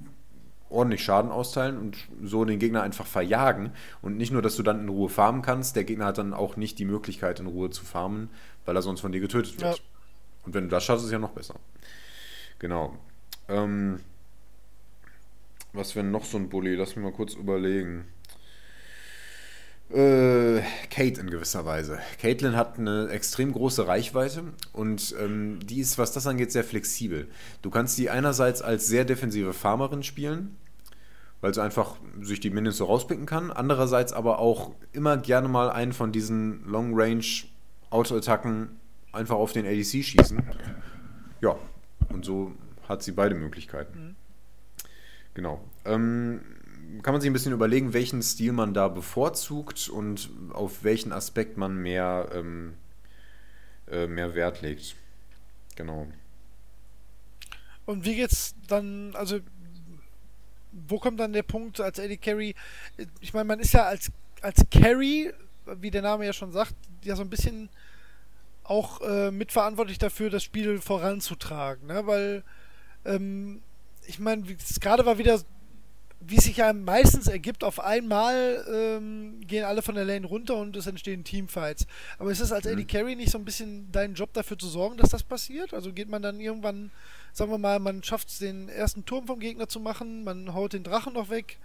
ordentlich 0.69 1.03
Schaden 1.03 1.31
austeilen 1.31 1.77
und 1.77 1.97
so 2.23 2.43
den 2.45 2.59
Gegner 2.59 2.81
einfach 2.81 3.05
verjagen. 3.05 3.71
Und 4.01 4.17
nicht 4.17 4.31
nur, 4.31 4.41
dass 4.41 4.55
du 4.55 4.63
dann 4.63 4.81
in 4.81 4.89
Ruhe 4.89 5.09
farmen 5.09 5.41
kannst, 5.41 5.75
der 5.75 5.83
Gegner 5.83 6.05
hat 6.05 6.17
dann 6.17 6.33
auch 6.33 6.57
nicht 6.57 6.79
die 6.79 6.85
Möglichkeit, 6.85 7.39
in 7.39 7.47
Ruhe 7.47 7.69
zu 7.69 7.85
farmen, 7.85 8.29
weil 8.65 8.75
er 8.75 8.81
sonst 8.81 9.01
von 9.01 9.11
dir 9.11 9.21
getötet 9.21 9.59
wird. 9.61 9.77
Ja. 9.77 9.83
Und 10.45 10.53
wenn 10.53 10.65
du 10.65 10.69
das 10.69 10.83
schaffst, 10.83 11.03
ist 11.03 11.07
es 11.07 11.13
ja 11.13 11.19
noch 11.19 11.31
besser. 11.31 11.55
Genau. 12.59 12.97
Ähm, 13.47 13.99
was 15.73 15.95
wäre 15.95 16.05
noch 16.05 16.25
so 16.25 16.37
ein 16.37 16.49
Bully? 16.49 16.75
Lass 16.75 16.95
mich 16.95 17.03
mal 17.03 17.13
kurz 17.13 17.33
überlegen. 17.33 18.05
Äh, 19.89 20.61
Kate 20.89 21.21
in 21.21 21.29
gewisser 21.29 21.65
Weise. 21.65 21.99
Caitlin 22.19 22.57
hat 22.57 22.77
eine 22.77 23.07
extrem 23.07 23.53
große 23.53 23.87
Reichweite 23.87 24.43
und 24.73 25.15
ähm, 25.17 25.59
die 25.65 25.79
ist, 25.79 25.97
was 25.97 26.11
das 26.11 26.27
angeht, 26.27 26.51
sehr 26.51 26.65
flexibel. 26.65 27.29
Du 27.61 27.69
kannst 27.69 27.97
die 27.97 28.09
einerseits 28.09 28.61
als 28.61 28.87
sehr 28.87 29.05
defensive 29.05 29.53
Farmerin 29.53 30.03
spielen, 30.03 30.57
weil 31.39 31.53
sie 31.53 31.63
einfach 31.63 31.95
sich 32.19 32.41
die 32.41 32.49
Minions 32.49 32.75
so 32.77 32.85
rauspicken 32.85 33.25
kann. 33.25 33.49
Andererseits 33.49 34.11
aber 34.11 34.39
auch 34.39 34.75
immer 34.91 35.15
gerne 35.15 35.47
mal 35.47 35.69
einen 35.69 35.93
von 35.93 36.11
diesen 36.11 36.65
Long-Range-Auto-Attacken 36.65 38.71
einfach 39.13 39.35
auf 39.35 39.53
den 39.53 39.65
ADC 39.65 40.03
schießen. 40.03 40.43
Ja, 41.39 41.55
und 42.09 42.25
so 42.25 42.51
hat 42.89 43.03
sie 43.03 43.13
beide 43.13 43.35
Möglichkeiten. 43.35 44.17
Genau. 45.33 45.63
Ähm, 45.85 46.41
kann 47.01 47.13
man 47.13 47.21
sich 47.21 47.29
ein 47.29 47.33
bisschen 47.33 47.53
überlegen, 47.53 47.93
welchen 47.93 48.21
Stil 48.21 48.53
man 48.53 48.73
da 48.73 48.87
bevorzugt 48.87 49.89
und 49.89 50.29
auf 50.53 50.83
welchen 50.83 51.11
Aspekt 51.11 51.57
man 51.57 51.75
mehr, 51.77 52.29
ähm, 52.33 52.73
äh, 53.89 54.07
mehr 54.07 54.35
Wert 54.35 54.61
legt. 54.61 54.95
Genau. 55.75 56.07
Und 57.85 58.05
wie 58.05 58.15
geht's 58.15 58.55
dann, 58.67 59.15
also 59.15 59.39
wo 60.71 60.99
kommt 60.99 61.19
dann 61.19 61.33
der 61.33 61.43
Punkt 61.43 61.79
als 61.79 61.99
Eddie 61.99 62.17
Carey? 62.17 62.55
Ich 63.19 63.33
meine, 63.33 63.45
man 63.45 63.59
ist 63.59 63.73
ja 63.73 63.85
als, 63.85 64.11
als 64.41 64.65
Carry, 64.69 65.33
wie 65.65 65.91
der 65.91 66.01
Name 66.01 66.25
ja 66.25 66.33
schon 66.33 66.51
sagt, 66.51 66.75
ja 67.03 67.15
so 67.15 67.21
ein 67.21 67.29
bisschen 67.29 67.69
auch 68.63 69.01
äh, 69.01 69.31
mitverantwortlich 69.31 69.97
dafür, 69.97 70.29
das 70.29 70.43
Spiel 70.43 70.79
voranzutragen, 70.79 71.87
ne? 71.87 72.05
Weil 72.05 72.43
ähm, 73.05 73.61
ich 74.05 74.19
meine, 74.19 74.43
gerade 74.81 75.05
war 75.05 75.17
wieder, 75.17 75.41
wie 76.19 76.37
es 76.37 76.45
sich 76.45 76.57
ja 76.57 76.73
meistens 76.73 77.27
ergibt, 77.27 77.63
auf 77.63 77.79
einmal 77.79 78.65
ähm, 78.69 79.39
gehen 79.47 79.63
alle 79.63 79.81
von 79.81 79.95
der 79.95 80.05
Lane 80.05 80.25
runter 80.25 80.55
und 80.55 80.75
es 80.75 80.87
entstehen 80.87 81.23
Teamfights. 81.23 81.85
Aber 82.17 82.31
ist 82.31 82.39
es 82.39 82.51
als 82.51 82.65
Eddie 82.65 82.85
Carey 82.85 83.15
nicht 83.15 83.31
so 83.31 83.37
ein 83.37 83.45
bisschen 83.45 83.91
dein 83.91 84.13
Job 84.13 84.33
dafür 84.33 84.57
zu 84.57 84.67
sorgen, 84.67 84.97
dass 84.97 85.09
das 85.09 85.23
passiert? 85.23 85.73
Also 85.73 85.93
geht 85.93 86.09
man 86.09 86.21
dann 86.21 86.39
irgendwann, 86.39 86.91
sagen 87.33 87.51
wir 87.51 87.57
mal, 87.57 87.79
man 87.79 88.03
schafft 88.03 88.29
es, 88.29 88.39
den 88.39 88.67
ersten 88.67 89.05
Turm 89.05 89.27
vom 89.27 89.39
Gegner 89.39 89.69
zu 89.69 89.79
machen, 89.79 90.23
man 90.23 90.53
haut 90.53 90.73
den 90.73 90.83
Drachen 90.83 91.13
noch 91.13 91.29
weg 91.29 91.57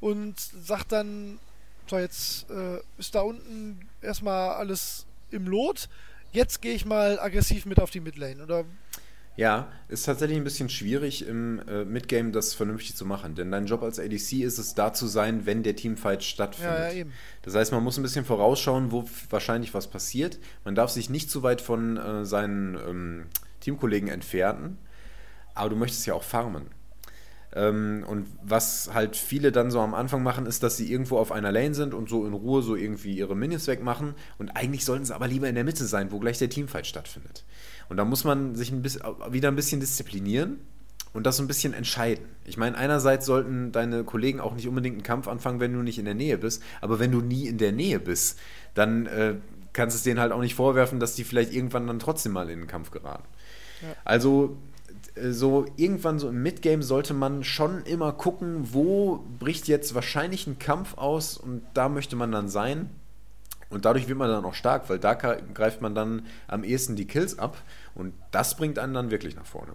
und 0.00 0.38
sagt 0.38 0.92
dann, 0.92 1.38
so 1.86 1.98
jetzt 1.98 2.50
äh, 2.50 2.78
ist 2.98 3.14
da 3.14 3.22
unten 3.22 3.88
erstmal 4.02 4.50
alles 4.50 5.06
im 5.30 5.46
Lot. 5.46 5.88
Jetzt 6.32 6.62
gehe 6.62 6.74
ich 6.74 6.84
mal 6.84 7.18
aggressiv 7.18 7.66
mit 7.66 7.80
auf 7.80 7.90
die 7.90 8.00
Midlane. 8.00 8.42
Oder 8.42 8.64
Ja, 9.36 9.68
ist 9.88 10.04
tatsächlich 10.04 10.38
ein 10.38 10.44
bisschen 10.44 10.68
schwierig 10.68 11.26
im 11.26 11.60
äh, 11.68 11.84
Midgame 11.84 12.30
das 12.30 12.54
vernünftig 12.54 12.94
zu 12.94 13.04
machen, 13.04 13.34
denn 13.34 13.50
dein 13.50 13.66
Job 13.66 13.82
als 13.82 13.98
ADC 13.98 14.34
ist 14.44 14.58
es, 14.58 14.74
da 14.74 14.92
zu 14.92 15.08
sein, 15.08 15.44
wenn 15.44 15.64
der 15.64 15.74
Teamfight 15.74 16.22
stattfindet. 16.22 16.78
Ja, 16.78 16.88
ja, 16.88 16.92
eben. 16.92 17.12
Das 17.42 17.54
heißt, 17.56 17.72
man 17.72 17.82
muss 17.82 17.96
ein 17.96 18.02
bisschen 18.02 18.24
vorausschauen, 18.24 18.92
wo 18.92 19.04
wahrscheinlich 19.30 19.74
was 19.74 19.88
passiert. 19.88 20.38
Man 20.64 20.76
darf 20.76 20.90
sich 20.90 21.10
nicht 21.10 21.30
zu 21.30 21.42
weit 21.42 21.60
von 21.60 21.96
äh, 21.96 22.24
seinen 22.24 22.76
ähm, 22.76 23.26
Teamkollegen 23.60 24.08
entfernen. 24.08 24.78
aber 25.54 25.70
du 25.70 25.76
möchtest 25.76 26.06
ja 26.06 26.14
auch 26.14 26.22
farmen. 26.22 26.66
Ähm, 27.54 28.04
und 28.08 28.26
was 28.42 28.90
halt 28.92 29.16
viele 29.16 29.52
dann 29.52 29.70
so 29.70 29.80
am 29.80 29.94
Anfang 29.94 30.22
machen, 30.22 30.46
ist, 30.46 30.62
dass 30.62 30.76
sie 30.76 30.90
irgendwo 30.90 31.18
auf 31.18 31.30
einer 31.30 31.52
Lane 31.52 31.74
sind 31.74 31.94
und 31.94 32.08
so 32.08 32.26
in 32.26 32.34
Ruhe 32.34 32.62
so 32.62 32.74
irgendwie 32.74 33.16
ihre 33.16 33.36
Minions 33.36 33.66
wegmachen. 33.66 34.14
Und 34.38 34.50
eigentlich 34.50 34.84
sollten 34.84 35.04
sie 35.04 35.14
aber 35.14 35.28
lieber 35.28 35.48
in 35.48 35.54
der 35.54 35.64
Mitte 35.64 35.86
sein, 35.86 36.10
wo 36.10 36.18
gleich 36.18 36.38
der 36.38 36.50
Teamfight 36.50 36.86
stattfindet. 36.86 37.44
Und 37.88 37.96
da 37.96 38.04
muss 38.04 38.24
man 38.24 38.54
sich 38.54 38.70
ein 38.72 38.82
bisschen, 38.82 39.02
wieder 39.30 39.48
ein 39.48 39.56
bisschen 39.56 39.80
disziplinieren 39.80 40.58
und 41.12 41.24
das 41.24 41.36
so 41.36 41.42
ein 41.42 41.46
bisschen 41.46 41.72
entscheiden. 41.72 42.24
Ich 42.44 42.56
meine, 42.56 42.76
einerseits 42.76 43.26
sollten 43.26 43.72
deine 43.72 44.04
Kollegen 44.04 44.40
auch 44.40 44.54
nicht 44.54 44.68
unbedingt 44.68 44.96
einen 44.96 45.02
Kampf 45.02 45.28
anfangen, 45.28 45.60
wenn 45.60 45.72
du 45.72 45.82
nicht 45.82 45.98
in 45.98 46.04
der 46.04 46.14
Nähe 46.14 46.38
bist, 46.38 46.62
aber 46.80 46.98
wenn 46.98 47.12
du 47.12 47.20
nie 47.20 47.46
in 47.46 47.58
der 47.58 47.72
Nähe 47.72 48.00
bist, 48.00 48.38
dann 48.74 49.06
äh, 49.06 49.34
kannst 49.72 49.94
du 49.94 49.98
es 49.98 50.02
denen 50.02 50.20
halt 50.20 50.32
auch 50.32 50.40
nicht 50.40 50.54
vorwerfen, 50.54 51.00
dass 51.00 51.14
die 51.14 51.24
vielleicht 51.24 51.52
irgendwann 51.52 51.86
dann 51.86 51.98
trotzdem 51.98 52.32
mal 52.32 52.50
in 52.50 52.60
den 52.60 52.68
Kampf 52.68 52.90
geraten. 52.90 53.24
Ja. 53.82 53.88
Also 54.04 54.56
äh, 55.14 55.30
so 55.30 55.66
irgendwann 55.76 56.18
so 56.18 56.28
im 56.28 56.42
Midgame 56.42 56.82
sollte 56.82 57.14
man 57.14 57.44
schon 57.44 57.82
immer 57.84 58.12
gucken, 58.12 58.72
wo 58.72 59.24
bricht 59.38 59.68
jetzt 59.68 59.94
wahrscheinlich 59.94 60.46
ein 60.46 60.58
Kampf 60.58 60.96
aus 60.96 61.36
und 61.36 61.62
da 61.74 61.88
möchte 61.88 62.16
man 62.16 62.32
dann 62.32 62.48
sein. 62.48 62.90
Und 63.74 63.84
dadurch 63.84 64.08
wird 64.08 64.18
man 64.18 64.28
dann 64.28 64.44
auch 64.44 64.54
stark, 64.54 64.88
weil 64.88 64.98
da 64.98 65.14
greift 65.14 65.80
man 65.80 65.94
dann 65.94 66.26
am 66.48 66.64
ehesten 66.64 66.96
die 66.96 67.06
Kills 67.06 67.38
ab 67.38 67.56
und 67.94 68.14
das 68.30 68.56
bringt 68.56 68.78
einen 68.78 68.94
dann 68.94 69.10
wirklich 69.10 69.36
nach 69.36 69.46
vorne. 69.46 69.72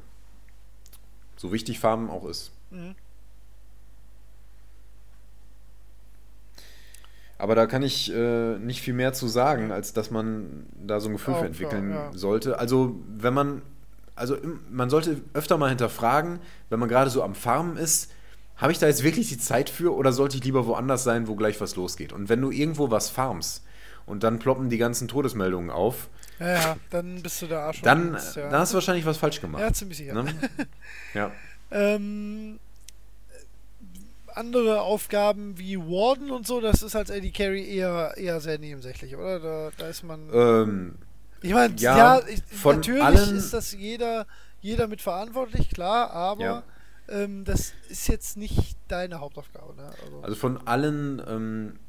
So 1.38 1.52
wichtig 1.52 1.80
Farben 1.80 2.10
auch 2.10 2.26
ist. 2.26 2.52
Mhm. 2.72 2.96
Aber 7.38 7.56
da 7.56 7.68
kann 7.68 7.84
ich 7.84 8.14
äh, 8.14 8.58
nicht 8.58 8.82
viel 8.82 8.94
mehr 8.94 9.14
zu 9.14 9.28
sagen, 9.28 9.72
als 9.72 9.94
dass 9.94 10.12
man 10.12 10.66
da 10.86 11.00
so 11.00 11.08
ein 11.08 11.14
Gefühl 11.14 11.36
für 11.36 11.46
entwickeln 11.46 11.92
klar, 11.92 12.12
ja. 12.12 12.18
sollte. 12.18 12.60
Also, 12.60 13.00
wenn 13.08 13.34
man 13.34 13.62
also 14.20 14.36
man 14.70 14.90
sollte 14.90 15.22
öfter 15.34 15.58
mal 15.58 15.70
hinterfragen, 15.70 16.40
wenn 16.70 16.80
man 16.80 16.90
gerade 16.90 17.10
so 17.10 17.24
am 17.24 17.36
Farmen 17.36 17.78
ist, 17.78 18.12
habe 18.58 18.74
ich 18.74 18.78
da 18.78 18.88
jetzt 18.88 19.04
wirklich 19.04 19.30
die 19.30 19.38
Zeit 19.38 19.70
für 19.70 19.96
oder 19.96 20.12
sollte 20.12 20.36
ich 20.36 20.44
lieber 20.44 20.68
woanders 20.68 21.06
sein, 21.06 21.30
wo 21.30 21.36
gleich 21.36 21.62
was 21.62 21.78
losgeht? 21.78 22.12
Und 22.12 22.28
wenn 22.28 22.42
du 22.42 22.52
irgendwo 22.52 22.92
was 22.92 23.10
farmst 23.10 23.64
und 24.10 24.24
dann 24.24 24.40
ploppen 24.40 24.70
die 24.70 24.78
ganzen 24.78 25.08
Todesmeldungen 25.08 25.70
auf, 25.70 26.10
ja, 26.40 26.54
ja 26.54 26.78
dann 26.90 27.22
bist 27.22 27.42
du 27.42 27.48
da 27.48 27.68
Arsch. 27.68 27.82
Dann, 27.82 28.12
links, 28.14 28.36
ja. 28.36 28.50
dann 28.50 28.62
hast 28.62 28.72
du 28.72 28.76
wahrscheinlich 28.76 29.06
was 29.06 29.18
falsch 29.18 29.42
gemacht. 29.42 29.62
Ja, 29.62 29.72
ziemlich 29.72 29.98
sicher. 29.98 30.14
Ne? 30.14 30.26
Ja. 31.14 31.32
ähm, 31.72 32.60
andere 34.36 34.82
Aufgaben 34.82 35.58
wie 35.58 35.78
Warden 35.78 36.32
und 36.32 36.48
so, 36.48 36.62
das 36.62 36.82
ist 36.82 36.96
als 36.96 37.10
Eddie 37.10 37.32
Carey 37.32 37.68
eher, 37.68 38.14
eher 38.16 38.40
sehr 38.42 38.58
nebensächlich, 38.58 39.16
oder? 39.16 39.40
Da, 39.40 39.72
da 39.78 39.88
ist 39.88 40.04
man. 40.04 40.30
Ähm, 40.32 40.96
ich 41.42 41.54
meine, 41.54 41.76
ja, 41.78 41.98
ja 41.98 42.22
ich, 42.28 42.42
natürlich 42.64 43.04
allen, 43.04 43.36
ist 43.36 43.54
das 43.54 43.74
jeder, 43.74 44.26
jeder 44.62 44.88
mit 44.88 45.02
verantwortlich, 45.02 45.70
klar, 45.70 46.12
aber 46.12 46.42
ja. 46.42 46.64
ähm, 47.10 47.44
das 47.44 47.74
ist 47.90 48.08
jetzt 48.08 48.38
nicht 48.38 48.78
deine 48.88 49.20
Hauptaufgabe. 49.20 49.76
Ne? 49.76 49.92
Also, 50.06 50.22
also, 50.22 50.36
von 50.36 50.68
allen 50.68 51.22
ähm, 51.28 51.80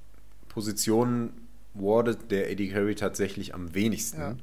Positionen 0.49 1.49
wardet 1.75 2.31
der 2.31 2.51
Eddie 2.51 2.71
Carey 2.71 2.95
tatsächlich 2.95 3.55
am 3.55 3.75
wenigsten. 3.75 4.21
Ja. 4.21 4.37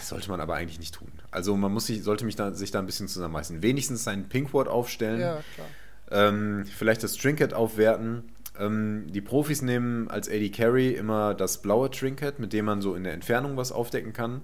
Sollte 0.00 0.30
man 0.30 0.40
aber 0.40 0.54
eigentlich 0.54 0.78
nicht 0.78 0.94
tun. 0.94 1.12
Also 1.30 1.56
man 1.56 1.72
muss 1.72 1.86
sich, 1.86 2.02
sollte 2.02 2.24
mich 2.24 2.36
da, 2.36 2.52
sich 2.52 2.70
da 2.70 2.78
ein 2.78 2.86
bisschen 2.86 3.08
zusammenreißen. 3.08 3.62
Wenigstens 3.62 4.04
seinen 4.04 4.28
Pinkward 4.28 4.68
aufstellen. 4.68 5.20
Ja, 5.20 5.42
klar. 5.54 5.68
Ähm, 6.08 6.64
vielleicht 6.66 7.02
das 7.02 7.16
Trinket 7.16 7.52
aufwerten 7.52 8.24
ähm, 8.58 9.06
die 9.08 9.20
Profis 9.20 9.62
nehmen 9.62 10.08
als 10.08 10.28
AD 10.28 10.50
Carry 10.50 10.92
immer 10.92 11.34
das 11.34 11.62
blaue 11.62 11.90
Trinket, 11.90 12.38
mit 12.38 12.52
dem 12.52 12.64
man 12.64 12.80
so 12.80 12.94
in 12.94 13.04
der 13.04 13.12
Entfernung 13.12 13.56
was 13.56 13.72
aufdecken 13.72 14.12
kann. 14.12 14.42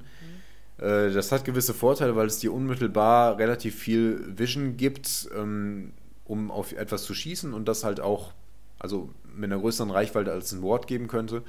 Mhm. 0.79 0.85
Äh, 0.85 1.13
das 1.13 1.33
hat 1.33 1.45
gewisse 1.45 1.75
Vorteile, 1.75 2.17
weil 2.17 2.27
es 2.27 2.39
dir 2.39 2.53
unmittelbar 2.53 3.39
relativ 3.39 3.79
viel 3.79 4.25
Vision 4.37 4.77
gibt, 4.77 5.29
ähm, 5.37 5.93
um 6.25 6.51
auf 6.51 6.73
etwas 6.73 7.05
zu 7.05 7.15
schießen 7.15 7.53
und 7.53 7.67
das 7.69 7.85
halt 7.85 8.01
auch, 8.01 8.33
also 8.83 9.11
mit 9.35 9.51
einer 9.51 9.61
größeren 9.61 9.91
Reichweite 9.91 10.33
als 10.33 10.53
ein 10.53 10.63
Ward 10.63 10.87
geben 10.87 11.09
könnte. 11.09 11.43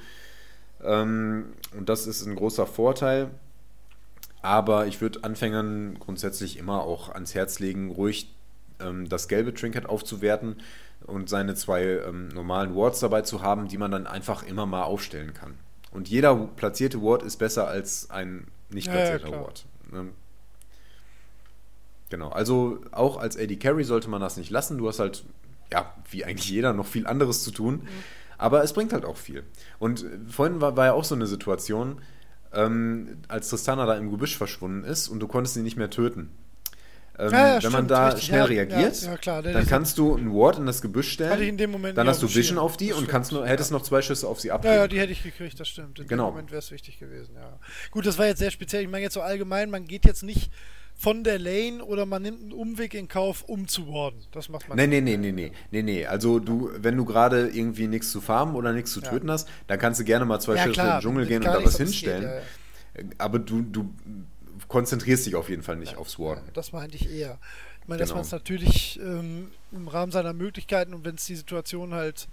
Ähm, 0.82 1.52
und 1.76 1.88
das 1.88 2.06
ist 2.06 2.24
ein 2.24 2.36
großer 2.36 2.66
Vorteil. 2.66 3.30
Aber 4.42 4.86
ich 4.86 5.00
würde 5.00 5.24
Anfängern 5.24 5.98
grundsätzlich 5.98 6.58
immer 6.58 6.82
auch 6.82 7.08
ans 7.10 7.34
Herz 7.34 7.58
legen, 7.60 7.90
ruhig 7.90 8.34
ähm, 8.80 9.08
das 9.08 9.28
gelbe 9.28 9.54
Trinket 9.54 9.86
aufzuwerten 9.86 10.56
und 11.06 11.28
seine 11.28 11.54
zwei 11.54 11.82
ähm, 11.84 12.28
normalen 12.28 12.74
Wards 12.74 13.00
dabei 13.00 13.22
zu 13.22 13.42
haben, 13.42 13.68
die 13.68 13.78
man 13.78 13.90
dann 13.90 14.06
einfach 14.06 14.42
immer 14.42 14.66
mal 14.66 14.82
aufstellen 14.82 15.34
kann. 15.34 15.54
Und 15.90 16.08
jeder 16.08 16.34
platzierte 16.34 17.00
Ward 17.02 17.22
ist 17.22 17.36
besser 17.36 17.68
als 17.68 18.10
ein 18.10 18.46
nicht 18.70 18.90
platzierter 18.90 19.28
ja, 19.28 19.34
ja, 19.34 19.40
Ward. 19.40 19.64
Ne? 19.90 20.08
Genau, 22.10 22.28
also 22.28 22.80
auch 22.92 23.16
als 23.16 23.36
AD 23.36 23.56
Carry 23.56 23.84
sollte 23.84 24.08
man 24.08 24.20
das 24.20 24.36
nicht 24.36 24.50
lassen. 24.50 24.78
Du 24.78 24.88
hast 24.88 24.98
halt, 24.98 25.24
ja, 25.72 25.94
wie 26.10 26.24
eigentlich 26.24 26.48
jeder, 26.48 26.72
noch 26.72 26.86
viel 26.86 27.06
anderes 27.06 27.42
zu 27.42 27.50
tun. 27.50 27.74
Mhm. 27.76 27.88
Aber 28.38 28.62
es 28.62 28.72
bringt 28.72 28.92
halt 28.92 29.04
auch 29.04 29.16
viel. 29.16 29.44
Und 29.78 30.04
vorhin 30.28 30.60
war, 30.60 30.76
war 30.76 30.86
ja 30.86 30.92
auch 30.92 31.04
so 31.04 31.14
eine 31.14 31.26
Situation, 31.26 32.00
ähm, 32.52 33.22
als 33.28 33.48
Tristana 33.48 33.86
da 33.86 33.94
im 33.94 34.10
Gebüsch 34.10 34.36
verschwunden 34.36 34.84
ist 34.84 35.08
und 35.08 35.20
du 35.20 35.28
konntest 35.28 35.54
sie 35.54 35.62
nicht 35.62 35.76
mehr 35.76 35.90
töten. 35.90 36.30
Ähm, 37.16 37.30
ja, 37.30 37.54
ja, 37.54 37.62
wenn 37.62 37.70
man 37.70 37.86
da 37.86 38.08
richtig. 38.08 38.24
schnell 38.24 38.42
reagiert, 38.42 39.20
klar, 39.20 39.40
dann 39.40 39.66
kannst 39.68 39.98
du 39.98 40.16
ein 40.16 40.32
Ward 40.32 40.58
in 40.58 40.66
das 40.66 40.82
Gebüsch 40.82 41.12
stellen. 41.12 41.56
dann 41.94 42.08
hast 42.08 42.22
du 42.24 42.34
Vision 42.34 42.58
auf 42.58 42.76
die 42.76 42.92
und 42.92 43.06
kannst 43.06 43.30
nur, 43.30 43.46
hättest 43.46 43.70
noch 43.70 43.82
zwei 43.82 44.02
Schüsse 44.02 44.26
auf 44.26 44.40
sie 44.40 44.50
abgeben. 44.50 44.74
Ja, 44.74 44.80
ja, 44.80 44.88
die 44.88 44.98
hätte 44.98 45.12
ich 45.12 45.22
gekriegt, 45.22 45.60
das 45.60 45.68
stimmt. 45.68 46.00
In 46.00 46.08
genau. 46.08 46.26
dem 46.26 46.32
Moment 46.32 46.50
wäre 46.50 46.58
es 46.58 46.72
wichtig 46.72 46.98
gewesen, 46.98 47.36
ja. 47.36 47.60
Gut, 47.92 48.04
das 48.04 48.18
war 48.18 48.26
jetzt 48.26 48.38
sehr 48.38 48.50
speziell. 48.50 48.82
Ich 48.82 48.88
meine 48.88 49.04
jetzt 49.04 49.14
so 49.14 49.20
allgemein, 49.20 49.70
man 49.70 49.84
geht 49.84 50.06
jetzt 50.06 50.24
nicht 50.24 50.50
von 50.96 51.24
der 51.24 51.38
Lane 51.38 51.84
oder 51.84 52.06
man 52.06 52.22
nimmt 52.22 52.40
einen 52.40 52.52
Umweg 52.52 52.94
in 52.94 53.08
Kauf, 53.08 53.42
um 53.42 53.68
zu 53.68 53.88
warden. 53.88 54.22
Das 54.32 54.48
macht 54.48 54.68
man 54.68 54.76
nee. 54.76 54.86
Nee, 54.86 55.00
nee, 55.00 55.16
nee, 55.16 55.32
nee, 55.32 55.52
nee, 55.70 55.82
nee. 55.82 56.06
Also 56.06 56.38
du, 56.38 56.70
wenn 56.76 56.96
du 56.96 57.04
gerade 57.04 57.48
irgendwie 57.48 57.88
nichts 57.88 58.10
zu 58.10 58.20
farmen 58.20 58.54
oder 58.54 58.72
nichts 58.72 58.92
zu 58.92 59.00
töten 59.00 59.30
hast, 59.30 59.48
dann 59.66 59.78
kannst 59.78 60.00
du 60.00 60.04
gerne 60.04 60.24
mal 60.24 60.40
zwei 60.40 60.56
Schüsse 60.56 60.80
in 60.80 60.86
den 60.86 61.00
Dschungel 61.00 61.26
gehen 61.26 61.42
und 61.42 61.46
da 61.46 61.62
was 61.62 61.76
hinstellen. 61.76 62.42
Geht, 62.94 63.06
Aber 63.18 63.38
du, 63.38 63.62
du 63.62 63.92
konzentrierst 64.68 65.26
dich 65.26 65.34
auf 65.34 65.48
jeden 65.48 65.62
Fall 65.62 65.76
nicht 65.76 65.92
ja, 65.92 65.98
aufs 65.98 66.18
Warden. 66.18 66.42
Ja, 66.46 66.52
das 66.52 66.72
meinte 66.72 66.96
ich 66.96 67.10
eher. 67.10 67.38
Ich 67.82 67.88
meine, 67.88 67.98
genau. 67.98 68.08
dass 68.08 68.14
man 68.14 68.22
es 68.22 68.32
natürlich 68.32 68.98
ähm, 69.00 69.50
im 69.72 69.88
Rahmen 69.88 70.12
seiner 70.12 70.32
Möglichkeiten 70.32 70.94
und 70.94 71.04
wenn 71.04 71.16
es 71.16 71.26
die 71.26 71.36
Situation 71.36 71.92
halt 71.92 72.28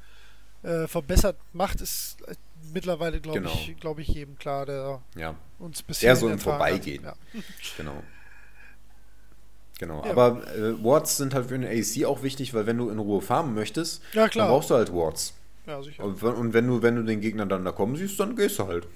äh, 0.64 0.88
verbessert 0.88 1.38
macht, 1.52 1.82
ist 1.82 2.18
äh, 2.28 2.36
mittlerweile, 2.74 3.20
glaube 3.20 3.42
genau. 3.42 3.54
ich, 3.54 3.76
glaube 3.80 4.02
ich, 4.02 4.08
jedem 4.10 4.38
klar, 4.38 4.66
der 4.66 5.02
ja. 5.16 5.36
uns 5.60 5.82
bisher 5.82 6.10
Eher 6.10 6.16
so 6.16 6.30
im 6.30 6.40
Vorbeigehen. 6.40 7.04
Ja. 7.04 7.16
genau. 7.76 8.04
Genau, 9.82 10.06
ja. 10.06 10.12
aber 10.12 10.44
äh, 10.56 10.84
Wards 10.84 11.18
sind 11.18 11.34
halt 11.34 11.48
für 11.48 11.56
eine 11.56 11.68
AC 11.68 12.06
auch 12.06 12.22
wichtig, 12.22 12.54
weil 12.54 12.68
wenn 12.68 12.78
du 12.78 12.92
in 12.92 13.00
Ruhe 13.00 13.20
farmen 13.20 13.56
möchtest, 13.56 14.04
ja, 14.14 14.28
dann 14.28 14.48
brauchst 14.48 14.70
du 14.70 14.76
halt 14.76 14.94
Wards. 14.94 15.34
Ja, 15.66 15.82
sicher. 15.82 16.04
Und, 16.04 16.22
und 16.22 16.54
wenn 16.54 16.68
du, 16.68 16.84
wenn 16.84 16.96
du 16.96 17.04
den 17.04 17.20
Gegner 17.20 17.48
dann 17.48 17.66
da 17.66 17.72
kommen 17.72 17.96
siehst, 17.96 18.20
dann 18.20 18.36
gehst 18.36 18.60
du 18.60 18.68
halt. 18.68 18.88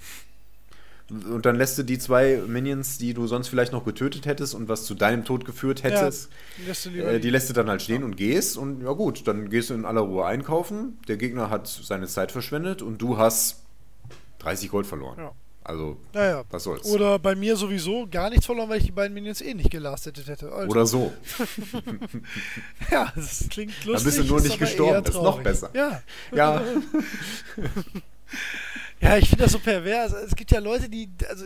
Und 1.09 1.43
dann 1.47 1.55
lässt 1.55 1.79
du 1.79 1.83
die 1.83 1.97
zwei 1.97 2.39
Minions, 2.45 2.99
die 2.99 3.15
du 3.15 3.25
sonst 3.25 3.47
vielleicht 3.47 3.71
noch 3.71 3.83
getötet 3.83 4.27
hättest 4.27 4.53
und 4.53 4.69
was 4.69 4.85
zu 4.85 4.93
deinem 4.93 5.25
Tod 5.25 5.43
geführt 5.43 5.81
hättest, 5.81 6.29
ja, 6.29 6.63
die, 6.63 6.67
lässt 6.67 6.85
äh, 6.85 7.19
die, 7.19 7.29
lässt 7.31 7.49
du 7.49 7.53
dann 7.53 7.67
halt 7.67 7.81
stehen 7.81 8.03
und 8.03 8.15
gehst. 8.15 8.55
Und 8.55 8.83
ja 8.83 8.91
gut, 8.91 9.27
dann 9.27 9.49
gehst 9.49 9.71
du 9.71 9.73
in 9.73 9.85
aller 9.85 10.01
Ruhe 10.01 10.25
einkaufen. 10.25 10.99
Der 11.07 11.17
Gegner 11.17 11.49
hat 11.49 11.67
seine 11.67 12.05
Zeit 12.05 12.31
verschwendet 12.31 12.83
und 12.83 13.01
du 13.01 13.17
hast 13.17 13.63
30 14.37 14.69
Gold 14.69 14.85
verloren. 14.85 15.17
Ja. 15.17 15.31
Also, 15.67 15.97
naja. 16.13 16.43
was 16.51 16.63
soll's. 16.63 16.85
Oder 16.85 17.17
bei 17.17 17.33
mir 17.33 17.55
sowieso 17.55 18.07
gar 18.07 18.29
nichts 18.29 18.45
verloren, 18.45 18.69
weil 18.69 18.77
ich 18.77 18.85
die 18.85 18.91
beiden 18.91 19.15
Minions 19.15 19.41
eh 19.41 19.55
nicht 19.55 19.71
gelastet 19.71 20.27
hätte. 20.27 20.51
Also. 20.51 20.69
Oder 20.69 20.85
so. 20.85 21.11
ja, 22.91 23.11
das 23.15 23.47
klingt 23.49 23.73
lustig. 23.83 23.93
Dann 23.95 24.03
bist 24.03 24.17
du 24.19 24.23
nur 24.25 24.41
nicht 24.41 24.59
gestorben. 24.59 25.03
Ist 25.03 25.15
noch 25.15 25.41
besser. 25.41 25.71
Ja. 25.73 26.01
Ja. 26.31 26.61
Ja, 29.01 29.17
ich 29.17 29.27
finde 29.27 29.43
das 29.43 29.51
so 29.51 29.59
pervers. 29.59 30.13
Es 30.13 30.35
gibt 30.35 30.51
ja 30.51 30.59
Leute, 30.59 30.89
die, 30.89 31.09
also 31.29 31.45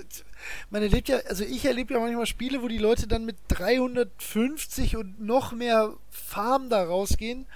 man 0.70 0.84
erlebt 0.84 1.10
ja, 1.10 1.18
also 1.28 1.44
ich 1.44 1.66
erlebe 1.66 1.96
ja 1.96 2.00
manchmal 2.00 2.28
Spiele, 2.28 2.62
wo 2.62 2.68
die 2.68 2.78
Leute 2.78 3.08
dann 3.08 3.26
mit 3.26 3.38
350 3.50 4.96
und 4.96 5.20
noch 5.20 5.52
mehr 5.52 5.94
Farm 6.10 6.70
da 6.70 6.84
rausgehen. 6.84 7.48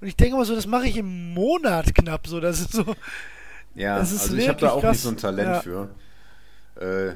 Und 0.00 0.06
ich 0.08 0.16
denke 0.16 0.36
mal 0.36 0.44
so, 0.44 0.54
das 0.54 0.66
mache 0.66 0.86
ich 0.86 0.96
im 0.96 1.34
Monat 1.34 1.94
knapp 1.94 2.26
so. 2.26 2.40
Das 2.40 2.60
ist 2.60 2.72
so. 2.72 2.84
Ja, 3.74 3.96
also 3.96 4.34
ich 4.34 4.48
habe 4.48 4.60
da 4.60 4.70
auch 4.70 4.80
krass. 4.80 4.92
nicht 4.92 5.02
so 5.02 5.08
ein 5.10 5.16
Talent 5.16 5.48
ja. 5.48 5.60
für. 5.60 5.90
Äh, 6.80 7.12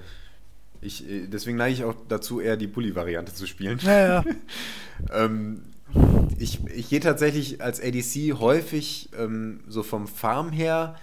ich, 0.80 1.08
äh, 1.08 1.26
deswegen 1.26 1.56
neige 1.56 1.74
ich 1.74 1.84
auch 1.84 1.94
dazu, 2.08 2.40
eher 2.40 2.56
die 2.56 2.68
Pulli-Variante 2.68 3.34
zu 3.34 3.46
spielen. 3.46 3.78
Ja, 3.82 4.06
ja. 4.06 4.24
ähm, 5.12 5.62
ich, 6.38 6.64
ich 6.66 6.88
gehe 6.88 7.00
tatsächlich 7.00 7.62
als 7.62 7.80
ADC 7.80 8.38
häufig 8.38 9.10
ähm, 9.18 9.60
so 9.68 9.82
vom 9.82 10.06
Farm 10.06 10.50
her 10.50 10.96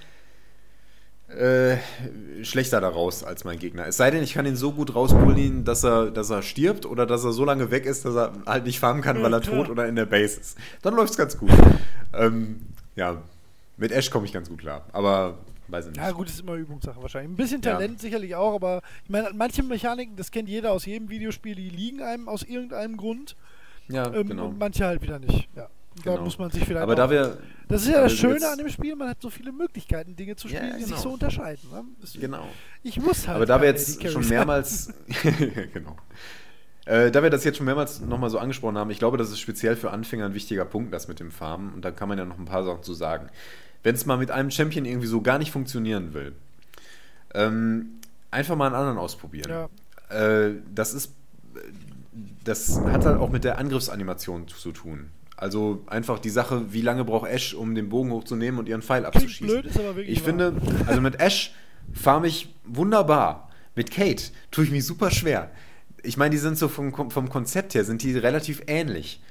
äh, 1.27 1.77
schlechter 2.43 2.81
daraus 2.81 3.23
als 3.23 3.45
mein 3.45 3.57
Gegner. 3.57 3.87
Es 3.87 3.97
sei 3.97 4.11
denn, 4.11 4.21
ich 4.21 4.33
kann 4.33 4.45
ihn 4.45 4.57
so 4.57 4.73
gut 4.73 4.95
rauspullen, 4.95 5.63
dass 5.63 5.83
er, 5.83 6.11
dass 6.11 6.29
er 6.29 6.41
stirbt 6.41 6.85
oder 6.85 7.05
dass 7.05 7.23
er 7.23 7.31
so 7.31 7.45
lange 7.45 7.71
weg 7.71 7.85
ist, 7.85 8.03
dass 8.03 8.15
er 8.15 8.33
halt 8.45 8.65
nicht 8.65 8.79
farmen 8.79 9.01
kann, 9.01 9.21
weil 9.23 9.33
er 9.33 9.41
tot 9.41 9.69
oder 9.69 9.87
in 9.87 9.95
der 9.95 10.05
Base 10.05 10.39
ist. 10.39 10.57
Dann 10.81 10.93
läuft 10.93 11.11
es 11.11 11.17
ganz 11.17 11.37
gut. 11.37 11.51
Ähm, 12.13 12.59
ja, 12.97 13.21
mit 13.77 13.93
Ash 13.93 14.11
komme 14.11 14.25
ich 14.25 14.33
ganz 14.33 14.49
gut 14.49 14.59
klar. 14.59 14.83
Aber 14.91 15.37
weiß 15.71 15.85
ich 15.87 15.91
nicht. 15.91 16.01
Ja, 16.01 16.11
gut, 16.11 16.27
ist 16.27 16.39
immer 16.41 16.55
Übungssache 16.55 17.01
wahrscheinlich. 17.01 17.31
Ein 17.31 17.35
bisschen 17.37 17.61
Ja. 17.61 17.73
Talent 17.73 17.99
sicherlich 18.01 18.35
auch, 18.35 18.55
aber 18.55 18.81
ich 19.03 19.09
meine, 19.09 19.31
manche 19.33 19.63
Mechaniken, 19.63 20.15
das 20.15 20.31
kennt 20.31 20.49
jeder 20.49 20.71
aus 20.71 20.85
jedem 20.85 21.09
Videospiel, 21.09 21.55
die 21.55 21.69
liegen 21.69 22.01
einem 22.01 22.27
aus 22.27 22.43
irgendeinem 22.43 22.97
Grund. 22.97 23.35
Ja, 23.87 24.13
Ähm, 24.13 24.27
genau. 24.29 24.47
Und 24.47 24.59
manche 24.59 24.85
halt 24.85 25.01
wieder 25.01 25.19
nicht. 25.19 25.49
Ja. 25.55 25.69
Da 26.05 26.11
Genau. 26.13 26.23
muss 26.23 26.37
man 26.39 26.49
sich 26.49 26.63
vielleicht. 26.63 26.83
Aber 26.83 26.95
da 26.95 27.09
wir. 27.09 27.37
das 27.67 27.81
ist 27.81 27.89
ja 27.89 27.95
da 27.95 28.03
das 28.03 28.13
Schöne 28.13 28.47
an 28.49 28.57
dem 28.57 28.69
Spiel, 28.69 28.95
man 28.95 29.09
hat 29.09 29.21
so 29.21 29.29
viele 29.29 29.51
Möglichkeiten, 29.51 30.15
Dinge 30.15 30.37
zu 30.37 30.47
Ja, 30.47 30.57
spielen, 30.59 30.73
die 30.77 30.83
sich 30.83 30.91
genau. 30.91 31.01
so 31.01 31.09
unterscheiden. 31.11 31.69
Ne? 31.69 31.83
Genau. 32.19 32.47
Ich 32.81 32.97
muss 32.97 33.27
halt. 33.27 33.35
Aber 33.35 33.45
da 33.45 33.59
wir 33.59 33.67
jetzt 33.67 34.01
schon 34.09 34.25
mehrmals. 34.29 34.93
genau. 35.73 35.97
Äh, 36.85 37.11
da 37.11 37.21
wir 37.21 37.29
das 37.29 37.43
jetzt 37.43 37.57
schon 37.57 37.65
mehrmals 37.65 37.99
nochmal 38.01 38.29
so 38.29 38.39
angesprochen 38.39 38.77
haben, 38.77 38.89
ich 38.89 38.99
glaube, 38.99 39.17
das 39.17 39.29
ist 39.29 39.39
speziell 39.39 39.75
für 39.75 39.91
Anfänger 39.91 40.25
ein 40.25 40.33
wichtiger 40.33 40.65
Punkt, 40.65 40.93
das 40.93 41.07
mit 41.09 41.19
dem 41.19 41.29
Farmen. 41.29 41.73
Und 41.73 41.83
da 41.85 41.91
kann 41.91 42.07
man 42.09 42.17
ja 42.17 42.25
noch 42.25 42.39
ein 42.39 42.45
paar 42.45 42.63
Sachen 42.63 42.83
zu 42.83 42.93
sagen. 42.93 43.29
Wenn 43.83 43.95
es 43.95 44.05
mal 44.05 44.17
mit 44.17 44.31
einem 44.31 44.51
Champion 44.51 44.85
irgendwie 44.85 45.07
so 45.07 45.21
gar 45.21 45.39
nicht 45.39 45.51
funktionieren 45.51 46.13
will, 46.13 46.33
ähm, 47.33 47.99
einfach 48.29 48.55
mal 48.55 48.67
einen 48.67 48.75
anderen 48.75 48.97
ausprobieren. 48.97 49.49
Ja. 49.49 49.69
Äh, 50.15 50.55
das 50.73 50.93
ist. 50.93 51.13
Das 52.43 52.79
hat 52.79 53.05
halt 53.05 53.17
auch 53.17 53.29
mit 53.29 53.43
der 53.43 53.57
Angriffsanimation 53.57 54.47
zu 54.47 54.71
tun. 54.71 55.11
Also 55.37 55.83
einfach 55.87 56.19
die 56.19 56.29
Sache, 56.29 56.71
wie 56.73 56.81
lange 56.81 57.05
braucht 57.05 57.29
Ash, 57.29 57.53
um 57.53 57.73
den 57.73 57.89
Bogen 57.89 58.11
hochzunehmen 58.11 58.59
und 58.59 58.67
ihren 58.69 58.81
Pfeil 58.81 59.05
abzuschießen. 59.05 59.47
blöd, 59.47 59.65
ist 59.65 59.79
aber 59.79 59.95
wirklich 59.95 60.17
Ich 60.17 60.19
wahr. 60.19 60.25
finde, 60.25 60.53
also 60.87 61.01
mit 61.01 61.19
Ash 61.19 61.53
farm 61.93 62.25
ich 62.25 62.53
wunderbar. 62.65 63.49
Mit 63.75 63.89
Kate 63.91 64.23
tue 64.51 64.65
ich 64.65 64.71
mich 64.71 64.85
super 64.85 65.09
schwer. 65.09 65.49
Ich 66.03 66.17
meine, 66.17 66.31
die 66.31 66.37
sind 66.37 66.57
so 66.57 66.67
vom, 66.67 66.93
vom 67.09 67.29
Konzept 67.29 67.73
her, 67.73 67.85
sind 67.85 68.03
die 68.03 68.17
relativ 68.17 68.61
ähnlich. 68.67 69.21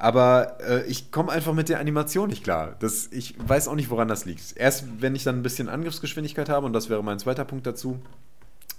Aber 0.00 0.58
äh, 0.60 0.86
ich 0.86 1.10
komme 1.10 1.32
einfach 1.32 1.52
mit 1.54 1.68
der 1.68 1.80
Animation 1.80 2.28
nicht 2.28 2.44
klar. 2.44 2.76
Das, 2.78 3.08
ich 3.10 3.34
weiß 3.36 3.66
auch 3.66 3.74
nicht, 3.74 3.90
woran 3.90 4.06
das 4.06 4.26
liegt. 4.26 4.56
Erst 4.56 4.84
wenn 5.00 5.16
ich 5.16 5.24
dann 5.24 5.40
ein 5.40 5.42
bisschen 5.42 5.68
Angriffsgeschwindigkeit 5.68 6.48
habe, 6.48 6.66
und 6.66 6.72
das 6.72 6.88
wäre 6.88 7.02
mein 7.02 7.18
zweiter 7.18 7.44
Punkt 7.44 7.66
dazu, 7.66 8.00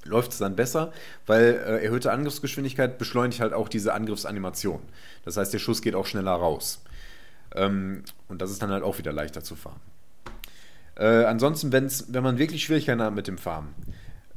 läuft 0.05 0.31
es 0.31 0.37
dann 0.37 0.55
besser, 0.55 0.93
weil 1.25 1.43
äh, 1.43 1.83
erhöhte 1.83 2.13
Angriffsgeschwindigkeit 2.13 2.97
beschleunigt 2.97 3.41
halt 3.41 3.51
auch 3.51 3.67
diese 3.67 3.93
Angriffsanimation. 3.93 4.79
Das 5.25 5.35
heißt, 5.35 5.53
der 5.53 5.59
Schuss 5.59 5.81
geht 5.81 5.93
auch 5.93 6.05
schneller 6.05 6.31
raus. 6.31 6.81
Ähm, 7.53 8.03
und 8.29 8.41
das 8.41 8.49
ist 8.49 8.61
dann 8.61 8.71
halt 8.71 8.83
auch 8.83 8.97
wieder 8.97 9.11
leichter 9.11 9.43
zu 9.43 9.57
fahren. 9.57 9.81
Äh, 10.95 11.25
ansonsten, 11.25 11.73
wenn's, 11.73 12.05
wenn 12.07 12.23
man 12.23 12.37
wirklich 12.37 12.63
Schwierigkeiten 12.63 13.01
hat 13.01 13.13
mit 13.13 13.27
dem 13.27 13.37
Farmen, 13.37 13.75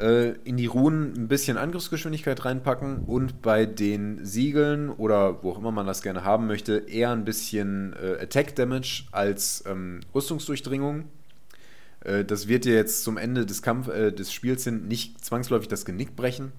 äh, 0.03 0.33
in 0.45 0.57
die 0.57 0.67
Runen 0.67 1.15
ein 1.15 1.29
bisschen 1.29 1.57
Angriffsgeschwindigkeit 1.57 2.45
reinpacken 2.45 3.05
und 3.05 3.41
bei 3.41 3.65
den 3.65 4.25
Siegeln 4.25 4.91
oder 4.91 5.43
wo 5.43 5.53
auch 5.53 5.59
immer 5.59 5.71
man 5.71 5.87
das 5.87 6.03
gerne 6.03 6.25
haben 6.25 6.47
möchte, 6.47 6.79
eher 6.89 7.13
ein 7.13 7.25
bisschen 7.25 7.95
äh, 7.95 8.19
Attack 8.21 8.57
Damage 8.57 9.05
als 9.13 9.65
ähm, 9.67 10.01
Rüstungsdurchdringung. 10.15 11.05
Äh, 12.01 12.25
das 12.25 12.49
wird 12.49 12.65
dir 12.65 12.75
jetzt 12.75 13.05
zum 13.05 13.17
Ende 13.17 13.47
des, 13.47 13.63
Kampf, 13.63 13.89
äh, 13.89 14.11
des 14.11 14.33
Spiels 14.33 14.65
hin 14.65 14.89
nicht 14.89 15.25
zwangsläufig 15.25 15.69
das 15.69 15.85
Genick 15.85 16.17
brechen. 16.17 16.53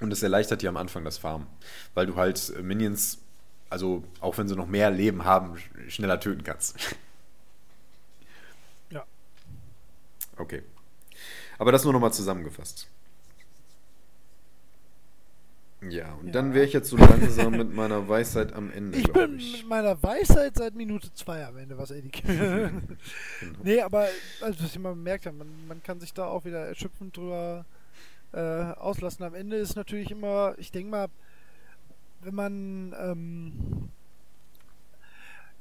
Und 0.00 0.12
es 0.12 0.22
erleichtert 0.22 0.62
dir 0.62 0.68
am 0.70 0.76
Anfang 0.76 1.04
das 1.04 1.18
Farmen. 1.18 1.46
Weil 1.94 2.06
du 2.06 2.16
halt 2.16 2.52
äh, 2.56 2.62
Minions, 2.62 3.18
also 3.68 4.04
auch 4.20 4.38
wenn 4.38 4.48
sie 4.48 4.56
noch 4.56 4.66
mehr 4.66 4.90
Leben 4.90 5.24
haben, 5.24 5.54
sch- 5.54 5.90
schneller 5.90 6.20
töten 6.20 6.44
kannst. 6.44 6.76
Ja. 8.90 9.04
Okay. 10.36 10.62
Aber 11.60 11.72
das 11.72 11.84
nur 11.84 11.92
nochmal 11.92 12.10
zusammengefasst. 12.10 12.88
Ja, 15.86 16.14
und 16.14 16.28
Ja. 16.28 16.32
dann 16.32 16.54
wäre 16.54 16.64
ich 16.64 16.72
jetzt 16.72 16.88
so 16.88 16.96
langsam 16.96 17.52
mit 17.52 17.74
meiner 17.74 18.08
Weisheit 18.08 18.54
am 18.54 18.70
Ende. 18.70 18.96
Ich 18.98 19.12
bin 19.12 19.36
ich. 19.38 19.58
mit 19.58 19.68
meiner 19.68 20.02
Weisheit 20.02 20.56
seit 20.56 20.74
Minute 20.74 21.12
zwei 21.12 21.44
am 21.46 21.58
Ende, 21.58 21.76
was 21.76 21.90
Eddie. 21.90 22.10
Genau. 22.10 22.70
nee, 23.62 23.78
aber 23.82 24.08
also, 24.40 24.64
was 24.64 24.70
ich 24.72 24.78
mal 24.78 24.94
bemerkt 24.94 25.26
habe, 25.26 25.36
man, 25.36 25.48
man 25.68 25.82
kann 25.82 26.00
sich 26.00 26.14
da 26.14 26.26
auch 26.28 26.46
wieder 26.46 26.60
erschöpfend 26.66 27.14
drüber 27.14 27.66
äh, 28.32 28.38
auslassen. 28.40 29.22
Am 29.24 29.34
Ende 29.34 29.56
ist 29.56 29.76
natürlich 29.76 30.10
immer, 30.10 30.54
ich 30.56 30.72
denke 30.72 30.90
mal, 30.90 31.08
wenn 32.22 32.34
man 32.34 32.94
ähm, 32.98 33.88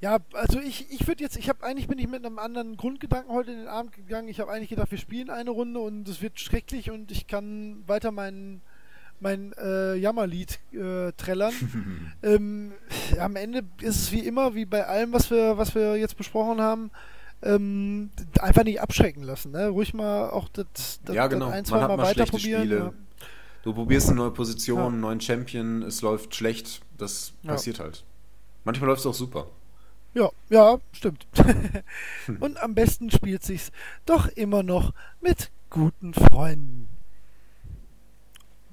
ja, 0.01 0.19
also 0.33 0.59
ich, 0.59 0.91
ich 0.91 1.07
würde 1.07 1.23
jetzt, 1.23 1.37
ich 1.37 1.49
habe 1.49 1.63
eigentlich 1.63 1.87
bin 1.87 1.99
ich 1.99 2.07
mit 2.07 2.25
einem 2.25 2.39
anderen 2.39 2.77
Grundgedanken 2.77 3.33
heute 3.33 3.51
in 3.51 3.59
den 3.59 3.67
Abend 3.67 3.93
gegangen. 3.93 4.27
Ich 4.29 4.39
habe 4.39 4.51
eigentlich 4.51 4.69
gedacht, 4.69 4.91
wir 4.91 4.97
spielen 4.97 5.29
eine 5.29 5.49
Runde 5.49 5.79
und 5.79 6.07
es 6.07 6.21
wird 6.21 6.39
schrecklich 6.39 6.89
und 6.91 7.11
ich 7.11 7.27
kann 7.27 7.83
weiter 7.87 8.11
meinen 8.11 8.61
mein 9.21 9.51
äh, 9.61 9.95
Jammerlied 9.95 10.59
äh, 10.71 11.11
trällern. 11.13 11.53
ähm, 12.23 12.71
am 13.19 13.35
Ende 13.35 13.63
ist 13.81 13.97
es 13.97 14.11
wie 14.13 14.19
immer, 14.25 14.55
wie 14.55 14.65
bei 14.65 14.85
allem, 14.87 15.11
was 15.11 15.29
wir, 15.29 15.57
was 15.57 15.75
wir 15.75 15.97
jetzt 15.97 16.15
besprochen 16.15 16.61
haben, 16.61 16.89
ähm, 17.41 18.11
einfach 18.39 18.63
nicht 18.63 18.79
abschrecken 18.81 19.23
lassen. 19.23 19.51
Ne? 19.51 19.67
Ruhig 19.67 19.93
mal 19.93 20.29
auch 20.29 20.47
das, 20.49 21.01
das, 21.03 21.15
Ja, 21.15 21.27
genau. 21.27 21.47
das 21.47 21.53
ein, 21.53 21.57
Man 21.57 21.65
zwei 21.65 21.81
hat 21.81 21.87
Mal 21.89 21.97
mal 21.97 22.03
weiter 22.03 22.13
schlechte 22.27 22.31
probieren. 22.37 22.61
Spiele. 22.61 22.77
Ja. 22.77 22.93
Du 23.63 23.73
probierst 23.73 24.07
eine 24.07 24.17
neue 24.17 24.31
Position, 24.31 24.79
Ja. 24.79 24.87
einen 24.87 25.01
neuen 25.01 25.19
Champion, 25.19 25.81
es 25.83 26.01
läuft 26.01 26.33
schlecht, 26.33 26.79
das 26.97 27.33
Ja. 27.43 27.51
passiert 27.51 27.79
halt. 27.81 28.05
Manchmal 28.63 28.87
läuft 28.89 29.01
es 29.01 29.05
auch 29.05 29.13
super. 29.13 29.47
Ja, 30.13 30.29
ja, 30.49 30.79
stimmt. 30.91 31.27
Und 32.39 32.61
am 32.61 32.73
besten 32.73 33.11
spielt 33.11 33.43
sich's 33.43 33.71
doch 34.05 34.27
immer 34.27 34.63
noch 34.63 34.93
mit 35.21 35.51
guten 35.69 36.13
Freunden. 36.13 36.89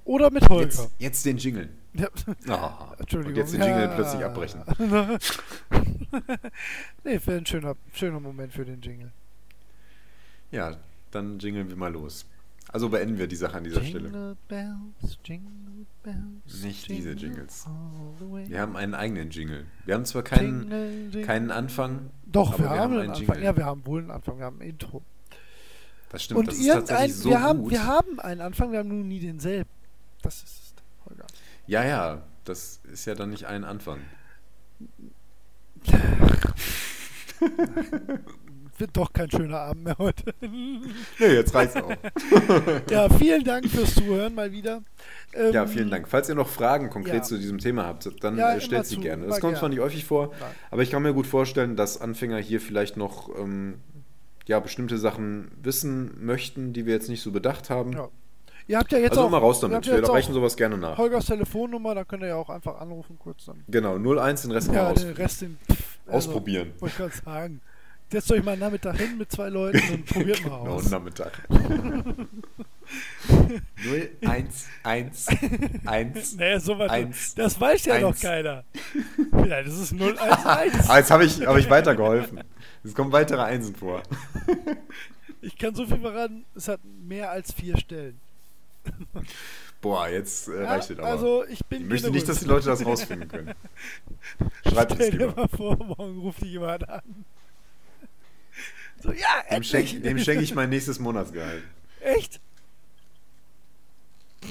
Oder 0.04 0.30
mit 0.30 0.48
Holger. 0.48 0.64
Jetzt, 0.64 0.90
jetzt 0.98 1.26
den 1.26 1.36
Jingle. 1.36 1.68
Ja. 1.94 2.08
Ah, 2.48 2.94
Entschuldigung. 2.98 3.34
Und 3.34 3.38
jetzt 3.38 3.52
den 3.52 3.60
Jingle 3.62 3.82
Ja. 3.82 3.94
plötzlich 3.94 4.24
abbrechen. 4.24 4.62
nee, 7.04 7.20
wäre 7.24 7.38
ein 7.38 7.46
schöner, 7.46 7.74
schöner 7.92 8.20
Moment 8.20 8.52
für 8.52 8.64
den 8.64 8.80
Jingle. 8.80 9.12
Ja, 10.52 10.76
dann 11.10 11.38
jingeln 11.38 11.68
wir 11.68 11.76
mal 11.76 11.92
los. 11.92 12.24
Also 12.72 12.88
beenden 12.88 13.16
wir 13.18 13.26
die 13.26 13.36
Sache 13.36 13.56
an 13.56 13.64
dieser 13.64 13.82
Stelle. 13.82 14.04
Jingle 14.08 14.36
bells, 14.48 15.18
jingle 15.24 15.86
bells, 16.02 16.62
Nicht 16.62 16.88
diese 16.88 17.10
jingle 17.10 17.36
Jingles. 17.36 17.66
the 18.18 18.30
way. 18.30 18.48
Wir 18.48 18.60
haben 18.60 18.76
einen 18.76 18.94
eigenen 18.94 19.30
Jingle. 19.30 19.66
Wir 19.84 19.94
haben 19.94 20.04
zwar 20.04 20.22
keinen, 20.22 20.70
Jingle, 20.70 21.22
keinen 21.22 21.50
Anfang, 21.50 22.10
Doch, 22.26 22.54
aber 22.54 22.64
wir, 22.64 22.70
haben 22.70 22.92
einen 22.94 23.10
Anfang. 23.10 23.24
Jingle. 23.24 23.42
Ja, 23.44 23.56
wir 23.56 23.64
haben 23.64 23.86
wohl 23.86 24.00
einen 24.00 24.10
Anfang, 24.10 24.38
wir 24.38 24.44
haben 24.46 24.60
ein 24.60 24.68
Intro. 24.68 25.02
Das 26.10 26.22
stimmt, 26.24 26.40
Und 26.40 26.48
das 26.48 26.56
ist 26.56 26.66
tatsächlich 26.66 27.14
so 27.16 27.30
wir, 27.30 27.40
haben, 27.40 27.62
gut. 27.62 27.70
wir 27.70 27.84
haben 27.84 28.20
einen 28.20 28.40
Anfang, 28.40 28.72
wir 28.72 28.80
haben 28.80 28.88
nur 28.88 29.04
nie 29.04 29.20
denselben. 29.20 29.70
Das 30.22 30.42
ist 30.42 30.74
Holger. 31.08 31.26
ja, 31.66 31.84
ja, 31.84 32.22
das 32.44 32.80
ist 32.92 33.04
ja 33.06 33.14
dann 33.14 33.30
nicht 33.30 33.46
ein 33.46 33.64
Anfang. 33.64 34.00
Wird 38.78 38.96
doch 38.96 39.12
kein 39.12 39.30
schöner 39.30 39.58
Abend 39.60 39.84
mehr 39.84 39.96
heute. 39.98 40.34
Nee, 41.18 41.26
jetzt 41.26 41.54
reicht's 41.54 41.76
auch. 41.76 41.90
ja, 42.90 43.08
vielen 43.08 43.44
Dank 43.44 43.66
fürs 43.66 43.94
Zuhören 43.94 44.34
mal 44.34 44.52
wieder. 44.52 44.82
Ähm, 45.32 45.52
Ja, 45.52 45.66
vielen 45.66 45.90
Dank. 45.90 46.08
Falls 46.08 46.28
ihr 46.28 46.34
noch 46.34 46.48
Fragen 46.48 46.90
konkret 46.90 47.14
ja. 47.14 47.22
zu 47.22 47.38
diesem 47.38 47.58
Thema 47.58 47.86
habt, 47.86 48.10
dann 48.22 48.36
Ja, 48.36 48.54
äh, 48.54 48.60
stellt 48.60 48.86
sie 48.86 48.96
zu, 48.96 49.00
gerne. 49.00 49.26
Das 49.26 49.40
kommt 49.40 49.56
zwar 49.56 49.68
nicht 49.68 49.80
häufig 49.80 50.04
vor, 50.04 50.32
Nein. 50.38 50.50
aber 50.70 50.82
ich 50.82 50.90
kann 50.90 51.02
mir 51.02 51.14
gut 51.14 51.26
vorstellen, 51.26 51.76
dass 51.76 52.00
Anfänger 52.00 52.38
hier 52.38 52.60
vielleicht 52.60 52.96
noch 52.96 53.30
ähm, 53.38 53.80
ja, 54.46 54.60
bestimmte 54.60 54.98
Sachen 54.98 55.50
wissen 55.62 56.24
möchten, 56.24 56.72
die 56.72 56.86
wir 56.86 56.94
jetzt 56.94 57.08
nicht 57.08 57.22
so 57.22 57.32
bedacht 57.32 57.70
haben. 57.70 57.92
Ja. 57.92 58.08
Ihr 58.68 58.78
habt 58.78 58.90
ja 58.90 58.98
jetzt 58.98 59.12
also 59.12 59.22
auch, 59.22 59.28
immer 59.28 59.38
raus 59.38 59.60
damit. 59.60 59.86
Wir 59.86 60.08
reichen 60.08 60.34
sowas 60.34 60.56
gerne 60.56 60.76
nach. 60.76 60.98
Holgers 60.98 61.26
Telefonnummer, 61.26 61.94
da 61.94 62.04
könnt 62.04 62.22
ihr 62.22 62.30
ja 62.30 62.36
auch 62.36 62.50
einfach 62.50 62.80
anrufen 62.80 63.16
kurz 63.18 63.44
dann. 63.44 63.62
Genau, 63.68 63.96
01, 63.96 64.42
den 64.42 64.50
Rest 64.50 64.68
mal 64.68 64.74
Ja, 64.74 64.90
aus, 64.90 65.00
den 65.00 65.12
Rest 65.12 65.42
den, 65.42 65.58
also, 66.06 66.30
ausprobieren. 66.30 66.72
Wollte 66.80 66.92
ich 66.92 66.96
gerade 66.96 67.24
sagen. 67.24 67.60
Setzt 68.10 68.30
euch 68.30 68.42
mal 68.44 68.52
einen 68.52 68.60
Nachmittag 68.60 68.96
hin 68.98 69.18
mit 69.18 69.30
zwei 69.32 69.48
Leuten 69.48 69.80
und 69.92 70.06
probiert 70.06 70.40
mal 70.44 70.58
Genau, 70.60 70.74
aus. 70.74 70.90
Nachmittag. 70.90 71.42
0, 73.84 74.10
1, 74.24 74.66
1, 74.84 75.26
1. 75.84 76.36
Nee, 76.36 76.58
so 76.58 76.78
weit. 76.78 76.90
Eins. 76.90 77.34
Das 77.34 77.60
weiß 77.60 77.84
ja 77.86 77.98
noch 77.98 78.10
Eins. 78.10 78.20
keiner. 78.20 78.64
Ja, 79.46 79.62
das 79.62 79.76
ist 79.76 79.92
011. 79.92 80.18
Ah, 80.20 80.64
jetzt 80.98 81.10
habe 81.10 81.24
ich, 81.24 81.44
hab 81.44 81.56
ich 81.56 81.68
weitergeholfen. 81.68 82.44
Es 82.84 82.94
kommen 82.94 83.10
weitere 83.10 83.42
Einsen 83.42 83.74
vor. 83.74 84.02
Ich 85.40 85.58
kann 85.58 85.74
so 85.74 85.84
viel 85.86 85.98
verraten, 85.98 86.44
es 86.54 86.68
hat 86.68 86.80
mehr 86.84 87.30
als 87.30 87.52
vier 87.52 87.76
Stellen. 87.76 88.20
Boah, 89.80 90.08
jetzt 90.08 90.46
äh, 90.48 90.62
Ja, 90.62 90.70
reicht 90.70 90.90
es 90.90 90.98
aber. 90.98 91.08
also 91.08 91.44
ich 91.48 91.64
bin 91.66 91.82
ich 91.82 91.88
möchte 91.88 92.10
nicht, 92.12 92.28
dass 92.28 92.38
die. 92.38 92.44
Leute 92.46 92.66
das 92.66 92.84
rausfinden 92.86 93.28
können. 93.28 93.54
Schreibt 94.72 94.92
es 94.92 94.96
Stell 94.96 95.10
dir 95.10 95.26
lieber. 95.26 95.34
mal 95.42 95.48
vor, 95.48 95.76
morgen 95.76 96.20
ruft 96.20 96.40
dich 96.42 96.52
jemand 96.52 96.88
an. 96.88 97.02
So, 99.02 99.12
ja, 99.12 99.26
Dem 99.50 99.62
schenke 99.62 100.18
schenk 100.18 100.42
ich 100.42 100.54
mein 100.54 100.70
nächstes 100.70 100.98
Monatsgehalt. 100.98 101.62
Echt? 102.00 102.40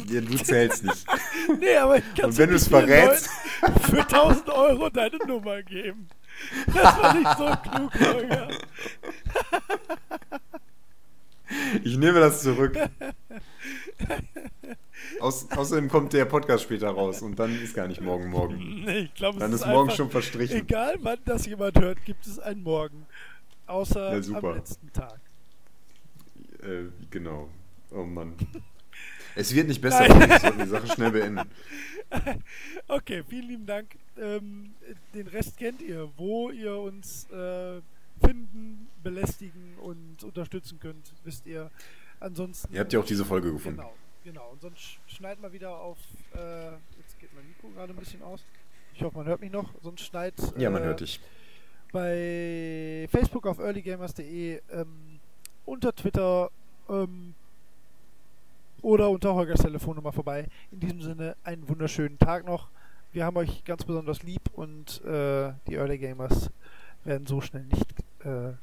Ja, 0.07 0.21
du 0.21 0.37
zählst 0.37 0.83
nicht. 0.83 1.05
Nee, 1.59 1.75
aber 1.77 1.97
ich 1.97 2.15
kann 2.15 2.25
Und 2.25 2.37
wenn 2.37 2.49
du 2.49 2.55
es 2.55 2.67
verrätst- 2.69 3.29
für 3.89 3.99
1000 4.01 4.49
Euro 4.49 4.89
deine 4.89 5.17
Nummer 5.27 5.61
geben. 5.63 6.07
Das 6.67 6.75
war 6.83 7.13
nicht 7.13 7.37
so 7.37 7.69
klug, 7.69 7.93
Holger. 7.99 8.47
Ich 11.83 11.95
nehme 11.97 12.19
das 12.19 12.41
zurück. 12.41 12.75
Aus, 15.19 15.49
außerdem 15.51 15.89
kommt 15.89 16.11
der 16.13 16.25
Podcast 16.25 16.63
später 16.63 16.89
raus 16.89 17.21
und 17.21 17.37
dann 17.37 17.61
ist 17.61 17.75
gar 17.75 17.87
nicht 17.87 18.01
morgen 18.01 18.29
morgen. 18.29 18.83
Nee, 18.83 18.97
ich 19.01 19.13
glaube, 19.13 19.37
es 19.37 19.41
Dann 19.41 19.53
ist 19.53 19.61
ist 19.61 19.67
morgen 19.67 19.91
schon 19.91 20.09
verstrichen. 20.09 20.57
Egal, 20.61 20.95
wann 21.01 21.19
das 21.25 21.45
jemand 21.45 21.79
hört, 21.79 22.03
gibt 22.03 22.25
es 22.25 22.39
einen 22.39 22.63
Morgen. 22.63 23.05
Außer 23.67 24.17
Ja, 24.19 24.37
am 24.37 24.55
letzten 24.55 24.91
Tag. 24.93 25.19
Äh, 26.61 26.85
genau. 27.09 27.49
Oh 27.91 28.03
Mann. 28.03 28.35
Es 29.37 29.53
wird 29.53 29.67
nicht 29.67 29.81
besser, 29.81 30.07
wir 30.07 30.39
sollten 30.39 30.59
die 30.59 30.69
Sache 30.69 30.87
schnell 30.87 31.11
beenden. 31.11 31.49
Okay, 32.87 33.21
vielen 33.27 33.47
lieben 33.49 33.65
Dank. 33.65 33.97
Ähm, 34.17 34.73
den 35.13 35.27
Rest 35.27 35.57
kennt 35.57 35.81
ihr, 35.81 36.09
wo 36.15 36.51
ihr 36.51 36.77
uns 36.77 37.29
äh, 37.31 37.81
finden, 38.25 38.87
belästigen 39.03 39.75
und 39.79 40.23
unterstützen 40.23 40.79
könnt, 40.79 41.11
wisst 41.25 41.45
ihr. 41.47 41.69
Ansonsten. 42.21 42.73
Ihr 42.73 42.79
habt 42.79 42.93
ja 42.93 42.99
auch 42.99 43.05
diese 43.05 43.25
Folge 43.25 43.51
gefunden. 43.51 43.77
Genau, 43.79 43.93
genau. 44.23 44.49
Und 44.51 44.61
sonst 44.61 44.79
sch- 44.79 44.97
schneid 45.17 45.41
mal 45.41 45.51
wieder 45.51 45.75
auf. 45.77 45.97
Äh, 46.33 46.71
jetzt 46.97 47.19
geht 47.19 47.33
mein 47.35 47.45
Mikro 47.47 47.67
gerade 47.75 47.91
ein 47.91 47.97
bisschen 47.99 48.21
aus. 48.21 48.41
Ich 48.93 49.01
hoffe, 49.03 49.17
man 49.17 49.27
hört 49.27 49.41
mich 49.41 49.51
noch. 49.51 49.69
Sonst 49.83 50.01
schneid. 50.05 50.33
Ja, 50.57 50.69
man 50.69 50.83
äh, 50.83 50.85
hört 50.85 51.01
dich. 51.01 51.19
Bei 51.95 53.07
Facebook 53.09 53.47
auf 53.47 53.59
earlygamers.de, 53.59 54.59
ähm, 54.73 55.19
unter 55.65 55.95
Twitter 55.95 56.51
ähm, 56.89 57.33
oder 58.81 59.09
unter 59.09 59.33
Holgers 59.33 59.61
Telefonnummer 59.61 60.11
vorbei. 60.11 60.45
In 60.73 60.81
diesem 60.81 61.01
Sinne 61.01 61.37
einen 61.45 61.69
wunderschönen 61.69 62.19
Tag 62.19 62.45
noch. 62.45 62.67
Wir 63.13 63.23
haben 63.23 63.37
euch 63.37 63.63
ganz 63.63 63.85
besonders 63.85 64.23
lieb 64.23 64.41
und 64.55 65.01
äh, 65.05 65.53
die 65.67 65.75
Early 65.75 65.97
Gamers 65.97 66.49
werden 67.05 67.27
so 67.27 67.39
schnell 67.39 67.63
nicht 67.63 67.95
äh, 68.25 68.49
äh, 68.49 68.55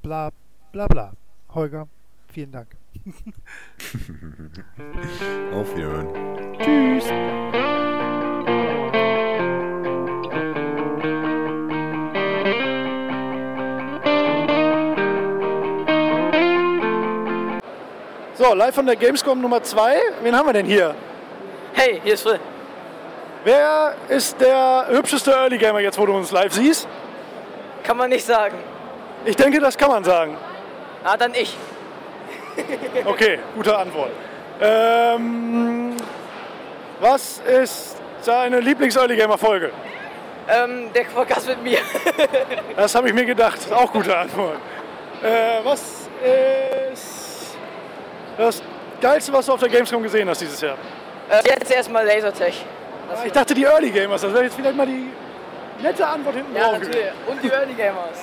bla 0.00 0.30
bla 0.72 0.86
bla. 0.86 1.12
Holger, 1.50 1.86
vielen 2.28 2.52
Dank. 2.52 2.78
Auf 5.52 5.76
Wiederhören. 5.76 6.58
Tschüss. 6.58 7.04
So, 18.40 18.54
live 18.54 18.74
von 18.74 18.86
der 18.86 18.96
Gamescom 18.96 19.38
Nummer 19.38 19.62
2. 19.62 20.00
Wen 20.22 20.34
haben 20.34 20.46
wir 20.46 20.54
denn 20.54 20.64
hier? 20.64 20.94
Hey, 21.74 22.00
hier 22.02 22.14
ist 22.14 22.22
Phil. 22.22 22.40
Wer 23.44 23.94
ist 24.08 24.40
der 24.40 24.86
hübscheste 24.88 25.30
Early 25.30 25.58
Gamer 25.58 25.80
jetzt, 25.80 25.98
wo 25.98 26.06
du 26.06 26.14
uns 26.16 26.32
live 26.32 26.50
siehst? 26.50 26.88
Kann 27.82 27.98
man 27.98 28.08
nicht 28.08 28.24
sagen. 28.24 28.56
Ich 29.26 29.36
denke, 29.36 29.60
das 29.60 29.76
kann 29.76 29.90
man 29.90 30.04
sagen. 30.04 30.38
Ah, 31.04 31.18
dann 31.18 31.34
ich. 31.34 31.54
Okay, 33.04 33.40
gute 33.54 33.76
Antwort. 33.76 34.12
Ähm, 34.58 35.94
was 36.98 37.40
ist 37.40 37.98
deine 38.24 38.60
Lieblings-Early 38.60 39.16
Gamer-Folge? 39.16 39.70
Ähm, 40.48 40.90
der 40.94 41.04
Podcast 41.14 41.46
mit 41.46 41.62
mir. 41.62 41.80
Das 42.74 42.94
habe 42.94 43.08
ich 43.08 43.12
mir 43.12 43.26
gedacht. 43.26 43.70
Auch 43.70 43.92
gute 43.92 44.16
Antwort. 44.16 44.56
Äh, 45.22 45.62
was 45.62 46.08
ist 46.22 47.19
das 48.40 48.62
Geilste, 49.00 49.32
was 49.32 49.46
du 49.46 49.52
auf 49.52 49.60
der 49.60 49.68
Gamescom 49.68 50.02
gesehen 50.02 50.28
hast 50.28 50.40
dieses 50.40 50.60
Jahr? 50.60 50.76
äh, 51.30 51.48
jetzt 51.48 51.70
erstmal 51.70 52.06
Lasertech. 52.06 52.64
Das 53.10 53.24
Ich 53.24 53.32
dachte 53.32 53.54
die 53.54 53.64
Early 53.64 53.90
Gamers. 53.90 54.22
Das 54.22 54.32
wäre 54.32 54.44
jetzt 54.44 54.56
vielleicht 54.56 54.76
mal 54.76 54.86
die 54.86 55.10
nette 55.82 56.06
Antwort 56.06 56.34
hinten 56.34 56.54
ja, 56.54 56.68
drauf. 56.68 56.74
Und 56.74 56.82
die 56.84 56.88
Early 56.88 57.02
Gamers. 57.02 57.26
Und 57.26 57.42
die 57.42 57.50
Early 57.50 57.74
Gamers. 57.74 58.18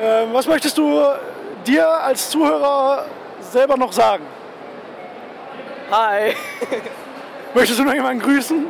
Ähm, 0.00 0.28
was 0.32 0.46
möchtest 0.46 0.78
du 0.78 1.02
dir 1.66 1.88
als 1.88 2.30
Zuhörer 2.30 3.06
selber 3.40 3.76
noch 3.76 3.92
sagen? 3.92 4.24
Hi. 5.90 6.34
Möchtest 7.54 7.80
du 7.80 7.84
noch 7.84 7.94
jemanden 7.94 8.22
grüßen? 8.22 8.66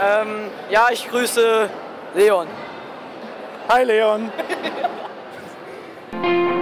ähm, 0.00 0.50
ja, 0.70 0.86
ich 0.90 1.10
grüße 1.10 1.68
Leon. 2.14 2.46
Hi 3.68 3.84
Leon. 3.84 4.32